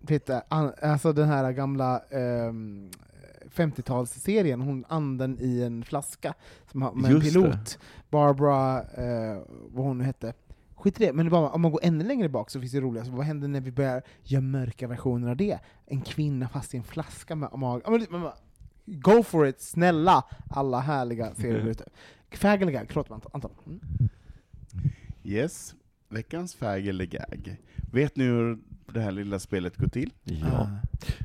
Du, 0.00 0.42
an, 0.48 0.72
alltså 0.82 1.12
den 1.12 1.28
här 1.28 1.52
gamla 1.52 1.98
ehm, 2.10 2.90
50-talsserien, 3.54 4.60
hon 4.64 4.84
anden 4.88 5.38
i 5.40 5.62
en 5.62 5.84
flaska, 5.84 6.34
som 6.72 6.82
har, 6.82 6.92
med 6.92 7.10
en 7.10 7.20
pilot. 7.20 7.78
Barbara, 8.10 8.78
eh, 8.80 9.38
vad 9.72 9.86
hon 9.86 9.98
nu 9.98 10.04
hette. 10.04 10.32
Skit 10.78 11.00
i 11.00 11.04
det, 11.04 11.12
men 11.12 11.26
det 11.26 11.30
bara, 11.30 11.50
om 11.50 11.60
man 11.60 11.72
går 11.72 11.80
ännu 11.82 12.04
längre 12.04 12.28
bak 12.28 12.50
så 12.50 12.60
finns 12.60 12.72
det 12.72 12.80
roliga, 12.80 13.04
så 13.04 13.10
vad 13.10 13.26
händer 13.26 13.48
när 13.48 13.60
vi 13.60 13.72
börjar 13.72 14.02
göra 14.22 14.42
mörka 14.42 14.88
versioner 14.88 15.30
av 15.30 15.36
det? 15.36 15.58
En 15.86 16.00
kvinna 16.00 16.48
fast 16.48 16.74
i 16.74 16.76
en 16.76 16.84
flaska 16.84 17.34
med 17.34 17.50
mag. 17.52 17.82
Ja, 17.84 17.90
men, 17.90 18.06
man 18.10 18.22
bara, 18.22 18.34
Go 18.90 19.22
for 19.22 19.46
it, 19.46 19.60
snälla 19.60 20.24
alla 20.50 20.80
härliga 20.80 21.34
serier 21.34 21.66
ute. 21.66 21.84
Fag 22.30 22.62
eller 22.62 22.72
gag? 22.72 22.86
Förlåt 22.88 23.10
Anton. 23.32 23.50
Mm. 23.66 23.80
Yes. 25.24 25.74
Veckans 26.08 26.54
fag 26.54 26.86
eller 26.86 27.04
gag. 27.04 27.56
Vet 27.92 28.16
ni 28.16 28.24
hur 28.24 28.58
det 28.92 29.00
här 29.00 29.12
lilla 29.12 29.38
spelet 29.38 29.76
gå 29.76 29.88
till. 29.88 30.12
Ja. 30.24 30.70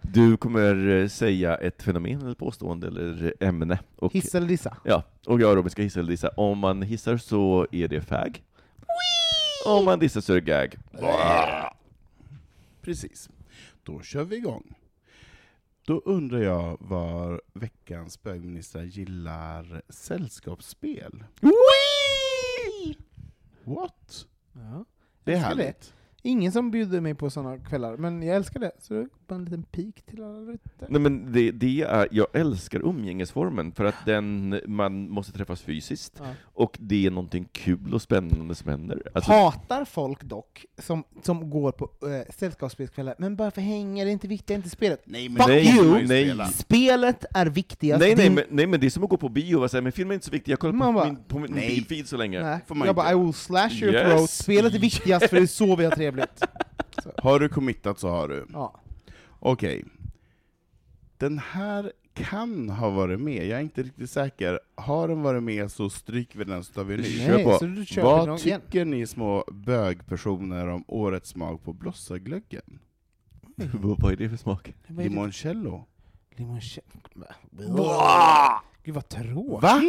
Du 0.02 0.38
kommer 0.38 0.90
eh, 0.90 1.08
säga 1.08 1.56
ett 1.56 1.84
fenomen, 1.84 2.22
eller 2.22 2.36
påstående, 2.36 2.88
eller 2.88 3.34
ämne. 3.40 3.80
Och, 3.96 4.14
Hiss 4.14 4.36
eller 4.36 4.48
dissa? 4.48 4.78
Ja, 4.84 5.04
och 5.26 5.42
jag 5.42 5.50
och 5.50 5.56
Robin 5.56 5.70
ska 5.70 5.82
hissa 5.82 6.00
eller 6.00 6.12
dissa. 6.12 6.30
Om 6.30 6.60
man 6.60 6.82
hissar 6.82 7.18
så 7.18 7.68
är 7.72 7.88
det 7.88 8.02
fag. 8.02 8.44
Om 9.66 9.86
man 9.86 10.00
dissar 10.00 10.22
så 10.22 10.34
är 10.34 10.42
det 10.42 10.46
gag. 10.52 10.76
Precis. 12.82 13.30
Då 13.84 14.02
kör 14.02 14.24
vi 14.24 14.36
igång. 14.36 14.74
Då 15.86 16.00
undrar 16.06 16.40
jag 16.40 16.78
var 16.80 17.42
veckans 17.54 18.24
bögministrar 18.24 18.84
gillar 18.84 19.82
sällskapsspel. 19.90 21.24
What? 23.64 24.26
Ja. 24.54 24.86
Det 25.24 25.32
är 25.32 25.36
Älskar 25.36 25.56
det. 25.56 25.64
härligt. 25.64 25.94
Ingen 26.26 26.52
som 26.52 26.72
bjuder 26.72 27.02
mig 27.02 27.16
på 27.16 27.30
sådana 27.30 27.58
kvällar, 27.58 27.98
men 27.98 28.24
jag 28.24 28.36
älskar 28.36 28.60
det. 28.60 28.72
Så 28.80 28.94
det 28.94 29.00
är 29.00 29.08
bara 29.28 29.36
en 29.36 29.44
liten 29.46 29.64
pik 29.64 30.02
till 30.06 30.24
alla 30.24 30.52
ute. 30.52 30.70
Nej 30.90 31.02
men 31.02 31.32
det, 31.32 31.52
det 31.52 31.82
är, 31.82 32.08
jag 32.12 32.28
älskar 32.34 32.80
umgängesformen, 32.80 33.72
för 33.72 33.86
att 33.86 34.06
den, 34.06 34.60
man 34.68 35.10
måste 35.10 35.32
träffas 35.34 35.62
fysiskt, 35.62 36.14
Ja. 36.20 36.34
Och 36.56 36.78
det 36.80 37.06
är 37.06 37.12
någonting 37.12 37.50
kul 37.52 37.94
och 37.94 38.02
spännande 38.02 38.56
som 38.56 38.70
händer. 38.70 39.02
Alltså, 39.14 39.32
Hatar 39.32 39.86
folk 39.86 40.24
dock 40.24 40.66
som, 40.78 41.04
som 41.24 41.50
går 41.50 41.72
på 41.72 41.84
äh, 42.08 42.34
sällskapsspelskvällar, 42.36 43.16
men 43.18 43.36
bara 43.36 43.52
för 43.52 43.62
hänga, 43.62 44.04
det 44.04 44.10
är 44.10 44.14
inte 44.14 44.28
viktigt, 44.28 44.48
det 44.48 44.54
är 44.54 44.56
inte 44.56 44.70
spelet. 44.70 45.02
Nej, 45.06 45.30
Fuck 45.30 45.48
nej, 45.48 45.78
you! 45.78 46.08
nej. 46.08 46.48
Spelet 46.54 47.26
är 47.34 47.46
viktigast. 47.46 48.00
nej, 48.00 48.16
nej, 48.16 48.30
men, 48.30 48.44
nej, 48.50 48.68
men 48.68 48.80
det 48.80 48.86
är 48.86 48.90
som 48.90 49.04
att 49.04 49.10
gå 49.10 49.18
på 49.18 49.30
bio 49.30 49.56
och 49.56 49.72
säga 49.72 49.82
men 49.82 49.92
filmen 49.92 50.12
är 50.12 50.14
inte 50.16 50.26
så 50.26 50.32
viktig, 50.32 50.52
jag 50.52 50.60
kollar 50.60 50.74
Man 50.74 50.94
på 50.94 51.00
bara, 51.00 51.06
min, 51.08 51.24
på 51.28 51.40
min 51.40 51.52
nej. 51.90 52.04
så 52.06 52.18
länge. 52.18 52.44
Nej. 52.44 52.60
får 52.68 52.76
man 52.76 52.86
Jag 52.86 52.92
inte. 52.92 52.96
bara, 52.96 53.12
I 53.12 53.16
will 53.26 53.34
slash 53.34 53.70
your 53.82 53.94
Yes. 53.94 54.04
throat, 54.04 54.30
spelet 54.30 54.74
är 54.74 54.80
viktigast 54.80 55.30
för 55.30 55.36
det 55.36 55.42
är 55.44 55.48
så 55.48 55.76
vi 55.76 55.84
har 55.86 55.92
trevligt. 55.92 56.44
Har 57.18 57.40
du 57.40 57.50
committat 57.50 58.00
så 58.00 58.10
har 58.10 58.28
du. 58.28 58.48
Ja. 58.54 58.80
Okej. 59.40 59.86
Den 61.18 61.40
här 61.40 61.92
kan 62.14 62.70
ha 62.70 62.90
varit 62.90 63.20
med, 63.20 63.48
jag 63.48 63.60
är 63.60 63.64
inte 63.64 63.84
riktigt 63.84 64.10
säker. 64.10 64.60
Har 64.76 65.08
den 65.08 65.22
varit 65.22 65.44
med 65.44 65.72
så 65.72 65.90
stryker 65.90 66.40
vi 66.40 66.46
den 66.46 66.64
så 66.64 66.74
tar 66.74 66.84
vi 66.84 66.98
ny. 66.98 67.04
Nej, 67.04 67.28
Kör 67.28 67.44
på. 67.44 67.58
så 67.58 67.66
du 67.66 67.86
kör 67.86 68.04
Vad 68.04 68.28
någon 68.28 68.38
igen. 68.40 68.62
tycker 68.62 68.86
ni 68.86 69.08
små 69.08 69.46
bögpersoner 69.52 70.68
om 70.68 70.84
årets 70.88 71.30
smak 71.30 71.64
på 71.64 71.74
blossaglöggen? 71.74 72.80
Vad 73.74 74.12
är 74.12 74.16
det 74.18 74.30
för 74.30 74.38
smak? 74.38 74.74
Limoncello. 74.88 75.86
Limoncello. 76.36 77.26
Gud 78.84 78.96
vad 78.96 79.10
tråkigt. 79.10 79.62
Va? 79.64 79.82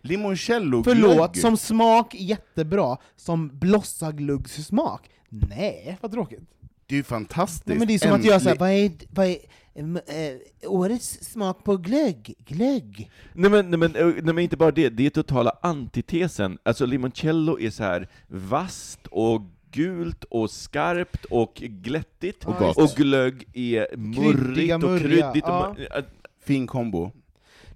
Limoncello 0.00 0.82
Förlåt, 0.84 1.36
som 1.36 1.56
smak 1.56 2.14
jättebra, 2.14 2.96
som 3.16 3.58
blossagluggssmak. 3.58 5.10
Nej, 5.28 5.98
vad 6.00 6.12
tråkigt. 6.12 6.40
Det 6.88 6.94
är 6.94 6.96
ju 6.96 7.02
fantastiskt. 7.02 7.66
Nej, 7.66 7.78
men 7.78 7.86
det 7.86 7.94
är 7.94 7.98
som 7.98 8.12
att 8.12 8.24
jag 8.24 8.42
säger, 8.42 8.56
Äntligen- 8.56 9.08
vad 9.14 9.26
är, 9.26 9.38
vad 9.74 10.02
är 10.06 10.30
eh, 10.32 10.70
årets 10.70 11.24
smak 11.32 11.64
på 11.64 11.76
glögg? 11.76 12.34
Glögg? 12.46 13.10
Nej 13.32 13.50
men, 13.50 13.70
nej, 13.70 13.78
men, 13.78 13.96
eh, 13.96 14.06
nej 14.06 14.22
men 14.34 14.38
inte 14.38 14.56
bara 14.56 14.70
det, 14.70 14.88
det 14.88 15.06
är 15.06 15.10
totala 15.10 15.52
antitesen. 15.62 16.58
Alltså 16.62 16.86
limoncello 16.86 17.60
är 17.60 17.70
så 17.70 17.82
här 17.82 18.08
vasst 18.28 19.00
och 19.10 19.42
gult 19.70 20.24
och 20.24 20.50
skarpt 20.50 21.24
och 21.24 21.54
glättigt, 21.54 22.44
Och 22.44 22.54
Ja, 22.60 22.74
och 22.76 22.90
glögg 22.96 23.48
är 23.52 23.96
murrigt 23.96 24.54
Kryddiga, 24.54 24.76
och 24.76 24.98
kryddigt. 25.00 25.44
Och, 25.44 25.50
ja. 25.50 25.74
ma- 25.78 25.98
äh, 25.98 26.04
Fin 26.44 26.66
kombo. 26.66 27.10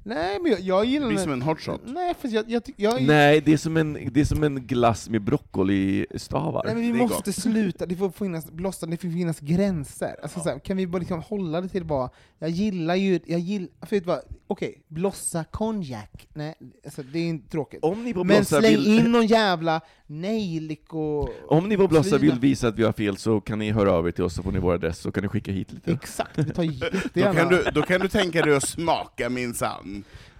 Nej, 0.05 0.39
men 0.43 0.51
jag, 0.51 0.61
jag 0.61 0.83
Det 0.85 0.89
gillar 0.91 1.07
blir 1.07 1.17
den- 1.17 1.25
som 1.25 1.33
en 1.33 1.43
hot 1.43 1.61
shot. 1.61 1.81
Nej, 1.85 2.15
för 2.21 2.29
jag, 2.29 2.45
jag, 2.51 2.63
jag, 2.77 3.03
nej, 3.03 3.41
det 3.41 3.53
är, 3.53 3.57
som 3.57 3.77
en, 3.77 3.99
det 4.13 4.21
är 4.21 4.25
som 4.25 4.43
en 4.45 4.67
glass 4.67 5.09
med 5.09 5.23
broccolistavar. 5.23 6.63
Nej, 6.65 6.75
men 6.75 6.83
vi 6.83 6.93
Det 6.93 6.99
måste 6.99 7.33
sluta, 7.33 7.87
det 7.87 7.97
får 7.97 8.11
finnas 8.11 8.51
blossar, 8.51 8.87
det 8.87 8.97
får 8.97 9.09
finnas 9.09 9.41
gränser. 9.41 10.17
Alltså, 10.23 10.41
så 10.41 10.49
här, 10.49 10.59
kan 10.59 10.77
vi 10.77 10.87
bara 10.87 10.99
liksom 10.99 11.23
hålla 11.23 11.61
det 11.61 11.69
till 11.69 11.85
bara, 11.85 12.11
jag 12.39 12.51
gillar 12.51 12.95
ju, 12.95 13.21
jag 13.27 13.41
gillar, 13.41 13.69
för 13.87 13.97
vet 13.97 14.07
vad, 14.07 14.21
okej, 14.47 14.83
blossa 14.89 15.45
konjak, 15.45 16.29
nej, 16.35 16.55
alltså, 16.85 17.03
det 17.03 17.19
är 17.19 17.25
inte 17.29 17.51
tråkigt. 17.51 17.79
Om 17.83 18.05
ni 18.05 18.13
på 18.15 18.25
Men 18.25 18.37
Blossa 18.37 18.61
släng 18.61 18.71
vill, 18.73 18.99
in 18.99 19.13
någon 19.13 19.27
jävla 19.27 19.81
nejliko... 20.07 21.29
om 21.49 21.69
ni 21.69 21.77
på 21.77 21.89
Blossa 21.89 22.19
vill 22.19 22.41
visa 22.41 22.69
att 22.69 22.79
vi 22.79 22.83
har 22.85 22.93
fel 22.93 23.17
så 23.17 23.41
kan 23.41 23.59
ni 23.59 23.71
höra 23.71 23.93
av 23.93 24.07
er 24.09 24.11
till 24.11 24.25
oss 24.25 24.35
så 24.35 24.43
får 24.43 24.53
ni 24.53 24.59
vår 24.59 24.75
adress 24.75 24.99
så 24.99 25.13
kan 25.13 25.23
ni 25.23 25.29
skicka 25.29 25.53
hit 25.53 25.73
lite. 25.73 25.93
Exakt, 25.93 26.39
vi 26.39 26.45
tar 26.45 26.63
Då 26.65 26.73
jättegärna... 26.73 27.35
kan, 27.41 27.49
du, 27.49 27.63
då 27.75 27.83
kan 27.83 28.01
du 28.01 28.09
tänka 28.09 28.43
dig 28.43 28.57
att 28.57 28.69
smaka 28.69 29.29
minsann. 29.29 29.92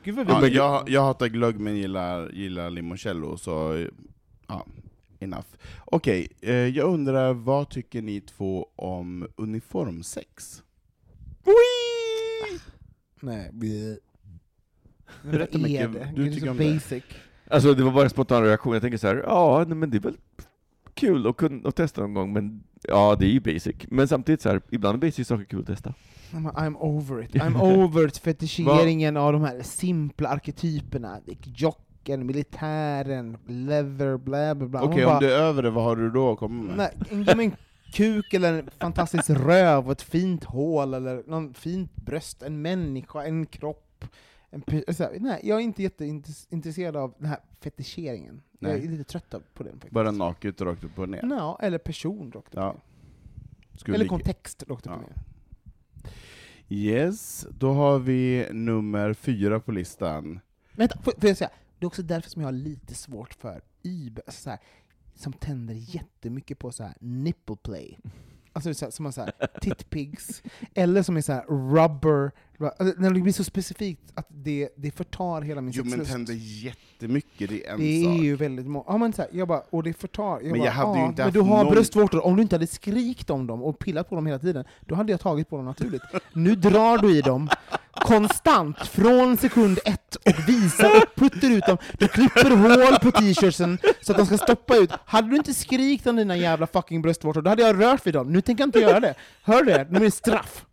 Gud 0.05 0.15
vad. 0.15 0.29
Ja, 0.29 0.47
jag, 0.49 0.89
jag 0.89 1.03
hatar 1.03 1.27
glögg 1.27 1.61
men 1.61 1.77
gillar, 1.77 2.31
gillar 2.33 2.71
limoncello, 2.71 3.37
så 3.37 3.87
ja, 4.47 4.67
enough. 5.19 5.47
Okej, 5.85 6.29
eh, 6.41 6.55
jag 6.55 6.89
undrar 6.89 7.33
vad 7.33 7.69
tycker 7.71 8.03
ni 8.03 8.21
två 8.21 8.69
om 8.77 9.29
uniformsex? 9.37 10.63
Nej, 13.21 13.51
Berätta 15.23 15.59
mycket 15.59 15.93
det? 15.93 16.13
du 16.17 16.23
det 16.25 16.31
är 16.31 16.35
tycker 16.35 16.51
om 16.51 16.57
det. 16.57 16.75
basic. 16.75 17.05
Alltså 17.51 17.75
det 17.75 17.83
var 17.85 17.93
bara 17.93 18.05
en 18.05 18.11
spontan 18.11 18.45
reaktion, 18.45 18.73
jag 18.73 18.83
tänker 18.83 18.99
så 18.99 19.07
här, 19.07 19.17
ja 19.17 19.65
men 19.69 19.91
det 19.91 19.97
är 19.97 20.01
väl 20.01 20.17
kul 20.95 21.27
att, 21.27 21.37
kunna, 21.37 21.69
att 21.69 21.77
testa 21.77 22.01
någon 22.01 22.15
gång, 22.15 22.33
men 22.33 22.65
ja 22.83 23.17
det 23.19 23.27
är 23.27 23.31
ju 23.31 23.41
basic. 23.41 23.77
Men 23.89 24.09
samtidigt 24.09 24.41
så 24.43 24.49
här, 24.49 24.61
ibland 24.71 25.03
är 25.05 25.07
basic 25.09 25.29
saker 25.29 25.45
kul 25.45 25.61
att 25.61 25.67
testa. 25.67 25.95
I'm 26.33 26.77
over 26.77 27.23
it. 27.23 27.35
I'm 27.35 27.61
over 27.61 28.07
it. 28.09 28.19
fetischeringen 28.19 29.17
av 29.17 29.33
de 29.33 29.43
här 29.43 29.63
simpla 29.63 30.29
arketyperna. 30.29 31.21
Jocken, 31.45 32.27
militären, 32.27 33.37
leather, 33.47 34.17
bla 34.17 34.55
bla 34.55 34.69
bla. 34.69 34.83
Okej, 34.83 35.05
Man 35.05 35.05
om 35.05 35.11
bara, 35.13 35.21
du 35.21 35.33
är 35.35 35.39
över 35.39 35.63
det, 35.63 35.71
vad 35.71 35.85
har 35.85 35.97
du 35.97 36.11
då 36.11 36.33
att 36.33 36.39
komma 36.39 36.63
med? 36.63 36.93
Nej, 37.07 37.51
kuk 37.93 38.35
eller 38.35 38.53
en 38.59 38.71
fantastisk 38.79 39.31
röv 39.31 39.87
och 39.87 39.93
ett 39.93 40.03
fint 40.03 40.45
hål 40.45 40.95
eller 40.95 41.23
någon 41.27 41.55
fint 41.55 41.97
bröst, 41.97 42.43
en 42.43 42.63
människa, 42.63 43.25
en 43.25 43.47
kropp. 43.47 44.05
En 44.51 44.63
här, 44.99 45.17
nej, 45.21 45.41
jag 45.45 45.59
är 45.59 45.63
inte 45.63 45.83
jätteintresserad 45.83 46.97
av 46.97 47.15
den 47.19 47.29
här 47.29 47.39
fetischeringen. 47.61 48.43
Jag 48.59 48.69
Nej. 48.73 48.85
är 48.87 48.91
lite 48.91 49.05
trött 49.05 49.35
på 49.55 49.63
den 49.63 49.73
faktiskt. 49.73 49.93
Bara 49.93 50.11
naket 50.11 50.61
rakt 50.61 50.85
upp 50.85 50.99
och 50.99 51.09
ner? 51.09 51.21
Ja, 51.31 51.59
eller 51.63 51.79
person 51.79 52.33
rakt 52.35 52.49
upp 52.49 52.55
Ja. 52.55 52.69
och 52.69 52.75
ner. 52.75 52.83
Skulle 53.79 53.95
Eller 53.97 54.07
kontext 54.07 54.65
rakt 54.69 54.87
upp 54.87 54.93
och 54.93 54.99
Ja. 54.99 55.07
ner. 55.07 55.17
Yes, 56.75 57.47
då 57.59 57.73
har 57.73 57.99
vi 57.99 58.47
nummer 58.53 59.15
fyra 59.15 59.61
på 59.61 59.73
listan. 59.73 60.41
Vänta, 60.73 60.99
får, 61.03 61.13
får 61.13 61.29
jag 61.29 61.37
säga? 61.37 61.51
Det 61.79 61.85
är 61.85 61.87
också 61.87 62.03
därför 62.03 62.31
som 62.31 62.43
jag 62.43 62.47
har 62.47 62.53
lite 62.53 62.95
svårt 62.95 63.35
för 63.35 63.61
YB, 63.83 64.21
så 64.29 64.51
här, 64.51 64.59
som 65.15 65.33
tänder 65.33 65.75
jättemycket 65.75 66.59
på 66.59 66.73
så 66.73 66.83
här 66.83 66.95
nipple 67.01 67.57
play. 67.57 67.99
Alltså 68.53 68.75
så 68.75 68.85
här, 68.85 68.91
som 68.93 69.05
har 69.05 69.13
så 69.13 69.21
här 69.21 69.33
titpigs, 69.61 70.43
eller 70.75 71.03
som 71.03 71.17
är 71.17 71.21
så 71.21 71.33
här 71.33 71.43
rubber, 71.47 72.31
ru- 72.59 72.71
alltså, 72.79 73.01
när 73.01 73.11
det 73.11 73.21
blir 73.21 73.33
så 73.33 73.45
specifikt 73.45 74.03
att 74.15 74.27
det, 74.29 74.69
det 74.77 74.91
förtar 74.91 75.43
hela 75.43 75.61
min 75.61 75.73
Jo 75.77 75.83
men 75.85 75.91
sexlust. 75.91 76.13
tänder 76.13 76.35
jättemycket, 76.35 77.49
det 77.51 77.67
är 77.67 77.73
en 77.73 77.81
Det 77.81 78.05
sak. 78.05 78.13
är 78.19 78.23
ju 78.23 78.37
väldigt 78.37 78.67
många, 78.67 78.85
ja, 78.89 78.99
men 78.99 79.13
så 79.13 79.23
här, 79.23 79.31
jag 79.33 79.49
bara, 79.49 79.63
och 79.71 79.83
det 79.83 79.93
förtar. 79.93 80.33
Jag 80.41 80.43
Men 80.43 80.53
bara, 80.59 80.65
jag 80.65 80.73
hade 80.73 80.99
ju 80.99 81.05
inte 81.07 81.25
men 81.25 81.33
du 81.33 81.41
har 81.41 81.65
någon- 81.65 81.73
bröstvårtor, 81.75 82.27
om 82.27 82.37
du 82.37 82.43
inte 82.43 82.55
hade 82.55 82.67
skrikt 82.67 83.31
om 83.31 83.47
dem 83.47 83.63
och 83.63 83.79
pillat 83.79 84.09
på 84.09 84.15
dem 84.15 84.27
hela 84.27 84.39
tiden, 84.39 84.65
då 84.81 84.95
hade 84.95 85.13
jag 85.13 85.21
tagit 85.21 85.49
på 85.51 85.57
dem 85.57 85.65
naturligt. 85.65 86.03
Nu 86.33 86.55
drar 86.55 86.99
du 86.99 87.19
i 87.19 87.21
dem 87.21 87.49
konstant, 87.93 88.79
från 88.87 89.37
sekund 89.37 89.79
ett, 89.85 90.17
och 90.17 90.49
visar 90.49 90.91
och 90.97 91.15
puttar 91.15 91.51
ut 91.51 91.67
dem. 91.67 91.79
Du 91.99 92.09
klipper 92.09 92.51
hål 92.51 92.99
på 92.99 93.11
t-shirtsen 93.21 93.79
så 94.01 94.13
att 94.13 94.19
de 94.19 94.27
ska 94.27 94.39
stoppa 94.39 94.77
ut. 94.77 94.91
Hade 95.05 95.29
du 95.31 95.37
inte 95.37 95.55
skrikt 95.55 96.07
om 96.07 96.17
dina 96.17 96.37
jävla 96.37 96.67
fucking 96.67 97.03
bröstvårtor, 97.03 97.43
då 97.43 97.51
hade 97.51 97.63
jag 97.63 97.81
rört 97.81 98.07
vid 98.07 98.15
dem. 98.15 98.33
Nu 98.33 98.41
tänker 98.41 98.63
jag 98.63 98.69
inte 98.69 98.79
göra 98.81 99.01
det. 99.01 99.15
Hör 99.43 99.63
du 99.63 99.73
det? 99.73 99.87
Nu 99.91 99.97
är 99.97 100.01
det 100.01 100.11
straff. 100.11 100.65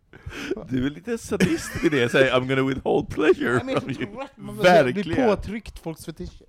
Du 0.68 0.86
är 0.86 0.90
lite 0.90 1.18
sadist 1.18 1.84
i 1.84 1.88
det, 1.88 2.08
säger 2.08 2.32
I'm 2.34 2.48
gonna 2.48 2.68
withhold 2.68 3.08
pleasure 3.08 3.52
Nej, 3.52 3.64
men 3.64 3.80
from 3.80 3.90
är 3.90 3.94
you. 4.02 4.14
trött. 4.14 4.30
Man 4.36 4.54
blir- 4.56 4.62
blir 4.62 4.72
Verkligen. 4.94 5.28
påtryckt 5.36 5.78
folks 5.78 6.04
fetischer. 6.04 6.46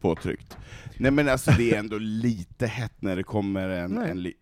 påtryckt. 0.00 0.56
Nej 0.96 1.10
men 1.10 1.28
alltså 1.28 1.50
det 1.50 1.74
är 1.74 1.78
ändå 1.78 1.98
lite 1.98 2.66
hett 2.66 3.02
när 3.02 3.16
det 3.16 3.22
kommer 3.22 3.68
en, 3.68 3.98
en, 3.98 4.22
li, 4.22 4.34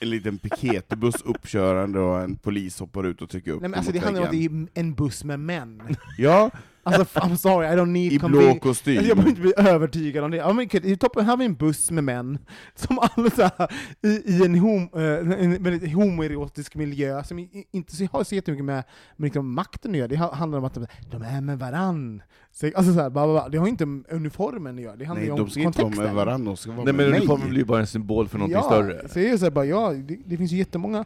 en 0.00 0.10
liten 0.10 0.38
piketbuss 0.38 1.22
uppkörande 1.24 2.00
och 2.00 2.20
en 2.20 2.36
polis 2.36 2.80
hoppar 2.80 3.04
ut 3.06 3.22
och 3.22 3.30
trycker 3.30 3.50
upp 3.52 3.60
Nej, 3.60 3.70
men 3.70 3.78
alltså, 3.78 3.92
det 3.92 3.98
handlar 3.98 4.20
om 4.22 4.26
att 4.26 4.32
det 4.32 4.44
är 4.44 4.66
en 4.74 4.94
buss 4.94 5.24
med 5.24 5.40
män. 5.40 5.82
Ja, 6.18 6.50
Alltså, 6.88 7.18
I'm 7.20 7.36
sorry, 7.36 7.66
I 7.68 7.70
don't 7.70 7.86
need 7.86 8.12
i 8.12 8.18
blå 8.18 8.54
kostym. 8.54 8.94
jag 8.94 9.04
behöver 9.16 9.28
inte 9.28 9.40
bli 9.40 9.52
övertygad 9.56 10.24
om 10.24 10.30
det. 10.30 10.36
Ja, 10.36 10.52
men, 10.52 10.66
okej, 10.66 10.80
i 10.92 10.96
toppen 10.96 11.24
här 11.24 11.30
har 11.30 11.36
vi 11.36 11.44
en 11.44 11.54
buss 11.54 11.90
med 11.90 12.04
män, 12.04 12.38
som 12.74 12.98
alla 12.98 13.30
så 13.30 13.42
här, 13.42 13.72
i, 14.02 14.08
i 14.08 14.44
en, 14.44 14.54
hom, 14.54 14.88
eh, 14.94 15.02
en 15.44 15.62
väldigt 15.62 15.92
homoerotisk 15.94 16.74
miljö, 16.74 17.24
som 17.24 17.48
inte 17.72 17.96
så, 17.96 18.06
har 18.12 18.24
så 18.24 18.34
jättemycket 18.34 18.64
med, 18.64 18.84
med 19.16 19.26
liksom 19.26 19.54
makten 19.54 19.90
att 19.90 19.96
göra, 19.96 20.08
det 20.08 20.16
ha- 20.16 20.34
handlar 20.34 20.58
om 20.58 20.64
att 20.64 20.74
de, 20.74 20.86
de 21.10 21.22
är 21.22 21.40
med 21.40 21.58
varann. 21.58 22.22
Så, 22.52 22.66
alltså, 22.74 22.94
så 22.94 23.00
här, 23.00 23.10
bara, 23.10 23.26
bara, 23.26 23.48
det 23.48 23.58
har 23.58 23.66
inte 23.68 23.86
med 23.86 24.04
uniformen 24.10 24.74
att 24.76 24.82
göra, 24.82 24.96
det 24.96 25.04
handlar 25.04 25.20
Nej, 25.20 25.26
ju 25.26 25.32
om 25.32 25.38
de 25.38 25.50
ska 25.50 25.60
inte 25.60 25.78
vara 25.78 25.84
kontexten. 25.84 26.06
med 26.06 26.26
varandra, 26.26 26.50
de 26.50 26.56
ska 26.56 26.70
vara 26.72 26.84
Nej 26.84 26.92
men 26.94 26.96
med 26.96 27.10
mig. 27.10 27.18
uniformen 27.18 27.48
blir 27.48 27.58
ju 27.58 27.64
bara 27.64 27.80
en 27.80 27.86
symbol 27.86 28.28
för 28.28 28.38
någonting 28.38 28.56
ja, 28.56 28.62
större. 28.62 29.08
Så 29.08 29.18
är 29.18 29.30
det 29.32 29.38
så 29.38 29.44
här, 29.44 29.50
bara, 29.50 29.64
ja, 29.64 29.92
det, 30.02 30.18
det 30.26 30.36
finns 30.36 30.52
ju 30.52 30.56
jättemånga 30.56 31.04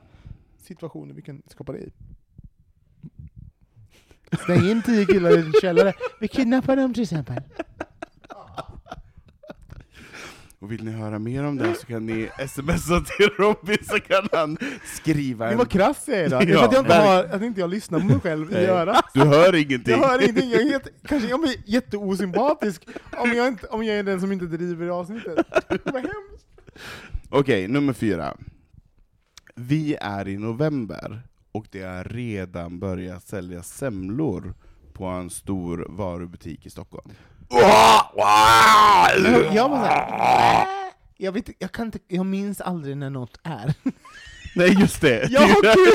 situationer 0.63 1.15
vi 1.15 1.23
kan 1.23 1.43
skapa 1.47 1.73
det 1.73 1.79
i. 1.79 1.91
Stäng 4.43 4.69
in 4.71 4.83
tio 4.83 5.07
killar 5.07 5.31
i 5.31 5.41
en 5.41 5.53
källare, 5.61 5.93
vi 6.21 6.29
kidnappar 6.29 6.77
dem 6.77 6.95
till 6.95 7.03
exempel. 7.03 7.43
Och 10.59 10.73
vill 10.73 10.85
ni 10.85 10.91
höra 10.91 11.19
mer 11.19 11.45
om 11.45 11.57
det 11.57 11.75
så 11.75 11.87
kan 11.87 12.07
ni 12.07 12.29
smsa 12.49 13.01
till 13.01 13.29
Robin 13.39 13.79
så 13.83 14.01
kan 14.01 14.29
han 14.33 14.57
skriva 14.85 15.45
Det 15.47 15.53
en... 15.53 15.59
var 15.59 15.65
krass 15.65 16.05
jag 16.07 16.19
är 16.19 16.25
idag. 16.27 16.47
Det 16.47 16.53
är 16.53 16.55
Ja, 16.55 16.59
för 16.59 16.67
att 16.67 16.73
jag 16.73 16.83
inte, 16.83 16.95
har, 16.95 17.25
att 17.25 17.43
inte 17.43 17.61
jag 17.61 17.71
lyssnar 17.71 18.01
på 18.01 18.07
mig 18.07 18.21
själv 18.21 18.53
i 18.53 18.57
örat. 18.57 19.05
Du 19.15 19.21
hör 19.21 19.55
ingenting. 19.55 19.93
Jag 20.01 20.09
hör 20.09 20.23
ingenting, 20.23 20.51
jag 20.51 20.61
är 20.61 20.71
jätte, 20.71 20.91
kanske 21.07 21.29
jag 21.29 21.41
blir 21.41 21.55
jätteosympatisk 21.67 22.87
om 23.13 23.33
jag, 23.33 23.49
inte, 23.49 23.67
om 23.67 23.85
jag 23.85 23.97
är 23.97 24.03
den 24.03 24.21
som 24.21 24.33
inte 24.33 24.47
driver 24.47 24.89
avsnittet. 24.89 25.47
Vad 25.85 25.95
hemskt. 25.95 26.47
Okej, 27.31 27.69
nummer 27.69 27.93
fyra. 27.93 28.37
Vi 29.63 29.97
är 30.01 30.29
i 30.29 30.37
november, 30.37 31.23
och 31.53 31.67
det 31.71 31.83
har 31.83 32.05
redan 32.05 32.79
börjat 32.79 33.29
sälja 33.29 33.63
semlor 33.63 34.55
på 34.93 35.05
en 35.05 35.31
stor 35.31 35.87
varubutik 35.89 36.67
i 36.67 36.71
Stockholm. 36.71 37.11
Jag, 37.49 38.05
jag 39.55 39.71
bara 39.71 39.85
såhär, 39.85 40.67
jag, 41.17 41.33
vet, 41.33 41.49
jag, 41.59 41.73
kan 41.73 41.87
inte, 41.87 41.99
jag 42.09 42.27
minns 42.27 42.61
aldrig 42.61 42.97
när 42.97 43.11
något 43.11 43.41
är. 43.43 43.75
Nej, 44.57 44.77
just 44.81 45.01
det! 45.01 45.27
Jag 45.31 45.41
har, 45.41 45.75
kul, 45.75 45.95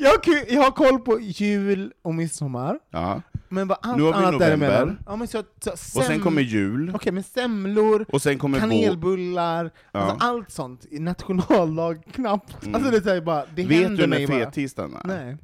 jag, 0.00 0.10
har 0.10 0.52
jag 0.54 0.62
har 0.62 0.70
koll 0.70 0.98
på 1.00 1.20
jul 1.20 1.92
och 2.02 2.14
midsommar, 2.14 2.78
ja. 2.90 3.22
men 3.48 3.68
vad 3.68 3.78
allt 3.82 3.96
Nu 3.96 4.02
har 4.02 4.10
vi 4.12 4.16
annat 4.18 4.32
november. 4.32 4.46
däremellan. 4.68 4.98
Ja, 5.06 5.16
men 5.16 5.28
så, 5.28 5.42
så, 5.60 5.70
Och 5.70 6.04
sen 6.04 6.20
kommer 6.20 6.42
jul, 6.42 6.92
Okej, 6.94 7.12
men 7.12 7.22
semlor, 7.22 8.06
och 8.08 8.22
sen 8.22 8.38
kommer 8.38 8.58
kanelbullar, 8.58 9.70
Ja. 9.92 10.00
alltså 10.00 10.26
allt 10.26 10.50
sånt. 10.50 10.86
Nationaldag, 10.90 11.94
knappt. 12.12 12.62
Mm. 12.62 12.74
Alltså 12.74 12.90
det 12.90 13.10
är 13.16 13.20
bara, 13.20 13.44
det 13.54 13.64
Vet 13.66 13.82
händer 13.82 14.02
du 14.02 14.08
mig 14.08 14.26
när 14.26 14.38
bara. 14.38 14.44
fettisdagen 14.44 14.96
är? 14.96 15.06
Nej. 15.24 15.36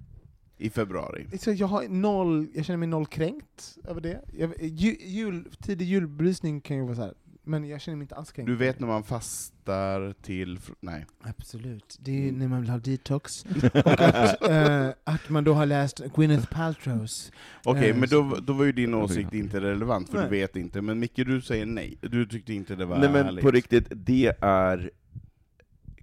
I 0.59 0.71
februari. 0.71 1.27
Så 1.39 1.53
jag, 1.53 1.67
har 1.67 1.89
noll, 1.89 2.47
jag 2.55 2.65
känner 2.65 2.77
mig 2.79 2.89
noll 2.89 3.07
kränkt 3.07 3.79
över 3.85 4.01
det. 4.01 4.21
Jag, 4.39 4.53
ju, 4.61 4.97
jul, 5.01 5.49
tidig 5.63 5.87
julbelysning 5.87 6.61
kan 6.61 6.77
ju 6.77 6.83
vara 6.83 6.95
så 6.95 7.03
här. 7.03 7.15
Men 7.47 7.65
jag 7.69 7.81
känner 7.81 7.97
mig 7.97 8.05
inte 8.05 8.15
alls 8.15 8.33
kränkt. 8.33 8.47
Du 8.47 8.57
vet 8.57 8.81
när 8.81 8.87
man 8.87 9.05
fastar 9.05 10.13
till... 10.23 10.59
fr- 10.59 10.75
Nej. 10.81 11.07
Absolut. 11.21 11.97
Det 12.01 12.11
är 12.11 12.21
ju 12.21 12.33
när 12.33 12.49
man 12.49 12.61
vill 12.61 12.71
ha 12.71 12.79
detox. 12.79 13.45
och 13.75 13.87
att, 14.01 14.49
eh, 14.49 14.89
att 15.05 15.29
man 15.29 15.45
då 15.45 15.55
har 15.55 15.67
läst 15.67 16.01
Gwyneth 16.17 16.47
Paltrows. 16.53 17.33
Okej, 17.65 17.91
Eh, 17.91 17.97
men 17.97 18.09
då, 18.09 18.37
då 18.43 18.53
var 18.53 18.65
ju 18.65 18.73
din 18.73 18.95
åsikt 18.95 19.35
inte 19.35 19.61
relevant, 19.61 20.09
för 20.09 20.17
Nej. 20.19 20.25
du 20.25 20.31
vet 20.31 20.57
inte. 20.57 20.81
Men 20.83 20.99
Micke, 20.99 21.17
du 21.17 21.41
säger 21.41 21.67
nej. 21.67 21.99
Du 22.01 22.27
tyckte 22.27 22.53
inte 22.55 22.77
det 22.77 22.85
var 22.87 22.99
Nej 22.99 23.11
men 23.13 23.25
härligt. 23.25 23.45
på 23.45 23.51
riktigt, 23.51 23.87
det 23.91 24.33
är 24.41 24.91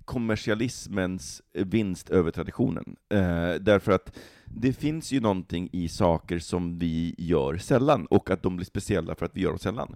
kommersialismens 0.05 1.41
vinst 1.53 2.09
över 2.09 2.31
traditionen. 2.31 2.95
Eh, 3.09 3.53
därför 3.61 3.91
att 3.91 4.17
det 4.45 4.73
finns 4.73 5.11
ju 5.11 5.19
någonting 5.19 5.69
i 5.71 5.87
saker 5.89 6.39
som 6.39 6.79
vi 6.79 7.15
gör 7.17 7.57
sällan, 7.57 8.05
och 8.05 8.29
att 8.29 8.43
de 8.43 8.55
blir 8.55 8.65
speciella 8.65 9.15
för 9.15 9.25
att 9.25 9.35
vi 9.37 9.41
gör 9.41 9.49
dem 9.49 9.59
sällan. 9.59 9.95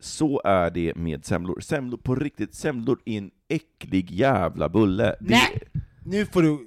Så 0.00 0.40
är 0.44 0.70
det 0.70 0.96
med 0.96 1.24
semlor. 1.24 1.60
Semlor, 1.60 1.98
på 1.98 2.14
riktigt, 2.14 2.54
semlor 2.54 2.98
är 3.04 3.18
en 3.18 3.30
äcklig 3.48 4.10
jävla 4.10 4.68
bulle. 4.68 5.04
Det- 5.04 5.16
Nej! 5.20 5.60
Nu 6.04 6.26
får 6.26 6.42
du... 6.42 6.58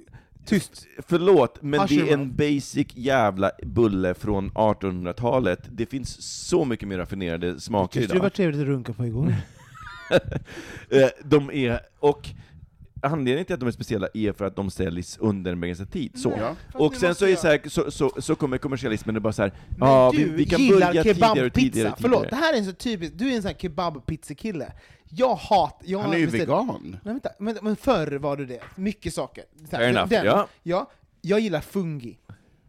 Tyst. 0.46 0.86
Förlåt, 0.98 1.62
men 1.62 1.80
Hush 1.80 1.94
det 1.94 2.10
är 2.10 2.14
en 2.14 2.36
basic 2.36 2.86
jävla 2.94 3.50
bulle 3.62 4.14
från 4.14 4.50
1800-talet. 4.50 5.60
Det 5.72 5.86
finns 5.86 6.22
så 6.48 6.64
mycket 6.64 6.88
mer 6.88 6.98
raffinerade 6.98 7.60
smaker 7.60 8.00
Tyckte 8.00 8.12
du 8.12 8.16
idag. 8.16 8.22
var 8.22 8.30
trevligt 8.30 8.60
att 8.60 8.66
runka 8.66 8.92
på 8.92 9.06
igår? 9.06 9.34
Eh, 10.90 11.08
de 11.24 11.50
är, 11.50 11.80
och 11.98 12.28
anledningen 13.04 13.44
till 13.44 13.54
att 13.54 13.60
de 13.60 13.66
är 13.66 13.72
speciella 13.72 14.08
är 14.14 14.32
för 14.32 14.44
att 14.44 14.56
de 14.56 14.70
säljs 14.70 15.18
under 15.20 15.52
en 15.52 15.60
begränsad 15.60 15.92
tid. 15.92 16.18
Så. 16.18 16.34
Ja. 16.38 16.56
Och 16.74 16.96
sen 16.96 17.14
så, 17.14 17.24
är 17.24 17.30
det 17.30 17.36
så, 17.36 17.46
här, 17.46 17.68
så, 17.68 17.90
så, 17.90 18.12
så 18.18 18.34
kommer 18.34 18.58
kommersialismen 18.58 19.16
och 19.16 19.22
bara 19.22 19.32
så 19.32 19.42
här, 19.42 19.52
Men 19.78 19.88
ja, 19.88 20.10
du 20.14 20.24
vi, 20.24 20.30
vi 20.30 20.44
kan 20.44 20.60
gillar 20.60 20.78
börja 20.86 21.02
tidigare 21.02 21.30
och 21.30 21.36
kebabpizza. 21.36 21.60
tidigare 21.60 21.92
och 21.92 22.00
Förlåt, 22.00 22.30
det 22.30 22.36
här 22.36 22.54
är 22.54 22.58
en 22.58 22.64
så 22.64 22.72
typisk, 22.72 23.12
du 23.16 23.30
är 23.30 23.36
en 23.36 23.42
sån 23.42 23.48
här 23.48 23.58
kebabpizzakille. 23.58 24.72
Jag 25.10 25.34
hat... 25.34 25.80
Jag 25.84 25.98
Han 25.98 26.12
är 26.12 26.18
ju 26.18 26.26
vegan. 26.26 26.80
Nej, 26.82 27.00
vänta, 27.02 27.30
men, 27.38 27.58
men 27.62 27.76
förr 27.76 28.12
var 28.12 28.36
du 28.36 28.46
det. 28.46 28.60
Mycket 28.76 29.14
saker. 29.14 29.44
Så 29.70 29.76
här, 29.76 29.78
Fair 29.78 29.90
enough, 29.90 30.08
den- 30.08 30.26
ja. 30.26 30.48
ja. 30.62 30.90
Jag 31.20 31.40
gillar 31.40 31.60
fungi. 31.60 32.18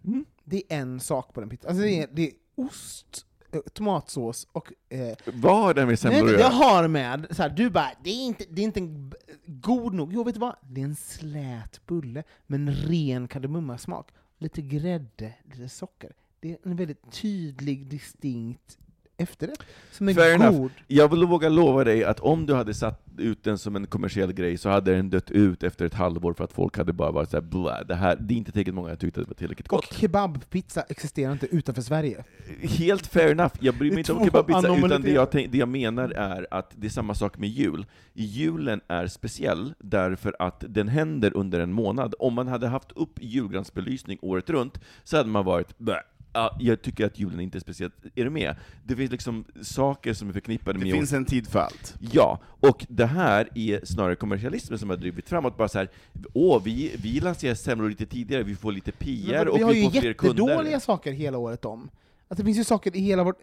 Mm. 0.05 0.25
Det 0.43 0.57
är 0.57 0.77
en 0.77 0.99
sak 0.99 1.33
på 1.33 1.39
den 1.39 1.49
pizzan. 1.49 1.69
Alltså 1.69 1.83
det, 1.83 2.01
är, 2.01 2.07
det 2.11 2.21
är 2.27 2.31
ost, 2.55 3.25
tomatsås 3.73 4.47
och... 4.51 4.73
Eh, 4.89 5.17
Vad 5.25 5.57
har 5.63 5.73
det 5.73 5.81
med 5.81 5.87
nej, 5.87 5.97
semlor 5.97 6.33
att 6.33 6.37
det 6.37 6.43
har 6.43 6.87
med, 6.87 7.27
så 7.31 7.41
här, 7.41 7.49
du 7.49 7.69
bara, 7.69 7.91
det 8.03 8.09
är, 8.09 8.25
inte, 8.25 8.45
det 8.49 8.61
är 8.61 8.63
inte 8.63 9.11
god 9.45 9.93
nog. 9.93 10.13
Jo, 10.13 10.23
vet 10.23 10.33
du 10.33 10.39
vad? 10.39 10.55
Det 10.61 10.81
är 10.81 10.85
en 10.85 10.95
slät 10.95 11.85
bulle 11.85 12.23
med 12.47 12.59
en 12.59 12.75
ren 12.75 13.27
kardemummasmak. 13.27 14.07
Lite 14.37 14.61
grädde, 14.61 15.33
lite 15.51 15.69
socker. 15.69 16.11
Det 16.39 16.51
är 16.51 16.57
en 16.63 16.75
väldigt 16.75 17.11
tydlig, 17.11 17.87
distinkt 17.87 18.77
efterrätt 19.17 19.59
som 19.91 20.09
är 20.09 20.13
Fair 20.13 20.37
god. 20.37 20.45
enough. 20.47 20.71
Jag 20.87 21.09
vill 21.11 21.25
våga 21.25 21.49
lova 21.49 21.83
dig 21.83 22.03
att 22.03 22.19
om 22.19 22.45
du 22.45 22.53
hade 22.53 22.73
satt 22.73 23.01
ut 23.17 23.43
den 23.43 23.57
som 23.57 23.75
en 23.75 23.87
kommersiell 23.87 24.33
grej 24.33 24.57
så 24.57 24.69
hade 24.69 24.95
den 24.95 25.09
dött 25.09 25.31
ut 25.31 25.63
efter 25.63 25.85
ett 25.85 25.93
halvår 25.93 26.33
för 26.33 26.43
att 26.43 26.53
folk 26.53 26.77
hade 26.77 26.93
bara 26.93 27.11
varit 27.11 27.29
såhär 27.29 27.41
blä, 27.41 27.83
det 27.87 27.95
här, 27.95 28.15
det 28.19 28.33
är 28.33 28.37
inte 28.37 28.51
tillräckligt 28.51 28.75
många 28.75 28.89
jag 28.89 28.99
tyckte 28.99 29.19
det 29.21 29.27
var 29.27 29.33
tillräckligt 29.33 29.67
Och 29.67 29.77
gott. 29.77 29.93
kebabpizza 29.93 30.81
existerar 30.81 31.31
inte 31.31 31.45
utanför 31.55 31.81
Sverige. 31.81 32.23
Helt 32.61 33.07
fair 33.07 33.31
enough, 33.31 33.53
jag 33.59 33.77
bryr 33.77 33.89
mig 33.89 33.97
inte 33.99 34.13
om 34.13 34.25
kebabpizza, 34.25 34.77
utan 34.85 35.01
det 35.01 35.11
jag, 35.11 35.31
tänk, 35.31 35.51
det 35.51 35.57
jag 35.57 35.69
menar 35.69 36.09
är 36.09 36.47
att 36.51 36.71
det 36.75 36.87
är 36.87 36.91
samma 36.91 37.13
sak 37.15 37.37
med 37.37 37.49
jul. 37.49 37.85
Julen 38.13 38.81
är 38.87 39.07
speciell 39.07 39.73
därför 39.79 40.35
att 40.39 40.63
den 40.67 40.87
händer 40.87 41.37
under 41.37 41.59
en 41.59 41.71
månad. 41.73 42.15
Om 42.19 42.33
man 42.33 42.47
hade 42.47 42.67
haft 42.67 42.91
upp 42.91 43.13
julgransbelysning 43.21 44.17
året 44.21 44.49
runt, 44.49 44.79
så 45.03 45.17
hade 45.17 45.29
man 45.29 45.45
varit 45.45 45.77
"Bäh, 45.77 45.95
Ja, 46.35 46.55
jag 46.59 46.81
tycker 46.81 47.05
att 47.05 47.19
julen 47.19 47.39
inte 47.39 47.57
är 47.57 47.59
speciellt, 47.59 47.93
är 48.15 48.23
du 48.23 48.29
med? 48.29 48.55
Det 48.83 48.95
finns 48.95 49.11
liksom 49.11 49.45
saker 49.61 50.13
som 50.13 50.29
är 50.29 50.33
förknippade 50.33 50.79
Det 50.79 50.85
med 50.85 50.93
finns 50.93 51.13
en 51.13 51.25
tid 51.25 51.47
för 51.47 51.59
allt. 51.59 51.95
Ja, 52.11 52.39
och 52.43 52.85
det 52.89 53.05
här 53.05 53.49
är 53.55 53.85
snarare 53.85 54.15
kommersialismen 54.15 54.79
som 54.79 54.89
har 54.89 54.97
drivit 54.97 55.29
framåt, 55.29 55.57
bara 55.57 55.67
så 55.67 55.77
här, 55.77 55.89
åh, 56.33 56.61
vi, 56.63 56.95
vi 57.03 57.19
lanserar 57.19 57.55
semlor 57.55 57.89
lite 57.89 58.05
tidigare, 58.05 58.43
vi 58.43 58.55
får 58.55 58.71
lite 58.71 58.91
PR 58.91 59.47
och 59.47 59.57
vi 59.59 59.63
har 59.63 59.71
vi 59.73 59.79
ju 59.79 59.83
får 59.83 59.91
fler 59.91 60.09
jättedåliga 60.09 60.55
kunder. 60.55 60.79
saker 60.79 61.11
hela 61.11 61.37
året 61.37 61.65
om. 61.65 61.89
Alltså 62.27 62.43
det 62.43 62.45
finns 62.45 62.57
ju 62.57 62.63
saker 62.63 62.95
i 62.95 62.99
hela 62.99 63.23
vårt... 63.23 63.39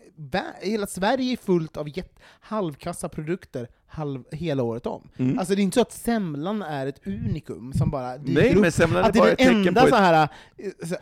Hela 0.61 0.87
Sverige 0.87 1.33
är 1.33 1.37
fullt 1.37 1.77
av 1.77 1.97
jätt, 1.99 2.19
halvkassa 2.41 3.09
produkter 3.09 3.69
halv, 3.87 4.25
hela 4.33 4.63
året 4.63 4.87
om. 4.87 5.09
Mm. 5.19 5.39
Alltså 5.39 5.55
det 5.55 5.61
är 5.61 5.65
inte 5.65 5.75
så 5.75 5.81
att 5.81 5.93
semlan 5.93 6.63
är 6.63 6.87
ett 6.87 7.07
unikum 7.07 7.73
som 7.73 7.91
bara 7.91 8.19
dyker 8.19 8.41
Nej, 8.43 8.55
upp. 8.55 8.61
men 8.61 8.73
semlan 8.73 9.05
är 9.05 9.09
att 9.09 9.13
det 9.15 9.19
bara 9.19 9.29
är 9.29 9.33
ett 9.33 9.39
tecken 9.39 9.69
enda 9.69 9.81
på 9.83 9.89
så 9.89 9.95
ett... 9.95 10.01
här... 10.01 10.23
eh, 10.23 10.29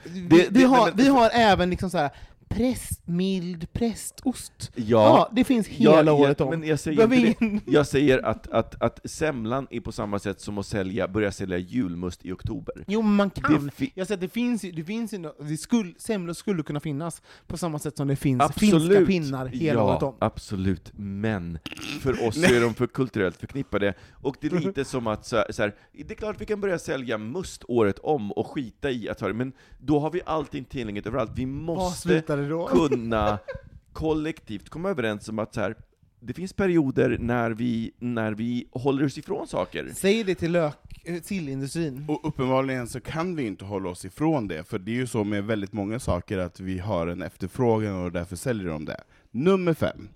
vi, 0.05 0.21
Det- 0.21 0.37
vi, 0.51 0.61
det- 0.61 0.65
har, 0.67 0.87
men- 0.87 0.97
vi 0.97 1.09
har 1.09 1.31
även 1.33 1.71
liksom 1.71 1.91
så 1.91 1.99
här 1.99 2.11
präst, 2.55 3.09
mild 3.09 3.73
prästost. 3.73 4.71
Ja, 4.75 4.85
Ja, 4.85 5.29
det 5.33 5.45
finns 5.45 5.67
hela 5.67 6.13
året 6.13 6.41
om. 6.41 6.51
Men 6.51 6.65
jag 6.69 6.81
säger, 6.81 7.13
ingen- 7.13 7.61
jag 7.67 7.87
säger 7.87 8.27
att, 8.27 8.51
att, 8.51 8.83
att 8.83 9.01
semlan 9.11 9.67
är 9.71 9.81
på 9.81 9.93
samma 9.93 10.19
sätt 10.19 10.41
som 10.41 10.59
att 10.59 10.67
sälja, 10.67 11.09
börja 11.09 11.33
sälja 11.33 11.59
julmust 11.59 12.25
i 12.25 12.33
oktober. 12.33 12.85
Jo, 12.87 13.03
men 13.03 13.15
man 13.15 13.31
kan. 13.31 13.71
Jag 13.95 14.07
säger 14.07 14.21
det 14.21 14.29
finns 14.29 14.63
det 14.63 14.85
finns 14.85 15.15
det 15.41 15.57
skulle, 15.57 15.93
semlor 15.99 16.33
skulle 16.35 16.63
kunna 16.63 16.81
finnas 16.81 17.23
på 17.47 17.57
samma 17.57 17.79
sätt 17.79 17.97
som 17.97 18.09
det 18.09 18.17
finns 18.17 18.43
Absolut. 18.43 18.83
finska 18.83 19.07
pinnar 19.07 19.47
hela 19.47 19.81
ja, 19.81 19.85
året 19.93 20.03
om. 20.03 20.15
absolut. 20.19 20.93
Men 20.97 21.59
för 22.01 22.27
oss 22.29 22.37
är 22.45 22.61
de 22.61 22.75
för 22.75 22.87
kulturellt 22.87 23.37
förknippade. 23.37 23.95
Och 24.13 24.37
det 24.41 24.47
är 24.53 24.61
lite 24.61 24.85
som 24.85 25.07
att, 25.07 25.27
så 25.27 25.37
här, 25.37 25.53
så 25.53 25.63
här, 25.63 25.75
det 25.93 26.11
är 26.11 26.17
klart 26.17 26.35
att 26.37 26.43
vi 26.43 26.47
kan 26.47 26.61
börja 26.61 26.79
sälja 26.79 27.19
must 27.19 27.65
året 27.69 27.99
om 27.99 28.33
och 28.33 28.47
skita 28.47 28.91
i 28.91 29.09
att 29.09 29.21
ha 29.21 29.29
det, 29.29 29.35
men 29.35 29.53
då 29.79 29.99
har 29.99 30.11
vi 30.11 30.21
allting 30.27 30.65
tillgängligt 30.65 31.07
överallt. 31.07 31.31
Vi 31.35 31.47
måste 31.47 32.23
det 32.41 32.49
då? 32.49 32.67
kunna 32.67 33.39
kollektivt 33.93 34.69
komma 34.69 34.91
överens 34.91 35.29
om 35.29 35.39
att 35.39 35.55
så 35.55 35.61
här, 35.61 35.77
det 36.21 36.33
finns 36.33 36.53
perioder 36.53 37.17
när 37.21 37.51
vi, 37.51 37.93
när 37.99 38.33
vi 38.33 38.69
håller 38.73 39.05
oss 39.05 39.19
ifrån 39.19 39.47
saker. 39.47 39.91
Säg 39.95 40.25
det 40.25 40.35
till 40.35 40.53
lök, 40.53 40.77
eh, 41.05 41.23
sillindustrin. 41.23 42.05
Och 42.09 42.29
uppenbarligen 42.29 42.89
så 42.89 43.01
kan 43.01 43.37
vi 43.37 43.47
inte 43.47 43.65
hålla 43.65 43.89
oss 43.89 44.05
ifrån 44.05 44.49
det, 44.49 44.65
för 44.65 44.79
det 44.79 44.91
är 44.91 44.95
ju 44.95 45.07
så 45.07 45.25
med 45.25 45.45
väldigt 45.45 45.73
många 45.73 45.99
saker 46.01 46.39
att 46.39 46.61
vi 46.61 46.79
har 46.79 47.07
en 47.07 47.23
efterfrågan 47.23 48.05
och 48.05 48.13
därför 48.13 48.37
säljer 48.37 48.69
de 48.69 48.85
det. 48.85 49.01
Nummer 49.31 49.75
fem. 49.75 50.09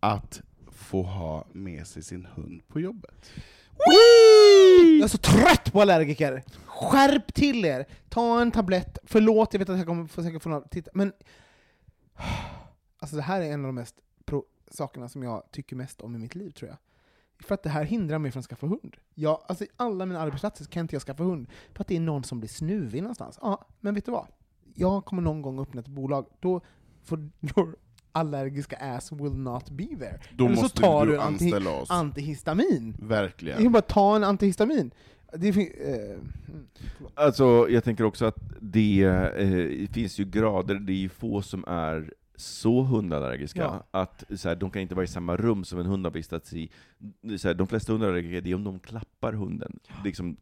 Att 0.00 0.42
få 0.72 1.02
ha 1.02 1.46
med 1.52 1.86
sig 1.86 2.02
sin 2.02 2.26
hund 2.34 2.62
på 2.68 2.80
jobbet. 2.80 3.30
Jag 4.80 5.04
är 5.04 5.08
så 5.08 5.18
trött 5.18 5.72
på 5.72 5.80
allergiker! 5.80 6.42
Skärp 6.66 7.34
till 7.34 7.64
er! 7.64 7.86
Ta 8.08 8.40
en 8.40 8.50
tablett, 8.50 8.98
förlåt 9.04 9.54
jag 9.54 9.58
vet 9.58 9.68
att 9.68 9.78
jag 9.78 9.86
kommer 9.86 10.06
få 10.06 10.22
säkert 10.22 10.42
få 10.42 10.48
några 10.48 10.68
titta, 10.68 10.90
men... 10.94 11.12
Alltså 12.98 13.16
det 13.16 13.22
här 13.22 13.40
är 13.40 13.52
en 13.52 13.60
av 13.60 13.66
de 13.66 13.74
mest 13.74 13.94
pro- 14.24 14.44
sakerna 14.70 15.08
som 15.08 15.22
jag 15.22 15.42
tycker 15.52 15.76
mest 15.76 16.00
om 16.00 16.14
i 16.14 16.18
mitt 16.18 16.34
liv, 16.34 16.50
tror 16.50 16.68
jag. 16.68 16.78
För 17.46 17.54
att 17.54 17.62
det 17.62 17.70
här 17.70 17.84
hindrar 17.84 18.18
mig 18.18 18.30
från 18.30 18.40
att 18.40 18.46
skaffa 18.46 18.66
hund. 18.66 18.96
Jag, 19.14 19.42
alltså, 19.48 19.64
i 19.64 19.68
alla 19.76 20.06
mina 20.06 20.20
arbetsplatser 20.20 20.64
kan 20.64 20.80
inte 20.80 20.94
jag 20.94 21.02
skaffa 21.02 21.22
hund, 21.22 21.48
för 21.74 21.80
att 21.80 21.88
det 21.88 21.96
är 21.96 22.00
någon 22.00 22.24
som 22.24 22.40
blir 22.40 22.48
snuvig 22.48 23.02
någonstans. 23.02 23.38
Ja, 23.42 23.66
men 23.80 23.94
vet 23.94 24.04
du 24.04 24.12
vad? 24.12 24.26
Jag 24.74 25.04
kommer 25.04 25.22
någon 25.22 25.42
gång 25.42 25.60
öppna 25.60 25.80
ett 25.80 25.88
bolag, 25.88 26.26
då 26.40 26.60
får 27.02 27.18
your 27.18 27.76
allergiska 28.12 28.76
ass 28.76 29.12
will 29.12 29.32
not 29.34 29.70
be 29.70 29.86
there. 29.86 30.18
Då 30.36 30.46
Eller 30.46 30.56
så 30.56 30.62
måste 30.62 30.80
tar 30.80 31.06
du 31.06 31.12
du 31.12 31.18
anti- 31.18 31.82
oss. 31.82 31.90
Antihistamin. 31.90 32.96
Verkligen. 32.98 33.62
kan 33.62 33.72
bara 33.72 33.82
ta 33.82 34.16
en 34.16 34.24
antihistamin. 34.24 34.90
Det 35.32 35.48
eh. 35.48 36.18
Alltså, 37.14 37.66
jag 37.70 37.84
tänker 37.84 38.04
också 38.04 38.24
att 38.24 38.36
det 38.60 39.02
eh, 39.04 39.88
finns 39.92 40.18
ju 40.20 40.24
grader, 40.24 40.74
det 40.74 40.92
är 40.92 40.96
ju 40.96 41.08
få 41.08 41.42
som 41.42 41.64
är 41.68 42.12
så 42.36 42.82
hundallergiska 42.82 43.60
Ja. 43.60 43.86
att 44.00 44.24
så 44.36 44.48
här, 44.48 44.56
de 44.56 44.70
kan 44.70 44.82
inte 44.82 44.94
vara 44.94 45.04
i 45.04 45.08
samma 45.08 45.36
rum 45.36 45.64
som 45.64 45.78
en 45.80 45.86
hund 45.86 46.06
har 46.06 46.10
vistats 46.12 46.52
i. 46.52 46.70
Så 47.38 47.48
här, 47.48 47.54
de 47.54 47.66
flesta 47.66 47.92
hundallergiker, 47.92 48.40
det 48.40 48.50
är 48.50 48.54
om 48.54 48.64
de 48.64 48.78
klappar 48.80 49.32
hunden. 49.32 49.78
Liksom, 50.04 50.36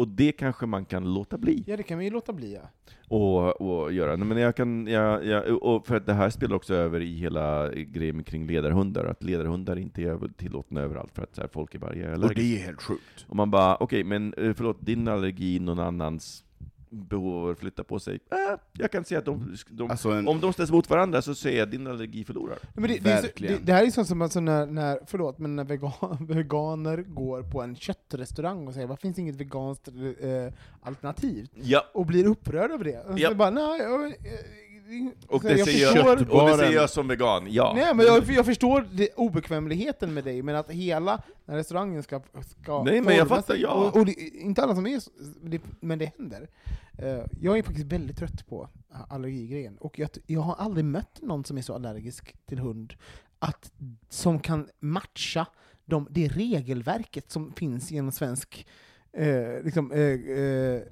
och 0.00 0.08
det 0.08 0.32
kanske 0.32 0.66
man 0.66 0.84
kan 0.84 1.14
låta 1.14 1.38
bli 1.38 1.64
Ja, 1.66 1.76
det 1.76 1.82
kan 1.82 1.98
vi 1.98 2.04
ju 2.04 2.10
låta 2.10 2.32
bli, 2.32 2.54
ja. 2.54 2.60
och, 3.08 3.60
och 3.60 3.92
göra. 3.92 4.16
Nej, 4.16 4.28
Men 4.28 4.38
jag 4.38 4.56
kan, 4.56 4.86
jag, 4.86 5.26
jag, 5.26 5.62
och 5.62 5.86
för 5.86 5.96
att 5.96 6.06
det 6.06 6.12
här 6.12 6.30
spelar 6.30 6.56
också 6.56 6.74
över 6.74 7.00
i 7.00 7.18
hela 7.18 7.72
grejen 7.72 8.24
kring 8.24 8.46
ledarhundar, 8.46 9.04
att 9.04 9.22
ledarhundar 9.22 9.76
inte 9.76 10.02
är 10.02 10.32
tillåtna 10.36 10.80
överallt 10.80 11.14
för 11.14 11.22
att 11.22 11.34
så 11.34 11.40
här, 11.40 11.48
folk 11.48 11.74
är 11.74 11.78
bara 11.78 11.94
är 11.94 12.24
Och 12.24 12.34
det 12.34 12.56
är 12.56 12.66
helt 12.66 12.82
sjukt. 12.82 13.26
Och 13.28 13.36
man 13.36 13.50
bara, 13.50 13.76
okej, 13.76 14.04
men 14.04 14.34
eh, 14.34 14.52
förlåt, 14.52 14.86
din 14.86 15.08
allergi, 15.08 15.58
någon 15.58 15.78
annans 15.78 16.44
behov 16.90 17.44
av 17.44 17.50
att 17.50 17.58
flytta 17.58 17.84
på 17.84 17.98
sig. 17.98 18.20
Äh, 18.30 18.38
jag 18.72 18.90
kan 18.92 19.04
säga 19.04 19.18
att 19.18 19.24
de, 19.24 19.56
de 19.70 19.90
Alltså 19.90 20.10
en, 20.10 20.28
om 20.28 20.40
de 20.40 20.52
ställs 20.52 20.70
mot 20.70 20.90
varandra 20.90 21.22
så 21.22 21.34
säger 21.34 21.58
jag 21.58 21.66
att 21.66 21.70
din 21.70 21.86
allergi 21.86 22.24
förlorar. 22.24 22.58
Men 22.74 22.82
det, 22.82 22.98
det, 22.98 23.22
så, 23.22 23.28
det, 23.36 23.66
det 23.66 23.72
här 23.72 23.86
är 23.86 23.90
sånt 23.90 24.08
som 24.08 24.22
alltså 24.22 24.40
när, 24.40 24.66
när, 24.66 24.98
förlåt, 25.06 25.38
men 25.38 25.56
när 25.56 25.64
vegan, 25.64 25.92
veganer 26.28 26.96
går 26.96 27.42
på 27.42 27.62
en 27.62 27.76
köttrestaurang 27.76 28.68
och 28.68 28.74
säger 28.74 28.86
varför 28.86 29.00
finns 29.00 29.18
inget 29.18 29.36
veganskt 29.36 29.88
eh, 29.88 30.52
alternativ? 30.82 31.48
Ja, 31.54 31.84
Och 31.94 32.06
blir 32.06 32.26
upprörd 32.26 32.70
över 32.70 32.84
det. 32.84 33.00
Och 33.00 33.18
Japp. 33.18 33.36
bara, 33.36 33.50
nej, 33.50 33.80
jag, 33.80 34.14
och 35.28 35.42
det, 35.42 35.56
jag 35.58 35.68
säger 35.68 35.94
jag, 35.96 36.18
förstår- 36.18 36.42
och 36.42 36.48
det 36.48 36.56
säger 36.56 36.72
jag 36.72 36.90
som 36.90 37.08
vegan, 37.08 37.46
ja. 37.48 37.72
Nej, 37.76 37.94
men 37.94 38.06
jag, 38.06 38.30
jag 38.30 38.46
förstår 38.46 38.86
det, 38.92 39.08
obekvämligheten 39.16 40.14
med 40.14 40.24
dig, 40.24 40.42
men 40.42 40.56
att 40.56 40.70
hela 40.70 41.22
restaurangen 41.46 42.02
ska, 42.02 42.20
ska 42.40 42.82
Nej, 42.82 43.00
men 43.00 43.16
jag 43.16 43.28
fattar, 43.28 43.56
ja. 43.56 43.68
Och, 43.68 43.96
och 43.96 44.06
det, 44.06 44.12
inte 44.18 44.62
alla 44.62 44.74
som 44.74 44.86
är 44.86 45.00
så, 45.00 45.10
det, 45.42 45.60
men 45.80 45.98
det 45.98 46.12
händer. 46.18 46.48
Eh, 46.98 47.24
jag 47.40 47.58
är 47.58 47.62
faktiskt 47.62 47.86
väldigt 47.86 48.16
trött 48.18 48.48
på 48.48 48.68
allergigrejen, 49.08 49.76
och 49.76 49.98
jag, 49.98 50.08
jag 50.26 50.40
har 50.40 50.54
aldrig 50.54 50.84
mött 50.84 51.18
någon 51.22 51.44
som 51.44 51.58
är 51.58 51.62
så 51.62 51.74
allergisk 51.74 52.36
till 52.46 52.58
hund, 52.58 52.94
att, 53.38 53.72
som 54.08 54.40
kan 54.40 54.68
matcha 54.80 55.46
de, 55.84 56.06
det 56.10 56.28
regelverket 56.28 57.30
som 57.30 57.52
finns 57.52 57.90
genom 57.90 58.12
svensk, 58.12 58.66
eh, 59.12 59.62
liksom, 59.64 59.92
eh, 59.92 59.98
eh, 60.00 60.82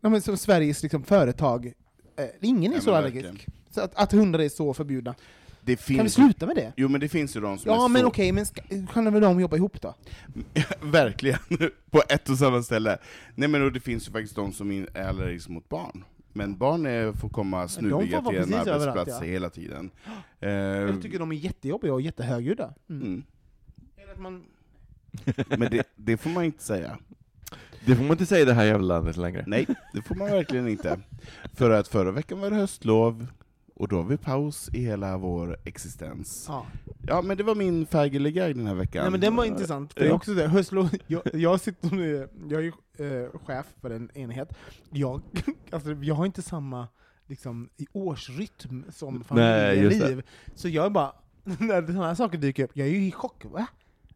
ja, 0.00 0.08
men 0.08 0.22
som 0.22 0.36
Sveriges 0.36 0.82
liksom, 0.82 1.04
företag. 1.04 1.72
Eh, 2.16 2.24
ingen 2.40 2.72
är 2.72 2.76
Ja, 2.76 2.82
så 2.82 2.94
allergisk. 2.94 3.26
verkligen. 3.26 3.52
Så 3.70 3.80
att, 3.80 3.94
att 3.94 4.12
hundar 4.12 4.38
är 4.38 4.48
så 4.48 4.74
förbjudna. 4.74 5.14
det 5.60 5.76
Kan 5.76 5.94
vi 5.94 5.98
finns, 5.98 6.14
sluta 6.14 6.46
med 6.46 6.56
det? 6.56 6.72
jo 6.76 6.88
men 6.88 7.00
det 7.00 7.08
finns 7.08 7.36
ju 7.36 7.40
de 7.40 7.58
som 7.58 7.70
Ja, 7.72 7.84
är 7.84 7.88
men 7.88 8.02
så... 8.02 8.08
okej, 8.08 8.32
men 8.32 8.46
ska, 8.46 8.62
kan 8.92 9.12
väl 9.12 9.22
de 9.22 9.40
jobba 9.40 9.56
ihop 9.56 9.80
då? 9.80 9.94
Verkligen, 10.82 11.38
på 11.90 12.02
ett 12.08 12.28
och 12.28 12.38
samma 12.38 12.62
ställe. 12.62 12.98
Nej 13.34 13.48
men 13.48 13.62
och 13.62 13.72
det 13.72 13.80
finns 13.80 14.08
ju 14.08 14.12
faktiskt 14.12 14.34
de 14.36 14.52
som 14.52 14.70
är 14.70 15.00
allergiska 15.08 15.52
mot 15.52 15.68
barn. 15.68 16.04
Men 16.32 16.58
barn 16.58 16.86
är, 16.86 17.12
får 17.12 17.28
komma 17.28 17.68
snuviga 17.68 18.22
till 18.22 18.38
en 18.38 18.54
arbetsplats 18.54 19.10
ja. 19.10 19.20
hela 19.20 19.50
tiden. 19.50 19.90
Jag 20.38 21.02
tycker 21.02 21.18
de 21.18 21.32
är 21.32 21.36
jättejobbiga 21.36 21.92
och 21.94 22.00
jättehögljudda. 22.00 22.74
Mm. 22.90 23.02
mm. 23.02 23.22
Eller 23.96 24.12
att 24.12 24.20
man- 24.20 24.44
Men 25.58 25.70
det, 25.70 25.86
det 25.96 26.16
får 26.16 26.30
man 26.30 26.44
inte 26.44 26.62
säga. 26.64 26.98
Det 27.86 27.96
får 27.96 28.02
man 28.02 28.10
inte 28.12 28.26
säga 28.26 28.40
i 28.42 28.44
det 28.44 28.52
här 28.54 28.64
jävla 28.64 28.94
landet 28.94 29.16
längre. 29.16 29.44
Nej, 29.46 29.66
det 29.92 30.02
får 30.02 30.14
man 30.14 30.30
verkligen 30.30 30.68
inte. 30.68 31.00
För 31.54 31.70
att 31.70 31.88
förra 31.88 32.10
veckan 32.10 32.40
var 32.40 32.50
det 32.50 32.56
höstlov, 32.56 33.26
och 33.74 33.88
då 33.88 33.96
har 33.96 34.04
vi 34.04 34.16
paus 34.16 34.70
i 34.72 34.78
hela 34.84 35.16
vår 35.18 35.56
existens. 35.64 36.44
Ja. 36.48 36.66
Ja, 37.06 37.22
men 37.22 37.36
det 37.36 37.42
var 37.42 37.54
min 37.54 37.86
färgeliga 37.86 38.48
den 38.48 38.66
här 38.66 38.74
veckan. 38.74 39.02
Nej, 39.02 39.10
men 39.10 39.20
den 39.20 39.36
var 39.36 39.44
intressant, 39.44 39.92
för 39.92 40.00
det 40.00 40.06
är 40.06 40.10
Ja. 40.10 40.14
också 40.14 40.34
det, 40.34 40.48
höstlov, 40.48 40.90
jag, 41.06 41.22
jag 41.32 41.60
sitter 41.60 41.90
nu, 41.90 42.28
jag 42.48 42.60
är 42.60 42.72
ju 42.98 43.22
eh, 43.22 43.30
chef 43.46 43.66
för 43.80 43.90
en 43.90 44.10
enhet, 44.14 44.48
jag, 44.90 45.22
alltså, 45.70 45.92
jag 45.92 46.14
har 46.14 46.26
inte 46.26 46.42
samma 46.42 46.88
liksom, 47.26 47.68
i 47.76 47.86
årsrytm 47.92 48.84
som 48.90 49.24
Nej, 49.30 49.78
just 49.78 49.90
det. 49.94 50.00
familjeliv, 50.00 50.22
så 50.54 50.68
jag 50.68 50.86
är 50.86 50.90
bara, 50.90 51.12
när 51.44 51.86
sådana 51.86 52.06
här 52.06 52.14
saker 52.14 52.38
dyker 52.38 52.64
upp, 52.64 52.70
jag 52.74 52.88
är 52.88 52.92
ju 52.92 53.06
i 53.06 53.12
chock, 53.12 53.44
va? 53.44 53.66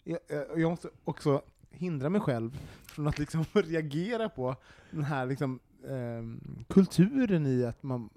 Jag, 0.05 0.19
jag- 0.29 0.61
jag 0.61 0.71
måste 0.71 0.89
också 1.05 1.43
hindra 1.79 2.09
mig 2.09 2.21
själv 2.21 2.59
från 2.87 3.07
att 3.07 3.19
liksom 3.19 3.45
reagera 3.53 4.29
på 4.29 4.57
den 4.91 5.05
här 5.05 5.27
liksom, 5.27 5.59
eh, 5.85 6.49
kulturen 6.69 7.47
i 7.47 7.65
att 7.65 7.83
man 7.83 8.11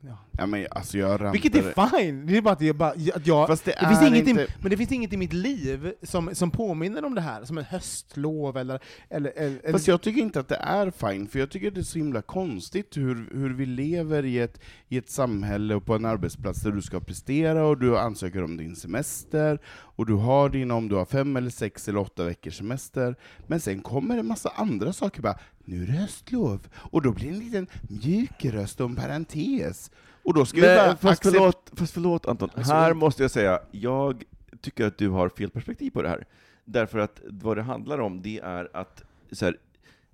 Ja. 0.00 0.18
Ja, 0.38 0.46
men 0.46 0.66
alltså 0.70 0.98
jag 0.98 1.10
rantar... 1.10 1.32
Vilket 1.32 1.54
är 1.54 1.98
fine, 1.98 2.26
det 2.26 2.36
är 2.36 2.42
bara 2.42 2.54
att 2.54 2.60
jag, 2.60 2.76
bara, 2.76 2.90
att 2.90 3.26
jag 3.26 3.48
Fast 3.48 3.64
det, 3.64 3.74
det 3.80 3.88
finns 3.88 4.02
inget 4.02 4.28
inte... 4.28 4.42
i, 4.42 4.46
men 4.60 4.70
det 4.70 4.76
finns 4.76 4.92
inget 4.92 5.12
i 5.12 5.16
mitt 5.16 5.32
liv 5.32 5.94
som, 6.02 6.34
som 6.34 6.50
påminner 6.50 7.04
om 7.04 7.14
det 7.14 7.20
här, 7.20 7.44
som 7.44 7.58
en 7.58 7.64
höstlov 7.64 8.56
eller... 8.56 8.80
eller, 9.08 9.32
eller 9.36 9.72
Fast 9.72 9.88
jag 9.88 10.02
tycker 10.02 10.20
inte 10.20 10.40
att 10.40 10.48
det 10.48 10.56
är 10.56 10.90
fine, 10.90 11.28
för 11.28 11.38
jag 11.38 11.50
tycker 11.50 11.70
det 11.70 11.80
är 11.80 11.82
så 11.82 11.98
himla 11.98 12.22
konstigt 12.22 12.96
hur, 12.96 13.28
hur 13.34 13.54
vi 13.54 13.66
lever 13.66 14.24
i 14.24 14.38
ett, 14.38 14.60
i 14.88 14.96
ett 14.96 15.10
samhälle 15.10 15.74
och 15.74 15.84
på 15.84 15.94
en 15.94 16.04
arbetsplats 16.04 16.62
där 16.62 16.70
du 16.70 16.82
ska 16.82 17.00
prestera 17.00 17.66
och 17.66 17.78
du 17.78 17.98
ansöker 17.98 18.44
om 18.44 18.56
din 18.56 18.76
semester, 18.76 19.58
och 19.68 20.06
du 20.06 20.14
har 20.14 20.48
din 20.48 20.70
om 20.70 20.88
du 20.88 20.94
har 20.94 21.04
fem 21.04 21.36
eller 21.36 21.50
sex 21.50 21.88
eller 21.88 21.98
åtta 21.98 22.24
veckors 22.24 22.58
semester, 22.58 23.16
men 23.46 23.60
sen 23.60 23.82
kommer 23.82 24.18
en 24.18 24.26
massa 24.26 24.52
andra 24.54 24.92
saker 24.92 25.22
bara 25.22 25.38
nu 25.64 25.82
är 25.82 25.86
det 25.86 25.92
höstlov, 25.92 26.68
och 26.74 27.02
då 27.02 27.12
blir 27.12 27.28
det 27.30 27.34
en 27.34 27.38
liten 27.44 27.66
mjuk 27.88 28.44
röst 28.44 28.80
och 28.80 28.90
en 28.90 28.96
parentes. 28.96 29.90
Och 30.22 30.34
då 30.34 30.44
ska 30.44 30.56
vi 30.60 30.66
bara 30.66 30.96
fast, 30.96 31.22
accept- 31.22 31.32
förlåt, 31.32 31.70
fast 31.76 31.92
förlåt 31.92 32.26
Anton, 32.26 32.50
Alltså, 32.54 32.72
här 32.72 32.94
måste 32.94 33.22
jag 33.22 33.30
säga, 33.30 33.60
jag 33.70 34.24
tycker 34.60 34.86
att 34.86 34.98
du 34.98 35.08
har 35.08 35.28
fel 35.28 35.50
perspektiv 35.50 35.90
på 35.90 36.02
det 36.02 36.08
här. 36.08 36.26
Därför 36.64 36.98
att 36.98 37.20
vad 37.24 37.56
det 37.56 37.62
handlar 37.62 37.98
om, 38.00 38.22
det 38.22 38.38
är 38.40 38.76
att 38.76 39.02
så 39.32 39.44
här, 39.44 39.56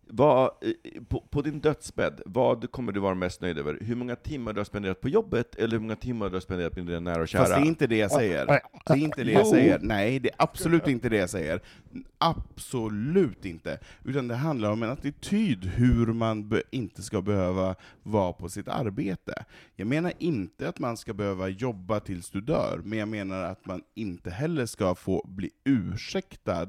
vad, 0.08 0.50
på, 1.08 1.20
på 1.20 1.42
din 1.42 1.60
dödsbädd, 1.60 2.20
vad 2.26 2.70
kommer 2.70 2.92
du 2.92 3.00
vara 3.00 3.14
mest 3.14 3.40
nöjd 3.40 3.58
över? 3.58 3.78
Hur 3.80 3.94
många 3.94 4.16
timmar 4.16 4.52
du 4.52 4.60
har 4.60 4.64
spenderat 4.64 5.00
på 5.00 5.08
jobbet, 5.08 5.54
eller 5.54 5.72
hur 5.72 5.78
många 5.78 5.96
timmar 5.96 6.28
du 6.28 6.36
har 6.36 6.40
spenderat 6.40 6.76
med 6.76 6.86
dina 6.86 7.00
nära 7.00 7.22
och 7.22 7.28
kära? 7.28 7.42
Fast 7.42 7.54
det 7.54 7.60
är 7.60 7.66
inte 7.66 7.86
det 7.86 7.96
jag 7.96 8.10
säger. 8.10 8.46
Det 8.46 8.92
är 8.92 8.96
inte 8.96 9.24
det 9.24 9.32
jag 9.32 9.46
säger. 9.46 9.78
Nej, 9.82 10.18
det 10.18 10.28
är 10.28 10.34
absolut 10.38 10.88
inte 10.88 11.08
det 11.08 11.16
jag 11.16 11.30
säger. 11.30 11.60
Absolut 12.18 13.44
inte. 13.44 13.78
Utan 14.04 14.28
det 14.28 14.34
handlar 14.34 14.70
om 14.70 14.82
en 14.82 14.90
attityd 14.90 15.64
hur 15.64 16.06
man 16.06 16.60
inte 16.70 17.02
ska 17.02 17.22
behöva 17.22 17.74
vara 18.02 18.32
på 18.32 18.48
sitt 18.48 18.68
arbete. 18.68 19.44
Jag 19.74 19.88
menar 19.88 20.12
inte 20.18 20.68
att 20.68 20.78
man 20.78 20.96
ska 20.96 21.14
behöva 21.14 21.48
jobba 21.48 22.00
tills 22.00 22.30
du 22.30 22.40
dör, 22.40 22.80
men 22.84 22.98
jag 22.98 23.08
menar 23.08 23.42
att 23.42 23.66
man 23.66 23.82
inte 23.94 24.30
heller 24.30 24.66
ska 24.66 24.94
få 24.94 25.22
bli 25.28 25.50
ursäktad 25.64 26.68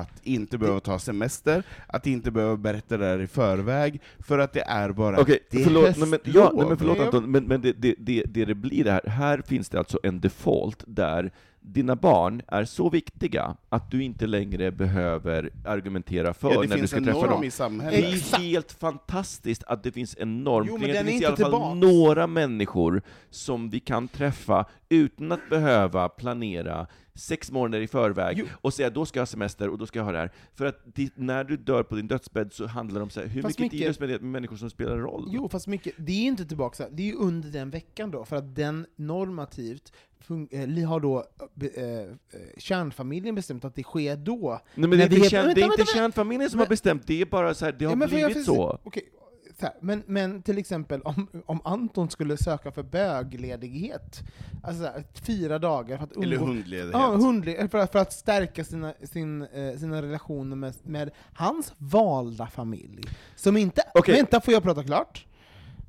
att 0.00 0.20
inte 0.22 0.58
behöva 0.58 0.80
ta 0.80 0.98
semester, 0.98 1.62
att 1.86 2.06
inte 2.06 2.30
behöva 2.30 2.56
berätta 2.56 2.96
det 2.96 3.04
där 3.06 3.18
i 3.20 3.26
förväg, 3.26 4.00
för 4.18 4.38
att 4.38 4.52
det 4.52 4.62
är 4.66 4.92
bara 4.92 5.20
Okej, 5.20 5.38
det 5.50 5.60
är 5.60 5.64
förlåt, 5.64 5.96
nej, 5.98 6.08
men, 6.08 6.18
ja, 6.24 6.52
nej, 6.54 6.66
men 6.66 6.76
förlåt. 6.76 7.00
Anton, 7.00 7.30
men, 7.30 7.44
men 7.44 7.60
det, 7.60 7.72
det, 7.72 7.94
det, 7.98 8.22
det 8.28 8.44
det 8.44 8.54
blir 8.54 8.84
det 8.84 8.92
här, 8.92 9.06
här 9.10 9.42
finns 9.46 9.68
det 9.68 9.78
alltså 9.78 9.98
en 10.02 10.20
default 10.20 10.84
där 10.86 11.32
dina 11.64 11.96
barn 11.96 12.42
är 12.48 12.64
så 12.64 12.90
viktiga 12.90 13.56
att 13.68 13.90
du 13.90 14.02
inte 14.02 14.26
längre 14.26 14.70
behöver 14.72 15.50
argumentera 15.64 16.34
för 16.34 16.50
Ja, 16.54 16.60
det 16.62 16.68
när 16.68 16.74
du 16.74 16.78
finns 16.78 16.90
ska 16.90 16.98
en 16.98 17.04
träffa 17.04 17.18
norm 17.20 17.30
dem. 17.30 17.42
i 17.44 17.46
Det 17.46 17.50
samhället. 17.50 18.04
är 18.04 18.14
Exakt. 18.14 18.42
helt 18.42 18.72
fantastiskt 18.72 19.64
att 19.64 19.82
det 19.82 19.92
finns 19.92 20.16
en 20.20 20.44
norm 20.44 20.66
Jo, 20.68 20.78
men 20.78 20.88
det 20.88 20.98
är 20.98 21.04
finns 21.04 21.22
i 21.22 21.26
alla 21.26 21.36
fall 21.36 21.44
tillbaks. 21.52 21.80
några 21.80 22.26
människor 22.26 23.02
som 23.30 23.70
vi 23.70 23.80
kan 23.80 24.08
träffa 24.08 24.64
utan 24.88 25.32
att 25.32 25.48
behöva 25.50 26.08
planera 26.08 26.86
sex 27.14 27.50
månader 27.50 27.80
i 27.80 27.86
förväg 27.86 28.36
Jo. 28.38 28.46
och 28.60 28.74
säga 28.74 28.90
då 28.90 29.06
ska 29.06 29.18
jag 29.18 29.22
ha 29.22 29.26
semester 29.26 29.68
och 29.68 29.78
då 29.78 29.86
ska 29.86 29.98
jag 29.98 30.04
ha 30.04 30.12
det 30.12 30.18
här. 30.18 30.30
För 30.54 30.64
att 30.66 30.84
när 31.14 31.44
du 31.44 31.56
dör 31.56 31.82
på 31.82 31.94
din 31.94 32.08
dödsbädd 32.08 32.52
så 32.52 32.66
handlar 32.66 33.00
det 33.00 33.02
om 33.02 33.10
så 33.10 33.20
här, 33.20 33.26
hur 33.26 33.42
Fast 33.42 33.58
mycket 33.58 33.78
tid 33.78 33.88
du 33.88 33.94
spenderar 33.94 34.20
med 34.20 34.30
människor 34.30 34.56
som 34.56 34.70
spelar 34.70 34.96
roll. 34.96 35.28
Jo, 35.32 35.48
fast 35.48 35.66
mycket, 35.66 35.94
det 35.98 36.12
är 36.12 36.24
inte 36.24 36.44
tillbaka 36.44 36.88
det 36.90 37.02
är 37.02 37.06
ju 37.06 37.14
under 37.14 37.48
den 37.48 37.70
veckan 37.70 38.10
då, 38.10 38.24
för 38.24 38.36
att 38.36 38.54
den 38.54 38.86
normativt 38.96 39.92
eh, 40.50 40.88
har 40.88 41.00
då 41.00 41.24
eh, 41.60 41.82
eh, 42.00 42.06
kärnfamiljen 42.58 43.34
bestämt 43.34 43.64
att 43.64 43.74
det 43.74 43.82
sker 43.82 44.16
då. 44.16 44.60
Nej, 44.74 44.88
men 44.88 44.98
det 44.98 45.04
är 45.04 45.14
inte, 45.16 45.28
kärn, 45.28 45.52
det 45.54 45.60
är 45.60 45.64
inte 45.64 45.84
kärnfamiljen 45.94 46.50
som 46.50 46.58
Men- 46.58 46.66
har 46.66 46.68
bestämt, 46.68 47.06
det 47.06 47.20
är 47.20 47.26
bara 47.26 47.54
så 47.54 47.64
här, 47.64 47.72
det 47.72 47.84
har 47.84 47.92
Ja, 47.92 47.98
jag 48.00 48.08
blivit 48.10 48.32
finns- 48.34 48.46
så. 48.46 48.78
Okej, 48.82 49.02
så 49.12 49.21
här, 49.62 49.74
men, 49.80 50.02
men 50.06 50.42
till 50.42 50.58
exempel 50.58 51.02
om, 51.02 51.28
om 51.46 51.60
Anton 51.64 52.10
skulle 52.10 52.36
söka 52.36 52.72
för 52.72 52.82
bögledighet, 52.82 54.20
alltså 54.62 54.82
så 54.84 54.88
här, 54.90 55.04
fyra 55.14 55.58
dagar 55.58 55.96
för 55.96 56.04
att 56.04 56.16
Eller 56.16 56.36
umgås- 56.36 56.48
hundledighet. 56.48 56.90
Ja, 56.92 57.16
hundle- 57.16 57.68
för, 57.68 57.78
att, 57.78 57.92
för 57.92 57.98
att 57.98 58.12
stärka 58.12 58.64
sina, 58.64 58.94
sin, 59.02 59.42
eh, 59.42 59.78
sina 59.78 60.02
relationer 60.02 60.56
med, 60.56 60.74
med 60.82 61.10
hans 61.34 61.72
valda 61.78 62.46
familj. 62.46 63.02
Som 63.36 63.56
inte... 63.56 63.82
Okej. 63.94 64.14
Vänta, 64.16 64.40
får 64.40 64.54
jag 64.54 64.62
prata 64.62 64.82
klart? 64.84 65.26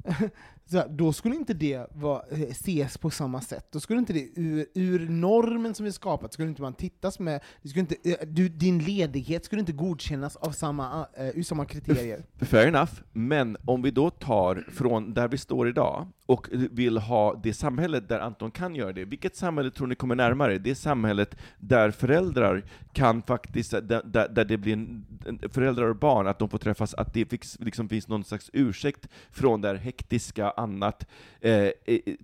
Så 0.65 0.77
här, 0.77 0.87
då 0.89 1.13
skulle 1.13 1.35
inte 1.35 1.53
det 1.53 1.87
vara, 1.93 2.21
eh, 2.31 2.41
ses 2.41 2.97
på 2.97 3.09
samma 3.09 3.41
sätt. 3.41 3.67
Då 3.71 3.79
skulle 3.79 3.99
inte 3.99 4.13
det, 4.13 4.29
ur, 4.35 4.65
ur 4.73 5.09
normen 5.09 5.75
som 5.75 5.85
vi 5.85 5.91
skapat, 5.91 6.33
skulle 6.33 6.49
inte 6.49 6.61
man 6.61 6.73
tittas 6.73 7.19
med, 7.19 7.41
det 7.61 7.69
skulle 7.69 7.81
inte, 7.81 7.95
eh, 8.03 8.27
du, 8.27 8.49
din 8.49 8.79
ledighet 8.79 9.45
skulle 9.45 9.59
inte 9.59 9.71
godkännas 9.71 10.35
av 10.35 10.51
samma, 10.51 10.99
uh, 10.99 11.29
ur 11.37 11.43
samma 11.43 11.65
kriterier. 11.65 12.25
Fair 12.37 12.67
enough, 12.67 12.91
men 13.11 13.57
om 13.65 13.81
vi 13.81 13.91
då 13.91 14.09
tar 14.09 14.65
från 14.71 15.13
där 15.13 15.27
vi 15.27 15.37
står 15.37 15.69
idag 15.69 16.07
och 16.25 16.47
vill 16.51 16.97
ha 16.97 17.39
det 17.43 17.53
samhället 17.53 18.09
där 18.09 18.19
Anton 18.19 18.51
kan 18.51 18.75
göra 18.75 18.93
det. 18.93 19.05
Vilket 19.05 19.35
samhälle 19.35 19.71
tror 19.71 19.87
ni 19.87 19.95
kommer 19.95 20.15
närmare? 20.15 20.57
Det 20.57 20.75
samhället 20.75 21.35
där 21.57 21.91
föräldrar 21.91 22.63
kan 22.93 23.21
faktiskt, 23.21 23.71
där, 23.71 24.27
där, 24.29 24.45
det 24.45 24.57
blir 24.57 24.73
en, 24.73 25.05
föräldrar 25.51 25.89
och 25.89 25.95
barn, 25.95 26.27
att 26.27 26.39
de 26.39 26.49
får 26.49 26.57
träffas, 26.57 26.93
att 26.93 27.13
det 27.13 27.31
liksom 27.59 27.89
finns 27.89 28.07
någon 28.07 28.23
slags 28.23 28.49
ursäkt 28.53 29.07
från 29.31 29.61
det 29.61 29.67
här 29.67 29.75
hektiska 29.75 30.49
annat. 30.49 31.07
Eh, 31.41 31.51
eh, 31.51 31.71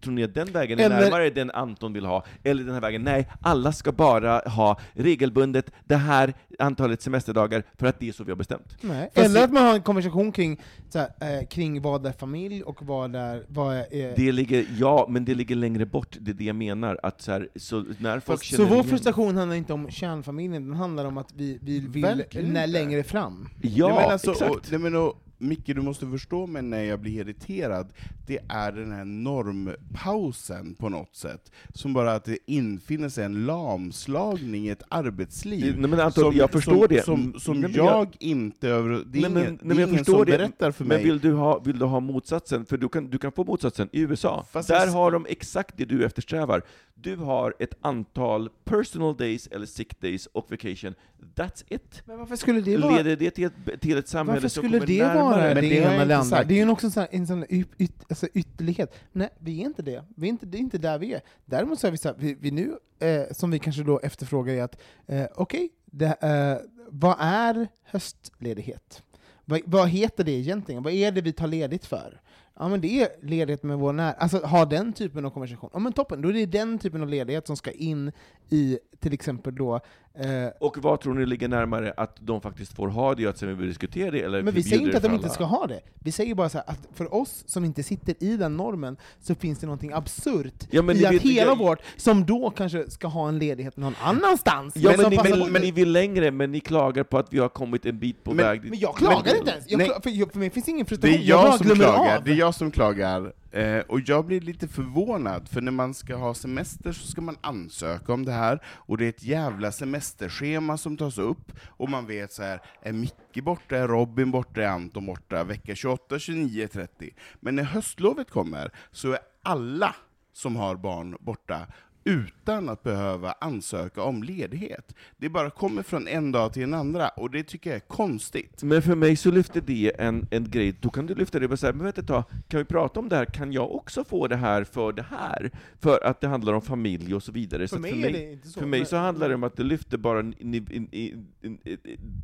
tror 0.01 0.13
ni 0.13 0.23
att 0.23 0.33
den 0.33 0.47
vägen 0.47 0.79
är 0.79 0.83
Eller- 0.83 1.01
närmare 1.01 1.29
den 1.29 1.51
Anton 1.51 1.93
vill 1.93 2.05
ha? 2.05 2.25
Eller 2.43 2.63
den 2.63 2.73
här 2.73 2.81
vägen, 2.81 3.03
nej, 3.03 3.27
alla 3.41 3.71
ska 3.71 3.91
bara 3.91 4.39
ha 4.39 4.79
regelbundet 4.93 5.71
det 5.85 5.95
här 5.95 6.33
antalet 6.59 7.01
semesterdagar 7.01 7.63
för 7.77 7.87
att 7.87 7.99
det 7.99 8.09
är 8.09 8.11
så 8.11 8.23
vi 8.23 8.31
har 8.31 8.37
bestämt. 8.37 8.77
Nej. 8.81 9.09
Eller 9.13 9.43
att 9.43 9.51
man 9.51 9.63
har 9.63 9.73
en 9.73 9.81
konversation 9.81 10.31
kring, 10.31 10.61
så 10.89 10.99
här, 10.99 11.39
eh, 11.39 11.47
kring 11.47 11.81
vad 11.81 12.05
är 12.05 12.11
familj 12.11 12.63
och 12.63 12.83
vad 12.83 13.15
är... 13.15 13.43
Vad 13.47 13.77
är 13.77 13.88
Det 13.91 14.31
ligger, 14.31 14.65
ja, 14.79 15.05
men 15.09 15.25
det 15.25 15.35
ligger 15.35 15.55
längre 15.55 15.85
bort, 15.85 16.17
det 16.21 16.31
är 16.31 16.35
det 16.35 16.43
jag 16.43 16.55
menar. 16.55 16.99
Att 17.03 17.21
så, 17.21 17.31
här, 17.31 17.49
så 17.55 17.85
när 17.99 18.19
folk 18.19 18.43
så 18.43 18.65
vår 18.65 18.73
igen- 18.73 18.83
frustration 18.87 19.37
handlar 19.37 19.55
inte 19.55 19.73
om 19.73 19.89
kärnfamiljen, 19.89 20.67
den 20.67 20.73
handlar 20.77 21.05
om 21.05 21.17
att 21.17 21.33
vi, 21.33 21.59
vi 21.61 21.79
vill 21.79 22.23
inte. 22.35 22.67
längre 22.67 23.03
fram. 23.03 23.49
Ja, 23.61 23.87
nej, 23.87 23.95
men 24.01 24.11
alltså, 24.11 24.31
exakt. 24.31 24.51
Och, 24.51 24.61
nej, 24.71 24.79
men 24.79 24.95
och, 24.95 25.13
Micke, 25.41 25.65
du 25.75 25.81
måste 25.81 26.07
förstå 26.07 26.47
mig 26.47 26.61
när 26.61 26.83
jag 26.83 26.99
blir 26.99 27.11
irriterad, 27.21 27.93
det 28.27 28.39
är 28.49 28.71
den 28.71 28.91
här 28.91 29.05
normpausen 29.05 30.75
på 30.75 30.89
något 30.89 31.15
sätt, 31.15 31.51
som 31.73 31.93
bara 31.93 32.13
att 32.13 32.25
det 32.25 32.37
infinner 32.45 33.09
sig 33.09 33.25
en 33.25 33.45
lamslagning 33.45 34.65
i 34.67 34.69
ett 34.69 34.83
arbetsliv. 34.89 35.79
Nej, 35.79 35.89
men 35.89 35.99
Anton, 35.99 36.35
jag 36.35 36.51
förstår 36.51 36.75
som, 36.77 36.87
det. 36.89 37.03
Som, 37.05 37.33
som 37.39 37.59
Nej, 37.61 37.69
men 37.75 37.85
jag, 37.85 38.15
inte 38.19 38.67
över... 38.69 38.89
Det 38.89 39.19
är 39.19 39.21
Nej, 39.21 39.31
men- 39.31 39.43
ingen, 39.43 39.53
nej, 39.53 39.57
det 39.61 39.65
men 39.67 39.77
är 39.77 39.81
jag 39.81 39.89
ingen 39.89 40.05
som 40.05 40.19
det. 40.19 40.25
berättar 40.25 40.71
för 40.71 40.85
Men 40.85 40.97
mig. 40.97 41.03
vill 41.05 41.19
du, 41.19 41.33
ha, 41.33 41.59
vill 41.59 41.79
du 41.79 41.85
ha 41.85 41.99
motsatsen? 41.99 42.65
För 42.65 42.77
du 42.77 42.89
kan, 42.89 43.09
du 43.09 43.17
kan 43.17 43.31
få 43.31 43.43
motsatsen 43.43 43.89
i 43.91 44.01
USA. 44.01 44.45
Fast 44.51 44.67
Där 44.69 44.85
jag- 44.85 44.91
har 44.93 45.11
de 45.11 45.25
exakt 45.29 45.77
det 45.77 45.85
du 45.85 46.05
eftersträvar. 46.05 46.61
Du 47.01 47.15
har 47.15 47.53
ett 47.59 47.73
antal 47.81 48.49
personal 48.63 49.17
days 49.17 49.47
eller 49.47 49.65
sick 49.65 50.01
days 50.01 50.25
och 50.25 50.51
vacation. 50.51 50.95
That's 51.35 51.63
it. 51.67 52.01
Men 52.05 52.19
varför 52.19 52.35
skulle 52.35 52.61
det 52.61 52.77
vara... 52.77 52.97
Leder 52.97 53.15
det 53.15 53.31
till 53.31 53.43
ett, 53.45 53.81
till 53.81 53.97
ett 53.97 54.07
samhälle 54.07 54.35
Varför 54.35 54.47
som 54.47 54.63
skulle 54.63 54.79
kommer 54.79 54.87
det 54.87 55.07
närmare? 55.07 55.23
vara 55.23 55.53
Men 55.53 55.55
det 55.55 55.69
det 55.69 55.83
har 55.83 55.93
ena 55.93 56.01
eller 56.01 56.15
andra? 56.15 56.43
Det 56.43 56.53
är 56.53 56.65
ju 56.65 56.69
också 56.71 56.87
en 56.87 56.91
sån 56.91 57.01
här, 57.01 57.09
en 57.11 57.27
sån 57.27 57.45
yt, 57.49 57.67
yt, 57.77 58.05
alltså 58.09 58.27
ytterlighet. 58.33 58.95
Nej, 59.11 59.29
vi 59.39 59.61
är 59.61 59.65
inte 59.65 59.81
det. 59.81 60.03
Vi 60.15 60.27
är 60.27 60.29
inte, 60.29 60.45
det 60.45 60.57
är 60.57 60.59
inte 60.59 60.77
där 60.77 60.99
vi 60.99 61.13
är. 61.13 61.21
Däremot 61.45 61.79
så 61.79 61.87
är 61.87 61.91
vi 61.91 61.97
så 61.97 62.07
här, 62.07 62.15
vi, 62.19 62.37
vi 62.39 62.51
nu, 62.51 62.77
eh, 62.99 63.23
som 63.31 63.51
vi 63.51 63.59
kanske 63.59 63.83
då 63.83 63.99
efterfrågar, 63.99 64.53
är 64.53 64.63
att 64.63 64.81
eh, 65.07 65.25
okej, 65.35 65.69
det, 65.85 66.17
eh, 66.21 66.67
vad 66.89 67.15
är 67.19 67.67
höstledighet? 67.83 69.03
Vad, 69.45 69.61
vad 69.65 69.89
heter 69.89 70.23
det 70.23 70.31
egentligen? 70.31 70.83
Vad 70.83 70.93
är 70.93 71.11
det 71.11 71.21
vi 71.21 71.33
tar 71.33 71.47
ledigt 71.47 71.85
för? 71.85 72.21
Ja 72.61 72.67
men 72.67 72.81
det 72.81 73.01
är 73.01 73.09
ledighet 73.21 73.63
med 73.63 73.77
vår 73.77 73.93
nära, 73.93 74.11
Alltså 74.11 74.37
ha 74.37 74.65
den 74.65 74.93
typen 74.93 75.25
av 75.25 75.29
konversation. 75.29 75.69
Ja 75.73 75.79
men 75.79 75.93
toppen, 75.93 76.21
då 76.21 76.29
är 76.29 76.33
det 76.33 76.45
den 76.45 76.79
typen 76.79 77.01
av 77.01 77.09
ledighet 77.09 77.47
som 77.47 77.57
ska 77.57 77.71
in 77.71 78.11
i 78.49 78.79
till 78.99 79.13
exempel 79.13 79.55
då 79.55 79.79
eh, 80.13 80.27
Och 80.59 80.77
vad 80.77 80.99
tror 81.01 81.13
ni 81.13 81.25
ligger 81.25 81.47
närmare 81.47 81.93
att 81.97 82.15
de 82.19 82.41
faktiskt 82.41 82.75
får 82.75 82.87
ha 82.87 83.15
det, 83.15 83.23
och 83.25 83.29
att 83.29 83.37
sen 83.37 83.49
vi 83.49 83.53
vill 83.55 83.67
diskutera 83.67 84.11
det, 84.11 84.21
eller 84.21 84.41
Men 84.41 84.53
vi 84.53 84.63
säger 84.63 84.81
inte 84.81 84.97
att 84.97 85.03
det 85.03 85.09
de 85.09 85.15
inte 85.15 85.29
ska 85.29 85.43
ha 85.43 85.67
det. 85.67 85.79
Vi 85.99 86.11
säger 86.11 86.35
bara 86.35 86.49
så 86.49 86.57
här 86.57 86.69
att 86.69 86.87
för 86.93 87.13
oss 87.13 87.43
som 87.47 87.65
inte 87.65 87.83
sitter 87.83 88.15
i 88.23 88.37
den 88.37 88.57
normen 88.57 88.97
så 89.21 89.35
finns 89.35 89.59
det 89.59 89.65
någonting 89.67 89.91
absurt 89.93 90.67
Ja, 90.71 90.81
men 90.81 90.97
i 90.97 91.05
att 91.05 91.13
hela 91.13 91.51
jag- 91.51 91.57
vort, 91.57 91.79
som 91.97 92.25
då 92.25 92.49
kanske 92.49 92.89
ska 92.89 93.07
ha 93.07 93.27
en 93.29 93.39
ledighet 93.39 93.77
någon 93.77 93.95
annanstans. 94.01 94.73
Ja, 94.75 94.91
men, 94.91 94.99
som 94.99 95.09
ni, 95.09 95.39
men, 95.39 95.51
men 95.51 95.61
ni 95.61 95.71
vill 95.71 95.91
längre, 95.91 96.31
men 96.31 96.51
ni 96.51 96.59
klagar 96.59 97.03
på 97.03 97.17
att 97.17 97.33
vi 97.33 97.39
har 97.39 97.49
kommit 97.49 97.85
en 97.85 97.99
bit 97.99 98.23
på 98.23 98.33
Men- 98.33 98.45
väg 98.45 98.63
men 98.69 98.79
jag 98.79 98.95
klagar 98.97 99.21
Men- 99.25 99.37
inte 99.37 99.51
ens! 99.51 99.65
Jag 99.89 100.03
för, 100.03 100.09
jag, 100.09 100.31
för 100.31 100.39
mig 100.39 100.49
finns 100.49 100.69
ingen 100.69 100.83
Det 100.85 100.89
frustration, 100.89 101.17
är 101.19 101.23
jag, 101.23 101.41
bara 101.43 101.57
som 101.57 101.67
klagar, 101.75 102.17
av. 102.17 102.23
det 102.23 102.31
är 102.31 102.35
jag 102.35 102.55
som 102.55 102.71
klagar, 102.71 103.33
eh, 103.51 103.79
och 103.79 103.99
jag 104.05 104.25
blir 104.25 104.41
lite 104.41 104.67
förvånad, 104.67 105.49
för 105.49 105.61
när 105.61 105.71
man 105.71 105.93
ska 105.93 106.15
ha 106.15 106.33
semester 106.33 106.91
så 106.91 107.07
ska 107.07 107.21
man 107.21 107.37
ansöka 107.41 108.13
om 108.13 108.25
det 108.25 108.31
här, 108.31 108.63
och 108.65 108.97
det 108.97 109.05
är 109.05 109.09
ett 109.09 109.23
jävla 109.23 109.71
semesterschema 109.71 110.77
som 110.77 110.97
tas 110.97 111.17
upp, 111.17 111.51
och 111.67 111.89
man 111.89 112.05
vet 112.05 112.33
så 112.33 112.43
här, 112.43 112.61
är 112.81 112.93
Micke 112.93 113.43
borta, 113.43 113.77
är 113.77 113.87
Robin 113.87 114.31
borta, 114.31 114.61
är 114.61 114.67
Anton 114.67 115.05
borta, 115.05 115.43
vecka 115.43 115.75
28, 115.75 116.19
29, 116.19 116.67
30. 116.67 117.13
Men 117.39 117.55
när 117.55 117.63
höstlovet 117.63 118.29
kommer, 118.29 118.71
så 118.91 119.11
är 119.11 119.19
alla 119.43 119.95
som 120.33 120.55
har 120.55 120.75
barn 120.75 121.17
borta, 121.19 121.67
utan 122.09 122.69
att 122.69 122.83
behöva 122.83 123.31
ansöka 123.31 124.03
om 124.03 124.23
ledighet. 124.23 124.95
Det 125.17 125.29
bara 125.29 125.49
kommer 125.49 125.83
från 125.83 126.07
en 126.07 126.31
dag 126.31 126.53
till 126.53 126.63
en 126.63 126.73
andra, 126.73 127.07
och 127.09 127.31
det 127.31 127.43
tycker 127.43 127.69
jag 127.69 127.77
är 127.77 127.79
konstigt. 127.87 128.63
Men 128.63 128.81
för 128.81 128.95
mig 128.95 129.15
så 129.15 129.31
lyfter 129.31 129.61
det 129.61 129.91
en, 130.01 130.27
en 130.31 130.49
grej, 130.51 130.75
då 130.81 130.89
kan 130.89 131.05
du 131.05 131.15
lyfta 131.15 131.39
det 131.39 131.47
och 131.47 131.59
säga, 131.59 131.73
men 131.73 131.83
vänta 131.83 132.01
ett 132.01 132.07
tag, 132.07 132.23
kan 132.47 132.57
vi 132.57 132.65
prata 132.65 132.99
om 132.99 133.09
det 133.09 133.15
här? 133.15 133.25
Kan 133.25 133.51
jag 133.53 133.75
också 133.75 134.03
få 134.03 134.27
det 134.27 134.35
här 134.35 134.63
för 134.63 134.91
det 134.93 135.05
här? 135.09 135.51
För 135.79 136.05
att 136.05 136.21
det 136.21 136.27
handlar 136.27 136.53
om 136.53 136.61
familj 136.61 137.15
och 137.15 137.23
så 137.23 137.31
vidare. 137.31 137.67
För 137.67 137.75
så 137.75 137.81
mig 137.81 137.91
för 137.91 137.97
är 137.97 138.01
mig, 138.01 138.11
det 138.13 138.31
inte 138.31 138.47
så, 138.49 138.59
För 138.59 138.67
mig 138.67 138.85
så 138.85 138.97
handlar 138.97 139.29
det 139.29 139.35
om 139.35 139.43
att 139.43 139.55
det 139.57 139.63
lyfter 139.63 139.97
bara 139.97 140.19
in, 140.19 140.33
in, 140.39 140.53
in, 140.55 140.87
in, 140.91 141.27
in, 141.63 141.79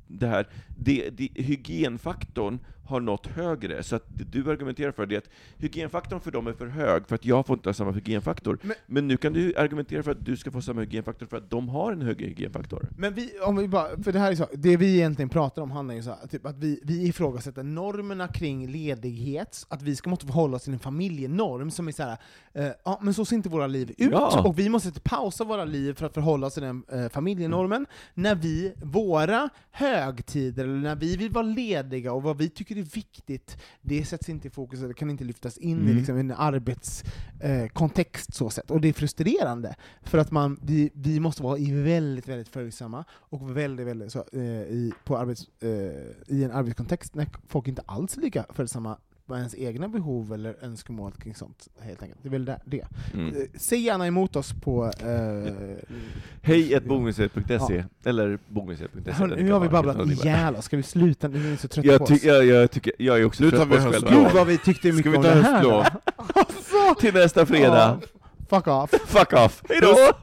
det 0.07 0.27
här, 0.27 0.47
det, 0.77 1.09
det, 1.09 1.29
hygienfaktorn 1.35 2.59
har 2.87 2.99
nått 2.99 3.27
högre, 3.27 3.83
så 3.83 3.95
att 3.95 4.03
det 4.07 4.23
du 4.23 4.51
argumenterar 4.51 4.91
för 4.91 5.05
det 5.05 5.15
är 5.15 5.17
att 5.17 5.29
hygienfaktorn 5.57 6.19
för 6.19 6.31
dem 6.31 6.47
är 6.47 6.53
för 6.53 6.67
hög, 6.67 7.07
för 7.07 7.15
att 7.15 7.25
jag 7.25 7.45
får 7.45 7.53
inte 7.53 7.69
ha 7.69 7.73
samma 7.73 7.91
hygienfaktor. 7.91 8.59
Men- 8.61 8.75
Men, 8.87 9.07
nu 9.07 9.17
kan 9.17 9.33
du 9.33 9.53
argumentera 9.57 9.74
för 9.83 10.09
att 10.11 10.25
du 10.25 10.37
ska 10.37 10.51
få 10.51 10.61
samma 10.61 10.81
hygienfaktor 10.81 11.25
för 11.25 11.37
att 11.37 11.49
de 11.49 11.69
har 11.69 11.91
en 11.91 12.01
högre 12.01 12.25
hygienfaktor. 12.25 12.89
Men 12.97 13.13
vi, 13.13 13.31
om 13.45 13.55
vi 13.55 13.67
bara, 13.67 14.03
för 14.03 14.11
det 14.11 14.19
här 14.19 14.31
är 14.31 14.35
så, 14.35 14.47
det 14.53 14.77
vi 14.77 14.95
egentligen 14.95 15.29
pratar 15.29 15.61
om 15.61 15.71
handlar 15.71 15.95
ju 15.95 16.03
så 16.03 16.09
här, 16.09 16.27
typ 16.27 16.45
att 16.45 16.57
vi, 16.57 16.79
vi 16.83 17.07
ifrågasätter 17.07 17.63
normerna 17.63 18.27
kring 18.27 18.67
ledighet, 18.67 19.65
att 19.69 19.81
vi 19.81 19.95
ska 19.95 20.09
måste 20.09 20.25
förhålla 20.25 20.55
oss 20.55 20.63
till 20.63 20.73
en 20.73 20.79
familjenorm 20.79 21.71
som 21.71 21.87
är 21.87 21.91
så 21.91 22.03
här, 22.03 22.17
eh, 22.53 22.67
ja 22.85 22.99
men 23.01 23.13
så 23.13 23.25
ser 23.25 23.35
inte 23.35 23.49
våra 23.49 23.67
liv 23.67 23.89
ut, 23.97 24.11
Ja. 24.11 24.41
och 24.47 24.59
vi 24.59 24.69
måste 24.69 24.91
pausa 25.03 25.43
våra 25.43 25.65
liv 25.65 25.93
för 25.93 26.05
att 26.05 26.13
förhålla 26.13 26.47
oss 26.47 26.53
till 26.53 26.63
den 26.63 26.83
eh, 26.91 27.09
familjenormen, 27.09 27.85
när 28.13 28.35
vi, 28.35 28.73
våra 28.81 29.49
högtider, 29.71 30.63
eller 30.63 30.75
när 30.77 30.95
vi 30.95 31.17
vill 31.17 31.31
vara 31.31 31.45
lediga 31.45 32.13
och 32.13 32.23
vad 32.23 32.37
vi 32.37 32.49
tycker 32.49 32.75
är 32.77 32.81
viktigt, 32.95 33.57
det 33.81 34.05
sätts 34.05 34.29
inte 34.29 34.47
i 34.47 34.51
fokus, 34.51 34.79
eller 34.83 34.93
kan 34.93 35.09
inte 35.09 35.23
lyftas 35.23 35.57
in 35.57 35.77
i 35.79 35.81
Mm. 35.81 35.97
liksom, 35.97 36.17
en 36.17 36.31
arbetskontext 36.31 38.29
eh, 38.29 38.33
så 38.33 38.49
sätt. 38.49 38.71
Och 38.71 38.81
det 38.81 38.87
är 38.89 38.93
frustrerande, 38.93 39.64
för 40.03 40.17
att 40.17 40.31
man, 40.31 40.59
vi, 40.63 40.91
vi 40.93 41.19
måste 41.19 41.43
vara 41.43 41.57
i 41.57 41.71
väldigt, 41.83 42.27
väldigt 42.27 42.49
följsamma, 42.49 43.03
och 43.11 43.57
väldigt, 43.57 43.87
väldigt 43.87 44.11
så, 44.11 44.23
eh, 44.33 44.41
i, 44.41 44.93
på 45.03 45.17
arbets, 45.17 45.47
eh, 45.61 45.69
i 46.35 46.43
en 46.43 46.51
arbetskontext 46.51 47.15
när 47.15 47.27
folk 47.47 47.67
inte 47.67 47.81
alls 47.85 48.17
är 48.17 48.21
lika 48.21 48.45
följsamma 48.53 48.97
på 49.27 49.35
ens 49.35 49.55
egna 49.55 49.87
behov 49.87 50.33
eller 50.33 50.55
önskemål 50.61 51.11
kring 51.11 51.35
sånt, 51.35 51.67
helt 51.79 52.01
enkelt. 52.03 52.19
Det 52.23 52.29
är 52.29 52.31
väl 52.31 52.45
det. 52.45 52.59
det. 52.65 52.87
Mm. 53.13 53.27
Eh, 53.35 53.41
Säg 53.55 53.79
gärna 53.81 54.07
emot 54.07 54.35
oss 54.35 54.53
på... 54.61 54.85
Eh, 54.85 55.53
Hej 56.41 56.73
ett 56.73 56.85
bogmuseet.se, 56.85 57.83
eller 58.05 58.39
bogmuseet.se. 58.47 59.11
Hörni, 59.11 59.43
nu 59.43 59.51
har 59.51 59.59
vi 59.59 59.69
babblat 59.69 60.07
ihjäl 60.07 60.55
oss, 60.55 60.65
ska 60.65 60.77
vi 60.77 60.83
sluta? 60.83 61.27
Nu 61.27 61.47
är 61.47 61.51
ni 61.51 61.57
så 61.57 61.67
trötta 61.67 61.87
Jag, 61.87 61.99
på 61.99 62.13
oss. 62.13 62.23
jag, 62.23 62.45
jag, 62.45 62.71
tycker, 62.71 62.93
jag 62.99 63.19
är 63.19 63.25
också 63.25 63.43
Nu 63.43 63.51
tar 63.51 63.57
trött 63.57 63.67
vi 63.67 63.71
på 63.71 63.77
oss 63.77 63.83
höstlov. 63.83 64.09
själva. 64.11 64.27
Gud 64.29 64.35
vad 64.37 64.47
vi 64.47 64.57
tyckte 64.57 64.87
mycket 64.91 65.01
Ska 65.01 65.09
vi 65.11 65.17
om 65.17 65.23
ta 65.23 65.29
det 65.29 65.41
här 65.41 65.53
höstlov? 65.53 65.83
då. 65.93 66.13
Alltså! 66.39 66.95
Till 66.99 67.13
nästa 67.13 67.45
fredag. 67.45 67.99
Ja, 68.01 68.14
fuck 68.47 68.67
off. 68.67 68.89
Fuck 69.05 69.33
off. 69.33 69.61
Hejdå! 69.63 70.13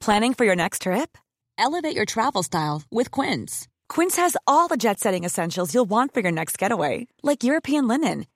Planning 0.00 0.34
for 0.34 0.44
your 0.44 0.56
next 0.56 0.82
trip? 0.82 1.16
Elevate 1.56 1.96
your 1.96 2.04
travel 2.04 2.42
style 2.42 2.82
with 2.90 3.10
Quince. 3.10 3.68
Quince 3.88 4.16
has 4.16 4.36
all 4.46 4.68
the 4.68 4.76
jet 4.76 5.00
setting 5.00 5.24
essentials 5.24 5.72
you'll 5.72 5.88
want 5.88 6.12
for 6.12 6.20
your 6.20 6.32
next 6.32 6.58
getaway, 6.58 7.06
like 7.22 7.44
European 7.44 7.88
linen, 7.88 8.26